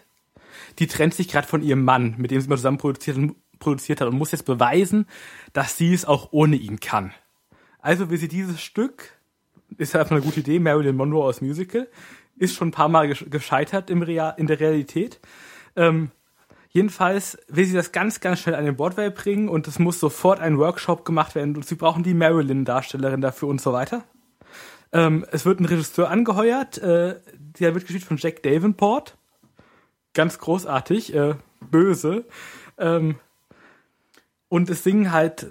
Die 0.78 0.86
trennt 0.86 1.14
sich 1.14 1.28
gerade 1.28 1.46
von 1.46 1.62
ihrem 1.62 1.84
Mann, 1.84 2.14
mit 2.18 2.30
dem 2.30 2.40
sie 2.40 2.48
mal 2.48 2.56
zusammen 2.56 2.78
produziert, 2.78 3.18
produziert 3.64 4.00
hat 4.00 4.08
und 4.08 4.16
muss 4.16 4.30
jetzt 4.30 4.44
beweisen, 4.44 5.06
dass 5.52 5.76
sie 5.76 5.92
es 5.92 6.04
auch 6.04 6.28
ohne 6.30 6.56
ihn 6.56 6.78
kann. 6.78 7.12
Also 7.80 8.08
will 8.10 8.18
sie 8.18 8.28
dieses 8.28 8.62
Stück, 8.62 9.18
ist 9.76 9.92
ja 9.94 10.00
einfach 10.00 10.14
eine 10.14 10.24
gute 10.24 10.40
Idee, 10.40 10.58
Marilyn 10.60 10.96
Monroe 10.96 11.24
aus 11.24 11.40
Musical, 11.40 11.88
ist 12.36 12.54
schon 12.54 12.68
ein 12.68 12.72
paar 12.72 12.88
Mal 12.88 13.06
gesch- 13.06 13.28
gescheitert 13.28 13.90
im 13.90 14.02
Real, 14.02 14.34
in 14.36 14.46
der 14.46 14.60
Realität. 14.60 15.20
Ähm, 15.76 16.10
jedenfalls 16.70 17.38
will 17.48 17.64
sie 17.64 17.74
das 17.74 17.92
ganz, 17.92 18.20
ganz 18.20 18.40
schnell 18.40 18.54
an 18.54 18.64
den 18.64 18.76
Broadway 18.76 19.10
bringen 19.10 19.48
und 19.48 19.68
es 19.68 19.78
muss 19.78 20.00
sofort 20.00 20.40
ein 20.40 20.58
Workshop 20.58 21.04
gemacht 21.04 21.34
werden 21.34 21.56
und 21.56 21.66
sie 21.66 21.74
brauchen 21.74 22.02
die 22.02 22.14
Marilyn-Darstellerin 22.14 23.20
dafür 23.20 23.48
und 23.48 23.60
so 23.60 23.72
weiter. 23.72 24.04
Ähm, 24.92 25.26
es 25.32 25.44
wird 25.44 25.60
ein 25.60 25.64
Regisseur 25.64 26.08
angeheuert, 26.08 26.78
äh, 26.78 27.20
der 27.32 27.74
wird 27.74 27.84
gespielt 27.84 28.04
von 28.04 28.16
Jack 28.16 28.42
Davenport. 28.42 29.16
Ganz 30.14 30.38
großartig, 30.38 31.12
äh, 31.14 31.34
böse. 31.60 32.24
Ähm, 32.78 33.16
Und 34.54 34.70
es 34.70 34.84
singen 34.84 35.10
halt 35.10 35.48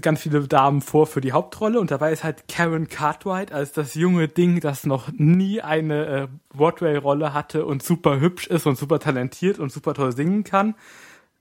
ganz 0.00 0.20
viele 0.20 0.46
Damen 0.46 0.80
vor 0.80 1.08
für 1.08 1.20
die 1.20 1.32
Hauptrolle 1.32 1.80
und 1.80 1.90
dabei 1.90 2.12
ist 2.12 2.22
halt 2.22 2.46
Karen 2.46 2.86
Cartwright 2.86 3.50
als 3.50 3.72
das 3.72 3.94
junge 3.94 4.28
Ding, 4.28 4.60
das 4.60 4.86
noch 4.86 5.10
nie 5.10 5.62
eine 5.62 6.06
äh, 6.06 6.28
Broadway-Rolle 6.50 7.34
hatte 7.34 7.66
und 7.66 7.82
super 7.82 8.20
hübsch 8.20 8.46
ist 8.46 8.68
und 8.68 8.78
super 8.78 9.00
talentiert 9.00 9.58
und 9.58 9.72
super 9.72 9.94
toll 9.94 10.14
singen 10.14 10.44
kann. 10.44 10.76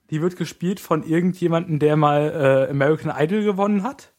Die 0.09 0.19
wird 0.19 0.35
gespielt 0.35 0.79
von 0.79 1.03
irgendjemandem, 1.03 1.77
der 1.77 1.95
mal 1.95 2.67
äh, 2.67 2.71
American 2.71 3.13
Idol 3.15 3.43
gewonnen 3.43 3.83
hat. 3.83 4.11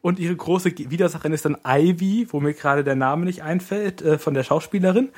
Und 0.00 0.18
ihre 0.18 0.34
große 0.34 0.70
Widersacherin 0.78 1.34
ist 1.34 1.44
dann 1.44 1.58
Ivy, 1.62 2.28
wo 2.30 2.40
mir 2.40 2.54
gerade 2.54 2.84
der 2.84 2.96
Name 2.96 3.26
nicht 3.26 3.42
einfällt, 3.42 4.00
äh, 4.00 4.16
von 4.16 4.32
der 4.32 4.44
Schauspielerin, 4.44 5.10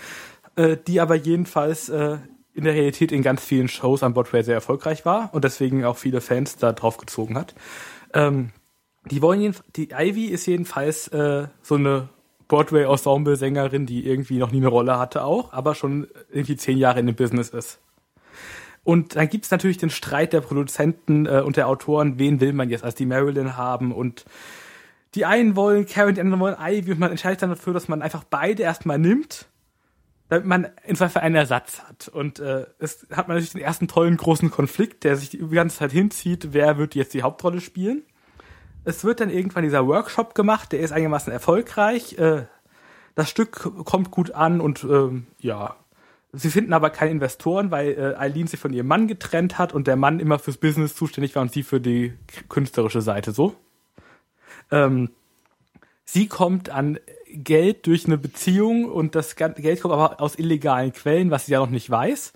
äh, 0.57 0.76
die 0.76 1.00
aber 1.00 1.14
jedenfalls 1.14 1.88
äh, 1.88 2.18
in 2.57 2.64
der 2.64 2.74
Realität 2.74 3.12
in 3.12 3.22
ganz 3.22 3.44
vielen 3.44 3.68
Shows 3.68 4.02
am 4.02 4.14
Broadway 4.14 4.42
sehr 4.42 4.54
erfolgreich 4.54 5.04
war 5.04 5.28
und 5.32 5.44
deswegen 5.44 5.84
auch 5.84 5.98
viele 5.98 6.20
Fans 6.20 6.57
da 6.57 6.72
drauf 6.72 6.96
gezogen 6.96 7.36
hat. 7.36 7.54
Ähm, 8.14 8.50
die 9.04 9.22
wollen 9.22 9.40
jeden, 9.40 9.57
die 9.76 9.90
Ivy 9.92 10.26
ist 10.26 10.46
jedenfalls 10.46 11.09
äh, 11.09 11.48
so 11.62 11.74
eine 11.74 12.09
Broadway-Ensemble-Sängerin, 12.48 13.86
die 13.86 14.07
irgendwie 14.07 14.38
noch 14.38 14.50
nie 14.50 14.59
eine 14.59 14.68
Rolle 14.68 14.98
hatte 14.98 15.24
auch, 15.24 15.52
aber 15.52 15.74
schon 15.74 16.09
irgendwie 16.32 16.57
zehn 16.57 16.78
Jahre 16.78 17.00
in 17.00 17.07
dem 17.07 17.14
Business 17.14 17.50
ist. 17.50 17.78
Und 18.84 19.16
dann 19.16 19.28
gibt's 19.28 19.50
natürlich 19.50 19.78
den 19.78 19.90
Streit 19.90 20.32
der 20.32 20.40
Produzenten 20.40 21.26
äh, 21.26 21.42
und 21.44 21.57
der 21.57 21.68
Autoren, 21.68 22.18
wen 22.18 22.40
will 22.40 22.52
man 22.52 22.70
jetzt 22.70 22.84
als 22.84 22.94
die 22.94 23.07
Marilyn 23.07 23.57
haben 23.57 23.92
und 23.92 24.24
die 25.14 25.24
einen 25.24 25.57
wollen 25.57 25.86
Karen, 25.86 26.14
die 26.14 26.20
anderen 26.20 26.40
wollen 26.40 26.57
Ivy 26.59 26.92
und 26.92 27.00
man 27.00 27.11
entscheidet 27.11 27.42
dann 27.42 27.50
dafür, 27.50 27.74
dass 27.74 27.88
man 27.88 28.00
einfach 28.00 28.24
beide 28.24 28.62
erstmal 28.62 28.98
nimmt, 28.98 29.46
damit 30.29 30.47
man 30.47 30.68
in 30.85 30.97
Zweifel 30.97 31.20
einen 31.20 31.37
Ersatz 31.37 31.81
hat. 31.83 32.09
Und 32.09 32.41
äh, 32.41 32.66
es 32.79 33.07
hat 33.11 33.29
man 33.29 33.37
natürlich 33.37 33.53
den 33.53 33.62
ersten 33.62 33.89
tollen 33.89 34.16
großen 34.16 34.51
Konflikt, 34.51 35.05
der 35.05 35.16
sich 35.16 35.31
die 35.31 35.39
ganze 35.49 35.79
Zeit 35.79 35.93
hinzieht, 35.93 36.53
wer 36.53 36.79
wird 36.79 36.95
jetzt 36.95 37.14
die 37.14 37.22
Hauptrolle 37.22 37.61
spielen. 37.61 38.03
Es 38.85 39.05
wird 39.05 39.20
dann 39.20 39.31
irgendwann 39.31 39.64
dieser 39.64 39.87
Workshop 39.87 40.35
gemacht, 40.35 40.72
der 40.72 40.81
ist 40.81 40.93
einigermaßen 40.93 41.33
erfolgreich. 41.33 42.18
Äh, 42.18 42.47
das 43.14 43.31
Stück 43.31 43.85
kommt 43.85 44.11
gut 44.11 44.33
an 44.33 44.61
und 44.61 44.85
ähm, 44.85 45.27
ja, 45.39 45.77
sie 46.33 46.51
finden 46.51 46.72
aber 46.72 46.91
keine 46.91 47.12
Investoren, 47.12 47.70
weil 47.70 47.93
äh, 47.93 48.14
Eileen 48.16 48.47
sich 48.47 48.61
von 48.61 48.72
ihrem 48.72 48.87
Mann 48.87 49.09
getrennt 49.09 49.59
hat 49.59 49.72
und 49.72 49.87
der 49.87 49.97
Mann 49.97 50.20
immer 50.20 50.39
fürs 50.39 50.59
Business 50.59 50.95
zuständig 50.95 51.35
war 51.35 51.43
und 51.43 51.53
sie 51.53 51.62
für 51.62 51.81
die 51.81 52.12
künstlerische 52.49 53.01
Seite 53.01 53.33
so. 53.33 53.55
Ähm, 54.70 55.11
sie 56.05 56.27
kommt 56.27 56.68
an 56.68 56.99
Geld 57.31 57.87
durch 57.87 58.07
eine 58.07 58.18
Beziehung 58.18 58.87
und 58.87 59.14
das 59.14 59.37
Geld 59.37 59.81
kommt 59.81 59.95
aber 59.95 60.20
aus 60.20 60.39
illegalen 60.39 60.93
Quellen, 60.93 61.31
was 61.31 61.47
sie 61.47 61.53
ja 61.53 61.61
noch 61.61 61.70
nicht 61.70 61.91
weiß. 61.91 62.33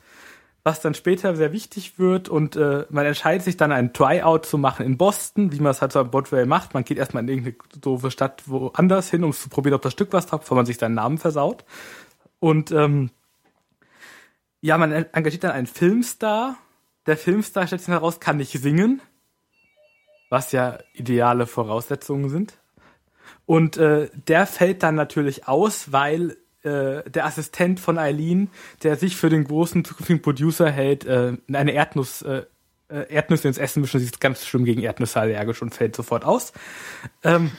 Was 0.62 0.80
dann 0.82 0.92
später 0.92 1.34
sehr 1.36 1.52
wichtig 1.52 1.98
wird 1.98 2.28
und 2.28 2.54
äh, 2.56 2.84
man 2.90 3.06
entscheidet 3.06 3.42
sich 3.42 3.56
dann 3.56 3.72
ein 3.72 3.94
Tryout 3.94 4.44
zu 4.44 4.58
machen 4.58 4.84
in 4.84 4.98
Boston, 4.98 5.52
wie 5.52 5.60
man 5.60 5.70
es 5.70 5.80
halt 5.80 5.92
so 5.92 6.00
am 6.00 6.10
Broadway 6.10 6.44
macht. 6.44 6.74
Man 6.74 6.84
geht 6.84 6.98
erstmal 6.98 7.22
in 7.22 7.28
irgendeine 7.30 7.56
doofe 7.80 8.10
Stadt 8.10 8.42
woanders 8.46 9.08
hin, 9.10 9.24
um 9.24 9.32
zu 9.32 9.48
probieren, 9.48 9.74
ob 9.74 9.82
das 9.82 9.94
Stück 9.94 10.12
was 10.12 10.30
hat, 10.30 10.40
bevor 10.40 10.56
man 10.56 10.66
sich 10.66 10.76
seinen 10.76 10.96
Namen 10.96 11.16
versaut. 11.16 11.64
Und 12.40 12.72
ähm, 12.72 13.10
ja, 14.60 14.76
man 14.76 14.92
engagiert 14.92 15.44
dann 15.44 15.52
einen 15.52 15.66
Filmstar. 15.66 16.56
Der 17.06 17.16
Filmstar 17.16 17.66
stellt 17.66 17.80
sich 17.80 17.88
heraus, 17.88 18.20
kann 18.20 18.36
nicht 18.36 18.52
singen 18.52 19.00
was 20.30 20.52
ja 20.52 20.78
ideale 20.94 21.46
Voraussetzungen 21.46 22.30
sind. 22.30 22.54
Und 23.46 23.76
äh, 23.76 24.08
der 24.28 24.46
fällt 24.46 24.82
dann 24.82 24.94
natürlich 24.94 25.48
aus, 25.48 25.92
weil 25.92 26.36
äh, 26.62 27.08
der 27.08 27.24
Assistent 27.24 27.80
von 27.80 27.98
Eileen, 27.98 28.50
der 28.82 28.96
sich 28.96 29.16
für 29.16 29.30
den 29.30 29.44
großen 29.44 29.84
zukünftigen 29.84 30.22
Producer 30.22 30.70
hält, 30.70 31.04
äh, 31.04 31.36
eine 31.52 31.72
Erdnuss, 31.72 32.22
äh, 32.22 32.44
äh, 32.88 33.12
Erdnüsse 33.12 33.48
ins 33.48 33.58
Essen 33.58 33.80
mischen, 33.80 34.00
sie 34.00 34.06
ist 34.06 34.20
ganz 34.20 34.46
schlimm 34.46 34.64
gegen 34.64 34.82
Erdnüsse 34.82 35.20
allergisch 35.20 35.62
und 35.62 35.74
fällt 35.74 35.96
sofort 35.96 36.24
aus. 36.24 36.52
Ähm, 37.24 37.50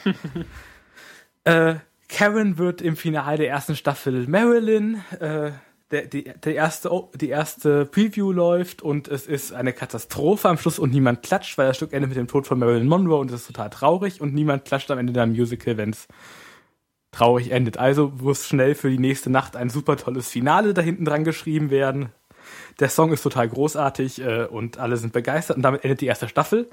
äh, 1.45 1.75
Karen 2.09 2.57
wird 2.57 2.81
im 2.81 2.97
Finale 2.97 3.37
der 3.37 3.49
ersten 3.49 3.75
Staffel 3.75 4.27
Marilyn. 4.27 5.01
Äh, 5.19 5.51
der, 5.91 6.05
die, 6.07 6.23
der 6.23 6.55
erste, 6.55 6.89
die 7.15 7.29
erste 7.29 7.85
Preview 7.85 8.31
läuft 8.31 8.81
und 8.81 9.07
es 9.07 9.27
ist 9.27 9.53
eine 9.53 9.73
Katastrophe 9.73 10.49
am 10.49 10.57
Schluss 10.57 10.79
und 10.79 10.91
niemand 10.91 11.21
klatscht, 11.23 11.57
weil 11.57 11.67
das 11.67 11.77
Stück 11.77 11.93
endet 11.93 12.09
mit 12.09 12.17
dem 12.17 12.27
Tod 12.27 12.47
von 12.47 12.59
Marilyn 12.59 12.87
Monroe 12.87 13.19
und 13.19 13.29
es 13.31 13.41
ist 13.41 13.47
total 13.47 13.69
traurig 13.69 14.21
und 14.21 14.33
niemand 14.33 14.65
klatscht 14.65 14.89
am 14.91 14.97
Ende 14.97 15.13
der 15.13 15.27
Musical, 15.27 15.77
wenn 15.77 15.91
es 15.91 16.07
traurig 17.11 17.51
endet. 17.51 17.77
Also 17.77 18.13
muss 18.21 18.47
schnell 18.47 18.73
für 18.73 18.89
die 18.89 18.99
nächste 18.99 19.29
Nacht 19.29 19.55
ein 19.55 19.69
super 19.69 19.97
tolles 19.97 20.29
Finale 20.29 20.73
da 20.73 20.81
hinten 20.81 21.05
dran 21.05 21.23
geschrieben 21.23 21.69
werden. 21.69 22.09
Der 22.79 22.89
Song 22.89 23.11
ist 23.11 23.21
total 23.21 23.49
großartig 23.49 24.21
äh, 24.21 24.45
und 24.45 24.77
alle 24.77 24.97
sind 24.97 25.13
begeistert 25.13 25.57
und 25.57 25.63
damit 25.63 25.83
endet 25.83 26.01
die 26.01 26.07
erste 26.07 26.27
Staffel. 26.27 26.69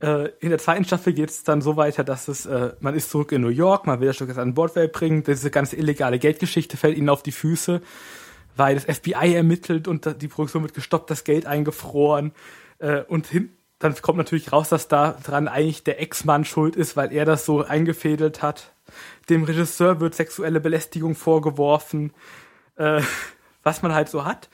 Äh, 0.00 0.30
in 0.40 0.50
der 0.50 0.58
zweiten 0.58 0.84
Staffel 0.84 1.12
geht 1.12 1.30
es 1.30 1.44
dann 1.44 1.60
so 1.60 1.76
weiter, 1.76 2.04
dass 2.04 2.28
es, 2.28 2.46
äh, 2.46 2.72
man 2.80 2.94
ist 2.94 3.10
zurück 3.10 3.32
in 3.32 3.42
New 3.42 3.48
York, 3.48 3.86
man 3.86 4.00
will 4.00 4.08
das 4.08 4.16
Stück 4.16 4.28
jetzt 4.28 4.38
an 4.38 4.54
Bordway 4.54 4.88
bringen, 4.88 5.22
diese 5.22 5.50
ganze 5.50 5.76
illegale 5.76 6.18
Geldgeschichte 6.18 6.76
fällt 6.76 6.96
ihnen 6.96 7.08
auf 7.08 7.22
die 7.22 7.32
Füße, 7.32 7.80
weil 8.56 8.74
das 8.74 8.84
FBI 8.84 9.34
ermittelt 9.34 9.88
und 9.88 10.20
die 10.20 10.28
Produktion 10.28 10.62
wird 10.62 10.74
gestoppt, 10.74 11.10
das 11.10 11.24
Geld 11.24 11.46
eingefroren 11.46 12.32
äh, 12.78 13.02
und 13.02 13.26
hin, 13.26 13.50
dann 13.78 13.94
kommt 14.00 14.18
natürlich 14.18 14.52
raus, 14.52 14.68
dass 14.68 14.88
da 14.88 15.12
dran 15.22 15.48
eigentlich 15.48 15.84
der 15.84 16.00
Ex-Mann 16.00 16.44
schuld 16.44 16.76
ist, 16.76 16.96
weil 16.96 17.12
er 17.12 17.24
das 17.24 17.44
so 17.44 17.62
eingefädelt 17.62 18.42
hat. 18.42 18.72
Dem 19.28 19.44
Regisseur 19.44 20.00
wird 20.00 20.14
sexuelle 20.14 20.60
Belästigung 20.60 21.14
vorgeworfen, 21.14 22.12
äh, 22.76 23.02
was 23.62 23.82
man 23.82 23.94
halt 23.94 24.08
so 24.08 24.24
hat. 24.24 24.48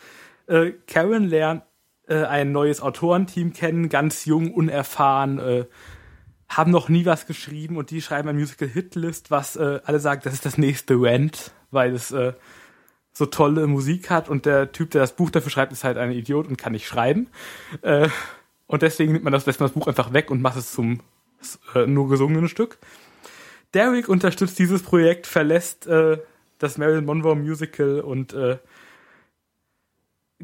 Äh, 0.46 0.72
Karen 0.86 1.28
lernt 1.28 1.62
äh, 2.10 2.24
ein 2.24 2.52
neues 2.52 2.80
Autorenteam 2.80 3.52
kennen, 3.52 3.88
ganz 3.88 4.24
jung, 4.24 4.52
unerfahren, 4.52 5.38
äh, 5.38 5.64
haben 6.48 6.72
noch 6.72 6.88
nie 6.88 7.06
was 7.06 7.26
geschrieben 7.26 7.76
und 7.76 7.90
die 7.90 8.02
schreiben 8.02 8.28
ein 8.28 8.36
Musical 8.36 8.68
Hitlist, 8.68 9.30
was 9.30 9.56
äh, 9.56 9.80
alle 9.84 10.00
sagen, 10.00 10.20
das 10.24 10.34
ist 10.34 10.44
das 10.44 10.58
nächste 10.58 11.00
Rent, 11.00 11.52
weil 11.70 11.94
es 11.94 12.10
äh, 12.10 12.32
so 13.12 13.26
tolle 13.26 13.66
Musik 13.66 14.10
hat 14.10 14.28
und 14.28 14.46
der 14.46 14.72
Typ, 14.72 14.90
der 14.90 15.02
das 15.02 15.14
Buch 15.14 15.30
dafür 15.30 15.50
schreibt, 15.50 15.72
ist 15.72 15.84
halt 15.84 15.96
ein 15.96 16.10
Idiot 16.10 16.48
und 16.48 16.56
kann 16.56 16.72
nicht 16.72 16.86
schreiben. 16.86 17.28
Äh, 17.82 18.08
und 18.66 18.82
deswegen 18.82 19.12
nimmt 19.12 19.24
man 19.24 19.32
das, 19.32 19.46
lässt 19.46 19.60
man 19.60 19.68
das 19.68 19.74
Buch 19.74 19.86
einfach 19.86 20.12
weg 20.12 20.30
und 20.30 20.42
macht 20.42 20.56
es 20.56 20.72
zum 20.72 21.00
äh, 21.74 21.86
nur 21.86 22.08
gesungenen 22.08 22.48
Stück. 22.48 22.78
Derrick 23.74 24.08
unterstützt 24.08 24.58
dieses 24.58 24.82
Projekt, 24.82 25.26
verlässt 25.26 25.86
äh, 25.86 26.18
das 26.58 26.78
Marilyn 26.78 27.04
Monroe 27.04 27.36
Musical 27.36 28.00
und 28.00 28.32
äh, 28.32 28.58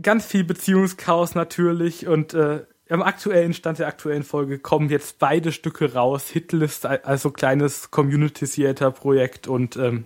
ganz 0.01 0.26
viel 0.26 0.44
Beziehungschaos 0.44 1.34
natürlich 1.34 2.07
und 2.07 2.34
äh, 2.34 2.64
am 2.88 3.03
aktuellen 3.03 3.53
Stand 3.53 3.78
der 3.80 3.88
aktuellen 3.88 4.22
Folge 4.22 4.59
kommen 4.59 4.88
jetzt 4.88 5.18
beide 5.18 5.51
Stücke 5.51 5.94
raus. 5.94 6.28
Hitlist, 6.28 6.86
also 6.86 7.30
kleines 7.30 7.90
Community 7.90 8.47
Theater 8.47 8.92
Projekt 8.92 9.49
und 9.49 9.76
ähm, 9.76 10.05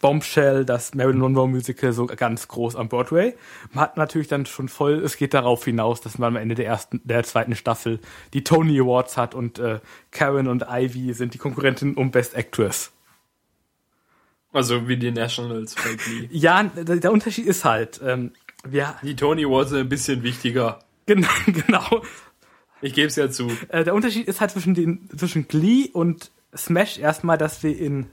Bombshell, 0.00 0.64
das 0.64 0.94
Marilyn 0.94 1.20
Monroe 1.20 1.48
Musical, 1.48 1.92
so 1.92 2.06
ganz 2.06 2.48
groß 2.48 2.76
am 2.76 2.88
Broadway. 2.88 3.34
Man 3.72 3.84
hat 3.84 3.96
natürlich 3.96 4.28
dann 4.28 4.44
schon 4.44 4.68
voll, 4.68 5.02
es 5.02 5.16
geht 5.16 5.32
darauf 5.32 5.64
hinaus, 5.64 6.00
dass 6.00 6.18
man 6.18 6.36
am 6.36 6.42
Ende 6.42 6.54
der 6.54 6.66
ersten, 6.66 7.00
der 7.04 7.22
zweiten 7.22 7.56
Staffel 7.56 8.00
die 8.34 8.44
Tony 8.44 8.78
Awards 8.78 9.16
hat 9.16 9.34
und 9.34 9.58
äh, 9.58 9.80
Karen 10.10 10.48
und 10.48 10.66
Ivy 10.68 11.14
sind 11.14 11.32
die 11.32 11.38
Konkurrentinnen 11.38 11.94
um 11.94 12.10
Best 12.10 12.34
Actress. 12.34 12.92
Also 14.52 14.86
wie 14.86 14.96
die 14.96 15.10
Nationals. 15.10 15.74
Ja, 16.30 16.62
der, 16.62 16.96
der 16.96 17.12
Unterschied 17.12 17.46
ist 17.46 17.64
halt, 17.64 18.00
ähm, 18.04 18.32
ja. 18.70 18.98
Die 19.02 19.16
Tony 19.16 19.44
Awards 19.44 19.70
sind 19.70 19.80
ein 19.80 19.88
bisschen 19.88 20.22
wichtiger. 20.22 20.80
Genau, 21.06 21.28
genau. 21.46 22.02
Ich 22.80 22.94
gebe 22.94 23.08
es 23.08 23.16
ja 23.16 23.30
zu. 23.30 23.50
Äh, 23.68 23.84
der 23.84 23.94
Unterschied 23.94 24.28
ist 24.28 24.40
halt 24.40 24.50
zwischen, 24.50 24.74
den, 24.74 25.08
zwischen 25.16 25.48
Glee 25.48 25.88
und 25.92 26.30
Smash 26.56 26.98
erstmal, 26.98 27.38
dass 27.38 27.62
wir 27.62 27.78
in 27.78 28.06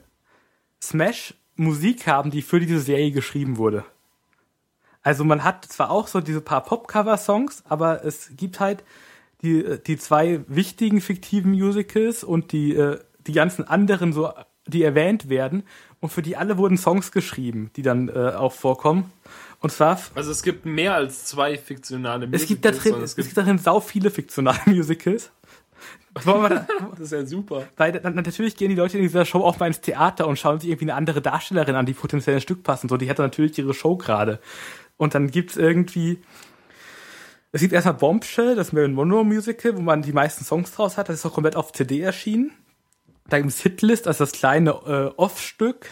Smash 0.81 1.33
Musik 1.55 2.07
haben, 2.07 2.31
die 2.31 2.41
für 2.41 2.59
diese 2.59 2.79
Serie 2.79 3.11
geschrieben 3.11 3.57
wurde. 3.57 3.85
Also 5.03 5.23
man 5.23 5.43
hat 5.43 5.65
zwar 5.65 5.91
auch 5.91 6.07
so 6.07 6.21
diese 6.21 6.41
paar 6.41 6.63
Pop-Cover-Songs, 6.63 7.63
aber 7.67 8.05
es 8.05 8.31
gibt 8.37 8.59
halt 8.59 8.83
die, 9.41 9.79
die 9.85 9.97
zwei 9.97 10.41
wichtigen 10.47 11.01
fiktiven 11.01 11.51
Musicals 11.51 12.23
und 12.23 12.51
die, 12.51 12.75
äh, 12.75 12.99
die 13.25 13.33
ganzen 13.33 13.67
anderen 13.67 14.13
so, 14.13 14.31
die 14.67 14.83
erwähnt 14.83 15.29
werden. 15.29 15.63
Und 15.99 16.09
für 16.09 16.21
die 16.21 16.37
alle 16.37 16.57
wurden 16.57 16.77
Songs 16.77 17.11
geschrieben, 17.11 17.71
die 17.75 17.81
dann 17.81 18.09
äh, 18.09 18.33
auch 18.35 18.53
vorkommen. 18.53 19.11
Und 19.61 19.71
zwar. 19.71 19.99
Also 20.15 20.31
es 20.31 20.41
gibt 20.41 20.65
mehr 20.65 20.95
als 20.95 21.25
zwei 21.25 21.57
fiktionale 21.57 22.25
Musicals. 22.25 22.41
Es 22.41 22.47
gibt 22.47 22.65
da 22.65 22.71
drin, 22.71 22.95
es, 23.03 23.17
es 23.17 23.25
gibt 23.25 23.37
darin 23.37 23.59
sau 23.59 23.79
viele 23.79 24.09
fiktionale 24.09 24.59
Musicals. 24.65 25.31
das 26.91 26.99
ist 26.99 27.11
ja 27.11 27.25
super. 27.25 27.67
Weil 27.77 27.93
dann, 27.93 28.15
natürlich 28.15 28.55
gehen 28.57 28.69
die 28.69 28.75
Leute 28.75 28.97
in 28.97 29.03
dieser 29.03 29.23
Show 29.23 29.41
auch 29.41 29.59
mal 29.59 29.67
ins 29.67 29.79
Theater 29.79 30.27
und 30.27 30.37
schauen 30.37 30.59
sich 30.59 30.69
irgendwie 30.69 30.85
eine 30.85 30.95
andere 30.95 31.21
Darstellerin 31.21 31.75
an, 31.75 31.85
die 31.85 31.93
potenziell 31.93 32.35
ein 32.35 32.41
Stück 32.41 32.63
passen. 32.63 32.89
So, 32.89 32.97
die 32.97 33.09
hat 33.09 33.19
natürlich 33.19 33.57
ihre 33.57 33.73
Show 33.73 33.95
gerade. 33.95 34.39
Und 34.97 35.13
dann 35.15 35.29
gibt's 35.29 35.55
irgendwie. 35.57 36.21
Es 37.53 37.61
gibt 37.61 37.73
erstmal 37.73 37.95
Bombshell, 37.95 38.55
das 38.55 38.71
Marilyn 38.71 38.93
Monroe 38.93 39.25
Musical, 39.25 39.75
wo 39.75 39.81
man 39.81 40.01
die 40.01 40.13
meisten 40.13 40.43
Songs 40.43 40.71
draus 40.71 40.97
hat. 40.97 41.09
Das 41.09 41.17
ist 41.17 41.25
auch 41.25 41.33
komplett 41.33 41.55
auf 41.55 41.71
CD 41.71 41.99
erschienen. 42.01 42.51
Dann 43.29 43.43
gibt's 43.43 43.61
Hitlist, 43.61 44.07
also 44.07 44.23
das 44.23 44.31
kleine 44.31 44.71
äh, 44.71 45.13
Off-Stück. 45.17 45.87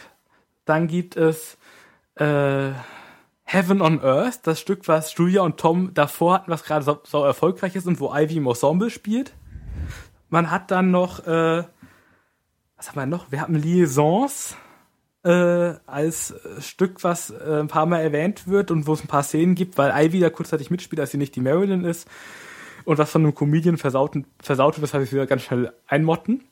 Dann 0.66 0.88
gibt 0.88 1.18
es 1.18 1.58
äh, 2.16 2.72
Heaven 3.52 3.82
on 3.82 4.00
Earth, 4.04 4.42
das 4.44 4.60
Stück, 4.60 4.88
was 4.88 5.16
Julia 5.16 5.42
und 5.42 5.58
Tom 5.58 5.92
davor 5.96 6.36
hatten, 6.36 6.52
was 6.52 6.64
gerade 6.64 6.86
so, 6.86 7.00
so 7.04 7.24
erfolgreich 7.24 7.76
ist 7.76 7.88
und 7.88 8.00
wo 8.00 8.14
Ivy 8.14 8.38
im 8.38 8.46
Ensemble 8.46 8.92
spielt. 8.92 9.34
Man 10.30 10.52
hat 10.52 10.70
dann 10.70 10.92
noch, 10.92 11.26
äh, 11.26 11.64
was 12.78 12.90
haben 12.90 12.96
wir 12.96 13.08
noch? 13.08 13.32
Wir 13.32 13.42
haben 13.42 13.56
Liaisons 13.56 14.56
äh, 15.24 15.74
als 15.88 16.36
Stück, 16.60 17.04
was 17.04 17.32
äh, 17.32 17.62
ein 17.62 17.68
paar 17.68 17.88
Mal 17.88 18.02
erwähnt 18.02 18.48
wird 18.48 18.70
und 18.70 18.86
wo 18.86 18.94
es 18.94 19.04
ein 19.04 19.08
paar 19.08 19.24
Szenen 19.24 19.56
gibt, 19.56 19.80
weil 19.80 19.92
Ivy 19.96 20.20
da 20.20 20.30
kurzzeitig 20.30 20.70
mitspielt, 20.70 21.00
als 21.00 21.10
sie 21.10 21.18
nicht 21.18 21.36
die 21.36 21.42
Marilyn 21.42 21.86
ist 21.86 22.08
und 22.86 23.00
was 23.00 23.10
von 23.10 23.24
einem 23.24 23.34
Comedian 23.34 23.78
versaut, 23.78 24.14
wird, 24.14 24.82
weshalb 24.82 25.04
ich 25.04 25.12
wieder 25.12 25.26
ganz 25.26 25.42
schnell 25.42 25.74
einmotten. 25.88 26.44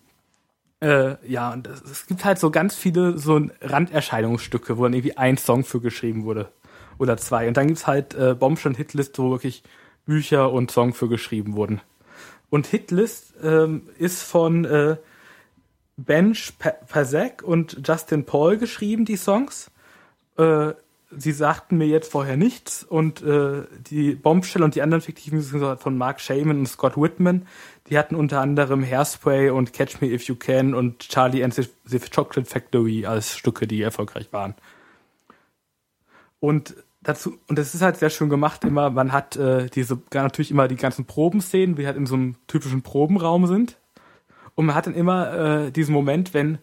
Äh, 0.79 1.15
ja, 1.31 1.53
und 1.53 1.67
es, 1.67 1.83
es 1.83 2.07
gibt 2.07 2.25
halt 2.25 2.39
so 2.39 2.49
ganz 2.49 2.75
viele 2.75 3.19
so 3.19 3.39
Randerscheinungsstücke, 3.61 4.79
wo 4.79 4.83
dann 4.83 4.93
irgendwie 4.93 5.15
ein 5.15 5.37
Song 5.37 5.63
für 5.63 5.79
geschrieben 5.79 6.23
wurde. 6.23 6.51
Oder 6.97 7.17
zwei. 7.17 7.47
Und 7.47 7.57
dann 7.57 7.67
gibt's 7.67 7.87
halt 7.87 8.13
äh, 8.15 8.33
Bombshell 8.33 8.71
und 8.71 8.77
Hitlist, 8.77 9.17
wo 9.19 9.31
wirklich 9.31 9.63
Bücher 10.05 10.51
und 10.51 10.71
Song 10.71 10.93
für 10.93 11.09
geschrieben 11.09 11.55
wurden. 11.55 11.81
Und 12.49 12.67
Hitlist 12.67 13.33
ähm, 13.43 13.89
ist 13.97 14.23
von 14.23 14.65
äh, 14.65 14.97
Bench 15.97 16.53
Pasek 16.59 17.43
und 17.43 17.81
Justin 17.85 18.25
Paul 18.25 18.57
geschrieben, 18.57 19.05
die 19.05 19.17
Songs. 19.17 19.69
Äh, 20.37 20.73
sie 21.11 21.31
sagten 21.31 21.77
mir 21.77 21.87
jetzt 21.87 22.11
vorher 22.11 22.37
nichts 22.37 22.83
und 22.83 23.21
äh, 23.21 23.63
die 23.89 24.15
Bombshell 24.15 24.63
und 24.63 24.75
die 24.75 24.81
anderen 24.81 25.01
fiktiven 25.01 25.41
Songs 25.41 25.81
von 25.81 25.97
Mark 25.97 26.21
Shaman 26.21 26.59
und 26.59 26.67
Scott 26.67 26.97
Whitman, 26.97 27.47
die 27.89 27.97
hatten 27.97 28.15
unter 28.15 28.41
anderem 28.41 28.83
Hairspray 28.83 29.49
und 29.49 29.73
Catch 29.73 30.01
Me 30.01 30.07
If 30.07 30.23
You 30.23 30.35
Can 30.35 30.73
und 30.73 30.99
Charlie 30.99 31.43
and 31.43 31.53
the 31.53 31.99
Chocolate 31.99 32.49
Factory 32.49 33.05
als 33.05 33.35
Stücke, 33.35 33.67
die 33.67 33.81
erfolgreich 33.81 34.27
waren. 34.31 34.55
Und 36.39 36.75
dazu, 37.07 37.39
und 37.47 37.57
das 37.57 37.73
ist 37.73 37.81
halt 37.81 37.97
sehr 37.97 38.09
schön 38.09 38.29
gemacht 38.29 38.65
immer, 38.65 38.89
man 38.89 39.13
hat 39.13 39.37
äh, 39.37 39.67
diese, 39.69 39.97
natürlich 40.13 40.51
immer 40.51 40.67
die 40.67 40.75
ganzen 40.75 41.05
Probenszenen, 41.05 41.77
wie 41.77 41.87
halt 41.87 41.95
in 41.95 42.05
so 42.05 42.15
einem 42.15 42.35
typischen 42.47 42.81
Probenraum 42.81 43.47
sind. 43.47 43.77
Und 44.55 44.65
man 44.65 44.75
hat 44.75 44.87
dann 44.87 44.93
immer 44.95 45.67
äh, 45.67 45.71
diesen 45.71 45.93
Moment, 45.93 46.33
wenn 46.33 46.57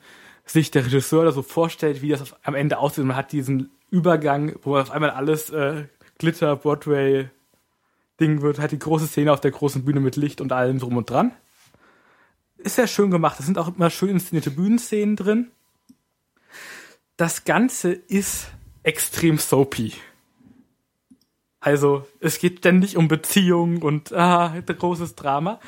sich 0.44 0.70
der 0.70 0.84
Regisseur 0.84 1.24
da 1.24 1.32
so 1.32 1.42
vorstellt, 1.42 2.02
wie 2.02 2.10
das 2.10 2.34
am 2.42 2.54
Ende 2.54 2.78
aussieht. 2.78 3.00
Und 3.00 3.08
man 3.08 3.16
hat 3.16 3.32
diesen 3.32 3.70
Übergang, 3.90 4.56
wo 4.62 4.76
auf 4.76 4.90
einmal 4.90 5.10
alles 5.10 5.48
äh, 5.48 5.84
Glitter, 6.18 6.56
Broadway, 6.56 7.30
Ding 8.20 8.42
wird, 8.42 8.58
hat 8.58 8.72
die 8.72 8.78
große 8.78 9.06
Szene 9.06 9.32
auf 9.32 9.40
der 9.40 9.50
großen 9.50 9.84
Bühne 9.84 10.00
mit 10.00 10.16
Licht 10.16 10.40
und 10.40 10.52
allem 10.52 10.78
drum 10.78 10.96
und 10.96 11.08
dran. 11.08 11.32
Ist 12.58 12.76
sehr 12.76 12.86
schön 12.86 13.10
gemacht. 13.10 13.40
Es 13.40 13.46
sind 13.46 13.58
auch 13.58 13.74
immer 13.74 13.90
schön 13.90 14.10
inszenierte 14.10 14.50
Bühnenszenen 14.50 15.16
drin. 15.16 15.50
Das 17.16 17.44
Ganze 17.44 17.92
ist 17.92 18.48
extrem 18.82 19.38
soapy. 19.38 19.94
Also, 21.64 22.06
es 22.20 22.40
geht 22.40 22.58
ständig 22.58 22.98
um 22.98 23.08
Beziehungen 23.08 23.80
und 23.80 24.12
ah, 24.12 24.54
großes 24.66 25.14
Drama. 25.14 25.60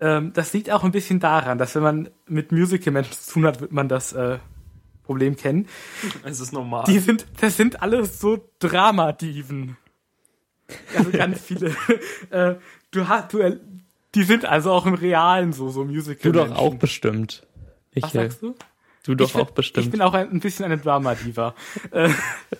Ähm, 0.00 0.32
das 0.32 0.54
liegt 0.54 0.70
auch 0.70 0.82
ein 0.82 0.92
bisschen 0.92 1.20
daran, 1.20 1.58
dass 1.58 1.74
wenn 1.74 1.82
man 1.82 2.08
mit 2.26 2.52
Musical-Menschen 2.52 3.12
zu 3.12 3.32
tun 3.34 3.44
hat, 3.44 3.60
wird 3.60 3.70
man 3.70 3.90
das 3.90 4.14
äh, 4.14 4.38
Problem 5.02 5.36
kennen. 5.36 5.68
Es 6.24 6.40
ist 6.40 6.52
normal. 6.52 6.84
Die 6.88 7.00
sind, 7.00 7.26
das 7.38 7.58
sind 7.58 7.82
alles 7.82 8.18
so 8.18 8.48
Dramadiven. 8.60 9.76
Also 10.96 11.10
ganz 11.12 11.42
viele. 11.42 11.76
äh, 12.30 12.54
du 12.90 13.08
hast, 13.08 13.34
du, 13.34 13.60
die 14.14 14.22
sind 14.22 14.46
also 14.46 14.72
auch 14.72 14.86
im 14.86 14.94
Realen 14.94 15.52
so, 15.52 15.68
so 15.68 15.84
Musical. 15.84 16.32
Du 16.32 16.38
doch 16.38 16.56
auch 16.56 16.76
bestimmt. 16.76 17.46
Ich, 17.92 18.04
Was 18.04 18.12
sagst 18.12 18.42
du? 18.42 18.54
Du 19.04 19.14
doch 19.14 19.32
bin, 19.32 19.42
auch 19.42 19.50
bestimmt. 19.50 19.86
Ich 19.86 19.90
bin 19.90 20.02
auch 20.02 20.14
ein, 20.14 20.30
ein 20.30 20.40
bisschen 20.40 20.64
eine 20.64 20.78
Drama-Diva. 20.78 21.54
äh, 21.92 22.10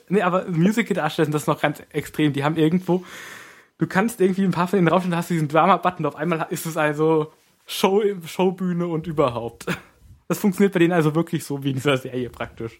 nee, 0.09 0.23
aber 0.23 0.47
Musical-Darsteller 0.47 1.27
sind 1.27 1.35
das 1.35 1.47
noch 1.47 1.60
ganz 1.60 1.82
extrem. 1.90 2.32
Die 2.32 2.44
haben 2.44 2.56
irgendwo, 2.56 3.05
du 3.78 3.86
kannst 3.86 4.20
irgendwie 4.20 4.44
ein 4.44 4.52
paar 4.52 4.69
von 4.69 4.78
denen 4.78 4.89
raufstellen, 4.89 5.16
hast 5.16 5.31
du 5.31 5.35
diesen 5.35 5.48
Drama-Button, 5.48 6.06
auf 6.06 6.16
einmal 6.16 6.47
ist 6.51 6.66
es 6.66 6.77
also 6.77 7.32
Show, 7.66 8.02
Showbühne 8.24 8.86
und 8.86 9.06
überhaupt. 9.06 9.66
Das 10.28 10.39
funktioniert 10.39 10.73
bei 10.73 10.78
denen 10.78 10.93
also 10.93 11.15
wirklich 11.15 11.44
so 11.44 11.65
wie 11.65 11.70
in 11.70 11.77
dieser 11.77 11.97
Serie 11.97 12.31
praktisch. 12.31 12.78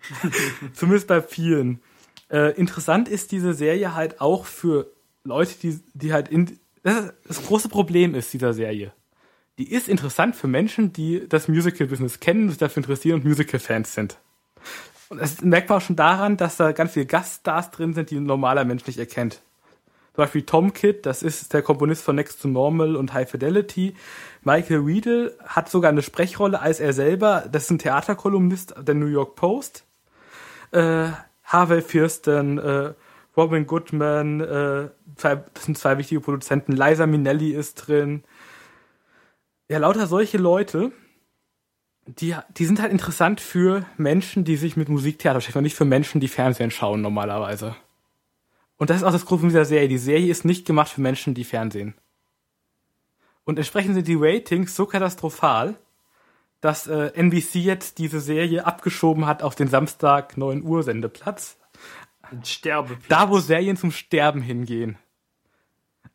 Zumindest 0.74 1.08
bei 1.08 1.22
vielen. 1.22 1.80
Äh, 2.28 2.56
interessant 2.56 3.08
ist 3.08 3.32
diese 3.32 3.54
Serie 3.54 3.94
halt 3.94 4.20
auch 4.20 4.44
für 4.44 4.92
Leute, 5.24 5.54
die, 5.62 5.80
die 5.94 6.12
halt 6.12 6.28
in. 6.28 6.58
Das, 6.82 7.12
das 7.26 7.44
große 7.44 7.68
Problem 7.68 8.14
ist 8.14 8.32
dieser 8.32 8.52
Serie. 8.52 8.92
Die 9.58 9.72
ist 9.72 9.88
interessant 9.88 10.36
für 10.36 10.48
Menschen, 10.48 10.92
die 10.92 11.26
das 11.28 11.48
Musical-Business 11.48 12.20
kennen, 12.20 12.48
sich 12.50 12.58
dafür 12.58 12.82
interessieren 12.82 13.20
und 13.20 13.24
Musical-Fans 13.24 13.94
sind. 13.94 14.18
Und 15.08 15.20
das 15.20 15.40
merkt 15.40 15.68
man 15.68 15.78
auch 15.78 15.82
schon 15.82 15.96
daran, 15.96 16.36
dass 16.36 16.56
da 16.56 16.72
ganz 16.72 16.92
viele 16.92 17.06
Gaststars 17.06 17.70
drin 17.70 17.94
sind, 17.94 18.10
die 18.10 18.16
ein 18.16 18.24
normaler 18.24 18.64
Mensch 18.64 18.86
nicht 18.86 18.98
erkennt. 18.98 19.40
Zum 20.14 20.24
Beispiel 20.24 20.42
Tom 20.42 20.72
Kidd, 20.72 21.00
das 21.02 21.22
ist 21.22 21.52
der 21.52 21.62
Komponist 21.62 22.02
von 22.02 22.16
Next 22.16 22.40
to 22.42 22.48
Normal 22.48 22.96
und 22.96 23.12
High 23.12 23.30
Fidelity. 23.30 23.94
Michael 24.42 24.80
Riedel 24.80 25.36
hat 25.44 25.68
sogar 25.68 25.90
eine 25.90 26.02
Sprechrolle 26.02 26.60
als 26.60 26.80
er 26.80 26.92
selber. 26.92 27.44
Das 27.50 27.64
ist 27.64 27.70
ein 27.70 27.78
Theaterkolumnist 27.78 28.74
der 28.80 28.94
New 28.94 29.06
York 29.06 29.36
Post. 29.36 29.84
Äh, 30.72 31.08
Harvey 31.44 31.82
Fiersten, 31.82 32.58
äh, 32.58 32.94
Robin 33.36 33.66
Goodman, 33.66 34.40
äh, 34.40 34.88
zwei, 35.16 35.36
das 35.52 35.64
sind 35.64 35.78
zwei 35.78 35.98
wichtige 35.98 36.20
Produzenten. 36.20 36.72
Liza 36.72 37.06
Minnelli 37.06 37.50
ist 37.50 37.74
drin. 37.74 38.24
Ja, 39.68 39.78
lauter 39.78 40.06
solche 40.06 40.38
Leute, 40.38 40.92
die, 42.06 42.36
die 42.56 42.64
sind 42.64 42.80
halt 42.80 42.92
interessant 42.92 43.40
für 43.40 43.84
Menschen, 43.96 44.44
die 44.44 44.56
sich 44.56 44.76
mit 44.76 44.88
Musiktheater 44.88 45.38
beschäftigen, 45.38 45.64
nicht 45.64 45.74
für 45.74 45.84
Menschen, 45.84 46.20
die 46.20 46.28
Fernsehen 46.28 46.70
schauen 46.70 47.02
normalerweise. 47.02 47.74
Und 48.76 48.90
das 48.90 48.98
ist 48.98 49.02
auch 49.02 49.12
das 49.12 49.26
Große 49.26 49.46
dieser 49.46 49.64
Serie. 49.64 49.88
Die 49.88 49.98
Serie 49.98 50.30
ist 50.30 50.44
nicht 50.44 50.66
gemacht 50.66 50.90
für 50.90 51.00
Menschen, 51.00 51.34
die 51.34 51.44
Fernsehen. 51.44 51.94
Und 53.44 53.58
entsprechend 53.58 53.94
sind 53.94 54.06
die 54.06 54.18
Ratings 54.18 54.76
so 54.76 54.86
katastrophal, 54.86 55.76
dass 56.60 56.86
äh, 56.86 57.12
NBC 57.14 57.56
jetzt 57.56 57.98
diese 57.98 58.20
Serie 58.20 58.66
abgeschoben 58.66 59.26
hat 59.26 59.42
auf 59.42 59.54
den 59.54 59.68
Samstag 59.68 60.36
9 60.36 60.62
Uhr 60.62 60.82
Sendeplatz. 60.82 61.56
Sterbeplatz. 62.44 63.08
Da, 63.08 63.30
wo 63.30 63.38
Serien 63.38 63.76
zum 63.76 63.92
Sterben 63.92 64.42
hingehen. 64.42 64.98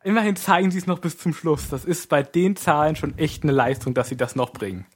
Immerhin 0.04 0.36
zeigen 0.36 0.70
sie 0.70 0.78
es 0.78 0.86
noch 0.86 0.98
bis 0.98 1.18
zum 1.18 1.32
Schluss. 1.34 1.68
Das 1.68 1.84
ist 1.84 2.08
bei 2.08 2.22
den 2.22 2.56
Zahlen 2.56 2.96
schon 2.96 3.16
echt 3.18 3.42
eine 3.42 3.52
Leistung, 3.52 3.94
dass 3.94 4.08
sie 4.08 4.16
das 4.16 4.36
noch 4.36 4.52
bringen. 4.52 4.86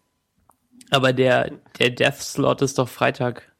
Aber 0.91 1.13
der, 1.13 1.53
der 1.79 1.91
Death 1.91 2.23
Slot 2.23 2.63
ist 2.63 2.79
doch 2.79 2.89
Freitag. 2.89 3.53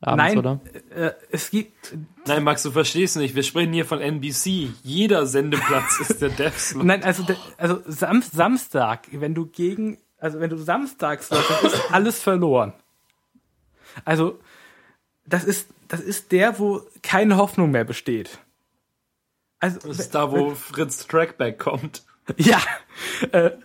Abends, 0.00 0.24
Nein, 0.24 0.38
oder? 0.38 0.60
Äh, 0.94 1.12
es 1.30 1.50
gibt. 1.50 1.96
Nein, 2.26 2.44
Max, 2.44 2.62
du 2.62 2.70
verstehst 2.70 3.16
nicht. 3.16 3.34
Wir 3.34 3.42
sprechen 3.42 3.72
hier 3.72 3.86
von 3.86 4.00
NBC. 4.00 4.70
Jeder 4.82 5.26
Sendeplatz 5.26 6.00
ist 6.08 6.20
der 6.20 6.28
Death 6.28 6.58
Slot. 6.58 6.84
Nein, 6.84 7.02
also, 7.02 7.24
also 7.56 7.80
Sam 7.86 8.22
Samstag, 8.22 9.08
wenn 9.12 9.34
du 9.34 9.46
gegen 9.46 9.98
also 10.18 10.40
wenn 10.40 10.50
du 10.50 10.56
samstags 10.56 11.30
läufst, 11.30 11.62
ist 11.62 11.92
alles 11.92 12.20
verloren. 12.20 12.72
Also, 14.04 14.38
das 15.24 15.44
ist, 15.44 15.68
das 15.88 16.00
ist 16.00 16.32
der, 16.32 16.58
wo 16.58 16.82
keine 17.02 17.36
Hoffnung 17.36 17.70
mehr 17.70 17.84
besteht. 17.84 18.38
Also, 19.58 19.78
das 19.88 19.98
ist 19.98 20.14
da, 20.14 20.30
wo 20.30 20.54
Fritz 20.54 21.06
Trackback 21.06 21.58
kommt. 21.58 22.02
Ja, 22.38 22.60
äh, 23.30 23.52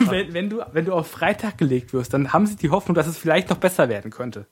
wenn, 0.00 0.32
wenn, 0.32 0.48
du, 0.48 0.64
wenn 0.72 0.86
du 0.86 0.94
auf 0.94 1.10
Freitag 1.10 1.58
gelegt 1.58 1.92
wirst, 1.92 2.14
dann 2.14 2.32
haben 2.32 2.46
sie 2.46 2.56
die 2.56 2.70
Hoffnung, 2.70 2.94
dass 2.94 3.06
es 3.06 3.18
vielleicht 3.18 3.50
noch 3.50 3.58
besser 3.58 3.90
werden 3.90 4.10
könnte. 4.10 4.46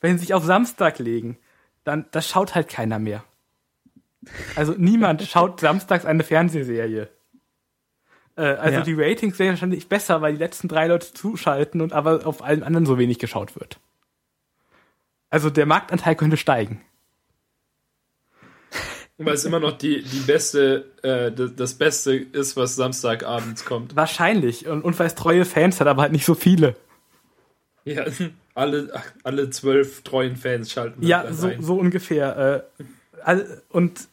Wenn 0.00 0.18
sie 0.18 0.24
sich 0.24 0.34
auf 0.34 0.44
Samstag 0.44 0.98
legen, 0.98 1.38
dann 1.84 2.06
das 2.10 2.28
schaut 2.28 2.56
halt 2.56 2.68
keiner 2.68 2.98
mehr. 2.98 3.22
Also 4.56 4.74
niemand 4.76 5.22
schaut 5.28 5.60
samstags 5.60 6.04
eine 6.04 6.24
Fernsehserie. 6.24 7.08
Äh, 8.36 8.42
also 8.42 8.78
ja. 8.78 8.82
die 8.82 8.94
Ratings 8.94 9.38
wären 9.38 9.50
wahrscheinlich 9.50 9.88
besser, 9.88 10.20
weil 10.20 10.32
die 10.32 10.38
letzten 10.38 10.68
drei 10.68 10.86
Leute 10.86 11.12
zuschalten 11.12 11.80
und 11.80 11.92
aber 11.92 12.26
auf 12.26 12.42
allen 12.42 12.62
anderen 12.62 12.86
so 12.86 12.98
wenig 12.98 13.18
geschaut 13.18 13.54
wird. 13.58 13.78
Also 15.28 15.48
der 15.48 15.66
Marktanteil 15.66 16.16
könnte 16.16 16.36
steigen. 16.36 16.82
Weil 19.26 19.34
es 19.34 19.44
immer 19.44 19.60
noch 19.60 19.76
die, 19.76 20.02
die 20.02 20.20
beste, 20.20 20.86
äh, 21.02 21.30
das 21.30 21.74
Beste 21.74 22.14
ist, 22.14 22.56
was 22.56 22.76
Samstagabends 22.76 23.66
kommt. 23.66 23.94
Wahrscheinlich. 23.94 24.66
Und, 24.66 24.82
und 24.82 24.98
weil 24.98 25.08
es 25.08 25.14
treue 25.14 25.44
Fans 25.44 25.78
hat, 25.78 25.86
aber 25.88 26.02
halt 26.02 26.12
nicht 26.12 26.24
so 26.24 26.34
viele. 26.34 26.74
Ja, 27.84 28.04
alle, 28.54 28.92
alle 29.22 29.50
zwölf 29.50 30.02
treuen 30.02 30.36
Fans 30.36 30.72
schalten. 30.72 31.04
Ja, 31.04 31.32
so, 31.32 31.50
so 31.60 31.74
ungefähr. 31.74 32.64
Äh, 33.26 33.44
und 33.68 34.08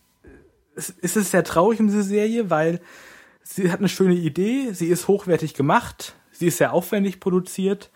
es 0.75 0.89
ist 0.89 1.31
sehr 1.31 1.43
traurig 1.43 1.79
um 1.79 1.87
diese 1.87 2.03
Serie, 2.03 2.49
weil 2.49 2.81
sie 3.43 3.71
hat 3.71 3.79
eine 3.79 3.89
schöne 3.89 4.15
Idee, 4.15 4.73
sie 4.73 4.87
ist 4.87 5.07
hochwertig 5.07 5.53
gemacht, 5.53 6.15
sie 6.31 6.47
ist 6.47 6.57
sehr 6.57 6.73
aufwendig 6.73 7.19
produziert, 7.19 7.89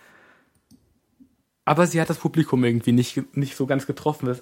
aber 1.65 1.85
sie 1.88 2.01
hat 2.01 2.09
das 2.09 2.17
Publikum 2.17 2.63
irgendwie 2.63 2.91
nicht, 2.91 3.35
nicht 3.35 3.55
so 3.55 3.67
ganz 3.67 3.85
getroffen. 3.85 4.35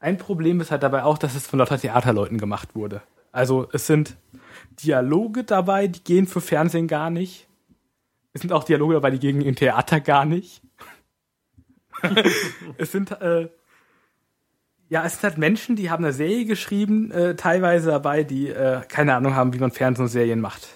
Ein 0.00 0.16
Problem 0.16 0.60
ist 0.60 0.70
halt 0.70 0.82
dabei 0.82 1.04
auch, 1.04 1.18
dass 1.18 1.34
es 1.34 1.46
von 1.46 1.58
lauter 1.58 1.78
Theaterleuten 1.78 2.38
gemacht 2.38 2.74
wurde. 2.74 3.02
Also 3.32 3.68
es 3.72 3.86
sind 3.86 4.16
Dialoge 4.82 5.44
dabei, 5.44 5.86
die 5.86 6.02
gehen 6.02 6.26
für 6.26 6.40
Fernsehen 6.40 6.88
gar 6.88 7.10
nicht. 7.10 7.46
Es 8.32 8.40
sind 8.40 8.52
auch 8.52 8.64
Dialoge 8.64 8.94
dabei, 8.94 9.10
die 9.10 9.18
gehen 9.18 9.42
im 9.42 9.54
Theater 9.54 10.00
gar 10.00 10.24
nicht. 10.24 10.62
es 12.78 12.92
sind 12.92 13.10
äh, 13.20 13.50
Ja, 14.88 15.04
es 15.04 15.12
sind 15.12 15.24
halt 15.24 15.38
Menschen, 15.38 15.76
die 15.76 15.90
haben 15.90 16.02
eine 16.02 16.14
Serie 16.14 16.46
geschrieben, 16.46 17.10
äh, 17.10 17.36
teilweise 17.36 17.90
dabei, 17.90 18.24
die 18.24 18.48
äh, 18.48 18.80
keine 18.88 19.14
Ahnung 19.14 19.34
haben, 19.34 19.52
wie 19.52 19.58
man 19.58 19.70
Fernsehen 19.70 20.04
und 20.04 20.08
Serien 20.08 20.40
macht. 20.40 20.66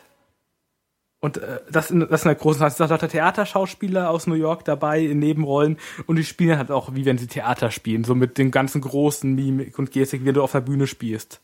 Und 1.25 1.39
äh, 1.39 1.61
das, 1.71 1.91
in, 1.91 2.01
das 2.01 2.25
in 2.25 2.29
der 2.29 2.35
großen 2.35 2.61
Hand. 2.61 2.73
Es 2.73 2.77
sind 2.77 2.93
auch 2.93 2.99
Theaterschauspieler 2.99 4.11
aus 4.11 4.27
New 4.27 4.35
York 4.35 4.63
dabei 4.67 5.01
in 5.01 5.21
Nebenrollen 5.21 5.79
und 6.05 6.17
die 6.17 6.25
spielen 6.25 6.59
halt 6.59 6.71
auch, 6.71 6.95
wie 6.95 7.07
wenn 7.07 7.17
sie 7.17 7.29
Theater 7.29 7.71
spielen, 7.71 8.05
so 8.05 8.15
mit 8.15 8.37
dem 8.37 8.51
ganzen 8.51 8.83
großen 8.83 9.35
Mimik 9.35 9.79
und 9.79 9.91
Gestik, 9.91 10.27
wie 10.27 10.35
du 10.35 10.43
auf 10.43 10.53
der 10.53 10.61
Bühne 10.61 10.87
spielst. 10.87 11.41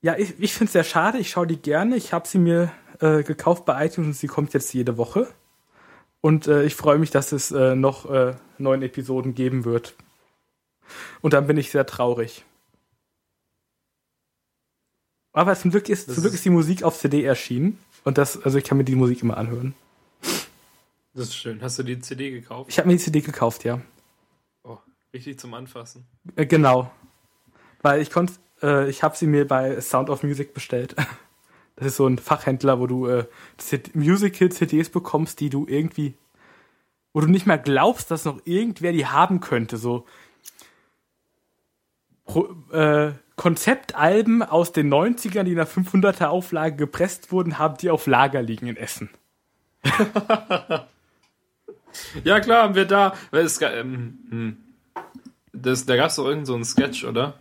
Ja, 0.00 0.16
ich, 0.16 0.40
ich 0.40 0.54
finde 0.54 0.68
es 0.68 0.72
sehr 0.72 0.84
schade, 0.84 1.18
ich 1.18 1.28
schaue 1.28 1.46
die 1.46 1.58
gerne. 1.58 1.94
Ich 1.94 2.14
habe 2.14 2.26
sie 2.26 2.38
mir 2.38 2.72
äh, 3.00 3.22
gekauft 3.22 3.66
bei 3.66 3.84
iTunes 3.84 4.06
und 4.06 4.16
sie 4.16 4.28
kommt 4.28 4.54
jetzt 4.54 4.72
jede 4.72 4.96
Woche. 4.96 5.28
Und 6.22 6.46
äh, 6.46 6.64
ich 6.64 6.74
freue 6.74 6.96
mich, 6.96 7.10
dass 7.10 7.32
es 7.32 7.50
äh, 7.50 7.76
noch 7.76 8.10
äh, 8.10 8.32
neun 8.56 8.80
Episoden 8.80 9.34
geben 9.34 9.66
wird. 9.66 9.94
Und 11.20 11.34
dann 11.34 11.46
bin 11.46 11.58
ich 11.58 11.70
sehr 11.70 11.84
traurig. 11.84 12.46
Aber 15.34 15.54
zum 15.54 15.70
Glück 15.70 15.90
ist, 15.90 16.06
zum 16.06 16.22
Glück 16.22 16.32
ist 16.32 16.46
die 16.46 16.50
Musik 16.50 16.82
auf 16.82 16.96
CD 16.96 17.22
erschienen. 17.22 17.78
Und 18.06 18.18
das, 18.18 18.40
also 18.40 18.56
ich 18.56 18.62
kann 18.62 18.78
mir 18.78 18.84
die 18.84 18.94
Musik 18.94 19.20
immer 19.22 19.36
anhören. 19.36 19.74
Das 21.12 21.24
ist 21.24 21.34
schön. 21.34 21.60
Hast 21.60 21.76
du 21.80 21.82
die 21.82 21.98
CD 21.98 22.30
gekauft? 22.30 22.70
Ich 22.70 22.78
habe 22.78 22.86
mir 22.86 22.94
die 22.94 23.02
CD 23.02 23.20
gekauft, 23.20 23.64
ja. 23.64 23.80
Oh, 24.62 24.78
richtig 25.12 25.40
zum 25.40 25.52
Anfassen. 25.54 26.06
Äh, 26.36 26.46
genau. 26.46 26.88
Weil 27.82 28.00
ich 28.00 28.12
konnte, 28.12 28.34
äh, 28.62 28.88
ich 28.88 29.02
habe 29.02 29.16
sie 29.16 29.26
mir 29.26 29.44
bei 29.44 29.80
Sound 29.80 30.08
of 30.08 30.22
Music 30.22 30.54
bestellt. 30.54 30.94
Das 31.78 31.88
ist 31.88 31.96
so 31.96 32.06
ein 32.06 32.16
Fachhändler, 32.16 32.80
wo 32.80 32.86
du 32.86 33.06
äh, 33.06 33.26
Musical-CDs 33.92 34.88
bekommst, 34.88 35.40
die 35.40 35.50
du 35.50 35.66
irgendwie, 35.68 36.14
wo 37.12 37.20
du 37.20 37.26
nicht 37.26 37.44
mehr 37.44 37.58
glaubst, 37.58 38.10
dass 38.10 38.24
noch 38.24 38.40
irgendwer 38.46 38.92
die 38.92 39.04
haben 39.04 39.40
könnte. 39.40 39.76
So 39.76 40.06
Pro, 42.24 42.54
äh, 42.72 43.12
Konzeptalben 43.36 44.42
aus 44.42 44.72
den 44.72 44.92
90ern, 44.92 45.44
die 45.44 45.50
in 45.50 45.56
der 45.56 45.68
500er 45.68 46.26
Auflage 46.26 46.76
gepresst 46.76 47.30
wurden, 47.32 47.58
haben 47.58 47.76
die 47.76 47.90
auf 47.90 48.06
Lager 48.06 48.42
liegen 48.42 48.66
in 48.66 48.76
Essen. 48.76 49.10
ja, 52.24 52.40
klar, 52.40 52.64
haben 52.64 52.74
wir 52.74 52.86
da. 52.86 53.14
Es, 53.30 53.60
ähm, 53.60 54.18
hm. 54.30 54.56
das, 55.52 55.84
da 55.84 55.96
gab 55.96 56.08
es 56.08 56.16
doch 56.16 56.26
irgend 56.26 56.46
so 56.46 56.62
Sketch, 56.64 57.04
oder? 57.04 57.34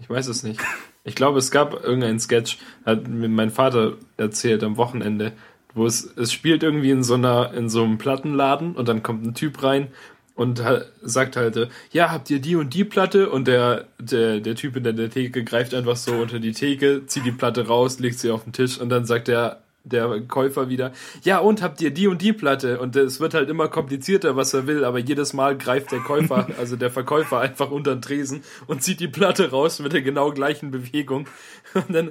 Ich 0.00 0.08
weiß 0.08 0.28
es 0.28 0.44
nicht. 0.44 0.60
Ich 1.02 1.16
glaube, 1.16 1.38
es 1.38 1.50
gab 1.50 1.74
irgendeinen 1.74 2.20
Sketch, 2.20 2.58
hat 2.84 3.08
mir 3.08 3.28
mein 3.28 3.50
Vater 3.50 3.94
erzählt 4.16 4.62
am 4.62 4.76
Wochenende, 4.76 5.32
wo 5.74 5.86
es, 5.86 6.04
es 6.16 6.32
spielt 6.32 6.62
irgendwie 6.62 6.90
in 6.90 7.02
so 7.02 7.14
einer, 7.14 7.52
in 7.52 7.68
so 7.68 7.82
einem 7.82 7.98
Plattenladen 7.98 8.76
und 8.76 8.88
dann 8.88 9.02
kommt 9.02 9.24
ein 9.24 9.34
Typ 9.34 9.62
rein 9.62 9.88
und 10.36 10.62
sagt 11.02 11.36
halt, 11.36 11.70
ja, 11.90 12.12
habt 12.12 12.30
ihr 12.30 12.40
die 12.40 12.56
und 12.56 12.74
die 12.74 12.84
Platte? 12.84 13.30
Und 13.30 13.48
der, 13.48 13.86
der, 13.98 14.40
der 14.40 14.54
Typ 14.54 14.76
in 14.76 14.84
der 14.84 15.10
Theke 15.10 15.42
greift 15.42 15.74
einfach 15.74 15.96
so 15.96 16.12
unter 16.12 16.38
die 16.38 16.52
Theke, 16.52 17.06
zieht 17.06 17.24
die 17.24 17.32
Platte 17.32 17.66
raus, 17.66 17.98
legt 17.98 18.18
sie 18.18 18.30
auf 18.30 18.44
den 18.44 18.52
Tisch 18.52 18.78
und 18.78 18.90
dann 18.90 19.06
sagt 19.06 19.28
der, 19.28 19.62
der 19.86 20.20
Käufer 20.22 20.68
wieder, 20.68 20.92
ja, 21.22 21.38
und 21.38 21.62
habt 21.62 21.80
ihr 21.80 21.90
die 21.90 22.08
und 22.08 22.20
die 22.20 22.32
Platte? 22.32 22.80
Und 22.80 22.96
es 22.96 23.20
wird 23.20 23.34
halt 23.34 23.48
immer 23.48 23.68
komplizierter, 23.68 24.36
was 24.36 24.52
er 24.52 24.66
will, 24.66 24.84
aber 24.84 24.98
jedes 24.98 25.32
Mal 25.32 25.56
greift 25.56 25.92
der 25.92 26.00
Käufer, 26.00 26.48
also 26.58 26.76
der 26.76 26.90
Verkäufer 26.90 27.40
einfach 27.40 27.70
unter 27.70 27.94
den 27.94 28.02
Tresen 28.02 28.42
und 28.66 28.82
zieht 28.82 29.00
die 29.00 29.08
Platte 29.08 29.50
raus 29.50 29.78
mit 29.78 29.92
der 29.92 30.02
genau 30.02 30.32
gleichen 30.32 30.70
Bewegung. 30.70 31.28
Und 31.72 31.94
dann, 31.94 32.10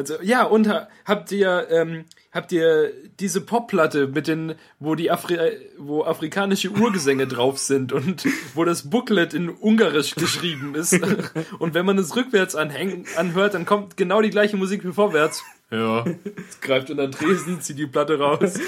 also, 0.00 0.22
ja, 0.22 0.44
und 0.44 0.68
habt 1.04 1.32
ihr, 1.32 1.68
ähm, 1.70 2.04
habt 2.32 2.52
ihr 2.52 2.92
diese 3.18 3.40
Popplatte 3.40 4.06
mit 4.06 4.26
den, 4.26 4.54
wo 4.78 4.94
die 4.94 5.10
Afri 5.10 5.38
wo 5.78 6.04
afrikanische 6.04 6.70
Urgesänge 6.70 7.26
drauf 7.26 7.58
sind 7.58 7.92
und 7.92 8.24
wo 8.54 8.64
das 8.64 8.88
Booklet 8.90 9.34
in 9.34 9.50
Ungarisch 9.50 10.14
geschrieben 10.14 10.74
ist. 10.74 10.98
Und 11.58 11.74
wenn 11.74 11.86
man 11.86 11.98
es 11.98 12.16
rückwärts 12.16 12.54
anhäng, 12.54 13.04
anhört, 13.16 13.54
dann 13.54 13.66
kommt 13.66 13.96
genau 13.96 14.22
die 14.22 14.30
gleiche 14.30 14.56
Musik 14.56 14.84
wie 14.84 14.92
vorwärts. 14.92 15.42
Ja, 15.70 16.04
greift 16.60 16.90
unter 16.90 17.06
den 17.06 17.12
Tresen, 17.12 17.60
zieht 17.60 17.78
die 17.78 17.86
Platte 17.86 18.18
raus. 18.18 18.58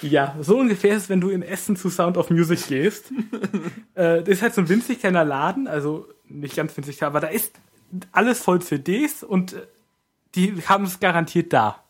Ja, 0.00 0.36
so 0.40 0.58
ungefähr 0.58 0.94
ist 0.96 1.04
es, 1.04 1.08
wenn 1.08 1.20
du 1.20 1.30
in 1.30 1.42
Essen 1.42 1.76
zu 1.76 1.90
Sound 1.90 2.16
of 2.16 2.30
Music 2.30 2.68
gehst. 2.68 3.10
äh, 3.94 4.22
das 4.22 4.28
ist 4.28 4.42
halt 4.42 4.54
so 4.54 4.60
ein 4.60 4.68
winzig 4.68 5.00
kleiner 5.00 5.24
Laden, 5.24 5.66
also 5.66 6.08
nicht 6.28 6.54
ganz 6.54 6.76
winzig, 6.76 7.02
aber 7.02 7.20
da 7.20 7.28
ist 7.28 7.52
alles 8.12 8.40
voll 8.40 8.62
CDs 8.62 9.22
und 9.22 9.54
äh, 9.54 9.62
die 10.34 10.62
haben 10.66 10.84
es 10.84 11.00
garantiert 11.00 11.52
da. 11.52 11.82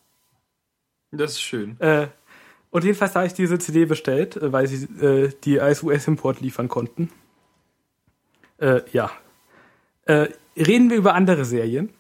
Das 1.11 1.33
ist 1.33 1.43
schön. 1.43 1.79
Äh, 1.81 2.09
und 2.71 2.85
jedenfalls 2.85 3.15
habe 3.15 3.27
ich 3.27 3.35
diese 3.35 3.59
CD 3.59 3.85
bestellt, 3.85 4.37
äh, 4.37 4.53
weil 4.53 4.67
sie 4.67 4.85
äh, 5.05 5.33
die 5.45 5.61
als 5.61 5.83
US-Import 5.83 6.41
liefern 6.41 6.69
konnten. 6.69 7.11
Äh, 8.59 8.81
ja. 8.93 9.11
Äh, 10.07 10.29
reden 10.57 10.91
wir 10.91 10.97
über 10.97 11.15
andere 11.15 11.45
Serien. 11.45 11.91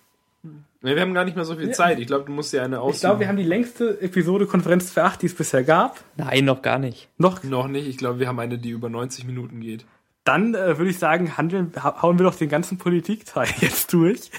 Nee, 0.84 0.96
wir 0.96 1.02
haben 1.02 1.14
gar 1.14 1.24
nicht 1.24 1.36
mehr 1.36 1.44
so 1.44 1.54
viel 1.54 1.70
Zeit. 1.70 2.00
Ich 2.00 2.08
glaube, 2.08 2.24
du 2.24 2.32
musst 2.32 2.52
ja 2.52 2.64
eine 2.64 2.80
aussuchen. 2.80 2.94
Ich 2.94 3.00
glaube, 3.00 3.20
wir 3.20 3.28
haben 3.28 3.36
die 3.36 3.44
längste 3.44 4.00
Episode 4.00 4.46
Konferenz 4.46 4.90
für 4.90 5.04
8, 5.04 5.22
die 5.22 5.26
es 5.26 5.34
bisher 5.34 5.62
gab. 5.62 6.02
Nein, 6.16 6.44
noch 6.44 6.60
gar 6.60 6.80
nicht. 6.80 7.08
Noch? 7.18 7.44
Noch 7.44 7.68
nicht. 7.68 7.86
Ich 7.86 7.98
glaube, 7.98 8.18
wir 8.18 8.26
haben 8.26 8.40
eine, 8.40 8.58
die 8.58 8.70
über 8.70 8.88
90 8.88 9.24
Minuten 9.24 9.60
geht. 9.60 9.84
Dann 10.24 10.54
äh, 10.54 10.78
würde 10.78 10.90
ich 10.90 10.98
sagen, 10.98 11.36
handeln, 11.36 11.72
hauen 11.84 12.18
wir 12.18 12.24
doch 12.24 12.34
den 12.34 12.48
ganzen 12.48 12.78
Politikteil 12.78 13.46
jetzt 13.60 13.92
durch. 13.92 14.30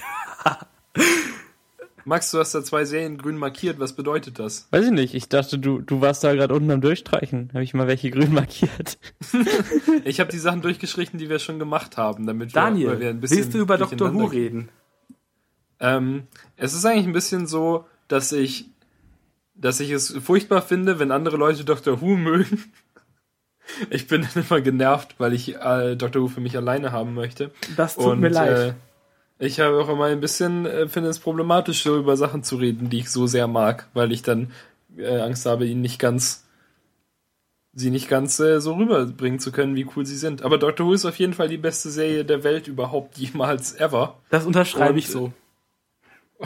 Max, 2.04 2.30
du 2.30 2.38
hast 2.38 2.54
da 2.54 2.62
zwei 2.62 2.84
Serien 2.84 3.16
grün 3.16 3.36
markiert. 3.36 3.78
Was 3.78 3.94
bedeutet 3.94 4.38
das? 4.38 4.68
Weiß 4.70 4.84
ich 4.84 4.90
nicht. 4.90 5.14
Ich 5.14 5.28
dachte, 5.28 5.58
du, 5.58 5.80
du 5.80 6.00
warst 6.00 6.22
da 6.22 6.34
gerade 6.34 6.54
unten 6.54 6.70
am 6.70 6.80
Durchstreichen. 6.80 7.50
Habe 7.54 7.64
ich 7.64 7.72
mal 7.72 7.86
welche 7.86 8.10
grün 8.10 8.32
markiert. 8.32 8.98
ich 10.04 10.20
habe 10.20 10.30
die 10.30 10.38
Sachen 10.38 10.60
durchgestrichen, 10.60 11.18
die 11.18 11.30
wir 11.30 11.38
schon 11.38 11.58
gemacht 11.58 11.96
haben, 11.96 12.26
damit 12.26 12.54
Daniel, 12.54 12.92
wir, 12.92 13.00
wir 13.00 13.10
ein 13.10 13.20
bisschen. 13.20 13.38
Willst 13.38 13.54
du 13.54 13.58
über 13.58 13.78
Dr. 13.78 14.12
Who 14.12 14.24
reden? 14.24 14.68
Ähm, 15.80 16.24
es 16.56 16.74
ist 16.74 16.84
eigentlich 16.84 17.06
ein 17.06 17.12
bisschen 17.12 17.46
so, 17.46 17.86
dass 18.08 18.32
ich, 18.32 18.70
dass 19.54 19.80
ich 19.80 19.90
es 19.90 20.14
furchtbar 20.18 20.62
finde, 20.62 20.98
wenn 20.98 21.10
andere 21.10 21.36
Leute 21.36 21.64
Dr. 21.64 22.00
Who 22.00 22.16
mögen. 22.16 22.64
Ich 23.88 24.06
bin 24.08 24.22
dann 24.22 24.44
immer 24.44 24.60
genervt, 24.60 25.14
weil 25.16 25.32
ich 25.32 25.56
äh, 25.56 25.96
Dr. 25.96 26.22
Who 26.22 26.28
für 26.28 26.42
mich 26.42 26.54
alleine 26.54 26.92
haben 26.92 27.14
möchte. 27.14 27.50
Das 27.76 27.94
tut 27.94 28.04
Und, 28.04 28.20
mir 28.20 28.28
leid. 28.28 28.58
Äh, 28.58 28.74
ich 29.38 29.60
habe 29.60 29.80
auch 29.80 29.88
immer 29.88 30.06
ein 30.06 30.20
bisschen, 30.20 30.66
äh, 30.66 30.88
finde 30.88 31.10
es 31.10 31.18
problematisch, 31.18 31.82
so 31.82 31.96
über 31.96 32.16
Sachen 32.16 32.42
zu 32.42 32.56
reden, 32.56 32.90
die 32.90 33.00
ich 33.00 33.10
so 33.10 33.26
sehr 33.26 33.46
mag, 33.48 33.88
weil 33.94 34.12
ich 34.12 34.22
dann 34.22 34.52
äh, 34.96 35.20
Angst 35.20 35.46
habe, 35.46 35.66
ihnen 35.66 35.80
nicht 35.80 35.98
ganz, 35.98 36.44
sie 37.72 37.90
nicht 37.90 38.08
ganz 38.08 38.38
äh, 38.38 38.60
so 38.60 38.74
rüberbringen 38.74 39.40
zu 39.40 39.50
können, 39.50 39.74
wie 39.74 39.86
cool 39.96 40.06
sie 40.06 40.16
sind. 40.16 40.42
Aber 40.42 40.58
Doctor 40.58 40.86
Who 40.86 40.92
ist 40.92 41.04
auf 41.04 41.18
jeden 41.18 41.34
Fall 41.34 41.48
die 41.48 41.58
beste 41.58 41.90
Serie 41.90 42.24
der 42.24 42.44
Welt 42.44 42.68
überhaupt 42.68 43.18
jemals 43.18 43.78
ever. 43.78 44.18
Das 44.30 44.46
unterschreibe 44.46 44.98
ich 44.98 45.08
so. 45.08 45.32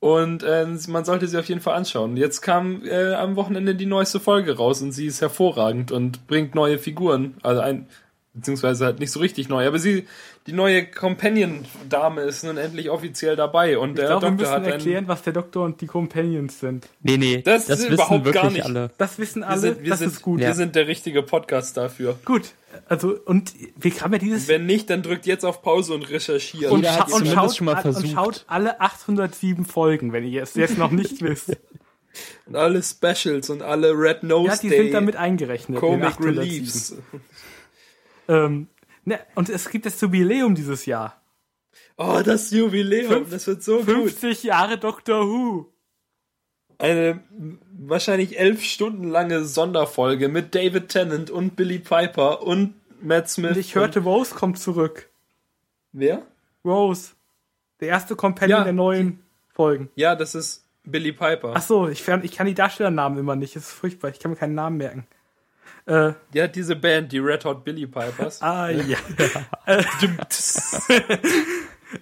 und 0.00 0.42
äh, 0.42 0.66
man 0.88 1.04
sollte 1.04 1.28
sie 1.28 1.38
auf 1.38 1.48
jeden 1.48 1.60
Fall 1.60 1.76
anschauen. 1.76 2.16
Jetzt 2.16 2.42
kam 2.42 2.84
äh, 2.84 3.14
am 3.14 3.36
Wochenende 3.36 3.74
die 3.74 3.86
neueste 3.86 4.20
Folge 4.20 4.56
raus 4.56 4.82
und 4.82 4.92
sie 4.92 5.06
ist 5.06 5.22
hervorragend 5.22 5.92
und 5.92 6.26
bringt 6.26 6.54
neue 6.54 6.78
Figuren. 6.78 7.36
Also 7.42 7.62
ein, 7.62 7.86
beziehungsweise 8.34 8.84
halt 8.84 9.00
nicht 9.00 9.10
so 9.10 9.18
richtig 9.20 9.48
neu, 9.48 9.66
aber 9.66 9.78
sie, 9.78 10.06
die 10.46 10.52
neue 10.52 10.86
Companion-Dame 10.86 12.22
ist 12.22 12.44
nun 12.44 12.56
endlich 12.58 12.88
offiziell 12.88 13.34
dabei 13.34 13.76
und 13.78 13.90
ich 13.90 13.96
der 13.96 14.06
glaub, 14.06 14.20
Doktor 14.20 14.38
wir 14.38 14.42
müssen 14.42 14.52
hat 14.52 14.66
erklären, 14.66 15.08
was 15.08 15.22
der 15.22 15.32
Doktor 15.32 15.64
und 15.64 15.80
die 15.80 15.86
Companions 15.86 16.60
sind. 16.60 16.88
Nee, 17.02 17.16
nee, 17.16 17.42
das, 17.42 17.66
das 17.66 17.80
wissen 17.80 17.94
überhaupt 17.94 18.24
wirklich 18.24 18.42
gar 18.42 18.50
nicht. 18.50 18.64
alle. 18.64 18.90
Das 18.98 19.18
wissen 19.18 19.42
alle, 19.42 19.62
wir 19.62 19.74
sind, 19.74 19.82
wir 19.82 19.90
das 19.90 19.98
sind, 19.98 20.12
ist 20.12 20.22
gut. 20.22 20.38
Wir 20.38 20.48
ja. 20.48 20.54
sind 20.54 20.76
der 20.76 20.86
richtige 20.86 21.22
Podcast 21.22 21.76
dafür. 21.76 22.18
Gut, 22.24 22.52
also 22.88 23.18
und 23.24 23.52
wir 23.76 23.92
haben 24.00 24.12
ja 24.12 24.18
dieses... 24.18 24.46
Wenn 24.46 24.64
nicht, 24.64 24.90
dann 24.90 25.02
drückt 25.02 25.26
jetzt 25.26 25.44
auf 25.44 25.60
Pause 25.62 25.94
und 25.94 26.08
recherchiert. 26.08 26.70
Und, 26.70 26.86
scha 26.86 27.06
und, 27.12 27.26
schaut, 27.26 27.56
schon 27.56 27.64
mal 27.64 27.82
versucht. 27.82 28.04
und 28.04 28.12
schaut 28.12 28.44
alle 28.46 28.80
807 28.80 29.64
Folgen, 29.64 30.12
wenn 30.12 30.24
ihr 30.24 30.44
es 30.44 30.54
jetzt 30.54 30.78
noch 30.78 30.92
nicht 30.92 31.20
wisst. 31.22 31.56
Und 32.46 32.56
alle 32.56 32.82
Specials 32.82 33.50
und 33.50 33.62
alle 33.62 33.92
Red 33.92 34.22
Nose 34.22 34.48
Ja, 34.48 34.56
die 34.56 34.68
Day, 34.68 34.82
sind 34.84 34.94
damit 34.94 35.16
eingerechnet. 35.16 35.78
Comic 35.78 36.20
Reliefs. 36.20 36.94
Ähm, 38.30 38.68
ne, 39.04 39.18
und 39.34 39.48
es 39.48 39.68
gibt 39.68 39.86
das 39.86 40.00
Jubiläum 40.00 40.54
dieses 40.54 40.86
Jahr. 40.86 41.20
Oh, 41.96 42.20
das 42.24 42.50
Jubiläum, 42.52 43.12
Fünf, 43.12 43.30
das 43.30 43.46
wird 43.46 43.62
so 43.62 43.82
50 43.82 43.94
gut. 43.94 44.10
50 44.12 44.42
Jahre 44.44 44.78
Doctor 44.78 45.26
Who. 45.26 45.66
Eine 46.78 47.20
wahrscheinlich 47.72 48.38
elf 48.38 48.62
Stunden 48.62 49.04
lange 49.04 49.44
Sonderfolge 49.44 50.28
mit 50.28 50.54
David 50.54 50.88
Tennant 50.88 51.30
und 51.30 51.56
Billy 51.56 51.80
Piper 51.80 52.42
und 52.42 52.74
Matt 53.02 53.28
Smith. 53.28 53.50
Und 53.50 53.58
ich 53.58 53.74
hörte, 53.74 54.00
Rose 54.00 54.34
kommt 54.34 54.58
zurück. 54.58 55.10
Wer? 55.92 56.22
Rose. 56.64 57.10
Der 57.80 57.88
erste 57.88 58.14
Companion 58.16 58.58
ja. 58.58 58.64
der 58.64 58.72
neuen 58.72 59.20
Folgen. 59.48 59.90
Ja, 59.96 60.14
das 60.14 60.34
ist 60.34 60.64
Billy 60.84 61.12
Piper. 61.12 61.52
Ach 61.54 61.62
so, 61.62 61.88
ich, 61.88 62.06
ich 62.06 62.32
kann 62.32 62.46
die 62.46 62.54
Darstellernamen 62.54 63.18
immer 63.18 63.36
nicht. 63.36 63.56
Das 63.56 63.64
ist 63.64 63.72
furchtbar. 63.72 64.10
Ich 64.10 64.20
kann 64.20 64.30
mir 64.30 64.36
keinen 64.36 64.54
Namen 64.54 64.76
merken. 64.76 65.06
Äh, 65.86 66.12
ja, 66.34 66.46
diese 66.46 66.76
Band, 66.76 67.10
die 67.12 67.18
Red 67.18 67.44
Hot 67.44 67.64
Billy 67.64 67.86
Pipers. 67.86 68.40
Ah, 68.42 68.68
ja. 68.70 68.98
äh, 69.66 69.82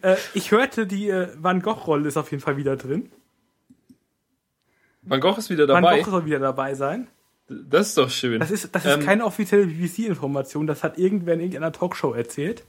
äh, 0.03 0.17
ich 0.35 0.51
hörte, 0.51 0.87
die 0.87 1.09
äh, 1.09 1.29
Van 1.37 1.61
Gogh-Rolle 1.63 2.09
ist 2.09 2.17
auf 2.17 2.31
jeden 2.31 2.43
Fall 2.43 2.57
wieder 2.57 2.77
drin. 2.77 3.11
Van 5.03 5.21
Gogh 5.21 5.39
ist 5.39 5.49
wieder 5.51 5.67
dabei? 5.67 5.83
Van 5.83 5.99
Gogh 6.03 6.11
soll 6.11 6.25
wieder 6.27 6.39
dabei 6.39 6.75
sein. 6.75 7.09
Das 7.49 7.89
ist 7.89 7.99
doch 7.99 8.11
schön. 8.11 8.41
Das 8.41 8.51
ist, 8.51 8.75
das 8.75 8.85
ist 8.85 8.93
ähm, 8.95 9.01
keine 9.05 9.25
offizielle 9.25 9.67
BBC-Information, 9.67 10.67
das 10.67 10.85
hat 10.85 10.99
irgendwer 10.99 11.33
in 11.35 11.41
irgendeiner 11.41 11.73
Talkshow 11.73 12.13
erzählt. 12.13 12.63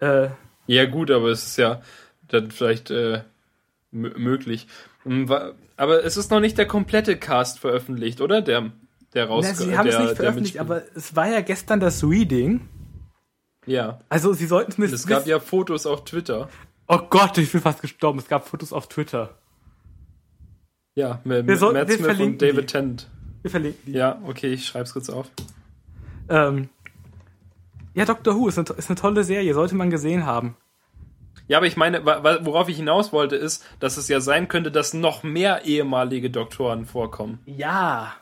Äh, 0.00 0.28
Ja, 0.66 0.86
gut, 0.86 1.10
aber 1.10 1.28
es 1.28 1.44
ist 1.46 1.58
ja 1.58 1.82
dann 2.28 2.50
vielleicht 2.50 2.90
äh, 2.90 3.22
möglich. 3.90 4.66
Wa- 5.04 5.52
Aber 5.76 6.04
es 6.04 6.16
ist 6.16 6.30
noch 6.30 6.40
nicht 6.40 6.56
der 6.56 6.66
komplette 6.66 7.18
Cast 7.18 7.58
veröffentlicht, 7.58 8.22
oder? 8.22 8.40
Der, 8.40 8.72
der 9.14 9.26
raus. 9.28 9.44
na, 9.48 9.54
sie 9.54 9.76
haben 9.76 9.88
der, 9.88 10.00
es 10.00 10.04
nicht 10.06 10.16
veröffentlicht, 10.16 10.58
aber 10.58 10.82
es 10.94 11.14
war 11.16 11.28
ja 11.28 11.40
gestern 11.40 11.80
das 11.80 12.02
Reading. 12.04 12.68
Ja. 13.66 14.00
Also 14.08 14.32
sie 14.32 14.46
sollten 14.46 14.72
Und 14.72 14.74
zumindest 14.74 15.04
es 15.04 15.08
gab 15.08 15.26
ja 15.26 15.40
Fotos 15.40 15.86
auf 15.86 16.04
Twitter. 16.04 16.48
Oh 16.88 16.98
Gott, 17.08 17.38
ich 17.38 17.50
bin 17.50 17.60
fast 17.60 17.80
gestorben. 17.80 18.18
Es 18.18 18.28
gab 18.28 18.46
Fotos 18.46 18.72
auf 18.72 18.88
Twitter. 18.88 19.30
Ja, 20.94 21.20
mit 21.24 21.46
Wir 21.46 21.56
sollten- 21.56 21.78
Matt 21.78 21.88
wir 21.88 21.96
Smith 21.96 22.06
verlinken 22.06 22.32
und 22.34 22.42
David 22.42 22.62
die. 22.62 22.66
Tennant. 22.72 23.10
Wir 23.42 23.50
verlinken 23.50 23.82
die. 23.86 23.92
Ja, 23.92 24.20
okay, 24.26 24.52
ich 24.52 24.66
schreib's 24.66 24.92
kurz 24.92 25.08
auf. 25.10 25.30
Ähm, 26.28 26.68
ja, 27.94 28.04
Doctor 28.04 28.34
Who 28.36 28.48
ist 28.48 28.58
eine, 28.58 28.68
ist 28.76 28.88
eine 28.90 28.96
tolle 28.96 29.24
Serie, 29.24 29.54
sollte 29.54 29.74
man 29.74 29.90
gesehen 29.90 30.26
haben. 30.26 30.56
Ja, 31.46 31.58
aber 31.58 31.66
ich 31.66 31.76
meine, 31.76 32.04
worauf 32.06 32.68
ich 32.68 32.76
hinaus 32.76 33.12
wollte, 33.12 33.36
ist, 33.36 33.64
dass 33.78 33.96
es 33.98 34.08
ja 34.08 34.20
sein 34.20 34.48
könnte, 34.48 34.70
dass 34.70 34.94
noch 34.94 35.22
mehr 35.22 35.64
ehemalige 35.64 36.30
Doktoren 36.30 36.86
vorkommen. 36.86 37.38
Ja. 37.44 38.14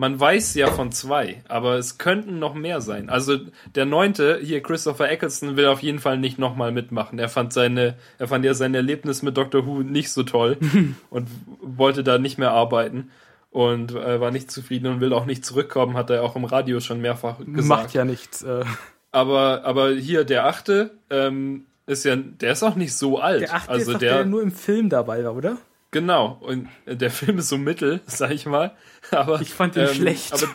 Man 0.00 0.18
weiß 0.18 0.54
ja 0.54 0.68
von 0.70 0.92
zwei, 0.92 1.42
aber 1.48 1.74
es 1.74 1.98
könnten 1.98 2.38
noch 2.38 2.54
mehr 2.54 2.80
sein. 2.80 3.10
Also 3.10 3.36
der 3.74 3.84
neunte, 3.84 4.38
hier 4.40 4.62
Christopher 4.62 5.10
Eccleston, 5.10 5.56
will 5.56 5.66
auf 5.66 5.82
jeden 5.82 5.98
Fall 5.98 6.18
nicht 6.18 6.38
nochmal 6.38 6.70
mitmachen. 6.70 7.18
Er 7.18 7.28
fand 7.28 7.52
seine, 7.52 7.96
er 8.16 8.28
fand 8.28 8.44
ja 8.44 8.54
sein 8.54 8.74
Erlebnis 8.76 9.22
mit 9.22 9.36
Doctor 9.36 9.66
Who 9.66 9.82
nicht 9.82 10.12
so 10.12 10.22
toll 10.22 10.56
und 11.10 11.28
wollte 11.60 12.04
da 12.04 12.18
nicht 12.18 12.38
mehr 12.38 12.52
arbeiten 12.52 13.10
und 13.50 13.92
äh, 13.92 14.20
war 14.20 14.30
nicht 14.30 14.52
zufrieden 14.52 14.86
und 14.86 15.00
will 15.00 15.12
auch 15.12 15.26
nicht 15.26 15.44
zurückkommen, 15.44 15.96
hat 15.96 16.10
er 16.10 16.22
auch 16.22 16.36
im 16.36 16.44
Radio 16.44 16.78
schon 16.78 17.00
mehrfach 17.00 17.38
gesagt. 17.38 17.66
Macht 17.66 17.92
ja 17.92 18.04
nichts. 18.04 18.42
Äh, 18.44 18.64
Aber, 19.10 19.64
aber 19.64 19.90
hier 19.90 20.24
der 20.24 20.46
achte, 20.46 20.92
ähm, 21.10 21.66
ist 21.86 22.04
ja, 22.04 22.14
der 22.14 22.52
ist 22.52 22.62
auch 22.62 22.76
nicht 22.76 22.94
so 22.94 23.18
alt. 23.18 23.40
der 23.40 23.54
achte 23.54 23.70
also 23.70 23.90
ist 23.90 23.94
doch 23.94 23.98
der, 23.98 24.10
der, 24.10 24.18
der 24.18 24.26
nur 24.26 24.42
im 24.42 24.52
Film 24.52 24.90
dabei 24.90 25.24
war, 25.24 25.34
oder? 25.34 25.56
Genau, 25.90 26.38
und 26.40 26.68
der 26.86 27.10
Film 27.10 27.38
ist 27.38 27.48
so 27.48 27.58
mittel, 27.58 28.00
sag 28.06 28.30
ich 28.30 28.46
mal. 28.46 28.72
Aber, 29.10 29.40
Ich 29.40 29.54
fand 29.54 29.76
ihn 29.76 29.88
schlecht. 29.88 30.32
Aber, 30.32 30.48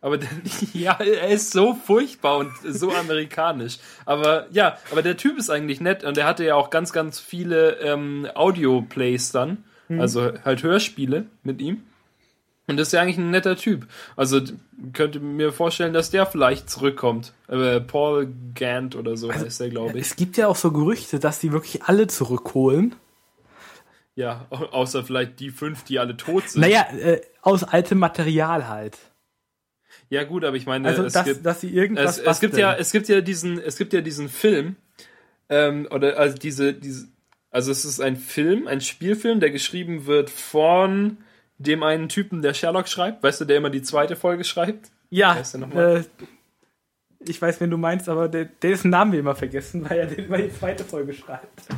aber 0.00 0.18
der, 0.18 0.28
ja, 0.72 0.98
er 0.98 1.28
ist 1.28 1.52
so 1.52 1.74
furchtbar 1.74 2.38
und 2.38 2.52
so 2.64 2.92
amerikanisch. 2.92 3.78
Aber 4.06 4.46
ja, 4.50 4.78
aber 4.90 5.02
der 5.02 5.16
Typ 5.16 5.38
ist 5.38 5.50
eigentlich 5.50 5.80
nett 5.80 6.04
und 6.04 6.16
der 6.16 6.26
hatte 6.26 6.44
ja 6.44 6.54
auch 6.54 6.70
ganz, 6.70 6.92
ganz 6.92 7.20
viele 7.20 7.78
ähm, 7.80 8.26
Audio-Plays 8.34 9.32
dann. 9.32 9.64
Mhm. 9.88 10.00
Also 10.00 10.32
halt 10.44 10.62
Hörspiele 10.62 11.26
mit 11.42 11.60
ihm. 11.60 11.82
Und 12.70 12.76
das 12.76 12.88
ist 12.88 12.92
ja 12.92 13.02
eigentlich 13.02 13.18
ein 13.18 13.30
netter 13.30 13.56
Typ. 13.56 13.88
Also 14.16 14.40
könnte 14.92 15.18
mir 15.18 15.52
vorstellen, 15.52 15.92
dass 15.92 16.10
der 16.10 16.24
vielleicht 16.24 16.70
zurückkommt. 16.70 17.32
Äh, 17.48 17.80
Paul 17.80 18.32
Gant 18.54 18.94
oder 18.94 19.16
so 19.16 19.32
heißt 19.32 19.60
er, 19.60 19.70
glaube 19.70 19.98
ich. 19.98 20.06
Es 20.06 20.16
gibt 20.16 20.36
ja 20.36 20.46
auch 20.46 20.54
so 20.54 20.70
Gerüchte, 20.70 21.18
dass 21.18 21.40
die 21.40 21.50
wirklich 21.52 21.82
alle 21.82 22.06
zurückholen. 22.06 22.94
Ja, 24.16 24.46
au- 24.50 24.66
außer 24.66 25.04
vielleicht 25.04 25.40
die 25.40 25.50
fünf, 25.50 25.84
die 25.84 25.98
alle 25.98 26.16
tot 26.16 26.48
sind. 26.48 26.60
Naja, 26.62 26.86
äh, 26.98 27.20
aus 27.42 27.64
altem 27.64 27.98
Material 27.98 28.68
halt. 28.68 28.98
Ja 30.08 30.24
gut, 30.24 30.44
aber 30.44 30.56
ich 30.56 30.66
meine, 30.66 30.88
Also, 30.88 31.04
es 31.04 31.12
dass, 31.12 31.24
gibt, 31.24 31.46
dass 31.46 31.60
sie 31.60 31.70
irgendwas 31.70 32.18
es, 32.18 32.24
es 32.26 32.40
gibt 32.40 32.56
ja, 32.56 32.74
es 32.74 32.90
gibt 32.92 33.08
ja 33.08 33.20
diesen, 33.20 33.60
es 33.60 33.76
gibt 33.76 33.92
ja 33.92 34.00
diesen 34.00 34.28
Film, 34.28 34.76
ähm, 35.48 35.86
oder 35.90 36.18
also 36.18 36.36
diese, 36.36 36.74
diese, 36.74 37.08
also 37.50 37.70
es 37.70 37.84
ist 37.84 38.00
ein 38.00 38.16
Film, 38.16 38.66
ein 38.66 38.80
Spielfilm, 38.80 39.40
der 39.40 39.50
geschrieben 39.50 40.06
wird 40.06 40.30
von 40.30 41.18
dem 41.58 41.82
einen 41.82 42.08
Typen, 42.08 42.42
der 42.42 42.54
Sherlock 42.54 42.88
schreibt, 42.88 43.22
weißt 43.22 43.40
du, 43.42 43.44
der 43.44 43.58
immer 43.58 43.70
die 43.70 43.82
zweite 43.82 44.16
Folge 44.16 44.44
schreibt. 44.44 44.90
Ja, 45.10 45.34
der 45.34 45.60
nochmal? 45.60 45.96
äh, 45.98 46.24
ich 47.28 47.40
weiß, 47.40 47.60
wen 47.60 47.70
du 47.70 47.76
meinst, 47.76 48.08
aber 48.08 48.28
der, 48.28 48.46
dessen 48.46 48.90
Namen 48.90 49.12
wir 49.12 49.20
immer 49.20 49.34
vergessen, 49.34 49.88
weil 49.88 49.98
er 49.98 50.06
den 50.06 50.24
immer 50.26 50.38
die 50.38 50.52
zweite 50.52 50.84
Folge 50.84 51.12
schreibt. 51.12 51.68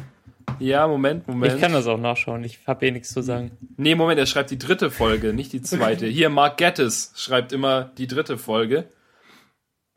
Ja, 0.58 0.86
Moment, 0.86 1.26
Moment. 1.28 1.54
Ich 1.54 1.60
kann 1.60 1.72
das 1.72 1.86
auch 1.86 1.98
nachschauen, 1.98 2.44
ich 2.44 2.58
habe 2.66 2.86
eh 2.86 2.90
nichts 2.90 3.12
zu 3.12 3.22
sagen. 3.22 3.52
Nee, 3.76 3.94
Moment, 3.94 4.18
er 4.18 4.26
schreibt 4.26 4.50
die 4.50 4.58
dritte 4.58 4.90
Folge, 4.90 5.32
nicht 5.32 5.52
die 5.52 5.62
zweite. 5.62 6.06
Hier, 6.06 6.28
Mark 6.30 6.56
Gettis 6.56 7.12
schreibt 7.16 7.52
immer 7.52 7.90
die 7.98 8.06
dritte 8.06 8.38
Folge. 8.38 8.84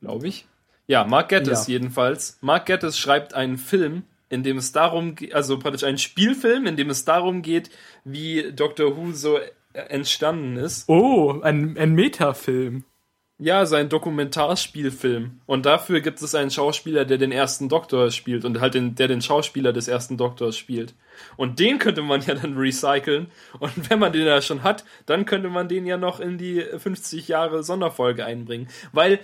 Glaube 0.01 0.27
ich. 0.27 0.45
Ja, 0.87 1.03
Mark 1.03 1.29
Gettis 1.29 1.67
Ja. 1.67 1.73
jedenfalls. 1.73 2.37
Mark 2.41 2.65
Gettis 2.65 2.97
schreibt 2.97 3.33
einen 3.33 3.57
Film, 3.57 4.03
in 4.29 4.43
dem 4.43 4.57
es 4.57 4.71
darum 4.71 5.15
geht, 5.15 5.33
also 5.33 5.57
praktisch 5.59 5.83
einen 5.83 5.97
Spielfilm, 5.97 6.65
in 6.67 6.75
dem 6.75 6.89
es 6.89 7.05
darum 7.05 7.41
geht, 7.41 7.69
wie 8.03 8.51
Doctor 8.53 8.95
Who 8.97 9.11
so 9.11 9.39
entstanden 9.73 10.57
ist. 10.57 10.87
Oh, 10.89 11.39
ein, 11.41 11.77
ein 11.77 11.93
Metafilm. 11.93 12.83
Ja, 13.37 13.65
sein 13.65 13.89
Dokumentarspielfilm. 13.89 15.41
Und 15.45 15.65
dafür 15.65 15.99
gibt 15.99 16.21
es 16.21 16.33
einen 16.35 16.51
Schauspieler, 16.51 17.03
der 17.03 17.17
den 17.17 17.33
ersten 17.33 17.67
Doktor 17.67 18.09
spielt 18.11 18.45
und 18.45 18.61
halt 18.61 18.75
den, 18.75 18.95
der 18.95 19.09
den 19.09 19.21
Schauspieler 19.21 19.73
des 19.73 19.89
ersten 19.89 20.15
Doktors 20.15 20.57
spielt. 20.57 20.93
Und 21.35 21.59
den 21.59 21.77
könnte 21.77 22.01
man 22.01 22.21
ja 22.21 22.35
dann 22.35 22.57
recyceln. 22.57 23.27
Und 23.59 23.89
wenn 23.89 23.99
man 23.99 24.13
den 24.13 24.25
ja 24.25 24.41
schon 24.41 24.63
hat, 24.63 24.85
dann 25.05 25.25
könnte 25.25 25.49
man 25.49 25.67
den 25.67 25.85
ja 25.85 25.97
noch 25.97 26.21
in 26.21 26.37
die 26.37 26.61
50 26.61 27.27
Jahre 27.27 27.61
Sonderfolge 27.61 28.25
einbringen. 28.25 28.69
Weil, 28.93 29.19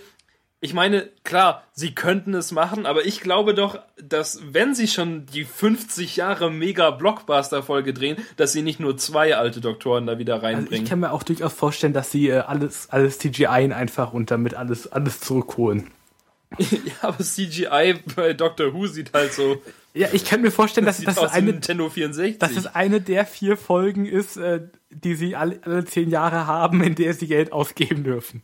ich 0.64 0.76
meine, 0.76 1.10
klar, 1.24 1.64
sie 1.74 1.96
könnten 1.96 2.36
es 2.36 2.52
machen, 2.52 2.86
aber 2.86 3.04
ich 3.06 3.22
glaube 3.22 3.56
doch, 3.56 3.80
dass 4.00 4.40
wenn 4.52 4.76
sie 4.76 4.88
schon 4.88 5.26
die 5.26 5.44
50 5.44 6.16
Jahre 6.18 6.52
Mega-Blockbuster-Folge 6.52 7.96
drehen, 7.96 8.18
dass 8.38 8.54
sie 8.54 8.62
nicht 8.62 8.80
nur 8.80 8.96
zwei 8.96 9.36
alte 9.36 9.60
Doktoren 9.60 10.06
da 10.06 10.20
wieder 10.20 10.36
Also 10.36 10.46
reinbringen. 10.46 10.84
ich 10.84 10.90
kann 10.90 11.00
mir 11.00 11.12
auch 11.12 11.24
durchaus 11.24 11.54
vorstellen, 11.54 11.94
dass 11.94 12.12
sie 12.12 12.30
äh, 12.30 12.40
alles, 12.40 12.92
alles 12.92 13.18
CGI 13.18 13.74
einfach 13.74 14.14
und 14.14 14.30
damit 14.30 14.54
alles, 14.54 14.92
alles 14.92 15.20
zurückholen. 15.20 15.90
ja, 16.60 16.94
aber 17.02 17.24
CGI 17.24 17.96
bei 18.16 18.34
Doctor 18.34 18.72
Who 18.74 18.86
sieht 18.86 19.14
halt 19.14 19.34
so 19.34 19.64
Ja, 19.96 20.10
ich 20.12 20.26
kann 20.26 20.42
mir 20.42 20.52
vorstellen, 20.52 20.86
dass 20.86 21.02
das, 21.04 21.18
wie 21.18 21.26
eine, 21.26 21.54
Nintendo 21.54 21.90
64. 21.90 22.38
dass 22.38 22.56
es 22.56 22.68
eine 22.68 23.02
der 23.02 23.26
vier 23.26 23.58
Folgen 23.58 24.06
ist, 24.06 24.38
äh, 24.38 24.62
die 24.92 25.16
sie 25.16 25.36
alle, 25.36 25.60
alle 25.64 25.86
zehn 25.86 26.12
Jahre 26.12 26.46
haben, 26.46 26.84
in 26.84 26.94
der 26.94 27.16
sie 27.16 27.26
Geld 27.26 27.52
ausgeben 27.52 28.04
dürfen. 28.04 28.44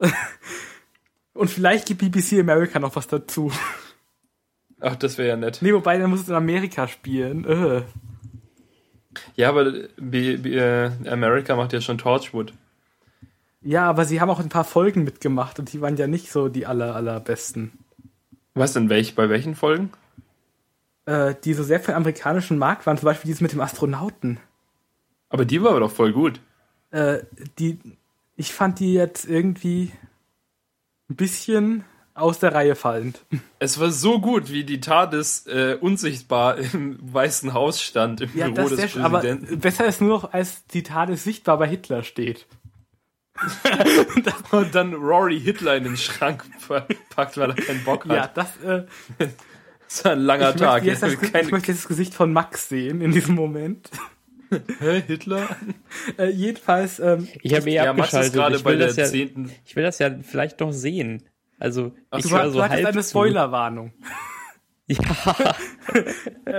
und 1.34 1.48
vielleicht 1.48 1.86
gibt 1.86 2.00
BBC 2.00 2.40
America 2.40 2.78
noch 2.78 2.96
was 2.96 3.08
dazu. 3.08 3.50
Ach, 4.80 4.96
das 4.96 5.18
wäre 5.18 5.28
ja 5.28 5.36
nett. 5.36 5.58
Nee, 5.60 5.72
wobei, 5.72 5.98
dann 5.98 6.10
muss 6.10 6.22
es 6.22 6.28
in 6.28 6.34
Amerika 6.34 6.88
spielen. 6.88 7.44
Äh. 7.44 7.82
Ja, 9.36 9.50
aber 9.50 9.72
B 9.96 10.36
B 10.36 10.56
äh, 10.56 10.90
America 11.08 11.54
macht 11.54 11.72
ja 11.72 11.80
schon 11.80 11.98
Torchwood. 11.98 12.52
Ja, 13.62 13.88
aber 13.88 14.04
sie 14.04 14.20
haben 14.20 14.30
auch 14.30 14.40
ein 14.40 14.48
paar 14.48 14.64
Folgen 14.64 15.04
mitgemacht 15.04 15.58
und 15.58 15.72
die 15.72 15.80
waren 15.80 15.96
ja 15.96 16.08
nicht 16.08 16.32
so 16.32 16.48
die 16.48 16.66
aller, 16.66 16.96
allerbesten. 16.96 17.72
Was 18.54 18.72
denn 18.72 18.90
welch, 18.90 19.14
bei 19.14 19.28
welchen 19.28 19.54
Folgen? 19.54 19.92
Äh, 21.06 21.34
die 21.44 21.54
so 21.54 21.62
sehr 21.62 21.80
für 21.80 21.92
den 21.92 21.96
amerikanischen 21.96 22.58
Markt 22.58 22.86
waren, 22.86 22.98
zum 22.98 23.06
Beispiel 23.06 23.28
dieses 23.28 23.40
mit 23.40 23.52
dem 23.52 23.60
Astronauten. 23.60 24.40
Aber 25.28 25.44
die 25.44 25.62
war 25.62 25.70
aber 25.70 25.80
doch 25.80 25.92
voll 25.92 26.12
gut. 26.12 26.40
Äh, 26.90 27.20
die, 27.58 27.78
ich 28.42 28.52
fand 28.52 28.80
die 28.80 28.92
jetzt 28.92 29.24
irgendwie 29.24 29.92
ein 31.08 31.14
bisschen 31.14 31.84
aus 32.14 32.40
der 32.40 32.52
Reihe 32.54 32.74
fallend. 32.74 33.24
Es 33.60 33.78
war 33.78 33.90
so 33.92 34.20
gut, 34.20 34.50
wie 34.50 34.64
die 34.64 34.80
TARDIS 34.80 35.46
äh, 35.46 35.78
unsichtbar 35.80 36.58
im 36.58 36.98
Weißen 37.00 37.54
Haus 37.54 37.80
stand, 37.80 38.20
im 38.20 38.30
Ja, 38.34 38.48
Büro 38.48 38.68
des 38.68 38.92
sehr, 38.92 39.04
aber 39.04 39.20
Präsidenten. 39.20 39.60
besser 39.60 39.86
ist 39.86 40.00
nur 40.00 40.10
noch, 40.10 40.32
als 40.32 40.66
die 40.66 40.82
Tades 40.82 41.22
sichtbar 41.22 41.56
bei 41.58 41.68
Hitler 41.68 42.02
steht. 42.02 42.46
Und 44.50 44.74
dann 44.74 44.92
Rory 44.94 45.40
Hitler 45.40 45.76
in 45.76 45.84
den 45.84 45.96
Schrank 45.96 46.44
packt, 47.14 47.36
weil 47.38 47.50
er 47.50 47.54
keinen 47.56 47.84
Bock 47.84 48.04
Ja, 48.06 48.22
hat. 48.24 48.36
das, 48.36 48.56
äh, 48.62 48.84
Das 49.88 50.04
war 50.06 50.12
ein 50.12 50.20
langer 50.20 50.50
ich, 50.50 50.56
Tag. 50.56 50.84
möchte 50.84 51.06
das, 51.06 51.20
Kein- 51.32 51.44
ich 51.46 51.50
möchte 51.52 51.70
jetzt 51.70 51.82
das 51.82 51.88
Gesicht 51.88 52.14
von 52.14 52.32
Max 52.32 52.68
sehen 52.68 53.00
in 53.02 53.12
diesem 53.12 53.34
Moment. 53.34 53.90
Hä, 54.78 55.02
Hitler? 55.06 55.48
Äh, 56.18 56.30
jedenfalls, 56.30 56.98
ähm, 57.00 57.28
Ich 57.42 57.54
habe 57.54 57.70
eh 57.70 57.74
Ja, 57.74 57.92
Max 57.92 58.14
abgeschaltet. 58.14 58.32
gerade 58.34 58.56
Ich 58.56 58.62
bei 58.62 58.70
will, 58.72 58.78
der 58.78 58.86
das 58.88 58.96
ja, 58.96 59.04
zehnten. 59.06 59.50
ich 59.64 59.76
will 59.76 59.82
das 59.84 59.98
ja 59.98 60.10
vielleicht 60.22 60.60
noch 60.60 60.72
sehen. 60.72 61.22
Also, 61.58 61.92
ich 62.16 62.24
du, 62.24 62.30
war 62.32 62.44
du 62.44 62.50
so 62.50 62.62
hattest 62.62 62.84
halb 62.84 62.94
eine. 62.94 63.02
Spoilerwarnung. 63.02 63.92
Ja, 64.88 65.54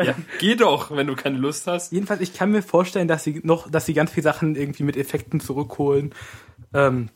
Ja, 0.03 0.15
geh 0.39 0.55
doch, 0.55 0.95
wenn 0.95 1.07
du 1.07 1.15
keine 1.15 1.37
Lust 1.37 1.67
hast. 1.67 1.91
Jedenfalls, 1.91 2.21
ich 2.21 2.33
kann 2.33 2.51
mir 2.51 2.61
vorstellen, 2.63 3.07
dass 3.07 3.23
sie 3.23 3.41
noch, 3.43 3.69
dass 3.69 3.85
sie 3.85 3.93
ganz 3.93 4.11
viele 4.11 4.23
Sachen 4.23 4.55
irgendwie 4.55 4.83
mit 4.83 4.97
Effekten 4.97 5.39
zurückholen. 5.39 6.15
Ähm, 6.73 7.09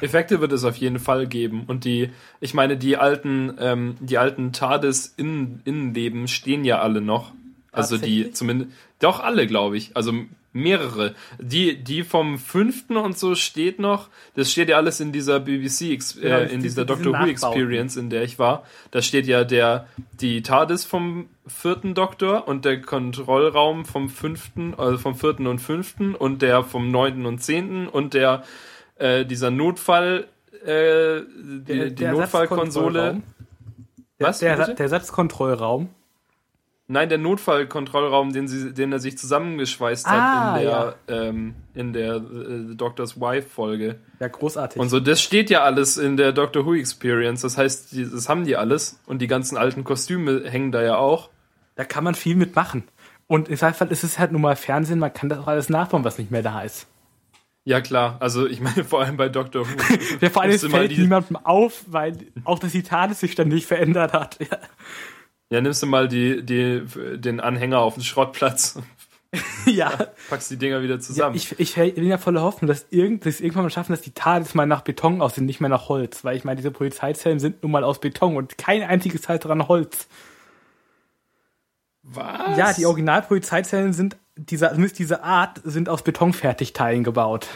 Effekte 0.00 0.40
wird 0.40 0.52
es 0.52 0.64
auf 0.64 0.76
jeden 0.76 0.98
Fall 0.98 1.26
geben. 1.26 1.64
Und 1.66 1.84
die, 1.84 2.10
ich 2.40 2.52
meine, 2.54 2.76
die 2.76 2.96
alten, 2.98 3.56
ähm, 3.58 3.96
die 4.00 4.18
alten 4.18 4.52
TARDIS 4.52 5.14
Innen, 5.16 5.62
Innenleben 5.64 6.28
stehen 6.28 6.64
ja 6.64 6.80
alle 6.80 7.00
noch. 7.00 7.32
Also 7.78 7.96
die 7.98 8.30
zumindest, 8.32 8.70
doch 9.00 9.20
alle, 9.20 9.46
glaube 9.46 9.76
ich. 9.76 9.96
Also 9.96 10.12
mehrere. 10.52 11.14
Die, 11.38 11.76
die 11.76 12.02
vom 12.02 12.38
fünften 12.38 12.96
und 12.96 13.16
so 13.18 13.34
steht 13.34 13.78
noch. 13.78 14.08
Das 14.34 14.50
steht 14.50 14.68
ja 14.70 14.76
alles 14.76 14.98
in 14.98 15.12
dieser 15.12 15.40
BBC, 15.40 15.98
Genau, 16.20 16.36
äh, 16.38 16.44
das- 16.44 16.52
in 16.52 16.60
diese- 16.60 16.84
dieser 16.84 16.84
diese 16.84 16.86
Doctor 16.86 17.20
Who. 17.20 17.26
Experience, 17.30 17.96
in 17.96 18.10
der 18.10 18.22
ich 18.24 18.38
war. 18.38 18.64
Da 18.90 19.02
steht 19.02 19.26
ja 19.26 19.44
der, 19.44 19.86
die 20.20 20.42
TARDIS 20.42 20.84
vom 20.84 21.28
vierten 21.46 21.94
Doktor 21.94 22.48
und 22.48 22.64
der 22.64 22.80
Kontrollraum 22.80 23.84
vom 23.84 24.08
fünften, 24.08 24.74
also 24.76 24.98
vom 24.98 25.14
vierten 25.14 25.46
und 25.46 25.60
fünften 25.60 26.14
und 26.14 26.42
der 26.42 26.64
vom 26.64 26.90
neunten 26.90 27.26
und 27.26 27.40
zehnten 27.42 27.86
und 27.86 28.14
der, 28.14 28.42
äh, 28.96 29.24
dieser 29.26 29.50
Notfall, 29.50 30.26
äh, 30.64 31.20
die, 31.20 31.62
Der- 31.66 31.86
die 31.90 31.94
der 31.94 32.12
Notfallkonsole. 32.12 33.22
Was? 34.18 34.40
Der, 34.40 34.56
der 34.56 34.80
Ersatzkontrollraum. 34.80 35.90
Nein, 36.90 37.10
der 37.10 37.18
Notfallkontrollraum, 37.18 38.32
den, 38.32 38.48
sie, 38.48 38.72
den 38.72 38.92
er 38.92 38.98
sich 38.98 39.18
zusammengeschweißt 39.18 40.06
Ah, 40.06 40.54
hat 40.54 40.60
in 40.60 40.66
der, 40.66 40.94
ähm, 41.08 41.54
in 41.74 41.92
der 41.92 42.16
äh, 42.16 42.74
Doctor's 42.74 43.20
Wife-Folge. 43.20 43.96
Ja, 44.20 44.28
großartig. 44.28 44.80
Und 44.80 44.88
so, 44.88 44.98
das 44.98 45.20
steht 45.20 45.50
ja 45.50 45.62
alles 45.64 45.98
in 45.98 46.16
der 46.16 46.32
Doctor 46.32 46.64
Who 46.64 46.74
Experience. 46.74 47.42
Das 47.42 47.58
heißt, 47.58 47.92
die, 47.92 48.10
das 48.10 48.30
haben 48.30 48.44
die 48.44 48.56
alles. 48.56 49.00
Und 49.04 49.20
die 49.20 49.26
ganzen 49.26 49.58
alten 49.58 49.84
Kostüme 49.84 50.44
hängen 50.48 50.72
da 50.72 50.82
ja 50.82 50.96
auch. 50.96 51.28
Da 51.74 51.84
kann 51.84 52.04
man 52.04 52.14
viel 52.14 52.36
mitmachen. 52.36 52.84
Und 53.26 53.50
im 53.50 53.58
Fall 53.58 53.74
ist 53.90 54.02
es 54.02 54.18
halt 54.18 54.32
nun 54.32 54.40
mal 54.40 54.56
Fernsehen, 54.56 54.98
man 54.98 55.12
kann 55.12 55.28
das 55.28 55.40
auch 55.40 55.46
alles 55.46 55.68
nachbauen, 55.68 56.04
was 56.04 56.16
nicht 56.16 56.30
mehr 56.30 56.42
da 56.42 56.62
ist. 56.62 56.86
Ja, 57.64 57.82
klar. 57.82 58.16
Also, 58.20 58.46
ich 58.46 58.62
meine, 58.62 58.82
vor 58.88 59.02
allem 59.02 59.18
bei 59.18 59.28
Doctor 59.28 59.68
Who. 59.68 59.74
Ja, 60.22 60.30
vor 60.30 60.40
allem 60.40 60.58
fällt 60.58 60.96
niemandem 60.96 61.36
auf, 61.36 61.84
weil 61.86 62.16
auch 62.44 62.58
das 62.58 62.72
Zitat 62.72 63.14
sich 63.14 63.32
ständig 63.32 63.66
verändert 63.66 64.14
hat. 64.14 64.38
Ja, 64.40 64.56
Ja, 65.50 65.60
nimmst 65.60 65.82
du 65.82 65.86
mal 65.86 66.08
die, 66.08 66.44
die, 66.44 66.82
den 67.18 67.40
Anhänger 67.40 67.78
auf 67.78 67.94
den 67.94 68.02
Schrottplatz, 68.02 68.78
ja. 69.66 69.90
packst 70.28 70.50
die 70.50 70.56
Dinger 70.56 70.82
wieder 70.82 70.94
ja 70.94 71.00
zusammen. 71.00 71.36
ich, 71.36 71.58
ich 71.58 71.74
bin 71.74 72.06
ja 72.06 72.18
voller 72.18 72.42
Hoffnung, 72.42 72.68
dass, 72.68 72.86
irgend, 72.90 73.26
dass 73.26 73.40
irgendwann 73.40 73.64
mal 73.64 73.70
schaffen, 73.70 73.92
dass 73.92 74.00
die 74.00 74.12
TARDIS 74.12 74.54
mal 74.54 74.66
nach 74.66 74.82
Beton 74.82 75.20
aussehen, 75.20 75.46
nicht 75.46 75.60
mehr 75.60 75.70
nach 75.70 75.88
Holz. 75.88 76.24
Weil 76.24 76.36
ich 76.36 76.44
meine, 76.44 76.56
diese 76.56 76.70
Polizeizellen 76.70 77.38
sind 77.38 77.62
nun 77.62 77.72
mal 77.72 77.84
aus 77.84 78.00
Beton 78.00 78.36
und 78.36 78.56
kein 78.56 78.82
einziges 78.82 79.22
Teil 79.22 79.38
dran 79.38 79.68
Holz. 79.68 80.08
Was? 82.02 82.56
Ja, 82.56 82.72
die 82.72 82.86
Originalpolizeizellen 82.86 83.92
sind 83.92 84.16
dieser, 84.36 84.70
zumindest 84.70 84.98
diese 84.98 85.22
Art, 85.22 85.60
sind 85.64 85.90
aus 85.90 86.02
Betonfertigteilen 86.02 87.04
gebaut. 87.04 87.48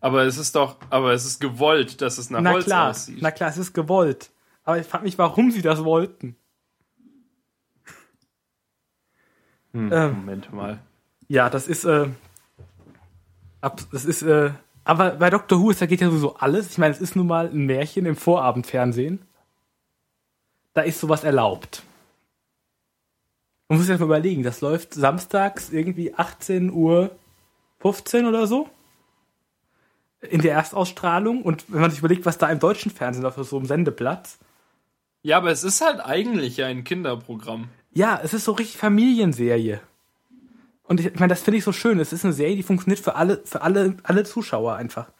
Aber 0.00 0.22
es 0.24 0.38
ist 0.38 0.54
doch, 0.54 0.76
aber 0.90 1.12
es 1.12 1.24
ist 1.24 1.40
gewollt, 1.40 2.00
dass 2.00 2.18
es 2.18 2.30
nach 2.30 2.40
Na 2.40 2.52
Holz 2.52 2.66
klar, 2.66 2.90
aussieht. 2.90 3.18
na 3.20 3.30
klar, 3.32 3.50
es 3.50 3.58
ist 3.58 3.72
gewollt. 3.74 4.30
Aber 4.64 4.78
ich 4.78 4.86
frage 4.86 5.04
mich, 5.04 5.18
warum 5.18 5.50
sie 5.50 5.62
das 5.62 5.84
wollten. 5.84 6.36
Hm, 9.72 9.92
ähm, 9.92 10.16
Moment 10.16 10.52
mal. 10.52 10.80
Ja, 11.28 11.48
das 11.48 11.68
ist, 11.68 11.84
äh, 11.84 12.08
ab, 13.60 13.80
das 13.92 14.04
ist, 14.04 14.22
äh, 14.22 14.50
aber 14.84 15.12
bei 15.12 15.30
Doctor 15.30 15.60
Who 15.60 15.70
ist, 15.70 15.80
da 15.80 15.86
geht 15.86 16.00
ja 16.00 16.08
sowieso 16.08 16.36
alles. 16.36 16.70
Ich 16.70 16.78
meine, 16.78 16.92
es 16.92 17.00
ist 17.00 17.14
nun 17.14 17.26
mal 17.26 17.48
ein 17.48 17.66
Märchen 17.66 18.06
im 18.06 18.16
Vorabendfernsehen. 18.16 19.20
Da 20.74 20.82
ist 20.82 21.00
sowas 21.00 21.24
erlaubt. 21.24 21.82
Man 23.68 23.78
muss 23.78 23.86
sich 23.86 23.94
das 23.94 24.00
mal 24.00 24.06
überlegen, 24.06 24.42
das 24.42 24.60
läuft 24.60 24.94
samstags 24.94 25.70
irgendwie 25.70 26.14
18 26.14 26.72
Uhr 26.72 27.12
15 27.78 28.26
oder 28.26 28.48
so. 28.48 28.68
In 30.20 30.40
der 30.40 30.54
Erstausstrahlung. 30.54 31.42
Und 31.42 31.72
wenn 31.72 31.80
man 31.80 31.90
sich 31.90 32.00
überlegt, 32.00 32.26
was 32.26 32.38
da 32.38 32.48
im 32.48 32.58
deutschen 32.58 32.90
Fernsehen 32.90 33.22
läuft, 33.22 33.38
auf 33.38 33.48
so 33.48 33.56
einem 33.56 33.66
Sendeplatz. 33.66 34.38
Ja, 35.22 35.36
aber 35.36 35.50
es 35.50 35.64
ist 35.64 35.80
halt 35.80 36.00
eigentlich 36.00 36.62
ein 36.62 36.84
Kinderprogramm. 36.84 37.68
Ja, 37.92 38.20
es 38.22 38.32
ist 38.34 38.44
so 38.44 38.52
richtig 38.52 38.78
Familienserie. 38.78 39.80
Und 40.84 41.00
ich, 41.00 41.06
ich 41.06 41.20
meine, 41.20 41.30
das 41.30 41.42
finde 41.42 41.58
ich 41.58 41.64
so 41.64 41.72
schön. 41.72 42.00
Es 42.00 42.12
ist 42.12 42.24
eine 42.24 42.32
Serie, 42.32 42.56
die 42.56 42.62
funktioniert 42.62 43.00
für 43.00 43.14
alle, 43.14 43.42
für 43.44 43.62
alle, 43.62 43.96
alle 44.02 44.24
Zuschauer 44.24 44.74
einfach. 44.74 45.12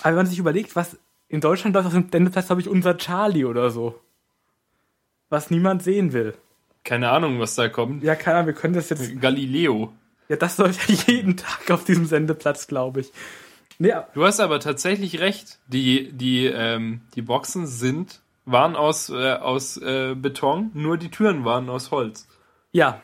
Aber 0.00 0.10
wenn 0.10 0.16
man 0.16 0.26
sich 0.26 0.38
überlegt, 0.38 0.76
was 0.76 0.98
in 1.28 1.40
Deutschland 1.40 1.74
läuft 1.74 1.86
auf 1.86 1.92
dem 1.92 2.08
Sendeplatz, 2.10 2.50
habe 2.50 2.60
ich 2.60 2.68
unser 2.68 2.96
Charlie 2.96 3.44
oder 3.44 3.70
so. 3.70 3.98
Was 5.28 5.50
niemand 5.50 5.82
sehen 5.82 6.12
will. 6.12 6.34
Keine 6.84 7.10
Ahnung, 7.10 7.40
was 7.40 7.54
da 7.54 7.68
kommt. 7.68 8.02
Ja, 8.02 8.14
keine 8.14 8.38
Ahnung, 8.38 8.48
wir 8.48 8.54
können 8.54 8.74
das 8.74 8.90
jetzt. 8.90 9.20
Galileo. 9.20 9.92
Ja, 10.28 10.36
das 10.36 10.58
läuft 10.58 10.88
ja 10.88 10.94
jeden 11.06 11.36
Tag 11.36 11.70
auf 11.70 11.84
diesem 11.84 12.06
Sendeplatz, 12.06 12.66
glaube 12.66 13.00
ich. 13.00 13.12
Nee, 13.78 13.94
Du 14.14 14.24
hast 14.24 14.40
aber 14.40 14.60
tatsächlich 14.60 15.20
recht. 15.20 15.58
Die, 15.66 16.12
die, 16.12 16.46
ähm, 16.46 17.00
die 17.14 17.22
Boxen 17.22 17.66
sind, 17.66 18.20
waren 18.44 18.76
aus, 18.76 19.10
äh, 19.10 19.32
aus 19.34 19.76
äh, 19.76 20.14
Beton, 20.14 20.70
nur 20.74 20.96
die 20.96 21.10
Türen 21.10 21.44
waren 21.44 21.68
aus 21.68 21.90
Holz. 21.90 22.28
ja. 22.72 23.00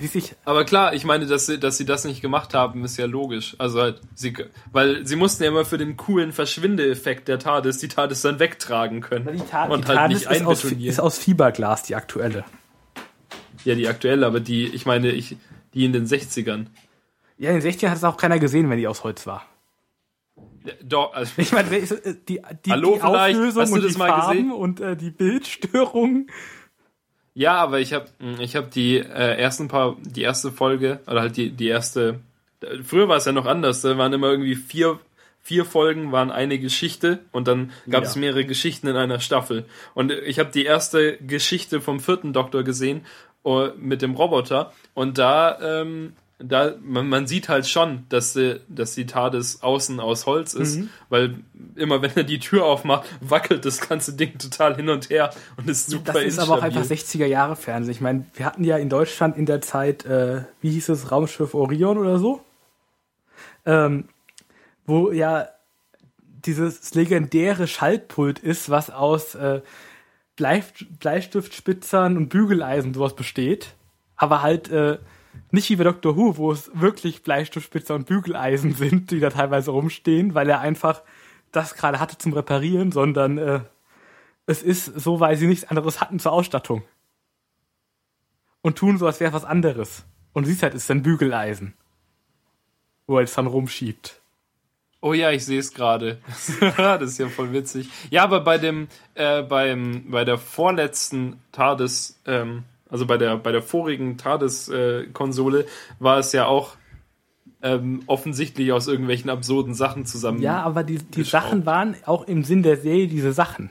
Ich, 0.00 0.34
Aber 0.44 0.64
klar, 0.64 0.94
ich 0.94 1.04
meine, 1.04 1.26
dass 1.26 1.46
sie, 1.46 1.60
dass 1.60 1.76
sie 1.76 1.84
das 1.84 2.04
nicht 2.04 2.20
gemacht 2.20 2.52
haben, 2.52 2.84
ist 2.84 2.96
ja 2.96 3.06
logisch. 3.06 3.54
Also 3.58 3.80
halt, 3.80 4.00
sie, 4.14 4.34
weil 4.72 5.06
sie 5.06 5.14
mussten 5.14 5.44
ja 5.44 5.50
immer 5.50 5.64
für 5.64 5.78
den 5.78 5.96
coolen 5.96 6.32
Verschwindeeffekt 6.32 7.28
der 7.28 7.38
TARDIS 7.38 7.78
die 7.78 7.86
TARDIS 7.86 8.22
dann 8.22 8.40
wegtragen 8.40 9.02
können. 9.02 9.36
die, 9.36 9.42
Ta 9.44 9.66
und 9.66 9.84
die 9.84 9.88
halt 9.88 9.98
TARDIS 9.98 10.28
nicht 10.28 10.40
ist 10.40 10.46
aus, 10.46 10.64
ist 10.64 11.00
aus 11.00 11.18
Fiberglas, 11.18 11.84
die 11.84 11.94
aktuelle. 11.94 12.44
Ja, 13.64 13.76
die 13.76 13.86
aktuelle, 13.86 14.26
aber 14.26 14.40
die, 14.40 14.66
ich 14.66 14.84
meine, 14.84 15.12
ich, 15.12 15.36
die 15.74 15.84
in 15.84 15.92
den 15.92 16.06
60ern. 16.06 16.66
Ja, 17.38 17.50
in 17.50 17.60
den 17.60 17.72
60ern 17.72 17.90
hat 17.90 17.96
es 17.96 18.04
auch 18.04 18.16
keiner 18.16 18.38
gesehen, 18.38 18.68
wenn 18.70 18.78
die 18.78 18.88
aus 18.88 19.04
Holz 19.04 19.26
war. 19.26 19.46
Doch, 20.82 21.12
also, 21.14 21.32
Ich 21.36 21.52
meine, 21.52 21.68
die, 21.70 22.40
die, 22.64 22.70
Hallo, 22.72 22.94
die? 22.96 23.02
Auflösung 23.02 23.72
und 23.72 23.82
das 23.84 23.92
die 23.92 23.98
Farben 23.98 24.28
gesehen? 24.32 24.52
und 24.52 24.80
äh, 24.80 24.96
die 24.96 25.10
Bildstörung. 25.10 26.28
ja, 27.34 27.54
aber 27.56 27.80
ich 27.80 27.92
habe 27.92 28.06
ich 28.38 28.56
hab 28.56 28.70
die 28.70 28.96
äh, 28.98 29.02
ersten 29.36 29.68
paar, 29.68 29.96
die 30.00 30.22
erste 30.22 30.52
Folge, 30.52 31.00
oder 31.06 31.20
halt 31.20 31.36
die, 31.36 31.50
die 31.50 31.68
erste, 31.68 32.20
früher 32.82 33.08
war 33.08 33.16
es 33.16 33.24
ja 33.24 33.32
noch 33.32 33.46
anders, 33.46 33.82
da 33.82 33.98
waren 33.98 34.12
immer 34.12 34.28
irgendwie 34.30 34.54
vier, 34.54 34.98
vier 35.42 35.64
Folgen 35.66 36.12
waren 36.12 36.30
eine 36.30 36.58
Geschichte 36.58 37.18
und 37.32 37.46
dann 37.48 37.70
gab 37.90 38.04
Ja. 38.04 38.08
es 38.08 38.16
mehrere 38.16 38.44
Geschichten 38.46 38.86
in 38.86 38.96
einer 38.96 39.20
Staffel. 39.20 39.66
Und 39.92 40.10
ich 40.12 40.38
habe 40.38 40.50
die 40.50 40.64
erste 40.64 41.18
Geschichte 41.18 41.80
vom 41.82 42.00
vierten 42.00 42.32
Doktor 42.32 42.62
gesehen 42.62 43.04
äh, 43.44 43.68
mit 43.76 44.00
dem 44.00 44.14
Roboter 44.14 44.72
und 44.94 45.18
da, 45.18 45.58
ähm, 45.82 46.14
da 46.38 46.74
man, 46.82 47.08
man 47.08 47.26
sieht 47.26 47.48
halt 47.48 47.66
schon, 47.68 48.04
dass, 48.08 48.32
die, 48.32 48.60
dass 48.68 48.94
die 48.94 49.06
TARDIS 49.06 49.62
außen 49.62 50.00
aus 50.00 50.26
Holz 50.26 50.54
ist, 50.54 50.76
Mhm. 50.76 50.88
weil 51.08 51.38
immer 51.76 52.02
wenn 52.02 52.10
er 52.16 52.24
die 52.24 52.38
Tür 52.40 52.64
aufmacht, 52.64 53.08
wackelt 53.20 53.64
das 53.64 53.80
ganze 53.80 54.14
Ding 54.14 54.36
total 54.38 54.74
hin 54.76 54.88
und 54.88 55.10
her 55.10 55.30
und 55.56 55.70
ist 55.70 55.88
super 55.90 56.12
Das 56.12 56.24
ist 56.24 56.38
aber 56.40 56.54
auch 56.58 56.64
instabil. 56.64 56.78
einfach 56.78 56.90
60er 56.90 57.26
Jahre 57.26 57.56
Fernsehen. 57.56 57.92
Ich 57.92 58.00
meine, 58.00 58.26
wir 58.34 58.46
hatten 58.46 58.64
ja 58.64 58.76
in 58.76 58.88
Deutschland 58.88 59.36
in 59.36 59.46
der 59.46 59.60
Zeit, 59.60 60.04
äh, 60.06 60.42
wie 60.60 60.70
hieß 60.70 60.88
es, 60.90 61.10
Raumschiff 61.12 61.54
Orion 61.54 61.98
oder 61.98 62.18
so? 62.18 62.42
Ähm, 63.66 64.08
wo 64.86 65.10
ja 65.12 65.48
dieses 66.44 66.94
legendäre 66.94 67.66
Schaltpult 67.66 68.38
ist, 68.38 68.68
was 68.70 68.90
aus 68.90 69.34
äh, 69.34 69.62
Bleist 70.36 70.84
Bleistiftspitzern 70.98 72.16
und 72.16 72.28
Bügeleisen 72.28 72.88
und 72.88 72.94
sowas 72.94 73.14
besteht. 73.16 73.74
Aber 74.16 74.42
halt 74.42 74.68
äh, 74.68 74.98
nicht 75.50 75.70
wie 75.70 75.76
bei 75.76 75.84
Doctor 75.84 76.16
Who, 76.16 76.36
wo 76.36 76.52
es 76.52 76.70
wirklich 76.74 77.22
Bleistiftspitzer 77.22 77.94
und 77.94 78.06
Bügeleisen 78.06 78.74
sind, 78.74 79.10
die 79.10 79.20
da 79.20 79.30
teilweise 79.30 79.70
rumstehen, 79.70 80.34
weil 80.34 80.48
er 80.48 80.60
einfach 80.60 81.02
das 81.52 81.74
gerade 81.74 82.00
hatte 82.00 82.18
zum 82.18 82.32
Reparieren, 82.32 82.92
sondern 82.92 83.38
äh, 83.38 83.60
es 84.46 84.62
ist 84.62 84.86
so, 84.86 85.20
weil 85.20 85.36
sie 85.36 85.46
nichts 85.46 85.64
anderes 85.64 86.00
hatten 86.00 86.18
zur 86.18 86.32
Ausstattung. 86.32 86.82
Und 88.62 88.76
tun 88.78 88.98
so, 88.98 89.06
als 89.06 89.20
wäre 89.20 89.32
was 89.32 89.44
anderes. 89.44 90.04
Und 90.32 90.46
siehst 90.46 90.62
halt, 90.62 90.74
es 90.74 90.84
ist 90.84 90.90
ein 90.90 91.02
Bügeleisen. 91.02 91.74
Wo 93.06 93.18
er 93.18 93.24
es 93.24 93.34
dann 93.34 93.46
rumschiebt. 93.46 94.20
Oh 95.00 95.12
ja, 95.12 95.30
ich 95.30 95.44
sehe 95.44 95.60
es 95.60 95.74
gerade. 95.74 96.18
das 96.78 97.02
ist 97.02 97.18
ja 97.18 97.28
voll 97.28 97.52
witzig. 97.52 97.90
Ja, 98.10 98.24
aber 98.24 98.40
bei 98.40 98.56
dem, 98.56 98.88
äh, 99.14 99.42
beim, 99.42 100.10
bei 100.10 100.24
der 100.24 100.38
vorletzten 100.38 101.42
TARDIS, 101.52 102.20
ähm, 102.24 102.64
also 102.88 103.06
bei 103.06 103.16
der, 103.18 103.36
bei 103.36 103.52
der 103.52 103.62
vorigen 103.62 104.18
TARDIS-Konsole, 104.18 105.66
war 105.98 106.18
es 106.18 106.32
ja 106.32 106.46
auch 106.46 106.76
ähm, 107.62 108.02
offensichtlich 108.06 108.72
aus 108.72 108.88
irgendwelchen 108.88 109.30
absurden 109.30 109.74
Sachen 109.74 110.04
zusammen. 110.04 110.42
Ja, 110.42 110.62
aber 110.62 110.84
die, 110.84 110.98
die. 110.98 111.24
Sachen 111.24 111.64
waren 111.64 111.96
auch 112.04 112.28
im 112.28 112.44
Sinn 112.44 112.62
der 112.62 112.76
Serie 112.76 113.08
diese 113.08 113.32
Sachen. 113.32 113.70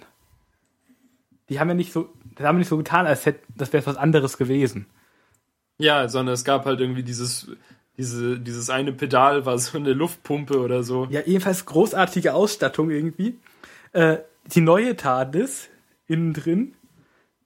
Die 1.49 1.59
haben 1.59 1.69
ja 1.69 1.75
nicht 1.75 1.93
so, 1.93 2.09
das 2.35 2.47
haben 2.47 2.55
wir 2.55 2.59
nicht 2.59 2.69
so 2.69 2.77
getan, 2.77 3.05
als 3.05 3.25
hätte, 3.25 3.41
das 3.55 3.71
wäre 3.71 3.85
was 3.85 3.97
anderes 3.97 4.37
gewesen. 4.37 4.87
Ja, 5.77 6.07
sondern 6.09 6.33
es 6.33 6.43
gab 6.43 6.65
halt 6.65 6.79
irgendwie 6.79 7.03
dieses, 7.03 7.51
diese, 7.97 8.39
dieses 8.39 8.69
eine 8.69 8.93
Pedal 8.93 9.45
war 9.45 9.57
so 9.59 9.77
eine 9.77 9.93
Luftpumpe 9.93 10.59
oder 10.59 10.83
so. 10.83 11.07
Ja, 11.11 11.21
jedenfalls 11.25 11.65
großartige 11.65 12.33
Ausstattung 12.33 12.89
irgendwie. 12.89 13.37
Äh, 13.91 14.17
die 14.47 14.61
neue 14.61 14.95
TARDIS 14.95 15.69
innen 16.07 16.33
drin 16.33 16.73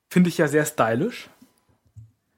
finde 0.10 0.30
ich 0.30 0.38
ja 0.38 0.48
sehr 0.48 0.66
stylisch. 0.66 1.30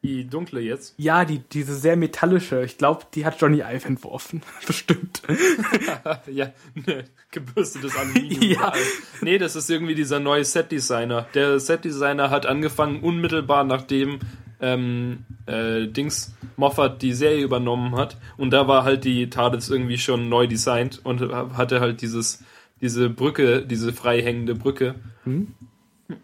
Die 0.01 0.25
dunkle 0.25 0.61
jetzt. 0.61 0.93
Ja, 0.97 1.25
die, 1.25 1.39
diese 1.39 1.75
sehr 1.75 1.97
metallische, 1.97 2.63
ich 2.63 2.77
glaube, 2.77 3.03
die 3.13 3.25
hat 3.25 3.41
Johnny 3.41 3.57
Ive 3.59 3.85
entworfen. 3.85 4.41
Bestimmt. 4.67 5.21
ja, 6.27 6.53
ne, 6.73 7.03
gebürstetes 7.31 7.95
Aluminium. 7.97 8.39
Ja. 8.49 8.73
Nee, 9.21 9.37
das 9.37 9.57
ist 9.57 9.69
irgendwie 9.69 9.95
dieser 9.95 10.21
neue 10.21 10.45
Setdesigner. 10.45 11.27
Der 11.33 11.59
Setdesigner 11.59 12.29
hat 12.29 12.45
angefangen 12.45 13.01
unmittelbar 13.01 13.65
nachdem 13.65 14.19
ähm, 14.61 15.25
äh, 15.45 15.87
Dings 15.87 16.33
Moffat 16.55 17.01
die 17.01 17.13
Serie 17.13 17.43
übernommen 17.43 17.95
hat 17.95 18.17
und 18.37 18.51
da 18.51 18.67
war 18.67 18.83
halt 18.83 19.03
die 19.03 19.29
TARDIS 19.29 19.69
irgendwie 19.69 19.97
schon 19.97 20.27
neu 20.29 20.47
designt 20.47 20.99
und 21.03 21.31
hatte 21.31 21.79
halt 21.79 22.01
dieses 22.01 22.43
diese 22.81 23.09
Brücke, 23.09 23.65
diese 23.65 23.93
frei 23.93 24.21
hängende 24.21 24.55
Brücke. 24.55 24.95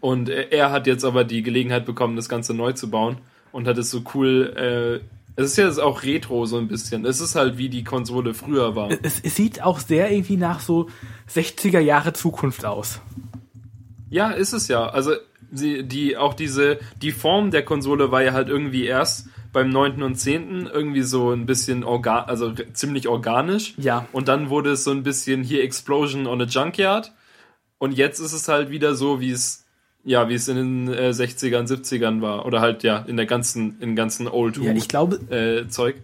Und 0.00 0.28
er, 0.28 0.52
er 0.52 0.72
hat 0.72 0.86
jetzt 0.86 1.04
aber 1.04 1.24
die 1.24 1.42
Gelegenheit 1.42 1.84
bekommen, 1.84 2.16
das 2.16 2.28
Ganze 2.28 2.54
neu 2.54 2.72
zu 2.72 2.90
bauen 2.90 3.18
und 3.56 3.66
hat 3.66 3.78
es 3.78 3.90
so 3.90 4.02
cool. 4.14 4.52
Äh, 4.54 5.40
es 5.40 5.56
ist 5.56 5.56
ja 5.56 5.82
auch 5.82 6.02
Retro 6.02 6.44
so 6.44 6.58
ein 6.58 6.68
bisschen. 6.68 7.06
Es 7.06 7.20
ist 7.20 7.34
halt 7.34 7.56
wie 7.56 7.70
die 7.70 7.84
Konsole 7.84 8.34
früher 8.34 8.76
war. 8.76 8.90
Es, 9.02 9.20
es 9.20 9.34
sieht 9.34 9.62
auch 9.62 9.80
sehr 9.80 10.10
irgendwie 10.10 10.36
nach 10.36 10.60
so 10.60 10.88
60er 11.32 11.80
Jahre 11.80 12.12
Zukunft 12.12 12.66
aus. 12.66 13.00
Ja, 14.10 14.30
ist 14.30 14.52
es 14.52 14.68
ja. 14.68 14.88
Also 14.88 15.12
sie, 15.50 15.84
die 15.84 16.18
auch 16.18 16.34
diese 16.34 16.78
die 17.00 17.12
Form 17.12 17.50
der 17.50 17.64
Konsole 17.64 18.12
war 18.12 18.22
ja 18.22 18.34
halt 18.34 18.48
irgendwie 18.48 18.84
erst 18.84 19.28
beim 19.52 19.70
9. 19.70 20.02
und 20.02 20.16
10. 20.16 20.68
irgendwie 20.72 21.02
so 21.02 21.32
ein 21.32 21.46
bisschen 21.46 21.82
organ 21.82 22.24
also 22.26 22.52
ziemlich 22.74 23.08
organisch. 23.08 23.74
Ja. 23.78 24.06
Und 24.12 24.28
dann 24.28 24.50
wurde 24.50 24.72
es 24.72 24.84
so 24.84 24.90
ein 24.90 25.02
bisschen 25.02 25.42
hier 25.42 25.64
Explosion 25.64 26.26
on 26.26 26.42
a 26.42 26.44
Junkyard. 26.44 27.12
Und 27.78 27.92
jetzt 27.92 28.20
ist 28.20 28.32
es 28.32 28.48
halt 28.48 28.70
wieder 28.70 28.94
so, 28.94 29.20
wie 29.20 29.30
es 29.30 29.65
ja, 30.06 30.28
wie 30.28 30.34
es 30.34 30.46
in 30.46 30.56
den 30.56 30.94
äh, 30.94 31.10
60ern, 31.10 31.66
70ern 31.66 32.22
war 32.22 32.46
oder 32.46 32.60
halt 32.60 32.84
ja 32.84 32.98
in 32.98 33.16
der 33.16 33.26
ganzen 33.26 33.80
in 33.80 33.96
ganzen 33.96 34.28
Old 34.28 34.56
Ja, 34.56 34.72
ich 34.72 34.88
glaube, 34.88 35.16
äh, 35.34 35.68
Zeug. 35.68 35.96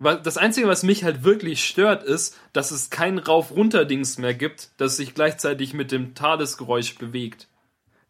Das 0.00 0.36
Einzige, 0.36 0.66
was 0.66 0.82
mich 0.82 1.04
halt 1.04 1.24
wirklich 1.24 1.64
stört, 1.64 2.02
ist, 2.02 2.36
dass 2.52 2.72
es 2.72 2.90
kein 2.90 3.18
Rauf-Runter-Dings 3.18 4.18
mehr 4.18 4.34
gibt, 4.34 4.70
das 4.76 4.96
sich 4.96 5.14
gleichzeitig 5.14 5.72
mit 5.72 5.92
dem 5.92 6.14
TARDIS-Geräusch 6.14 6.98
bewegt. 6.98 7.48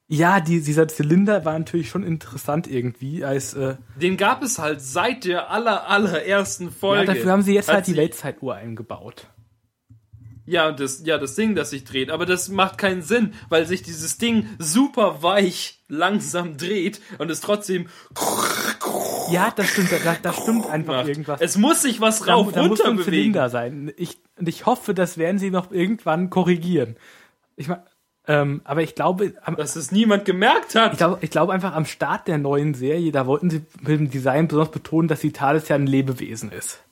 ja, 0.08 0.40
die, 0.40 0.62
dieser 0.62 0.88
Zylinder 0.88 1.44
war 1.44 1.58
natürlich 1.58 1.90
schon 1.90 2.02
interessant 2.02 2.66
irgendwie, 2.66 3.24
als 3.24 3.54
äh, 3.54 3.76
Den 4.00 4.16
gab 4.16 4.42
es 4.42 4.58
halt 4.58 4.80
seit 4.80 5.24
der 5.24 5.50
aller, 5.50 5.88
allerersten 5.88 6.66
ja, 6.66 6.70
Folge. 6.70 7.06
dafür 7.06 7.32
haben 7.32 7.42
sie 7.42 7.54
jetzt 7.54 7.68
halt 7.68 7.86
die 7.86 7.96
Weltzeituhr 7.96 8.54
eingebaut. 8.54 9.28
Ja, 10.46 10.72
das, 10.72 11.02
ja, 11.04 11.16
das 11.18 11.34
Ding, 11.36 11.54
das 11.54 11.70
sich 11.70 11.84
dreht. 11.84 12.10
Aber 12.10 12.26
das 12.26 12.48
macht 12.50 12.76
keinen 12.78 13.02
Sinn, 13.02 13.32
weil 13.48 13.66
sich 13.66 13.82
dieses 13.82 14.18
Ding 14.18 14.46
super 14.58 15.22
weich 15.22 15.80
langsam 15.88 16.56
dreht 16.56 17.00
und 17.18 17.30
es 17.30 17.40
trotzdem 17.40 17.88
Ja, 19.30 19.50
das 19.56 19.68
stimmt, 19.68 19.90
da, 19.92 20.16
da 20.20 20.32
stimmt 20.42 20.66
einfach 20.68 20.96
macht. 20.96 21.08
irgendwas. 21.08 21.40
Es 21.40 21.56
muss 21.56 21.82
sich 21.82 22.00
was 22.00 22.20
da, 22.20 22.34
rauf 22.34 22.52
da 22.52 22.62
muss 22.66 22.78
so 22.78 22.84
runter 22.84 22.90
ein 22.90 22.96
bewegen. 22.96 23.12
Zylinder 23.32 23.48
sein. 23.50 23.92
Ich, 23.96 24.18
und 24.38 24.48
ich 24.48 24.66
hoffe, 24.66 24.92
das 24.94 25.16
werden 25.16 25.38
sie 25.38 25.50
noch 25.50 25.70
irgendwann 25.72 26.28
korrigieren. 26.30 26.96
Ich 27.56 27.68
mein, 27.68 27.82
ähm, 28.26 28.62
aber 28.64 28.82
ich 28.82 28.94
glaube, 28.94 29.34
am, 29.42 29.56
Dass 29.56 29.76
es 29.76 29.92
niemand 29.92 30.24
gemerkt 30.24 30.74
hat. 30.74 30.92
ich 30.92 30.98
glaube, 30.98 31.18
ich 31.20 31.30
glaube 31.30 31.52
einfach 31.52 31.74
am 31.74 31.84
Start 31.84 32.26
der 32.26 32.38
neuen 32.38 32.72
Serie, 32.74 33.12
da 33.12 33.26
wollten 33.26 33.50
sie 33.50 33.62
mit 33.80 33.88
dem 34.00 34.10
Design 34.10 34.48
besonders 34.48 34.70
betonen, 34.72 35.08
dass 35.08 35.20
die 35.20 35.32
TARDIS 35.32 35.68
ja 35.68 35.76
ein 35.76 35.86
Lebewesen 35.86 36.50
ist. 36.50 36.82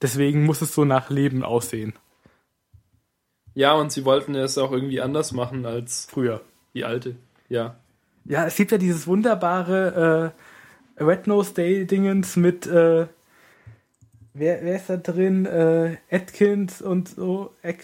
Deswegen 0.00 0.44
muss 0.44 0.62
es 0.62 0.74
so 0.74 0.84
nach 0.84 1.10
Leben 1.10 1.42
aussehen. 1.44 1.92
Ja, 3.54 3.74
und 3.74 3.92
sie 3.92 4.04
wollten 4.04 4.34
es 4.34 4.56
auch 4.58 4.72
irgendwie 4.72 5.00
anders 5.00 5.32
machen 5.32 5.66
als 5.66 6.06
Früher. 6.10 6.40
die 6.74 6.84
alte. 6.84 7.16
Ja. 7.48 7.76
Ja, 8.24 8.46
es 8.46 8.56
gibt 8.56 8.70
ja 8.72 8.78
dieses 8.78 9.06
wunderbare 9.06 10.32
äh, 10.98 11.02
Red 11.04 11.26
Nose 11.26 11.52
Day 11.54 11.86
Dingens 11.86 12.36
mit 12.36 12.66
äh, 12.66 13.06
wer, 14.34 14.62
wer 14.62 14.76
ist 14.76 14.88
da 14.88 14.96
drin? 14.96 15.44
Äh, 15.46 15.96
Atkins 16.10 16.80
und 16.80 17.08
so, 17.08 17.52
äh, 17.62 17.74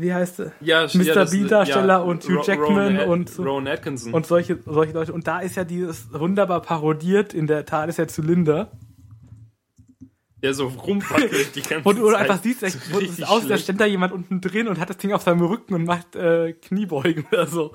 wie 0.00 0.12
heißt 0.12 0.40
er? 0.40 0.52
Ja, 0.60 0.84
Mr. 0.86 1.02
ja, 1.02 1.14
das- 1.14 1.30
Bean-Darsteller 1.30 2.04
und 2.04 2.24
Hugh 2.28 2.42
Jackman 2.44 2.96
At- 2.98 3.06
und 3.08 3.30
so. 3.30 3.42
Rowan 3.44 3.68
Atkinson. 3.68 4.14
Und 4.14 4.26
solche, 4.26 4.58
solche 4.64 4.92
Leute. 4.94 5.12
Und 5.12 5.26
da 5.26 5.40
ist 5.40 5.56
ja 5.56 5.64
dieses 5.64 6.12
wunderbar 6.12 6.60
parodiert, 6.62 7.34
in 7.34 7.46
der 7.46 7.64
Tat 7.66 7.88
ist 7.88 7.98
der 7.98 8.08
Zylinder. 8.08 8.70
Der 10.42 10.54
so 10.54 10.68
rumfackelt 10.68 11.54
die 11.54 11.62
ganze 11.62 11.84
Wo 11.84 11.92
du 11.92 12.10
Zeit. 12.10 12.20
einfach 12.20 12.42
siehst, 12.42 12.60
So 12.60 13.00
es 13.00 13.22
aus, 13.22 13.46
da 13.46 13.58
steht 13.58 13.80
da 13.80 13.86
jemand 13.86 14.12
unten 14.12 14.40
drin 14.40 14.68
und 14.68 14.78
hat 14.78 14.90
das 14.90 14.98
Ding 14.98 15.12
auf 15.12 15.22
seinem 15.22 15.42
Rücken 15.44 15.74
und 15.74 15.84
macht 15.84 16.14
äh, 16.16 16.52
Kniebeugen 16.52 17.26
oder 17.32 17.46
so. 17.46 17.72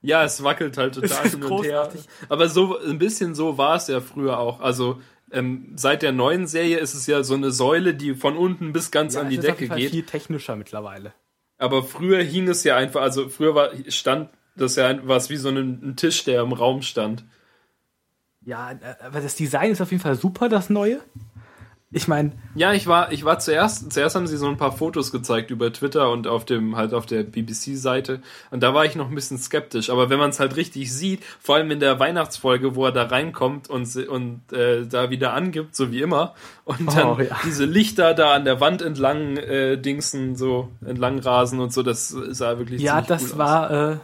Ja, 0.00 0.24
es 0.24 0.42
wackelt 0.44 0.76
halt 0.76 0.94
total 0.94 1.28
hin 1.28 1.34
und 1.34 1.42
her. 1.42 1.48
großartig. 1.48 2.00
Aber 2.28 2.48
so 2.48 2.78
ein 2.78 2.98
bisschen 2.98 3.34
so 3.34 3.58
war 3.58 3.76
es 3.76 3.88
ja 3.88 4.00
früher 4.00 4.38
auch. 4.38 4.60
Also 4.60 5.00
ähm, 5.32 5.72
seit 5.76 6.02
der 6.02 6.12
neuen 6.12 6.46
Serie 6.46 6.78
ist 6.78 6.94
es 6.94 7.06
ja 7.06 7.22
so 7.22 7.34
eine 7.34 7.50
Säule, 7.50 7.94
die 7.94 8.14
von 8.14 8.36
unten 8.36 8.72
bis 8.72 8.90
ganz 8.90 9.16
an 9.16 9.26
es 9.26 9.30
die 9.30 9.36
ist 9.36 9.40
auf 9.40 9.46
Decke 9.46 9.60
jeden 9.60 9.68
Fall 9.70 9.78
geht. 9.80 9.90
viel 9.90 10.02
technischer 10.04 10.56
mittlerweile. 10.56 11.12
Aber 11.58 11.82
früher 11.82 12.22
hing 12.22 12.48
es 12.48 12.62
ja 12.64 12.76
einfach, 12.76 13.02
also 13.02 13.28
früher 13.28 13.54
war, 13.54 13.70
stand 13.88 14.30
das 14.54 14.76
ja 14.76 14.90
es 14.90 15.30
wie 15.30 15.36
so 15.36 15.48
ein, 15.48 15.56
ein 15.56 15.96
Tisch, 15.96 16.24
der 16.24 16.42
im 16.42 16.52
Raum 16.52 16.82
stand. 16.82 17.24
Ja, 18.44 18.78
aber 19.04 19.20
das 19.20 19.34
Design 19.34 19.72
ist 19.72 19.80
auf 19.80 19.90
jeden 19.90 20.02
Fall 20.02 20.14
super, 20.14 20.48
das 20.48 20.70
neue. 20.70 21.00
Ich 21.90 22.06
meine, 22.06 22.32
Ja, 22.54 22.74
ich 22.74 22.86
war, 22.86 23.12
ich 23.12 23.24
war 23.24 23.38
zuerst, 23.38 23.90
zuerst 23.90 24.14
haben 24.14 24.26
sie 24.26 24.36
so 24.36 24.46
ein 24.46 24.58
paar 24.58 24.72
Fotos 24.72 25.10
gezeigt 25.10 25.50
über 25.50 25.72
Twitter 25.72 26.10
und 26.10 26.26
auf 26.26 26.44
dem, 26.44 26.76
halt 26.76 26.92
auf 26.92 27.06
der 27.06 27.22
BBC-Seite. 27.22 28.20
Und 28.50 28.62
da 28.62 28.74
war 28.74 28.84
ich 28.84 28.94
noch 28.94 29.08
ein 29.08 29.14
bisschen 29.14 29.38
skeptisch. 29.38 29.88
Aber 29.88 30.10
wenn 30.10 30.18
man 30.18 30.28
es 30.28 30.38
halt 30.38 30.56
richtig 30.56 30.92
sieht, 30.92 31.24
vor 31.40 31.54
allem 31.54 31.70
in 31.70 31.80
der 31.80 31.98
Weihnachtsfolge, 31.98 32.74
wo 32.76 32.84
er 32.84 32.92
da 32.92 33.04
reinkommt 33.04 33.70
und, 33.70 33.96
und 34.06 34.42
äh, 34.52 34.86
da 34.86 35.08
wieder 35.08 35.32
angibt, 35.32 35.74
so 35.74 35.90
wie 35.90 36.02
immer, 36.02 36.34
und 36.66 36.94
dann 36.94 37.06
Oh, 37.06 37.18
ja. 37.22 37.38
diese 37.46 37.64
Lichter 37.64 38.12
da 38.12 38.34
an 38.34 38.44
der 38.44 38.60
Wand 38.60 38.82
entlang 38.82 39.38
äh, 39.38 39.78
dingsen, 39.78 40.36
so 40.36 40.68
entlang 40.84 41.18
rasen 41.20 41.58
und 41.58 41.72
so, 41.72 41.82
das 41.82 42.08
sah 42.08 42.58
wirklich 42.58 42.82
ja, 42.82 43.02
ziemlich 43.02 43.08
das 43.08 43.22
cool 43.22 43.28
aus. 43.32 43.38
war 43.38 43.92
äh, 43.92 43.96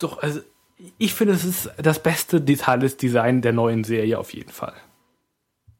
doch, 0.00 0.20
also 0.20 0.40
ich 0.98 1.14
finde, 1.14 1.34
es 1.34 1.44
ist 1.44 1.70
das 1.80 2.02
beste 2.02 2.40
Detailist-Design 2.40 3.42
der 3.42 3.52
neuen 3.52 3.84
Serie 3.84 4.18
auf 4.18 4.34
jeden 4.34 4.50
Fall. 4.50 4.74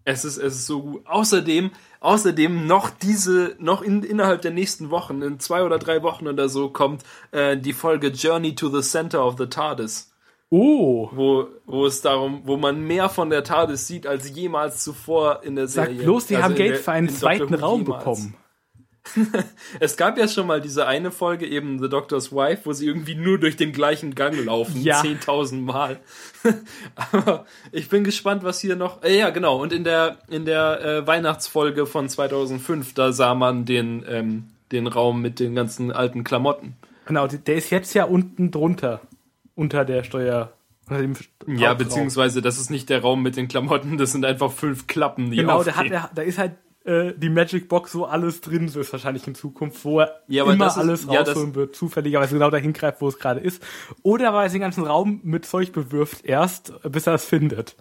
Es 0.06 0.24
ist, 0.24 0.36
es 0.36 0.54
ist 0.54 0.66
so 0.66 0.82
gut. 0.82 1.06
Außerdem, 1.06 1.70
außerdem 2.00 2.66
noch 2.66 2.90
diese, 2.90 3.56
noch 3.58 3.80
in, 3.82 4.02
innerhalb 4.02 4.42
der 4.42 4.50
nächsten 4.50 4.90
Wochen, 4.90 5.22
in 5.22 5.40
zwei 5.40 5.62
oder 5.64 5.78
drei 5.78 6.02
Wochen 6.02 6.26
oder 6.28 6.48
so, 6.48 6.68
kommt 6.68 7.02
äh, 7.30 7.56
die 7.56 7.72
Folge 7.72 8.08
Journey 8.08 8.54
to 8.54 8.68
the 8.68 8.86
Center 8.86 9.24
of 9.26 9.36
the 9.38 9.46
TARDIS, 9.46 10.10
Oh, 10.50 11.08
wo, 11.12 11.48
wo 11.64 11.86
es 11.86 12.00
darum, 12.02 12.42
wo 12.44 12.56
man 12.56 12.80
mehr 12.86 13.08
von 13.08 13.30
der 13.30 13.42
TARDIS 13.44 13.86
sieht 13.88 14.06
als 14.06 14.28
jemals 14.36 14.84
zuvor 14.84 15.40
in 15.42 15.56
der 15.56 15.66
sag 15.68 15.86
Serie. 15.88 16.04
bloß, 16.04 16.26
die 16.26 16.36
Also 16.36 16.44
haben 16.44 16.54
Geld 16.54 16.70
der- 16.74 16.78
für 16.80 16.92
einen 16.92 17.08
zweiten 17.08 17.54
Raum 17.54 17.80
jemals. 17.82 18.04
bekommen. 18.04 18.34
Es 19.80 19.96
gab 19.96 20.18
ja 20.18 20.28
schon 20.28 20.46
mal 20.46 20.60
diese 20.60 20.86
eine 20.86 21.10
Folge, 21.10 21.46
eben 21.46 21.78
The 21.78 21.88
Doctor's 21.88 22.32
Wife, 22.32 22.62
wo 22.64 22.72
sie 22.72 22.86
irgendwie 22.86 23.14
nur 23.14 23.38
durch 23.38 23.56
den 23.56 23.72
gleichen 23.72 24.14
Gang 24.14 24.42
laufen, 24.44 24.80
Ja. 24.82 25.00
10.000 25.00 25.60
Mal. 25.60 25.98
Aber 26.94 27.46
ich 27.72 27.88
bin 27.88 28.04
gespannt, 28.04 28.44
was 28.44 28.60
hier 28.60 28.76
noch. 28.76 29.02
Äh, 29.02 29.18
ja, 29.18 29.30
genau. 29.30 29.60
Und 29.60 29.72
in 29.72 29.84
der 29.84 30.18
in 30.28 30.44
der 30.44 30.84
äh, 30.84 31.06
Weihnachtsfolge 31.06 31.86
von 31.86 32.08
2005, 32.08 32.94
da 32.94 33.12
sah 33.12 33.34
man 33.34 33.64
den 33.64 34.04
ähm, 34.08 34.44
den 34.72 34.86
Raum 34.86 35.20
mit 35.22 35.40
den 35.40 35.54
ganzen 35.54 35.92
alten 35.92 36.24
Klamotten. 36.24 36.76
Genau, 37.06 37.26
der 37.26 37.54
ist 37.54 37.70
jetzt 37.70 37.94
ja 37.94 38.04
unten 38.04 38.50
drunter, 38.50 39.00
unter 39.54 39.84
der 39.84 40.04
Steuer. 40.04 40.52
Ja, 41.46 41.72
beziehungsweise 41.72 42.42
das 42.42 42.58
ist 42.58 42.70
nicht 42.70 42.90
der 42.90 43.00
Raum 43.00 43.22
mit 43.22 43.36
den 43.36 43.48
Klamotten, 43.48 43.96
das 43.96 44.12
sind 44.12 44.24
einfach 44.24 44.52
fünf 44.52 44.86
Klappen, 44.86 45.30
die 45.30 45.38
Genau, 45.38 45.62
da, 45.62 45.76
hat 45.76 45.86
da 46.14 46.22
ist 46.22 46.36
halt 46.36 46.52
äh, 46.84 47.12
die 47.16 47.28
Magic 47.30 47.68
Box, 47.68 47.94
wo 47.94 48.04
alles 48.04 48.40
drin 48.40 48.66
ist, 48.66 48.92
wahrscheinlich 48.92 49.26
in 49.26 49.34
Zukunft, 49.34 49.84
wo 49.84 50.00
er 50.00 50.20
Ja, 50.28 50.42
aber 50.44 50.52
immer 50.52 50.64
das 50.66 50.74
ist- 50.76 50.80
alles 50.82 51.06
ja, 51.10 51.20
rausholen 51.22 51.54
wird, 51.54 51.74
zufälligerweise 51.76 52.34
genau 52.34 52.50
dahin 52.50 52.72
greift, 52.72 53.00
wo 53.00 53.08
es 53.08 53.18
gerade 53.18 53.40
ist. 53.40 53.62
Oder 54.02 54.32
weil 54.34 54.46
er 54.46 54.52
den 54.52 54.60
ganzen 54.60 54.84
Raum 54.84 55.20
mit 55.22 55.46
Zeug 55.46 55.72
bewirft, 55.72 56.24
erst, 56.24 56.72
bis 56.82 57.06
er 57.06 57.14
es 57.14 57.24
findet. 57.24 57.76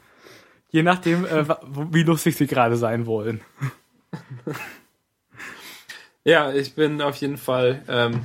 Je 0.69 0.83
nachdem, 0.83 1.25
äh, 1.25 1.45
wie 1.91 2.03
lustig 2.03 2.35
sie 2.35 2.47
gerade 2.47 2.77
sein 2.77 3.05
wollen. 3.05 3.41
Ja, 6.25 6.53
ich 6.53 6.75
bin 6.75 7.01
auf 7.01 7.17
jeden 7.17 7.37
Fall 7.37 7.83
ähm, 7.89 8.21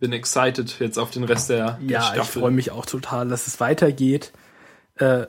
bin 0.00 0.12
excited 0.12 0.78
jetzt 0.80 0.98
auf 0.98 1.10
den 1.10 1.24
Rest 1.24 1.50
der, 1.50 1.72
der 1.82 1.90
Ja, 1.90 2.00
ich 2.00 2.06
Staffel. 2.14 2.40
freue 2.42 2.50
mich 2.50 2.70
auch 2.70 2.86
total, 2.86 3.28
dass 3.28 3.46
es 3.46 3.60
weitergeht. 3.60 4.32
Äh, 4.96 5.26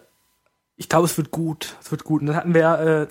ich 0.78 0.88
glaube, 0.90 1.06
es 1.06 1.18
wird 1.18 1.32
gut. 1.32 1.76
Es 1.82 1.92
wird 1.92 2.04
gut. 2.06 2.22
Und 2.22 2.28
dann 2.28 2.36
hatten 2.38 2.54
wir 2.54 2.80
äh, 2.80 3.08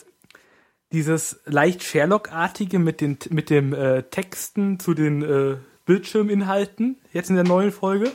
dieses 0.92 1.40
leicht 1.46 1.82
Sherlock-artige 1.82 2.78
mit 2.78 3.00
den 3.00 3.18
mit 3.30 3.50
dem 3.50 3.72
äh, 3.72 4.02
Texten 4.04 4.78
zu 4.78 4.94
den 4.94 5.22
äh, 5.22 5.56
Bildschirminhalten 5.86 6.96
jetzt 7.12 7.30
in 7.30 7.36
der 7.36 7.44
neuen 7.44 7.72
Folge. 7.72 8.12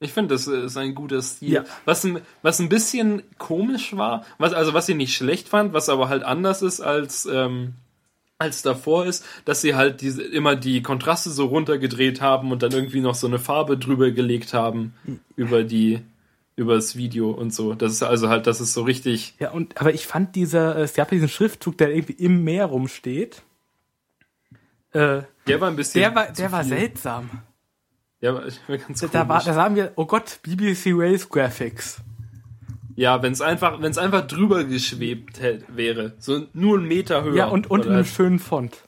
Ich 0.00 0.12
finde, 0.12 0.34
das 0.34 0.46
ist 0.46 0.76
ein 0.76 0.94
guter 0.94 1.22
Stil. 1.22 1.52
Ja. 1.52 1.64
Was, 1.84 2.04
ein, 2.04 2.20
was 2.42 2.58
ein 2.58 2.68
bisschen 2.68 3.22
komisch 3.38 3.96
war, 3.96 4.24
was, 4.38 4.52
also 4.52 4.74
was 4.74 4.88
ich 4.88 4.96
nicht 4.96 5.14
schlecht 5.14 5.48
fand, 5.48 5.72
was 5.72 5.88
aber 5.88 6.08
halt 6.08 6.24
anders 6.24 6.62
ist 6.62 6.80
als, 6.80 7.26
ähm, 7.26 7.74
als 8.38 8.62
davor 8.62 9.06
ist, 9.06 9.24
dass 9.44 9.62
sie 9.62 9.74
halt 9.74 10.00
diese, 10.00 10.22
immer 10.22 10.56
die 10.56 10.82
Kontraste 10.82 11.30
so 11.30 11.46
runtergedreht 11.46 12.20
haben 12.20 12.52
und 12.52 12.62
dann 12.62 12.72
irgendwie 12.72 13.00
noch 13.00 13.14
so 13.14 13.26
eine 13.26 13.38
Farbe 13.38 13.78
drüber 13.78 14.10
gelegt 14.10 14.52
haben 14.52 14.94
über 15.36 15.62
die, 15.62 16.00
über 16.56 16.74
das 16.74 16.96
Video 16.96 17.30
und 17.30 17.52
so. 17.52 17.74
Das 17.74 17.92
ist 17.92 18.02
also 18.02 18.28
halt, 18.28 18.46
das 18.46 18.60
ist 18.60 18.72
so 18.74 18.82
richtig, 18.82 19.34
Ja, 19.40 19.50
und 19.50 19.80
aber 19.80 19.92
ich 19.92 20.06
fand 20.06 20.36
dieser, 20.36 20.76
äh, 20.76 20.82
es 20.82 20.94
gab 20.94 21.08
ja 21.10 21.16
diesen 21.16 21.28
Schriftzug, 21.28 21.76
der 21.78 21.92
irgendwie 21.94 22.12
im 22.12 22.44
Meer 22.44 22.66
rumsteht. 22.66 23.42
Äh, 24.92 25.22
der 25.46 25.60
war 25.60 25.68
ein 25.68 25.76
bisschen. 25.76 26.00
der 26.00 26.14
war, 26.14 26.30
der 26.32 26.52
war 26.52 26.64
seltsam. 26.64 27.30
War, 27.30 27.42
der 28.22 28.34
war 28.34 28.78
ganz 28.78 29.00
Da, 29.00 29.12
war, 29.12 29.26
komisch. 29.26 29.44
da 29.44 29.54
sagen 29.54 29.76
wir, 29.76 29.92
oh 29.96 30.06
Gott, 30.06 30.38
BBC 30.42 30.92
Rails 30.94 31.28
Graphics. 31.28 31.98
Ja, 32.96 33.20
wenn 33.22 33.32
es 33.32 33.40
einfach, 33.40 33.82
wenn 33.82 33.90
es 33.90 33.98
einfach 33.98 34.24
drüber 34.26 34.62
geschwebt 34.62 35.40
hätte, 35.40 35.64
wäre, 35.76 36.14
so 36.20 36.46
nur 36.52 36.78
einen 36.78 36.86
Meter 36.86 37.24
höher. 37.24 37.34
Ja, 37.34 37.46
und, 37.48 37.68
und 37.68 37.80
in 37.80 37.88
einem 37.88 37.96
halt- 37.96 38.06
schönen 38.06 38.38
Font. 38.38 38.84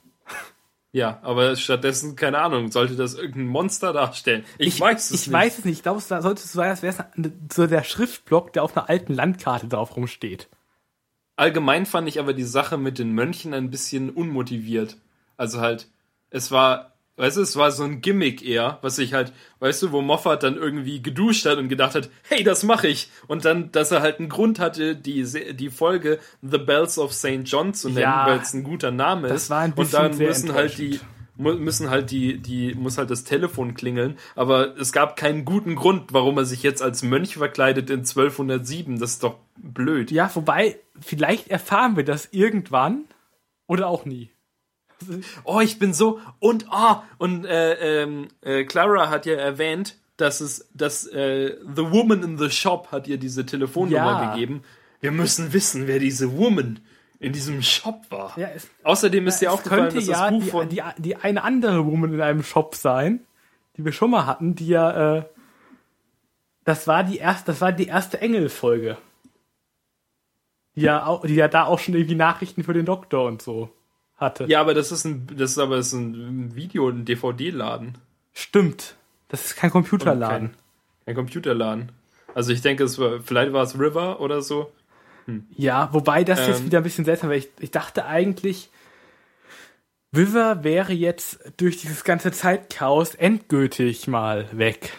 Ja, 0.93 1.19
aber 1.21 1.55
stattdessen, 1.55 2.15
keine 2.15 2.39
Ahnung, 2.39 2.71
sollte 2.71 2.95
das 2.95 3.13
irgendein 3.15 3.47
Monster 3.47 3.93
darstellen? 3.93 4.45
Ich, 4.57 4.79
weiß 4.79 5.11
es 5.11 5.21
ich 5.21 5.27
nicht. 5.27 5.33
weiß 5.33 5.59
es 5.59 5.65
nicht. 5.65 5.77
Ich 5.77 5.83
glaube, 5.83 5.99
es 5.99 6.07
da 6.07 6.21
sollte 6.21 6.41
so 6.41 6.57
sein, 6.57 6.69
als 6.69 6.81
wäre 6.81 6.95
es 7.15 7.31
so 7.53 7.67
der 7.67 7.83
Schriftblock, 7.83 8.53
der 8.53 8.63
auf 8.63 8.75
einer 8.75 8.89
alten 8.89 9.13
Landkarte 9.13 9.67
drauf 9.67 9.95
rumsteht. 9.95 10.47
Allgemein 11.35 11.85
fand 11.85 12.07
ich 12.07 12.19
aber 12.19 12.33
die 12.33 12.43
Sache 12.43 12.77
mit 12.77 12.97
den 12.97 13.11
Mönchen 13.11 13.53
ein 13.53 13.69
bisschen 13.69 14.09
unmotiviert. 14.09 14.97
Also 15.35 15.61
halt, 15.61 15.87
es 16.31 16.51
war, 16.51 16.96
weißt 17.17 17.37
du, 17.37 17.41
es 17.41 17.55
war 17.55 17.71
so 17.71 17.83
ein 17.83 18.01
Gimmick 18.01 18.43
eher, 18.47 18.79
was 18.81 18.97
ich 18.99 19.13
halt, 19.13 19.33
weißt 19.59 19.81
du, 19.83 19.91
wo 19.91 20.01
Moffat 20.01 20.43
dann 20.43 20.55
irgendwie 20.55 21.01
geduscht 21.01 21.45
hat 21.45 21.57
und 21.57 21.67
gedacht 21.67 21.95
hat, 21.95 22.09
hey, 22.23 22.43
das 22.43 22.63
mache 22.63 22.87
ich. 22.87 23.09
Und 23.27 23.43
dann, 23.43 23.71
dass 23.71 23.91
er 23.91 24.01
halt 24.01 24.19
einen 24.19 24.29
Grund 24.29 24.59
hatte, 24.59 24.95
die, 24.95 25.23
die 25.55 25.69
Folge 25.69 26.19
The 26.41 26.57
Bells 26.59 26.97
of 26.97 27.13
St. 27.13 27.41
John 27.43 27.73
zu 27.73 27.89
nennen, 27.89 28.01
Ja, 28.01 28.27
weil 28.27 28.39
es 28.39 28.53
ein 28.53 28.63
guter 28.63 28.91
Name 28.91 29.27
das 29.27 29.43
ist. 29.43 29.49
war 29.49 29.61
ein 29.61 29.73
und 29.73 29.93
dann 29.93 30.17
müssen 30.17 30.53
halt 30.53 30.77
die, 30.77 30.99
müssen 31.37 31.89
halt 31.89 32.11
die, 32.11 32.37
die, 32.37 32.73
muss 32.75 32.97
halt 32.97 33.09
das 33.11 33.23
Telefon 33.23 33.73
klingeln. 33.73 34.17
Aber 34.35 34.77
es 34.77 34.91
gab 34.91 35.15
keinen 35.15 35.43
guten 35.45 35.75
Grund, 35.75 36.13
warum 36.13 36.37
er 36.37 36.45
sich 36.45 36.63
jetzt 36.63 36.81
als 36.81 37.03
Mönch 37.03 37.35
verkleidet 37.35 37.89
in 37.89 37.99
1207. 37.99 38.99
Das 38.99 39.11
ist 39.11 39.23
doch 39.23 39.35
blöd. 39.57 40.11
Ja, 40.11 40.29
wobei, 40.33 40.79
vielleicht 40.99 41.47
erfahren 41.49 41.95
wir 41.95 42.03
das 42.05 42.29
irgendwann 42.31 43.05
oder 43.67 43.87
auch 43.87 44.05
nie. 44.05 44.31
Oh, 45.43 45.59
ich 45.59 45.79
bin 45.79 45.93
so 45.93 46.19
und 46.39 46.65
oh 46.71 46.95
und 47.17 47.45
äh, 47.45 48.03
ähm, 48.03 48.27
äh, 48.41 48.63
Clara 48.65 49.09
hat 49.09 49.25
ja 49.25 49.35
erwähnt, 49.35 49.95
dass 50.17 50.41
es, 50.41 50.67
dass 50.73 51.05
äh, 51.07 51.55
the 51.75 51.91
woman 51.91 52.23
in 52.23 52.37
the 52.37 52.49
shop 52.49 52.91
hat 52.91 53.07
ihr 53.07 53.17
diese 53.17 53.45
Telefonnummer 53.45 54.23
Ja. 54.23 54.31
gegeben. 54.33 54.63
Wir 54.99 55.11
müssen 55.11 55.53
wissen, 55.53 55.85
wer 55.87 55.99
diese 55.99 56.35
Woman 56.37 56.79
in 57.19 57.33
diesem 57.33 57.61
Shop 57.61 58.01
war. 58.09 58.33
Ja, 58.37 58.49
es, 58.55 58.67
Außerdem 58.83 59.27
ist 59.27 59.39
dir 59.39 59.49
es 59.49 59.53
aufgefallen, 59.53 59.83
könnte 59.83 59.97
dass 59.97 60.05
das 60.07 60.19
ja 60.19 60.29
Buch 60.29 60.43
die, 60.43 60.49
von 60.49 60.69
die, 60.69 60.81
die 60.97 61.15
eine 61.15 61.43
andere 61.43 61.85
Woman 61.85 62.13
in 62.13 62.21
einem 62.21 62.43
Shop 62.43 62.75
sein, 62.75 63.21
die 63.75 63.85
wir 63.85 63.91
schon 63.91 64.09
mal 64.11 64.25
hatten, 64.25 64.55
die 64.55 64.67
ja, 64.67 65.17
äh, 65.17 65.23
das 66.63 66.87
war 66.87 67.03
die 67.03 67.17
erste, 67.17 67.51
das 67.51 67.61
war 67.61 67.71
die 67.71 67.87
erste 67.87 68.19
Engel-Folge. 68.19 68.97
Die 70.75 70.81
ja, 70.81 71.05
auch, 71.05 71.25
die 71.25 71.35
ja 71.35 71.47
da 71.47 71.65
auch 71.65 71.79
schon 71.79 71.95
irgendwie 71.95 72.15
Nachrichten 72.15 72.63
für 72.63 72.73
den 72.73 72.85
Doktor 72.85 73.25
und 73.25 73.41
so 73.41 73.69
hatte. 74.17 74.45
ja, 74.45 74.59
aber 74.61 74.73
das 74.73 74.91
ist 74.91 75.05
ein, 75.05 75.27
das 75.35 75.51
ist 75.51 75.57
aber 75.59 75.77
das 75.77 75.87
ist 75.87 75.93
ein 75.93 76.55
Video, 76.55 76.89
ein 76.89 77.05
DVD-Laden, 77.05 77.97
Stimmt. 78.33 78.95
Das 79.29 79.45
ist 79.45 79.55
kein 79.55 79.71
Computerladen. 79.71 80.51
ein 81.05 81.15
Computerladen. 81.15 81.91
Also 82.35 82.51
ich 82.53 82.61
denke, 82.61 82.83
es 82.83 82.99
war, 82.99 83.19
vielleicht 83.21 83.51
war 83.51 83.63
es 83.63 83.77
River 83.79 84.19
oder 84.19 84.41
so. 84.41 84.71
Ja, 85.55 85.89
wobei 85.91 86.23
das 86.23 86.47
jetzt 86.47 86.59
Ähm. 86.59 86.65
wieder 86.67 86.77
ein 86.79 86.83
bisschen 86.83 87.03
seltsam 87.03 87.29
wäre. 87.29 87.39
Ich, 87.39 87.49
ich 87.59 87.71
dachte 87.71 88.05
eigentlich, 88.05 88.69
River 90.15 90.63
wäre 90.63 90.93
jetzt 90.93 91.39
durch 91.57 91.77
dieses 91.77 92.03
ganze 92.03 92.31
Zeitchaos 92.31 93.13
endgültig 93.15 94.07
mal 94.07 94.47
weg. 94.57 94.91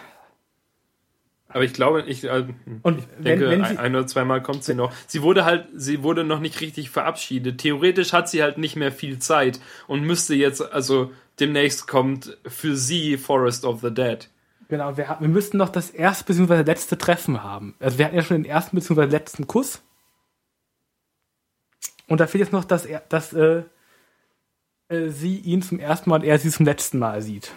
Aber 1.51 1.65
ich 1.65 1.73
glaube, 1.73 2.03
ich, 2.03 2.25
äh, 2.25 2.47
Und 2.83 2.99
ich 2.99 3.05
wenn, 3.17 3.25
denke, 3.25 3.51
wenn 3.51 3.65
ein, 3.65 3.77
sie, 3.77 3.79
ein 3.79 3.97
oder 3.97 4.07
zweimal 4.07 4.43
kommt 4.43 4.65
sie 4.65 4.75
noch. 4.75 4.93
Sie 5.07 5.23
wurde 5.23 5.45
halt, 5.47 5.67
sie 5.75 6.03
wurde 6.03 6.23
noch 6.23 6.41
nicht 6.41 6.61
richtig 6.61 6.91
verabschiedet. 6.91 7.59
Theoretisch 7.59 8.13
hat 8.13 8.29
sie 8.29 8.43
halt 8.43 8.59
nicht 8.59 8.77
mehr 8.77 8.93
viel 8.93 9.19
Zeit 9.19 9.61
und 9.87 10.03
müsste 10.03 10.35
jetzt, 10.35 10.61
also 10.61 11.11
demnächst 11.41 11.89
kommt 11.89 12.37
für 12.47 12.77
sie 12.77 13.17
Forest 13.17 13.65
of 13.65 13.81
the 13.81 13.93
Dead. 13.93 14.29
genau, 14.69 14.97
wir, 14.99 15.17
wir 15.21 15.29
müssten 15.29 15.57
noch 15.57 15.71
das 15.71 15.89
erste 15.89 16.25
bzw. 16.25 16.63
letzte 16.63 16.99
Treffen 16.99 17.43
haben. 17.43 17.75
Also 17.81 17.97
wir 17.97 18.05
hatten 18.05 18.17
ja 18.17 18.23
schon 18.23 18.43
den 18.43 18.51
ersten 18.51 18.77
bzw. 18.77 19.05
letzten 19.07 19.47
Kuss. 19.47 19.81
Und 22.09 22.21
da 22.21 22.27
fehlt 22.27 22.41
jetzt 22.41 22.53
noch, 22.53 22.65
dass 22.65 22.85
er, 22.85 23.03
dass 23.09 23.33
äh, 23.33 23.63
äh, 24.89 25.09
sie 25.09 25.39
ihn 25.39 25.63
zum 25.63 25.79
ersten 25.79 26.11
Mal 26.11 26.17
und 26.17 26.25
er 26.25 26.39
sie 26.39 26.51
zum 26.51 26.67
letzten 26.67 26.99
Mal 26.99 27.23
sieht. 27.23 27.53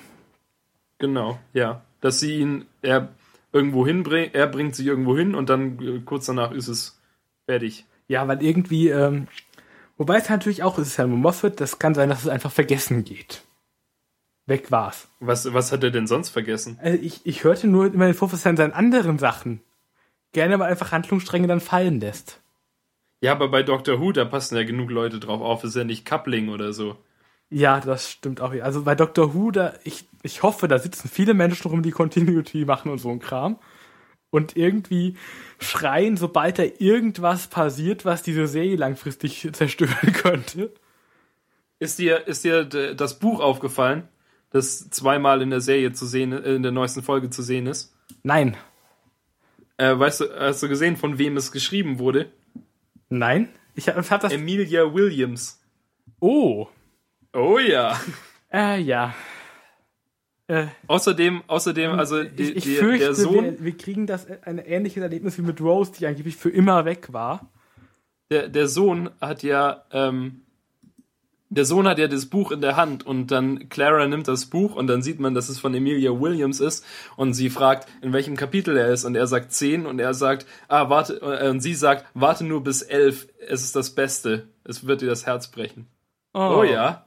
Genau, 0.98 1.40
ja. 1.54 1.82
Dass 2.00 2.20
sie 2.20 2.38
ihn, 2.40 2.66
er 2.82 3.10
irgendwo 3.52 3.86
hinbringt, 3.86 4.36
er 4.36 4.48
bringt 4.48 4.76
sie 4.76 4.88
irgendwo 4.88 5.18
hin 5.18 5.36
und 5.36 5.50
dann 5.50 5.80
äh, 5.80 6.00
kurz 6.00 6.26
danach 6.26 6.52
ist 6.52 6.68
es 6.68 7.02
fertig. 7.46 7.86
Ja, 8.08 8.28
weil 8.28 8.44
irgendwie, 8.44 8.90
ähm, 8.90 9.28
wobei 9.98 10.18
es 10.18 10.30
natürlich 10.30 10.64
auch, 10.64 10.78
es 10.78 10.88
ist 10.88 10.98
ja 10.98 11.08
nur 11.08 11.18
Moffat, 11.18 11.60
das 11.60 11.80
kann 11.80 11.94
sein, 11.94 12.10
dass 12.10 12.24
es 12.24 12.30
einfach 12.30 12.52
vergessen 12.52 13.04
geht. 13.04 13.44
Weg 14.48 14.72
war's. 14.72 15.08
Was, 15.20 15.54
was 15.54 15.72
hat 15.72 15.84
er 15.84 15.92
denn 15.92 16.08
sonst 16.08 16.30
vergessen? 16.30 16.80
Also 16.82 17.02
ich, 17.02 17.22
ich 17.26 17.44
hörte 17.44 17.68
nur 17.68 17.86
immer 17.86 18.06
den 18.06 18.14
Vorwurf, 18.14 18.32
dass 18.32 18.46
er 18.46 18.52
in 18.52 18.58
seinen 18.58 18.74
anderen 18.74 19.20
Sachen 19.20 19.62
gerne 20.34 20.58
mal 20.58 20.70
einfach 20.70 20.92
Handlungsstränge 20.92 21.48
dann 21.48 21.60
fallen 21.60 22.00
lässt. 22.00 22.42
Ja, 23.22 23.34
aber 23.34 23.50
bei 23.50 23.62
Doctor 23.62 24.00
Who, 24.00 24.12
da 24.12 24.26
passen 24.26 24.56
ja 24.56 24.64
genug 24.64 24.90
Leute 24.90 25.20
drauf 25.20 25.42
auf, 25.42 25.64
ist 25.64 25.76
ja 25.76 25.84
nicht 25.84 26.06
Coupling 26.06 26.50
oder 26.50 26.74
so. 26.74 26.98
Ja, 27.52 27.82
das 27.82 28.10
stimmt 28.10 28.40
auch. 28.40 28.54
Also 28.54 28.84
bei 28.84 28.96
Doctor 28.96 29.34
Who, 29.34 29.52
da, 29.52 29.74
ich, 29.84 30.06
ich 30.24 30.42
hoffe, 30.42 30.70
da 30.70 30.80
sitzen 30.80 31.10
viele 31.10 31.34
Menschen 31.34 31.70
rum, 31.70 31.84
die 31.84 31.92
Continuity 31.92 32.64
machen 32.64 32.90
und 32.90 32.98
so 32.98 33.10
ein 33.10 33.20
Kram. 33.20 33.60
Und 34.30 34.56
irgendwie 34.56 35.18
schreien, 35.60 36.16
sobald 36.16 36.60
da 36.60 36.64
irgendwas 36.80 37.48
passiert, 37.48 38.06
was 38.06 38.24
diese 38.24 38.48
Serie 38.48 38.78
langfristig 38.78 39.50
zerstören 39.52 40.14
könnte. 40.14 40.72
Ist 41.78 42.00
dir, 42.00 42.26
ist 42.26 42.46
dir 42.46 42.64
das 42.64 43.20
Buch 43.20 43.42
aufgefallen, 43.42 44.08
das 44.52 44.90
zweimal 44.90 45.42
in 45.42 45.50
der 45.50 45.60
Serie 45.60 45.92
zu 45.92 46.06
sehen, 46.06 46.32
äh, 46.32 46.54
in 46.56 46.64
der 46.64 46.72
neuesten 46.72 47.04
Folge 47.04 47.30
zu 47.30 47.42
sehen 47.42 47.68
ist? 47.68 47.94
Nein. 48.24 48.56
Äh, 49.76 50.00
weißt 50.00 50.22
du, 50.22 50.26
hast 50.40 50.64
du 50.64 50.70
gesehen, 50.70 50.96
von 50.96 51.18
wem 51.18 51.36
es 51.36 51.52
geschrieben 51.52 52.00
wurde? 52.00 52.32
Nein? 53.10 53.50
Ich 53.76 53.90
hab, 53.90 54.10
hab 54.10 54.22
das. 54.22 54.32
Emilia 54.32 54.94
Williams. 54.94 55.62
Oh. 56.22 56.70
Oh 57.34 57.58
ja. 57.60 58.00
Äh, 58.52 58.82
ja. 58.82 59.14
Äh, 60.48 60.68
Außerdem, 60.88 61.44
außerdem, 61.48 61.92
also 61.92 62.24
die, 62.24 62.44
ich 62.44 62.56
ich 62.58 62.64
die, 62.66 62.76
fürchte, 62.76 63.06
der 63.06 63.14
Sohn, 63.16 63.46
wir, 63.46 63.64
wir 63.64 63.78
kriegen 63.78 64.06
das 64.06 64.28
ein 64.44 64.58
ähnliches 64.58 65.02
Erlebnis 65.02 65.38
wie 65.38 65.44
mit 65.44 65.62
Rose, 65.62 65.94
die 65.98 66.06
angeblich 66.08 66.36
für 66.36 66.50
immer 66.50 66.84
weg 66.84 67.14
war. 67.14 67.50
der, 68.32 68.50
der 68.50 68.68
Sohn 68.68 69.10
hat 69.22 69.44
ja, 69.44 69.86
ähm, 69.92 70.42
der 71.50 71.64
Sohn 71.66 71.88
hat 71.88 72.00
ja 72.00 72.08
das 72.10 72.26
Buch 72.26 72.52
in 72.52 72.60
der 72.60 72.76
Hand 72.76 73.06
und 73.06 73.28
dann 73.28 73.70
Clara 73.70 74.06
nimmt 74.08 74.28
das 74.28 74.46
Buch 74.48 74.76
und 74.76 74.88
dann 74.88 75.02
sieht 75.02 75.20
man, 75.22 75.34
dass 75.34 75.48
es 75.48 75.60
von 75.60 75.74
Emilia 75.74 76.12
Williams 76.20 76.60
ist 76.60 76.86
und 77.16 77.34
sie 77.34 77.50
fragt, 77.50 77.88
in 78.02 78.12
welchem 78.12 78.36
Kapitel 78.36 78.76
er 78.76 78.90
ist 78.92 79.06
und 79.06 79.16
er 79.16 79.28
sagt 79.28 79.54
10 79.54 79.86
und 79.86 80.00
er 80.00 80.14
sagt, 80.14 80.46
ah, 80.68 80.90
warte, 80.90 81.22
äh, 81.22 81.50
und 81.50 81.62
sie 81.62 81.76
sagt, 81.76 82.06
warte 82.14 82.44
nur 82.44 82.62
bis 82.64 82.82
11, 82.82 83.28
es 83.48 83.64
ist 83.64 83.76
das 83.78 83.96
Beste, 83.96 84.50
es 84.66 84.86
wird 84.86 85.00
dir 85.02 85.10
das 85.10 85.26
Herz 85.26 85.50
brechen. 85.50 85.88
Oh, 86.34 86.64
ja. 86.64 87.06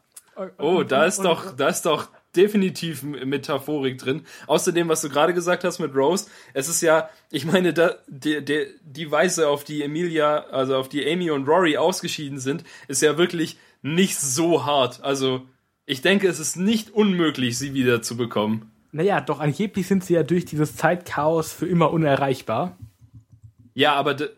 Oh, 0.59 0.83
da 0.83 1.05
ist 1.05 1.21
doch, 1.21 1.55
da 1.57 1.69
ist 1.69 1.83
doch 1.83 2.09
definitiv 2.37 3.03
Metaphorik 3.03 3.99
drin. 3.99 4.23
Außerdem, 4.47 4.89
was 4.89 5.03
du 5.03 5.09
gerade 5.09 5.35
gesagt 5.35 5.65
hast 5.65 5.79
mit 5.79 5.95
Rose, 5.95 6.27
es 6.53 6.69
ist 6.69 6.81
ja, 6.81 7.09
ich 7.31 7.45
meine, 7.45 7.73
da, 7.73 7.95
die, 8.09 8.45
die, 8.45 8.67
die 8.83 9.11
Weise, 9.11 9.49
auf 9.49 9.65
die 9.65 9.83
Emilia, 9.83 10.45
also 10.51 10.77
auf 10.77 10.89
die 10.89 11.11
Amy 11.11 11.31
und 11.31 11.47
Rory 11.47 11.77
ausgeschieden 11.77 12.39
sind, 12.39 12.65
ist 12.89 13.03
ja 13.03 13.19
wirklich 13.19 13.59
nicht 13.83 14.19
so 14.19 14.65
hart. 14.65 15.03
Also, 15.03 15.43
ich 15.87 16.03
denke, 16.03 16.29
es 16.29 16.41
ist 16.41 16.57
nicht 16.57 16.91
unmöglich, 16.91 17.59
sie 17.59 17.75
wieder 17.75 18.03
zu 18.03 18.17
bekommen. 18.17 18.71
Naja, 18.93 19.21
doch 19.21 19.41
angeblich 19.41 19.87
sind 19.87 20.05
sie 20.05 20.15
ja 20.15 20.23
durch 20.23 20.45
dieses 20.45 20.77
Zeitchaos 20.77 21.53
für 21.53 21.67
immer 21.67 21.91
unerreichbar. 21.91 22.77
Ja, 23.75 23.95
aber 23.95 24.15
de, 24.15 24.31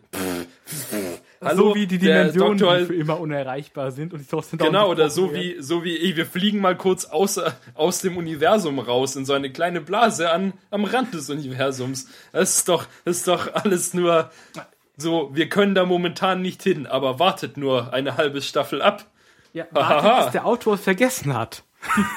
Hallo, 1.46 1.68
so 1.70 1.74
wie 1.74 1.86
die 1.86 1.98
Dimensionen, 1.98 2.58
Doktor- 2.58 2.78
die 2.78 2.84
für 2.86 2.94
immer 2.94 3.20
unerreichbar 3.20 3.90
sind 3.90 4.12
und 4.12 4.20
die 4.20 4.26
trotzdem 4.26 4.58
Genau, 4.58 4.90
oder 4.90 5.10
so 5.10 5.32
wie, 5.34 5.56
so 5.60 5.84
wie, 5.84 5.98
ey, 5.98 6.16
wir 6.16 6.26
fliegen 6.26 6.60
mal 6.60 6.76
kurz 6.76 7.06
außer, 7.06 7.56
aus 7.74 8.00
dem 8.00 8.16
Universum 8.16 8.78
raus 8.78 9.16
in 9.16 9.24
so 9.24 9.32
eine 9.32 9.50
kleine 9.50 9.80
Blase 9.80 10.30
an, 10.30 10.52
am 10.70 10.84
Rand 10.84 11.14
des 11.14 11.30
Universums. 11.30 12.08
Das 12.32 12.58
ist 12.58 12.68
doch, 12.68 12.86
das 13.04 13.18
ist 13.18 13.28
doch 13.28 13.54
alles 13.54 13.94
nur 13.94 14.30
so, 14.96 15.30
wir 15.34 15.48
können 15.48 15.74
da 15.74 15.84
momentan 15.84 16.40
nicht 16.42 16.62
hin, 16.62 16.86
aber 16.86 17.18
wartet 17.18 17.56
nur 17.56 17.92
eine 17.92 18.16
halbe 18.16 18.40
Staffel 18.42 18.80
ab. 18.80 19.06
Ja, 19.52 19.66
Hahaha. 19.74 20.04
warte, 20.04 20.24
bis 20.24 20.32
der 20.32 20.46
Autor 20.46 20.74
es 20.74 20.80
vergessen 20.82 21.34
hat. 21.34 21.64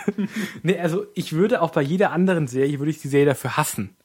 nee, 0.64 0.80
also 0.80 1.06
ich 1.14 1.34
würde 1.34 1.62
auch 1.62 1.72
bei 1.72 1.82
jeder 1.82 2.12
anderen 2.12 2.48
Serie, 2.48 2.80
würde 2.80 2.92
ich 2.92 3.02
die 3.02 3.08
Serie 3.08 3.28
dafür 3.28 3.58
hassen. 3.58 3.98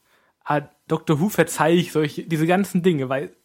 Aber 0.43 0.69
Dr. 0.87 1.19
Who 1.19 1.29
verzeihe 1.29 1.75
ich 1.75 1.91
solche, 1.91 2.23
diese 2.23 2.45
ganzen 2.45 2.83
Dinge, 2.83 3.09
weil 3.09 3.35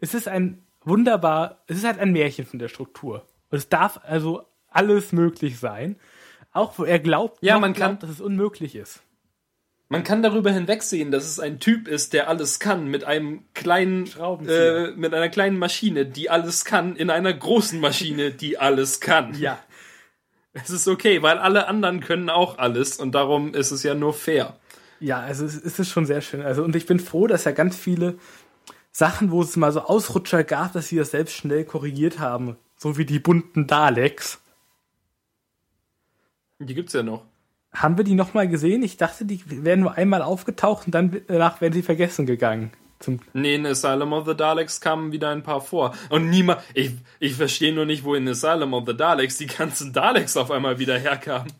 es 0.00 0.12
ist 0.14 0.28
ein 0.28 0.62
wunderbar, 0.84 1.62
es 1.66 1.78
ist 1.78 1.84
halt 1.84 1.98
ein 1.98 2.12
Märchen 2.12 2.46
von 2.46 2.58
der 2.58 2.68
Struktur. 2.68 3.26
Und 3.50 3.58
es 3.58 3.68
darf 3.68 4.00
also 4.04 4.44
alles 4.68 5.12
möglich 5.12 5.58
sein. 5.58 5.96
Auch 6.52 6.78
wo 6.78 6.84
er 6.84 6.98
glaubt, 6.98 7.38
Ja, 7.42 7.58
man 7.58 7.72
kann- 7.74 7.90
glaubt, 7.98 8.02
dass 8.04 8.10
es 8.10 8.20
unmöglich 8.20 8.74
ist. 8.74 9.00
Man 9.88 10.04
kann 10.04 10.22
darüber 10.22 10.52
hinwegsehen, 10.52 11.10
dass 11.10 11.24
es 11.24 11.40
ein 11.40 11.58
Typ 11.58 11.88
ist, 11.88 12.12
der 12.12 12.28
alles 12.28 12.60
kann, 12.60 12.86
mit 12.86 13.02
einem 13.02 13.42
kleinen, 13.54 14.06
äh, 14.46 14.92
mit 14.92 15.12
einer 15.12 15.28
kleinen 15.28 15.58
Maschine, 15.58 16.06
die 16.06 16.30
alles 16.30 16.64
kann, 16.64 16.94
in 16.94 17.10
einer 17.10 17.32
großen 17.32 17.80
Maschine, 17.80 18.30
die 18.30 18.56
alles 18.56 19.00
kann. 19.00 19.34
Ja. 19.34 19.58
Es 20.52 20.70
ist 20.70 20.86
okay, 20.86 21.22
weil 21.22 21.38
alle 21.38 21.66
anderen 21.66 22.00
können 22.00 22.30
auch 22.30 22.58
alles 22.58 22.98
und 22.98 23.12
darum 23.16 23.52
ist 23.54 23.72
es 23.72 23.82
ja 23.82 23.94
nur 23.94 24.14
fair. 24.14 24.56
Ja, 25.00 25.18
also 25.20 25.44
es, 25.44 25.54
es 25.56 25.78
ist 25.80 25.88
schon 25.90 26.06
sehr 26.06 26.20
schön. 26.20 26.42
Also, 26.42 26.62
und 26.62 26.76
ich 26.76 26.86
bin 26.86 27.00
froh, 27.00 27.26
dass 27.26 27.44
ja 27.44 27.52
ganz 27.52 27.76
viele 27.76 28.16
Sachen, 28.92 29.30
wo 29.30 29.42
es 29.42 29.56
mal 29.56 29.72
so 29.72 29.80
Ausrutscher 29.82 30.44
gab, 30.44 30.72
dass 30.72 30.88
sie 30.88 30.96
das 30.96 31.12
selbst 31.12 31.34
schnell 31.34 31.64
korrigiert 31.64 32.18
haben. 32.18 32.56
So 32.76 32.96
wie 32.96 33.04
die 33.04 33.18
bunten 33.18 33.66
Daleks. 33.66 34.40
Die 36.58 36.74
gibt's 36.74 36.92
ja 36.92 37.02
noch. 37.02 37.24
Haben 37.72 37.96
wir 37.96 38.04
die 38.04 38.14
nochmal 38.14 38.48
gesehen? 38.48 38.82
Ich 38.82 38.96
dachte, 38.96 39.24
die 39.24 39.42
wären 39.64 39.80
nur 39.80 39.94
einmal 39.94 40.22
aufgetaucht 40.22 40.86
und 40.86 40.94
dann 40.94 41.22
danach 41.28 41.60
wären 41.60 41.72
sie 41.72 41.82
vergessen 41.82 42.26
gegangen. 42.26 42.72
Zum 42.98 43.20
Nee, 43.32 43.54
in 43.54 43.66
Asylum 43.66 44.12
of 44.12 44.26
the 44.26 44.34
Daleks 44.34 44.80
kamen 44.80 45.12
wieder 45.12 45.30
ein 45.30 45.42
paar 45.42 45.60
vor. 45.60 45.94
Und 46.10 46.28
niemand, 46.28 46.60
ich, 46.74 46.92
ich 47.18 47.34
verstehe 47.34 47.72
nur 47.72 47.86
nicht, 47.86 48.04
wo 48.04 48.14
in 48.14 48.28
Asylum 48.28 48.74
of 48.74 48.84
the 48.86 48.96
Daleks 48.96 49.38
die 49.38 49.46
ganzen 49.46 49.92
Daleks 49.92 50.36
auf 50.36 50.50
einmal 50.50 50.78
wieder 50.78 50.98
herkamen. 50.98 51.52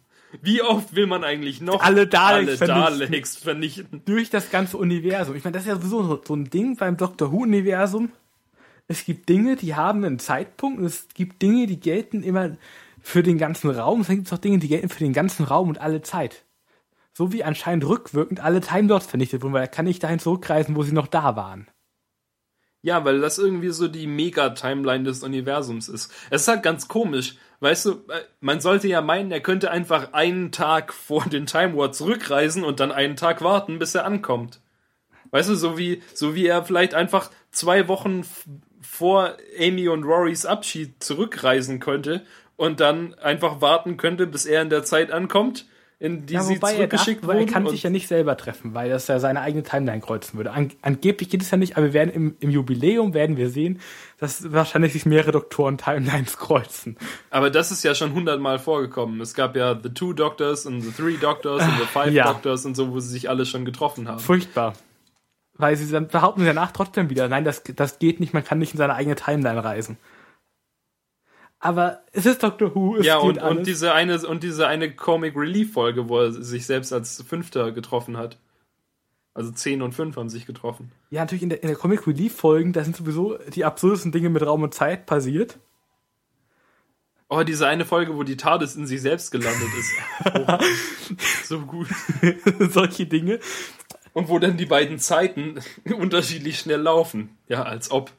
Wie 0.43 0.63
oft 0.63 0.95
will 0.95 1.07
man 1.07 1.25
eigentlich 1.25 1.61
noch 1.61 1.83
Alle 1.83 2.07
Daleks 2.07 2.63
alle 2.63 2.67
vernichten? 2.77 3.09
Daleks 3.09 3.37
vernichten? 3.37 4.03
Durch 4.05 4.31
das 4.31 4.51
ganze 4.51 4.77
Universum. 4.77 5.35
Ich 5.37 5.45
meine, 5.45 5.55
das 5.55 5.63
ist 5.65 5.69
ja 5.69 5.77
sowieso 5.77 6.21
so- 6.25 6.35
ein 6.35 6.51
Ding 6.51 6.77
beim 6.77 6.97
Doctor 6.97 7.33
Who-Universum. 7.33 8.11
Es 8.89 9.05
gibt 9.05 9.29
Dinge, 9.29 9.57
die 9.57 9.75
haben 9.75 10.05
einen 10.05 10.19
Zeitpunkt 10.19 10.79
und 10.81 10.85
es 10.87 11.07
gibt 11.15 11.43
Dinge, 11.43 11.67
die 11.67 11.79
gelten 11.79 12.23
immer 12.23 12.57
für 13.01 13.23
den 13.23 13.39
ganzen 13.39 13.71
Raum. 13.71 14.01
Es 14.03 14.09
gibt 14.09 14.33
auch 14.33 14.39
Dinge, 14.39 14.59
die 14.59 14.69
gelten 14.69 14.89
für 14.89 14.99
den 14.99 15.13
ganzen 15.13 15.45
Raum 15.45 15.69
und 15.69 15.81
alle 15.81 16.03
Zeit. 16.03 16.45
So 17.13 17.33
wie 17.33 17.45
anscheinend 17.45 17.87
rückwirkend 17.87 18.41
alle 18.41 18.61
Time 18.61 18.89
Lords 18.89 19.07
vernichtet 19.07 19.43
wurden, 19.43 19.53
weil 19.53 19.63
er 19.63 19.69
kann 19.69 19.85
nicht 19.85 20.03
dahin 20.03 20.19
zurückreisen, 20.19 20.77
wo 20.77 20.83
sie 20.83 20.93
noch 20.93 21.07
da 21.07 21.35
waren. 21.37 21.67
Ja, 22.83 23.05
weil 23.05 23.21
das 23.21 23.39
irgendwie 23.39 23.71
so 23.71 23.89
die 23.89 24.07
Mega-Timeline 24.07 25.05
des 25.05 25.23
Universums 25.23 25.89
ist. 25.89 26.13
Es 26.31 26.43
ist 26.43 26.49
halt 26.49 26.63
ganz 26.63 26.89
komisch. 26.89 27.37
Weißt 27.61 27.85
du, 27.85 27.91
äh, 28.09 28.23
man 28.41 28.61
sollte 28.61 28.89
ja 28.89 29.03
meinen, 29.03 29.31
er 29.31 29.41
könnte 29.41 29.71
einfach 29.71 30.13
einen 30.13 30.51
Tag 30.51 30.93
vor 30.95 31.25
den 31.27 31.47
Time 31.47 31.77
War 31.77 31.93
zurückreisen 31.93 32.65
und 32.65 32.81
dann 32.81 32.93
einen 32.93 33.17
Tag 33.17 33.43
warten, 33.43 33.79
bis 33.79 33.95
er 33.95 34.07
ankommt. 34.07 34.61
Weißt 35.31 35.51
du, 35.51 35.55
so 35.55 35.79
wie, 35.79 36.03
so 36.15 36.35
wie 36.35 36.47
er 36.47 36.65
vielleicht 36.65 36.95
einfach 36.95 37.31
zwei 37.53 37.87
Wochen 37.87 38.25
vor 38.81 39.37
Amy 39.59 39.89
und 39.89 40.05
Rorys 40.05 40.47
Abschied 40.47 41.03
zurückreisen 41.03 41.81
könnte 41.81 42.25
und 42.57 42.81
dann 42.81 43.15
einfach 43.15 43.61
warten 43.61 43.97
könnte, 43.97 44.27
bis 44.27 44.47
er 44.47 44.63
in 44.63 44.71
der 44.71 44.85
Zeit 44.85 45.13
ankommt, 45.13 45.67
in 46.01 46.25
die 46.25 46.33
Ja, 46.33 46.43
sie 46.43 46.55
er, 46.55 46.61
zurückgeschickt 46.61 47.27
weil 47.27 47.41
er 47.41 47.47
kann 47.47 47.69
sich 47.69 47.83
ja 47.83 47.91
nicht 47.91 48.09
selber 48.09 48.35
treffen, 48.39 48.73
weil 48.73 48.89
das 48.89 49.07
ja 49.07 49.19
seine 49.19 49.43
eigene 49.43 49.63
Timeline 49.63 50.01
kreuzen 50.01 50.39
würde. 50.39 50.51
An, 50.51 50.73
angeblich 50.81 51.29
geht 51.29 51.43
es 51.43 51.51
ja 51.51 51.59
nicht, 51.59 51.77
aber 51.77 51.87
wir 51.87 51.93
werden 51.93 52.11
im, 52.11 52.37
im 52.41 52.51
Jubiläum 52.51 53.13
werden 53.13 53.37
wir 53.37 53.51
sehen, 53.51 53.81
dass 54.19 54.51
wahrscheinlich 54.51 54.95
sich 54.95 55.05
mehrere 55.05 55.33
Doktoren 55.33 55.77
Timelines 55.77 56.39
kreuzen. 56.39 56.97
Aber 57.29 57.51
das 57.51 57.71
ist 57.71 57.85
ja 57.85 57.95
schon 57.95 58.15
hundertmal 58.15 58.59
vorgekommen. 58.59 59.21
Es 59.21 59.35
gab 59.35 59.55
ja 59.57 59.79
The 59.81 59.91
Two 59.91 60.15
Doctors 60.15 60.65
und 60.65 60.81
The 60.81 60.91
Three 60.91 61.19
Doctors 61.19 61.63
und 61.63 61.79
The 61.79 61.87
Five 61.87 62.13
Ja. 62.13 62.33
Doctors 62.33 62.65
und 62.65 62.75
so, 62.75 62.93
wo 62.93 62.99
sie 62.99 63.11
sich 63.11 63.29
alle 63.29 63.45
schon 63.45 63.67
getroffen 63.67 64.09
haben. 64.09 64.21
Furchtbar. 64.21 64.73
Weil 65.59 65.77
sie 65.77 65.93
dann 65.93 66.09
behaupten 66.09 66.47
danach 66.47 66.73
trotzdem 66.73 67.11
wieder, 67.11 67.29
nein, 67.29 67.45
das, 67.45 67.63
das 67.63 67.99
geht 67.99 68.21
nicht, 68.21 68.33
man 68.33 68.43
kann 68.43 68.59
nicht 68.59 68.73
in 68.73 68.79
seine 68.79 68.95
eigene 68.95 69.17
Timeline 69.17 69.63
reisen. 69.63 69.99
Aber 71.61 72.01
es 72.13 72.25
ist 72.27 72.43
Doctor 72.43 72.75
Who, 72.75 72.97
es 72.97 73.07
Ja, 73.07 73.19
und, 73.19 73.39
alles. 73.39 73.59
und 73.59 73.67
diese 73.67 73.93
eine 73.93 74.19
und 74.27 74.43
diese 74.43 74.67
eine 74.67 74.95
Comic 74.95 75.37
Relief 75.37 75.75
Folge, 75.75 76.09
wo 76.09 76.19
er 76.19 76.33
sich 76.33 76.65
selbst 76.67 76.93
als 76.93 77.23
Fünfter 77.23 77.71
getroffen 77.73 78.17
hat. 78.17 78.39
Also 79.35 79.53
10 79.53 79.81
und 79.83 79.93
5 79.93 80.17
haben 80.17 80.29
sich 80.29 80.45
getroffen. 80.47 80.91
ja, 81.11 81.21
natürlich 81.21 81.43
in 81.45 81.51
der, 81.51 81.63
in 81.63 81.69
der 81.69 81.77
Comic 81.77 82.07
Relief 82.07 82.35
Folgen, 82.35 82.73
da 82.73 82.83
sind 82.83 82.97
sowieso 82.97 83.39
die 83.55 83.65
absurdesten 83.65 84.11
Dinge 84.11 84.29
mit 84.29 84.45
Raum 84.45 84.63
und 84.65 84.75
Zeit 84.75 85.07
passiert. 85.07 85.59
Oh, 87.29 87.45
diese 87.45 87.69
eine 87.69 87.85
Folge, 87.85 88.17
wo 88.17 88.25
die 88.25 88.37
TARDIS 88.37 88.75
in 88.75 88.87
sich 88.89 89.01
selbst 89.01 89.31
gelandet 89.31 89.69
ist. 89.79 89.93
So 91.45 91.61
gut. 91.61 91.89
Solche 92.59 93.07
Dinge. 93.07 93.39
Und 94.13 94.29
wo 94.29 94.39
dann 94.41 94.57
die 94.57 94.67
beiden 94.67 94.99
Zeiten 94.99 95.61
unterschiedlich 95.85 96.59
schnell 96.59 96.81
laufen. 96.81 97.37
Ja, 97.49 97.63
als 97.63 97.91
ob. 97.93 98.13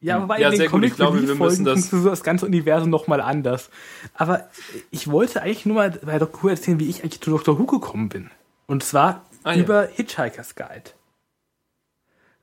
Ja, 0.00 0.22
wobei 0.22 0.38
Ja, 0.40 0.50
in 0.50 0.58
den 0.60 0.70
Comic 0.70 0.94
glaube, 0.96 1.20
wir 1.26 1.36
Folgen 1.36 1.64
müssen 1.64 1.64
das- 1.64 1.90
das 1.90 2.22
ganze 2.22 2.46
Universum 2.46 2.88
nochmal 2.90 3.20
anders. 3.20 3.68
Aber 4.14 4.48
ich 4.90 5.10
wollte 5.10 5.42
eigentlich 5.42 5.66
nur 5.66 5.74
mal 5.76 5.90
bei 5.90 6.18
Doctor 6.18 6.42
Who 6.44 6.48
erzählen, 6.48 6.78
wie 6.78 6.88
ich 6.88 7.02
eigentlich 7.02 7.20
zu 7.20 7.30
Doctor 7.30 7.58
Who 7.58 7.66
gekommen 7.66 8.08
bin. 8.08 8.30
Und 8.66 8.84
zwar 8.84 9.24
Ah, 9.42 9.54
ja. 9.54 9.62
über 9.62 9.86
Hitchhiker's 9.88 10.54
Guide. 10.54 10.90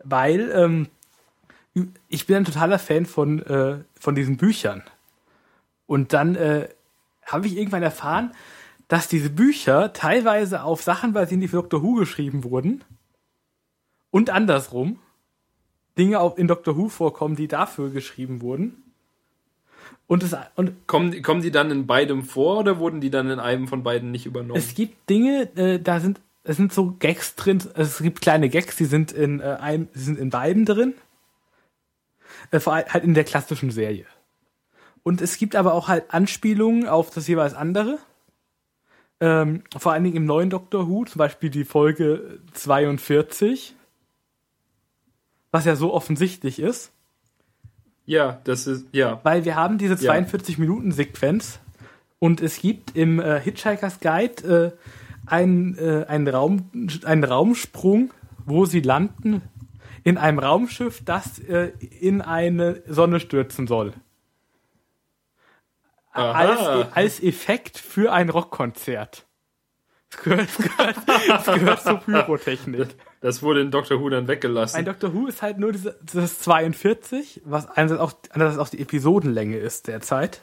Weil 0.03 0.51
ähm, 0.53 0.87
ich 2.09 2.27
bin 2.27 2.37
ein 2.37 2.45
totaler 2.45 2.79
Fan 2.79 3.05
von, 3.05 3.41
äh, 3.43 3.77
von 3.99 4.15
diesen 4.15 4.37
Büchern. 4.37 4.83
Und 5.87 6.13
dann 6.13 6.35
äh, 6.35 6.67
habe 7.25 7.47
ich 7.47 7.57
irgendwann 7.57 7.83
erfahren, 7.83 8.33
dass 8.87 9.07
diese 9.07 9.29
Bücher 9.29 9.93
teilweise 9.93 10.63
auf 10.63 10.83
Sachen 10.83 11.13
basieren, 11.13 11.41
die 11.41 11.47
für 11.47 11.57
Doctor 11.57 11.81
Who 11.83 11.93
geschrieben 11.95 12.43
wurden. 12.43 12.83
Und 14.11 14.29
andersrum. 14.29 14.99
Dinge 15.97 16.19
auch 16.19 16.37
in 16.37 16.47
Doctor 16.47 16.75
Who 16.77 16.89
vorkommen, 16.89 17.35
die 17.35 17.47
dafür 17.47 17.89
geschrieben 17.89 18.41
wurden. 18.41 18.81
Und, 20.07 20.23
es, 20.23 20.35
und 20.55 20.87
Kommen, 20.87 21.11
die- 21.11 21.21
kommen 21.21 21.41
die 21.41 21.51
dann 21.51 21.71
in 21.71 21.87
beidem 21.87 22.23
vor 22.23 22.59
oder 22.59 22.77
wurden 22.79 23.01
die 23.01 23.09
dann 23.09 23.29
in 23.29 23.39
einem 23.39 23.67
von 23.67 23.83
beiden 23.83 24.11
nicht 24.11 24.25
übernommen? 24.25 24.57
es 24.57 24.75
gibt 24.75 25.09
Dinge, 25.09 25.49
äh, 25.57 25.79
da 25.79 25.99
sind, 25.99 26.21
es 26.43 26.57
sind 26.57 26.71
so 26.73 26.95
Gags 26.99 27.35
drin, 27.35 27.59
also 27.73 27.81
es 27.81 27.99
gibt 28.03 28.21
kleine 28.21 28.49
Gags, 28.49 28.75
die 28.75 28.85
sind 28.85 29.11
in 29.11 29.39
äh, 29.39 29.57
einem, 29.59 29.87
die 29.95 29.99
sind 29.99 30.19
in 30.19 30.29
beiden 30.29 30.65
drin. 30.65 30.93
Äh, 32.51 32.59
vor 32.59 32.73
allem 32.73 32.85
halt 32.89 33.03
in 33.03 33.13
der 33.15 33.23
klassischen 33.23 33.71
Serie. 33.71 34.05
Und 35.01 35.21
es 35.21 35.37
gibt 35.37 35.55
aber 35.55 35.73
auch 35.73 35.87
halt 35.87 36.05
Anspielungen 36.13 36.87
auf 36.87 37.09
das 37.09 37.27
jeweils 37.27 37.53
andere. 37.55 37.97
Ähm, 39.21 39.63
vor 39.77 39.93
allen 39.93 40.03
Dingen 40.03 40.17
im 40.17 40.25
neuen 40.25 40.49
Doctor 40.49 40.87
Who, 40.89 41.05
zum 41.05 41.17
Beispiel 41.19 41.49
die 41.49 41.63
Folge 41.63 42.39
42. 42.53 43.75
Was 45.55 45.63
ja 45.63 45.77
so 45.77 45.93
offensichtlich 45.93 46.59
ist. 46.59 46.91
ja, 48.05 48.41
das 48.43 48.67
ist, 48.67 48.87
ja. 48.91 49.21
Weil 49.23 49.45
wir 49.45 49.55
haben 49.55 49.77
diese 49.77 49.95
Ja. 50.03 50.11
42-Minuten-Sequenz 50.11 51.59
und 52.19 52.41
es 52.41 52.59
gibt 52.59 52.97
im 52.97 53.21
äh, 53.21 53.39
Hitchhiker's 53.39 54.01
Guide 54.01 54.75
äh, 54.75 55.31
einen, 55.31 55.77
äh, 55.77 56.03
einen, 56.09 56.27
Raum, 56.27 56.69
einen 57.05 57.23
Raumsprung, 57.23 58.11
wo 58.45 58.65
sie 58.65 58.81
landen 58.81 59.43
in 60.03 60.17
einem 60.17 60.39
Raumschiff, 60.39 61.01
das 61.05 61.39
äh, 61.39 61.71
in 62.01 62.21
eine 62.21 62.83
Sonne 62.85 63.21
stürzen 63.21 63.65
soll. 63.65 63.93
Aha. 66.11 66.31
Als, 66.33 66.91
als 66.91 67.23
Effekt 67.23 67.77
für 67.77 68.11
ein 68.11 68.29
Rockkonzert. 68.29 69.25
Es 70.17 70.57
gehört, 70.57 71.05
gehört 71.45 71.81
zur 71.83 71.99
Pyrotechnik. 72.05 72.95
Das 73.21 73.41
wurde 73.41 73.61
in 73.61 73.71
Doctor 73.71 73.99
Who 73.99 74.09
dann 74.09 74.27
weggelassen. 74.27 74.77
Ein 74.77 74.85
Doctor 74.85 75.13
Who 75.13 75.27
ist 75.27 75.41
halt 75.41 75.57
nur 75.57 75.71
diese, 75.71 75.97
das 76.01 76.39
42, 76.39 77.41
was 77.45 77.67
einerseits 77.67 78.01
auch, 78.01 78.13
andererseits 78.29 78.59
auch 78.59 78.69
die 78.69 78.81
Episodenlänge 78.81 79.57
ist 79.57 79.87
derzeit. 79.87 80.41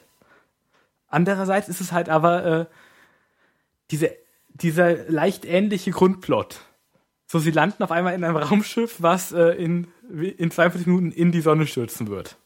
Andererseits 1.09 1.69
ist 1.69 1.81
es 1.81 1.93
halt 1.93 2.09
aber 2.09 2.45
äh, 2.45 2.67
diese, 3.91 4.17
dieser 4.49 5.09
leicht 5.11 5.45
ähnliche 5.45 5.91
Grundplot. 5.91 6.61
So, 7.27 7.39
sie 7.39 7.51
landen 7.51 7.83
auf 7.83 7.91
einmal 7.91 8.15
in 8.15 8.25
einem 8.25 8.37
Raumschiff, 8.37 8.97
was 8.99 9.33
äh, 9.33 9.51
in, 9.53 9.89
in 10.11 10.51
42 10.51 10.87
Minuten 10.87 11.13
in 11.13 11.33
die 11.33 11.41
Sonne 11.41 11.67
stürzen 11.67 12.09
wird. 12.09 12.37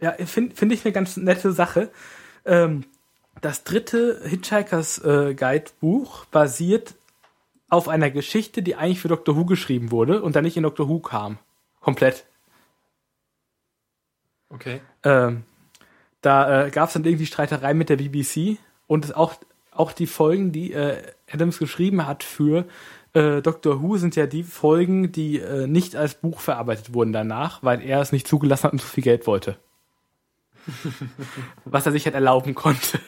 Ja, 0.00 0.12
finde 0.12 0.54
find 0.54 0.72
ich 0.72 0.84
eine 0.84 0.92
ganz 0.92 1.16
nette 1.16 1.52
Sache. 1.52 1.90
Ähm, 2.44 2.84
das 3.40 3.64
dritte 3.64 4.20
Hitchhikers 4.24 4.98
äh, 4.98 5.34
Guide 5.34 5.70
Buch 5.80 6.24
basiert 6.26 6.94
auf 7.68 7.88
einer 7.88 8.10
Geschichte, 8.10 8.62
die 8.62 8.76
eigentlich 8.76 9.00
für 9.00 9.08
Doctor 9.08 9.36
Who 9.36 9.44
geschrieben 9.44 9.90
wurde 9.90 10.22
und 10.22 10.36
dann 10.36 10.44
nicht 10.44 10.56
in 10.56 10.62
Doctor 10.62 10.88
Who 10.88 11.00
kam. 11.00 11.38
Komplett. 11.80 12.24
Okay. 14.48 14.80
Ähm, 15.04 15.44
da 16.22 16.66
äh, 16.66 16.70
gab 16.70 16.88
es 16.88 16.94
dann 16.94 17.04
irgendwie 17.04 17.26
Streiterei 17.26 17.74
mit 17.74 17.90
der 17.90 17.96
BBC 17.96 18.58
und 18.86 19.04
es 19.04 19.12
auch, 19.12 19.34
auch 19.70 19.92
die 19.92 20.06
Folgen, 20.06 20.52
die 20.52 20.72
äh, 20.72 21.02
Adams 21.30 21.58
geschrieben 21.58 22.06
hat 22.06 22.24
für 22.24 22.66
äh, 23.12 23.42
Doctor 23.42 23.82
Who, 23.82 23.98
sind 23.98 24.16
ja 24.16 24.26
die 24.26 24.42
Folgen, 24.42 25.12
die 25.12 25.38
äh, 25.38 25.66
nicht 25.66 25.96
als 25.96 26.14
Buch 26.14 26.40
verarbeitet 26.40 26.94
wurden 26.94 27.12
danach, 27.12 27.62
weil 27.62 27.82
er 27.82 28.00
es 28.00 28.12
nicht 28.12 28.26
zugelassen 28.26 28.64
hat 28.64 28.72
und 28.72 28.80
zu 28.80 28.86
viel 28.86 29.04
Geld 29.04 29.26
wollte. 29.26 29.58
Was 31.64 31.86
er 31.86 31.92
sich 31.92 32.04
halt 32.06 32.14
erlauben 32.14 32.54
konnte. 32.54 33.00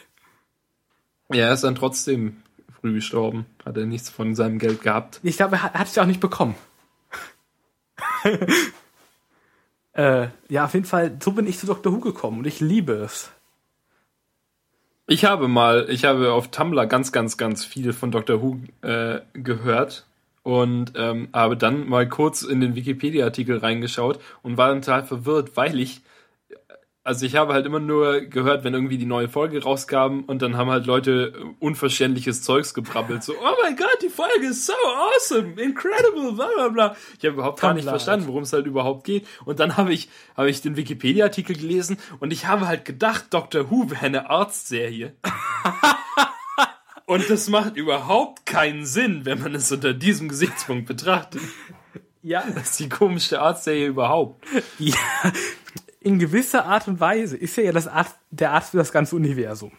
Ja, 1.32 1.46
er 1.46 1.52
ist 1.52 1.64
dann 1.64 1.74
trotzdem 1.74 2.42
früh 2.80 2.94
gestorben. 2.94 3.46
Hat 3.64 3.76
er 3.76 3.86
nichts 3.86 4.10
von 4.10 4.34
seinem 4.34 4.58
Geld 4.58 4.82
gehabt. 4.82 5.20
Ich 5.22 5.36
glaube, 5.36 5.56
er 5.56 5.62
hat, 5.62 5.74
hat 5.74 5.86
es 5.86 5.94
ja 5.94 6.02
auch 6.02 6.08
nicht 6.08 6.20
bekommen. 6.20 6.54
äh, 9.92 10.28
ja, 10.48 10.64
auf 10.64 10.74
jeden 10.74 10.86
Fall, 10.86 11.16
so 11.22 11.32
bin 11.32 11.46
ich 11.46 11.58
zu 11.58 11.66
Doctor 11.66 11.92
Who 11.92 12.00
gekommen 12.00 12.38
und 12.38 12.46
ich 12.46 12.60
liebe 12.60 12.92
es. 12.94 13.30
Ich 15.06 15.24
habe 15.24 15.48
mal, 15.48 15.86
ich 15.88 16.04
habe 16.04 16.32
auf 16.32 16.50
Tumblr 16.50 16.86
ganz, 16.86 17.10
ganz, 17.10 17.36
ganz 17.36 17.64
viel 17.64 17.92
von 17.92 18.10
Doctor 18.10 18.42
Who 18.42 18.60
äh, 18.82 19.20
gehört 19.32 20.06
und 20.42 20.92
ähm, 20.96 21.28
habe 21.32 21.56
dann 21.56 21.88
mal 21.88 22.08
kurz 22.08 22.42
in 22.42 22.60
den 22.60 22.74
Wikipedia-Artikel 22.74 23.58
reingeschaut 23.58 24.20
und 24.42 24.56
war 24.56 24.68
dann 24.68 24.82
total 24.82 25.04
verwirrt, 25.04 25.56
weil 25.56 25.80
ich, 25.80 26.02
also 27.02 27.24
ich 27.24 27.34
habe 27.34 27.54
halt 27.54 27.64
immer 27.64 27.80
nur 27.80 28.20
gehört, 28.22 28.62
wenn 28.62 28.74
irgendwie 28.74 28.98
die 28.98 29.06
neue 29.06 29.28
Folge 29.28 29.62
rauskam 29.62 30.20
und 30.26 30.42
dann 30.42 30.56
haben 30.56 30.70
halt 30.70 30.84
Leute 30.86 31.32
unverständliches 31.58 32.42
Zeugs 32.42 32.74
gebrabbelt, 32.74 33.24
so, 33.24 33.32
oh 33.32 33.54
mein 33.62 33.74
Gott, 33.76 33.96
die 34.02 34.10
Folge 34.10 34.48
ist 34.48 34.66
so 34.66 34.74
awesome, 34.74 35.60
incredible, 35.60 36.32
bla 36.32 36.48
bla 36.54 36.68
bla. 36.68 36.96
Ich 37.18 37.24
habe 37.24 37.34
überhaupt 37.34 37.60
gar 37.60 37.72
nicht 37.72 37.88
verstanden, 37.88 38.26
worum 38.26 38.42
es 38.42 38.52
halt 38.52 38.66
überhaupt 38.66 39.04
geht. 39.04 39.26
Und 39.46 39.60
dann 39.60 39.76
habe 39.76 39.92
ich, 39.92 40.10
habe 40.36 40.50
ich 40.50 40.60
den 40.60 40.76
Wikipedia-Artikel 40.76 41.56
gelesen 41.56 41.96
und 42.20 42.32
ich 42.32 42.46
habe 42.46 42.66
halt 42.68 42.84
gedacht, 42.84 43.26
Doctor 43.30 43.70
Who 43.70 43.90
wäre 43.90 44.04
eine 44.06 44.28
Arztserie. 44.28 45.14
und 47.06 47.30
das 47.30 47.48
macht 47.48 47.76
überhaupt 47.76 48.44
keinen 48.44 48.84
Sinn, 48.84 49.24
wenn 49.24 49.40
man 49.40 49.54
es 49.54 49.72
unter 49.72 49.94
diesem 49.94 50.28
Gesichtspunkt 50.28 50.86
betrachtet. 50.86 51.40
Ja, 52.22 52.44
Das 52.54 52.72
ist 52.72 52.80
die 52.80 52.88
komischste 52.90 53.40
Arztserie 53.40 53.86
überhaupt. 53.86 54.44
ja, 54.78 54.94
in 56.00 56.18
gewisser 56.18 56.64
Art 56.64 56.88
und 56.88 56.98
Weise 56.98 57.36
ist 57.36 57.56
er 57.58 57.64
ja 57.64 57.72
das 57.72 57.86
Arzt, 57.86 58.16
der 58.30 58.52
Arzt 58.52 58.70
für 58.70 58.78
das 58.78 58.90
ganze 58.90 59.14
Universum. 59.16 59.72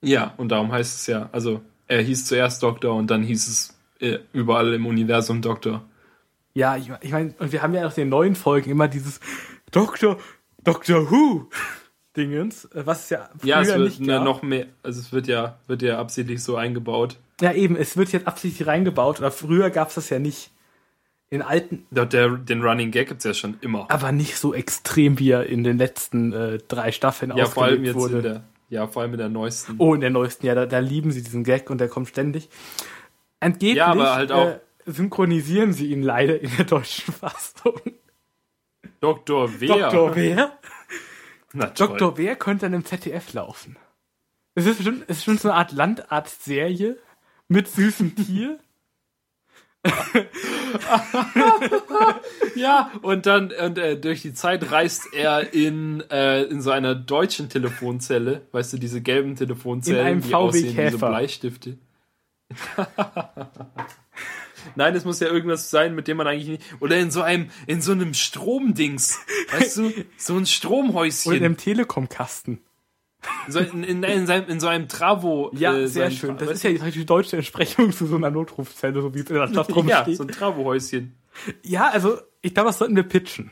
Ja, 0.00 0.34
und 0.36 0.48
darum 0.48 0.72
heißt 0.72 1.00
es 1.00 1.06
ja, 1.06 1.28
also 1.32 1.60
er 1.86 2.02
hieß 2.02 2.26
zuerst 2.26 2.62
Doktor 2.62 2.94
und 2.94 3.10
dann 3.10 3.22
hieß 3.22 3.48
es 3.48 3.78
äh, 4.00 4.18
überall 4.32 4.72
im 4.74 4.86
Universum 4.86 5.42
Doktor. 5.42 5.84
Ja, 6.54 6.76
ich, 6.76 6.90
ich 7.02 7.12
meine, 7.12 7.34
und 7.38 7.52
wir 7.52 7.62
haben 7.62 7.74
ja 7.74 7.86
auch 7.86 7.90
in 7.90 8.04
den 8.04 8.08
neuen 8.08 8.34
Folgen 8.34 8.70
immer 8.70 8.88
dieses 8.88 9.20
Doktor, 9.70 10.18
Doctor 10.64 11.10
Who 11.10 11.48
Dingens, 12.16 12.64
äh, 12.66 12.86
was 12.86 13.10
ja 13.10 13.28
früher 13.38 13.48
Ja, 13.48 13.60
es 13.60 13.68
wird 13.68 13.80
nicht 13.80 14.00
ja 14.00 14.16
gab. 14.16 14.24
noch 14.24 14.42
mehr, 14.42 14.66
also 14.82 15.00
es 15.00 15.12
wird 15.12 15.26
ja, 15.26 15.58
wird 15.66 15.82
ja 15.82 15.98
absichtlich 15.98 16.42
so 16.42 16.56
eingebaut. 16.56 17.18
Ja, 17.40 17.52
eben, 17.52 17.76
es 17.76 17.96
wird 17.96 18.12
jetzt 18.12 18.26
absichtlich 18.26 18.66
reingebaut, 18.66 19.18
oder 19.18 19.30
früher 19.30 19.70
gab 19.70 19.88
es 19.88 19.94
das 19.96 20.10
ja 20.10 20.18
nicht. 20.18 20.50
In 21.30 21.42
alten, 21.42 21.86
Der, 21.90 22.06
den 22.06 22.62
Running 22.62 22.90
Gag 22.90 23.08
gibt's 23.08 23.24
ja 23.24 23.34
schon 23.34 23.58
immer. 23.60 23.86
aber 23.90 24.12
nicht 24.12 24.36
so 24.36 24.54
extrem, 24.54 25.18
wie 25.18 25.30
er 25.30 25.44
in 25.46 25.62
den 25.62 25.76
letzten 25.76 26.32
äh, 26.32 26.58
drei 26.68 26.90
Staffeln 26.90 27.36
ja, 27.36 27.44
vor 27.44 27.64
allem 27.64 27.84
jetzt 27.84 27.96
wurde. 27.96 28.16
in 28.16 28.22
der, 28.22 28.44
ja, 28.70 28.86
vor 28.86 29.02
allem 29.02 29.12
in 29.12 29.18
der 29.18 29.28
neuesten. 29.28 29.74
Oh, 29.78 29.92
in 29.94 30.00
der 30.00 30.08
neuesten, 30.10 30.46
ja, 30.46 30.54
da, 30.54 30.64
da 30.64 30.78
lieben 30.78 31.10
sie 31.10 31.22
diesen 31.22 31.44
Gag 31.44 31.68
und 31.68 31.78
der 31.82 31.88
kommt 31.88 32.08
ständig. 32.08 32.48
Angeblich 33.40 33.76
Ja, 33.76 33.86
aber 33.88 34.14
halt 34.14 34.32
auch- 34.32 34.46
äh, 34.48 34.60
synchronisieren 34.86 35.74
sie 35.74 35.92
ihn 35.92 36.02
leider 36.02 36.40
in 36.40 36.50
der 36.56 36.64
deutschen 36.64 37.12
Fassung. 37.12 37.78
Doktor 39.00 39.50
Wer? 39.60 39.68
Doktor 39.68 40.16
Wer? 40.16 40.58
Na, 41.52 41.66
toll. 41.66 41.88
Doktor 41.88 42.16
Wer 42.18 42.36
könnte 42.36 42.66
dann 42.66 42.72
im 42.74 42.84
ZDF 42.84 43.32
laufen. 43.34 43.76
Es 44.54 44.66
ist 44.66 44.76
bestimmt, 44.78 45.02
es 45.02 45.08
ist 45.08 45.16
bestimmt 45.18 45.40
so 45.40 45.48
eine 45.50 45.58
Art 45.58 45.72
Landarzt-Serie 45.72 46.96
mit 47.48 47.68
süßem 47.68 48.16
Tier. 48.16 48.58
Ja, 52.54 52.90
und 53.02 53.26
dann 53.26 53.52
und, 53.52 53.78
äh, 53.78 53.98
durch 53.98 54.22
die 54.22 54.34
Zeit 54.34 54.70
reist 54.72 55.12
er 55.12 55.52
in, 55.54 56.02
äh, 56.10 56.42
in 56.44 56.60
so 56.60 56.70
einer 56.70 56.94
deutschen 56.94 57.48
Telefonzelle, 57.48 58.42
weißt 58.52 58.72
du, 58.72 58.78
diese 58.78 59.00
gelben 59.00 59.36
Telefonzellen, 59.36 60.00
In 60.00 60.06
einem 60.06 60.20
die 60.22 60.28
VW 60.28 60.34
aussehen 60.34 60.76
wie 60.76 60.90
so. 60.90 60.98
Bleistifte. 60.98 61.78
Nein, 64.74 64.94
es 64.94 65.04
muss 65.04 65.20
ja 65.20 65.28
irgendwas 65.28 65.70
sein, 65.70 65.94
mit 65.94 66.08
dem 66.08 66.16
man 66.16 66.26
eigentlich 66.26 66.48
nicht. 66.48 66.62
Oder 66.80 66.98
in 66.98 67.10
so 67.10 67.22
einem, 67.22 67.50
in 67.66 67.80
so 67.80 67.92
einem 67.92 68.14
Stromdings. 68.14 69.18
Weißt 69.52 69.76
du, 69.78 69.92
so 70.16 70.34
ein 70.34 70.38
Oder 70.38 70.46
Stromhäuschen. 70.46 71.32
in 71.32 71.44
einem 71.44 71.56
Telekom-Kasten. 71.56 72.60
So 73.48 73.58
in, 73.58 73.84
in, 73.84 74.02
in, 74.02 74.26
seinem, 74.26 74.48
in 74.48 74.60
so 74.60 74.66
einem 74.68 74.88
Travo. 74.88 75.50
Ja, 75.54 75.76
äh, 75.76 75.88
sehr 75.88 76.10
schön. 76.10 76.36
Das 76.38 76.50
ist 76.50 76.62
ja 76.62 76.70
die, 76.70 76.90
die 76.90 77.06
deutsche 77.06 77.36
Entsprechung 77.36 77.92
zu 77.92 78.06
so 78.06 78.16
einer 78.16 78.30
Notrufzelle, 78.30 79.00
so 79.02 79.14
wie 79.14 79.20
es 79.20 79.30
in 79.30 79.36
der 79.36 79.48
Stadt 79.52 79.68
du? 79.68 79.82
ja, 79.84 79.98
rumsteht. 79.98 80.16
so 80.16 80.22
ein 80.24 80.28
Travohäuschen. 80.28 81.14
Ja, 81.62 81.88
also 81.88 82.18
ich 82.42 82.54
glaube, 82.54 82.68
das 82.68 82.78
sollten 82.78 82.96
wir 82.96 83.02
pitchen. 83.02 83.50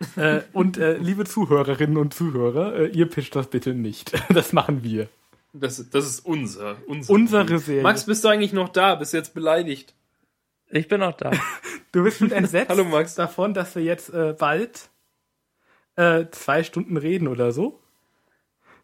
äh, 0.16 0.40
und 0.52 0.76
äh, 0.76 0.96
liebe 0.98 1.24
Zuhörerinnen 1.24 1.96
und 1.96 2.14
Zuhörer, 2.14 2.74
äh, 2.74 2.86
ihr 2.88 3.06
pitcht 3.08 3.36
das 3.36 3.48
bitte 3.48 3.74
nicht. 3.74 4.12
Das 4.28 4.52
machen 4.52 4.82
wir. 4.82 5.08
Das, 5.52 5.88
das 5.90 6.06
ist 6.06 6.20
unser, 6.20 6.76
unser 6.86 7.12
Unsere 7.12 7.58
Serie. 7.58 7.82
Max, 7.82 8.06
bist 8.06 8.24
du 8.24 8.28
eigentlich 8.28 8.52
noch 8.52 8.70
da? 8.70 8.96
Bist 8.96 9.12
du 9.12 9.18
jetzt 9.18 9.34
beleidigt? 9.34 9.94
Ich 10.70 10.88
bin 10.88 11.00
auch 11.02 11.16
da. 11.16 11.30
Du 11.92 12.02
bist 12.02 12.18
schon 12.18 12.32
entsetzt 12.32 12.70
Hallo, 12.70 12.82
Max. 12.84 13.14
davon, 13.14 13.54
dass 13.54 13.76
wir 13.76 13.84
jetzt 13.84 14.12
äh, 14.12 14.34
bald 14.36 14.90
äh, 15.94 16.24
zwei 16.32 16.64
Stunden 16.64 16.96
reden 16.96 17.28
oder 17.28 17.52
so. 17.52 17.83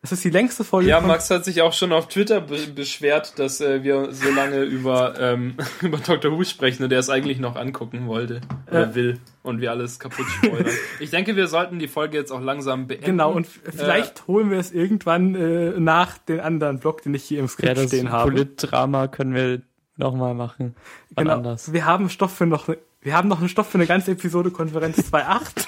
Das 0.02 0.12
ist 0.12 0.24
die 0.24 0.30
längste 0.30 0.64
Folge. 0.64 0.88
Ja, 0.88 1.00
Max 1.02 1.28
hat 1.28 1.44
sich 1.44 1.60
auch 1.60 1.74
schon 1.74 1.92
auf 1.92 2.08
Twitter 2.08 2.40
be 2.40 2.56
beschwert, 2.74 3.38
dass 3.38 3.60
äh, 3.60 3.82
wir 3.84 4.12
so 4.12 4.30
lange 4.30 4.62
über, 4.62 5.20
ähm, 5.20 5.56
über 5.82 5.98
Dr. 5.98 6.32
Who 6.32 6.42
sprechen 6.44 6.84
und 6.84 6.90
er 6.92 7.00
es 7.00 7.10
eigentlich 7.10 7.38
noch 7.38 7.54
angucken 7.54 8.06
wollte 8.06 8.40
oder 8.70 8.90
Äh. 8.90 8.94
will 8.94 9.20
und 9.42 9.60
wir 9.60 9.70
alles 9.70 9.98
kaputt 9.98 10.24
spoilern. 10.26 10.72
ich 11.00 11.10
denke, 11.10 11.36
wir 11.36 11.48
sollten 11.48 11.78
die 11.78 11.86
Folge 11.88 12.16
jetzt 12.16 12.30
auch 12.32 12.40
langsam 12.40 12.86
beenden. 12.86 13.04
Genau, 13.04 13.30
und 13.32 13.44
f- 13.46 13.60
vielleicht 13.76 14.26
holen 14.26 14.50
wir 14.50 14.58
es 14.58 14.72
irgendwann 14.72 15.34
äh, 15.34 15.78
nach 15.78 16.16
den 16.16 16.40
anderen 16.40 16.78
Blog, 16.80 17.02
den 17.02 17.12
ich 17.12 17.24
hier 17.24 17.38
im 17.40 17.44
Ja, 17.44 17.50
Skript 17.50 17.76
das 17.76 17.88
stehen 17.88 18.10
habe. 18.10 18.30
Politdrama 18.30 19.06
können 19.06 19.34
wir 19.34 19.60
nochmal 19.98 20.32
machen. 20.32 20.76
Wann 21.10 21.24
Genau. 21.26 21.36
anders. 21.36 21.74
Wir 21.74 21.84
haben 21.84 22.08
Stoff 22.08 22.34
für 22.34 22.46
noch, 22.46 22.68
wir 23.02 23.14
haben 23.14 23.28
noch 23.28 23.40
einen 23.40 23.50
Stoff 23.50 23.68
für 23.68 23.76
eine 23.76 23.86
ganze 23.86 24.12
Episode 24.12 24.50
Konferenz 24.50 24.96
2.8. 25.12 25.66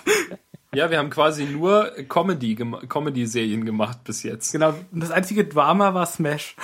Ja, 0.74 0.90
wir 0.90 0.98
haben 0.98 1.10
quasi 1.10 1.44
nur 1.44 1.90
Comedy 2.08 2.54
gema 2.54 2.80
Comedy-Serien 2.86 3.64
gemacht 3.64 4.04
bis 4.04 4.22
jetzt. 4.22 4.52
genau. 4.52 4.74
Und 4.90 5.00
das 5.02 5.10
einzige 5.10 5.44
Drama 5.44 5.92
war 5.94 6.06
Smash. 6.06 6.56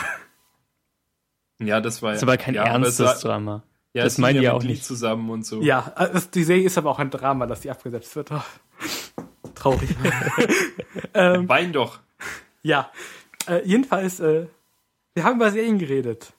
Ja, 1.61 1.81
das 1.81 2.01
war 2.03 2.13
Das 2.13 2.23
aber 2.23 2.37
kein 2.37 2.55
ja, 2.55 2.65
ernstes 2.65 3.05
war- 3.07 3.15
Drama. 3.17 3.63
Ja, 3.95 4.05
das 4.05 4.19
meinen 4.19 4.43
ja 4.43 4.53
auch 4.53 4.63
nicht. 4.63 4.85
zusammen 4.85 5.29
und 5.31 5.45
so. 5.45 5.61
Ja, 5.63 5.93
also 5.97 6.29
die 6.33 6.45
Serie 6.45 6.65
ist 6.65 6.79
aber 6.79 6.91
auch 6.91 6.99
ein 6.99 7.11
Drama, 7.11 7.47
dass 7.47 7.61
die 7.63 7.71
abgesetzt 7.71 8.15
wird. 8.17 8.31
Oh. 8.31 8.43
Traurig. 9.55 9.89
ähm, 11.15 11.49
Wein 11.49 11.73
doch. 11.73 11.99
ja. 12.63 12.91
Äh, 13.49 13.63
jedenfalls, 13.67 14.21
äh, 14.21 14.47
wir 15.15 15.25
haben 15.25 15.37
über 15.37 15.51
Serien 15.51 15.79
geredet. 15.79 16.33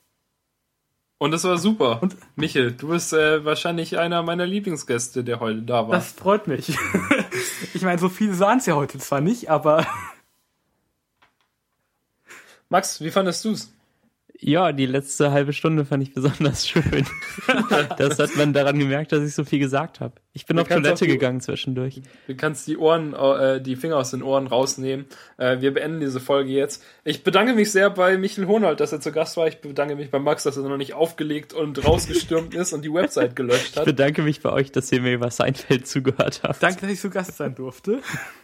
Und 1.19 1.31
das 1.31 1.43
war 1.43 1.57
super. 1.57 2.01
Und- 2.01 2.15
Michel, 2.35 2.71
du 2.71 2.87
bist 2.89 3.13
äh, 3.13 3.43
wahrscheinlich 3.45 3.99
einer 3.99 4.23
meiner 4.23 4.45
Lieblingsgäste, 4.47 5.23
der 5.23 5.39
heute 5.41 5.61
da 5.61 5.87
war. 5.87 5.95
Das 5.95 6.13
freut 6.13 6.47
mich. 6.47 6.69
ich 7.73 7.81
meine, 7.83 7.99
so 7.99 8.09
viele 8.09 8.33
sahen 8.33 8.59
es 8.59 8.65
ja 8.65 8.75
heute 8.75 8.97
zwar 8.97 9.21
nicht, 9.21 9.49
aber 9.49 9.85
Max, 12.69 13.01
wie 13.01 13.11
fandest 13.11 13.43
du's? 13.45 13.73
Ja, 14.41 14.71
die 14.71 14.85
letzte 14.85 15.31
halbe 15.31 15.51
Stunde 15.51 15.83
fand 15.83 16.01
ich 16.01 16.13
besonders 16.13 16.65
schön. 16.69 17.05
das 17.97 18.19
hat 18.19 18.35
man 18.37 18.53
daran 18.53 18.79
gemerkt, 18.79 19.11
dass 19.11 19.21
ich 19.27 19.33
so 19.35 19.43
viel 19.43 19.59
gesagt 19.59 19.99
habe. 19.99 20.13
Ich 20.31 20.45
bin 20.45 20.55
Du 20.55 20.61
auf 20.61 20.69
Toilette 20.69 21.03
die- 21.05 21.11
gegangen 21.11 21.41
zwischendurch. 21.41 22.01
Du 22.27 22.35
kannst 22.35 22.65
die 22.67 22.77
Ohren, 22.77 23.13
äh, 23.13 23.59
die 23.61 23.75
Finger 23.75 23.97
aus 23.97 24.11
den 24.11 24.23
Ohren 24.23 24.47
rausnehmen. 24.47 25.07
Äh, 25.37 25.59
wir 25.59 25.73
beenden 25.73 25.99
diese 25.99 26.21
Folge 26.21 26.51
jetzt. 26.51 26.81
Ich 27.03 27.23
bedanke 27.23 27.53
mich 27.53 27.71
sehr 27.71 27.89
bei 27.89 28.17
Michel 28.17 28.47
Honold, 28.47 28.79
dass 28.79 28.93
er 28.93 29.01
zu 29.01 29.11
Gast 29.11 29.35
war. 29.35 29.47
Ich 29.47 29.59
bedanke 29.59 29.95
mich 29.97 30.09
bei 30.09 30.19
Max, 30.19 30.43
dass 30.43 30.55
er 30.55 30.63
noch 30.63 30.77
nicht 30.77 30.93
aufgelegt 30.93 31.51
und 31.53 31.83
rausgestürmt 31.85 32.53
ist 32.53 32.71
und 32.71 32.85
die 32.85 32.93
Website 32.93 33.35
gelöscht 33.35 33.71
Ich 33.71 33.77
hat. 33.77 33.85
bedanke 33.85 34.21
mich 34.21 34.39
bei 34.41 34.51
euch, 34.53 34.71
dass 34.71 34.89
ihr 34.91 35.01
mir 35.01 35.13
über 35.13 35.31
Seinfeld 35.31 35.85
zugehört 35.87 36.41
habt. 36.43 36.63
danke, 36.63 36.81
dass 36.81 36.91
ich 36.91 36.99
zu 37.01 37.09
Gast 37.09 37.35
sein 37.35 37.55
durfte. 37.55 37.99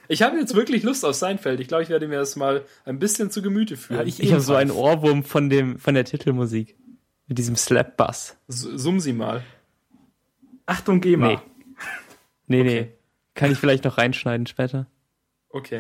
Ich 0.08 0.22
habe 0.22 0.38
jetzt 0.38 0.54
wirklich 0.54 0.84
Lust 0.84 1.04
auf 1.06 1.16
Seinfeld. 1.16 1.60
Ich 1.60 1.68
glaube, 1.68 1.82
ich 1.84 1.90
werde 1.90 2.08
mir 2.08 2.18
das 2.18 2.36
mal 2.36 2.64
ein 2.84 3.00
bisschen 3.00 3.32
zu 3.32 3.42
Gemüte 3.42 3.76
führen. 3.78 4.02
Ja, 4.02 4.06
ich- 4.06 4.20
Ich 4.22 4.32
habe 4.34 4.42
so 4.42 4.54
einen. 4.54 4.70
Ohrwurm 4.72 5.24
von 5.24 5.50
dem 5.50 5.80
von 5.86 5.94
der 5.94 6.04
Titelmusik 6.04 6.76
mit 7.28 7.38
diesem 7.38 7.56
Slap 7.56 7.96
Bass. 7.96 8.36
S- 8.48 8.62
Summ 8.62 9.00
sie 9.00 9.14
mal. 9.14 9.44
Achtung, 10.66 11.00
GEMA. 11.00 11.28
Nee. 11.28 11.40
Nee, 12.48 12.60
Okay. 12.62 12.82
nee. 12.82 12.92
Kann 13.36 13.52
ich 13.52 13.58
vielleicht 13.60 13.84
noch 13.84 13.98
reinschneiden 14.00 14.48
später? 14.48 14.88
Okay. 15.50 15.80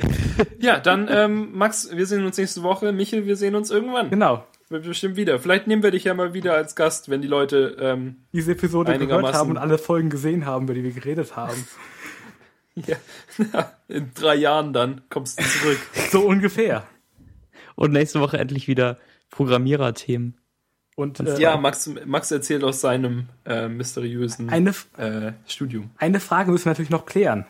Ja, 0.59 0.79
dann, 0.79 1.07
ähm, 1.09 1.57
Max, 1.57 1.89
wir 1.91 2.05
sehen 2.05 2.23
uns 2.25 2.37
nächste 2.37 2.61
Woche. 2.63 2.91
Michel, 2.91 3.25
wir 3.25 3.35
sehen 3.35 3.55
uns 3.55 3.71
irgendwann. 3.71 4.09
Genau. 4.11 4.45
Bestimmt 4.69 5.15
wieder. 5.15 5.39
Vielleicht 5.39 5.65
nehmen 5.67 5.81
wir 5.83 5.91
dich 5.91 6.03
ja 6.03 6.13
mal 6.13 6.33
wieder 6.35 6.53
als 6.53 6.75
Gast, 6.75 7.09
wenn 7.09 7.21
die 7.21 7.27
Leute, 7.27 7.77
ähm, 7.79 8.17
Diese 8.31 8.51
Episode 8.51 8.91
gehört 8.93 9.01
Einigermaßen. 9.01 9.35
haben 9.39 9.49
und 9.51 9.57
alle 9.57 9.77
Folgen 9.77 10.09
gesehen 10.09 10.45
haben, 10.45 10.65
über 10.65 10.73
die 10.75 10.83
wir 10.83 10.91
geredet 10.91 11.35
haben. 11.35 11.67
ja, 12.75 12.95
in 13.87 14.11
drei 14.13 14.35
Jahren 14.35 14.71
dann 14.71 15.01
kommst 15.09 15.39
du 15.39 15.43
zurück. 15.43 15.79
So 16.11 16.21
ungefähr. 16.27 16.85
Und 17.75 17.91
nächste 17.91 18.19
Woche 18.21 18.37
endlich 18.37 18.67
wieder 18.67 18.97
Programmierer-Themen. 19.35 20.37
Und 20.95 21.19
äh, 21.19 21.39
Ja, 21.39 21.57
Max, 21.57 21.91
Max 22.05 22.31
erzählt 22.31 22.63
aus 22.63 22.79
seinem 22.79 23.27
äh, 23.45 23.67
mysteriösen 23.67 24.49
eine, 24.49 24.73
äh, 24.97 25.33
Studium. 25.45 25.89
eine 25.97 26.21
Frage 26.21 26.51
müssen 26.51 26.65
wir 26.65 26.71
natürlich 26.71 26.89
noch 26.89 27.05
klären. 27.05 27.45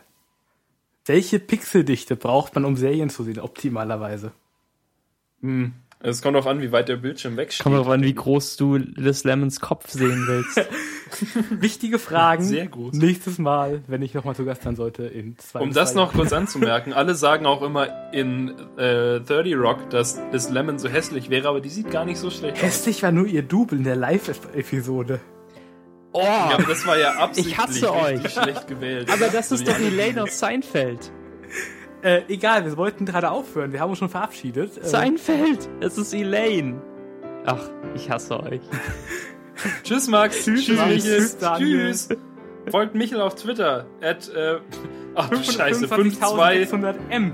Welche 1.05 1.39
Pixeldichte 1.39 2.15
braucht 2.15 2.55
man, 2.55 2.65
um 2.65 2.75
Serien 2.75 3.11
zu 3.11 3.23
sehen, 3.23 3.39
optimalerweise? 3.39 4.31
Hm. 5.41 5.73
Es 6.07 6.21
kommt 6.21 6.37
auch 6.37 6.45
an, 6.45 6.61
wie 6.61 6.71
weit 6.71 6.87
der 6.87 6.97
Bildschirm 6.97 7.35
wegsteht. 7.35 7.63
Kommt 7.63 7.75
drauf 7.77 7.89
an, 7.89 8.03
wie 8.03 8.13
groß 8.13 8.57
du 8.57 8.75
Liz 8.75 9.23
Lemons 9.23 9.59
Kopf 9.59 9.89
sehen 9.89 10.25
willst. 10.27 10.69
Wichtige 11.61 11.97
Fragen. 11.97 12.43
Sehr 12.43 12.67
gut. 12.67 12.93
Nächstes 12.93 13.39
Mal, 13.39 13.81
wenn 13.87 14.03
ich 14.03 14.13
nochmal 14.13 14.35
zu 14.35 14.45
Gast 14.45 14.61
sein 14.61 14.75
sollte, 14.75 15.03
in 15.05 15.35
zwei 15.39 15.61
Um 15.61 15.73
das 15.73 15.93
drei 15.93 16.01
noch 16.01 16.13
kurz 16.13 16.31
anzumerken, 16.31 16.93
alle 16.93 17.15
sagen 17.15 17.47
auch 17.47 17.63
immer 17.63 18.13
in 18.13 18.49
äh, 18.77 19.19
30 19.19 19.55
Rock, 19.55 19.89
dass 19.89 20.21
Liz 20.31 20.49
Lemon 20.49 20.77
so 20.77 20.89
hässlich 20.89 21.31
wäre, 21.31 21.47
aber 21.49 21.59
die 21.59 21.69
sieht 21.69 21.89
gar 21.89 22.05
nicht 22.05 22.19
so 22.19 22.29
schlecht 22.29 22.57
aus. 22.57 22.61
Hässlich 22.61 23.01
war 23.01 23.11
nur 23.11 23.25
ihr 23.25 23.41
Double 23.41 23.77
in 23.79 23.83
der 23.83 23.95
Live-Episode. 23.95 25.19
Oh, 26.11 26.21
Ja, 26.23 26.51
aber 26.53 26.63
das 26.63 26.85
war 26.85 26.99
ja 26.99 27.13
absichtlich 27.15 27.55
Ich 27.55 27.59
hasse 27.59 27.91
richtig 27.91 28.25
euch. 28.25 28.31
schlecht 28.43 28.67
gewählt. 28.67 29.09
aber 29.11 29.27
das 29.29 29.51
ist 29.51 29.67
doch 29.67 29.79
Elaine 29.79 30.21
aus 30.21 30.37
Seinfeld. 30.37 31.11
Äh, 32.05 32.21
egal, 32.27 32.63
wir 32.65 32.77
wollten 32.77 33.05
gerade 33.07 33.31
aufhören. 33.31 33.73
Wir 33.73 33.79
haben 33.79 33.89
uns 33.89 33.97
schon 33.97 34.09
verabschiedet. 34.09 34.77
Äh, 34.77 34.85
Seinfeld, 34.85 35.67
es 35.79 35.97
ist 35.97 36.13
Elaine. 36.13 36.79
Ach, 37.47 37.67
ich 37.95 38.11
hasse 38.11 38.39
euch. 38.43 38.61
Tschüss, 39.83 40.07
Max. 40.07 40.43
Tschüss, 40.45 40.65
Tschüss. 40.65 40.85
Michel. 40.85 41.29
Tschüss. 41.57 42.09
Folgt 42.69 42.93
Michel 42.93 43.21
auf 43.21 43.33
Twitter. 43.33 43.87
At, 44.01 44.29
äh, 44.29 44.59
ach 45.15 45.29
du 45.29 45.37
Scheiße, 45.37 45.87
52. 45.87 46.19
25.600 46.71 46.95
M. 47.09 47.33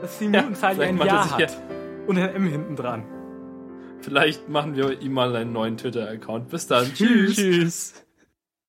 Das 0.00 0.10
ist 0.10 0.20
die 0.20 0.28
Minutenzahl, 0.28 0.70
die 0.74 0.80
vielleicht 0.80 1.00
ein 1.00 1.06
Jahr 1.06 1.30
hat. 1.30 1.40
ja- 1.40 1.46
Und 2.08 2.18
ein 2.18 2.34
M 2.34 2.46
hinten 2.48 2.74
dran. 2.74 3.04
Vielleicht 4.00 4.48
machen 4.48 4.74
wir 4.74 5.00
ihm 5.00 5.12
mal 5.12 5.36
einen 5.36 5.52
neuen 5.52 5.76
Twitter-Account. 5.76 6.48
Bis 6.48 6.66
dann. 6.66 6.92
Tschüss. 6.92 7.36
Tschüss. 7.36 7.94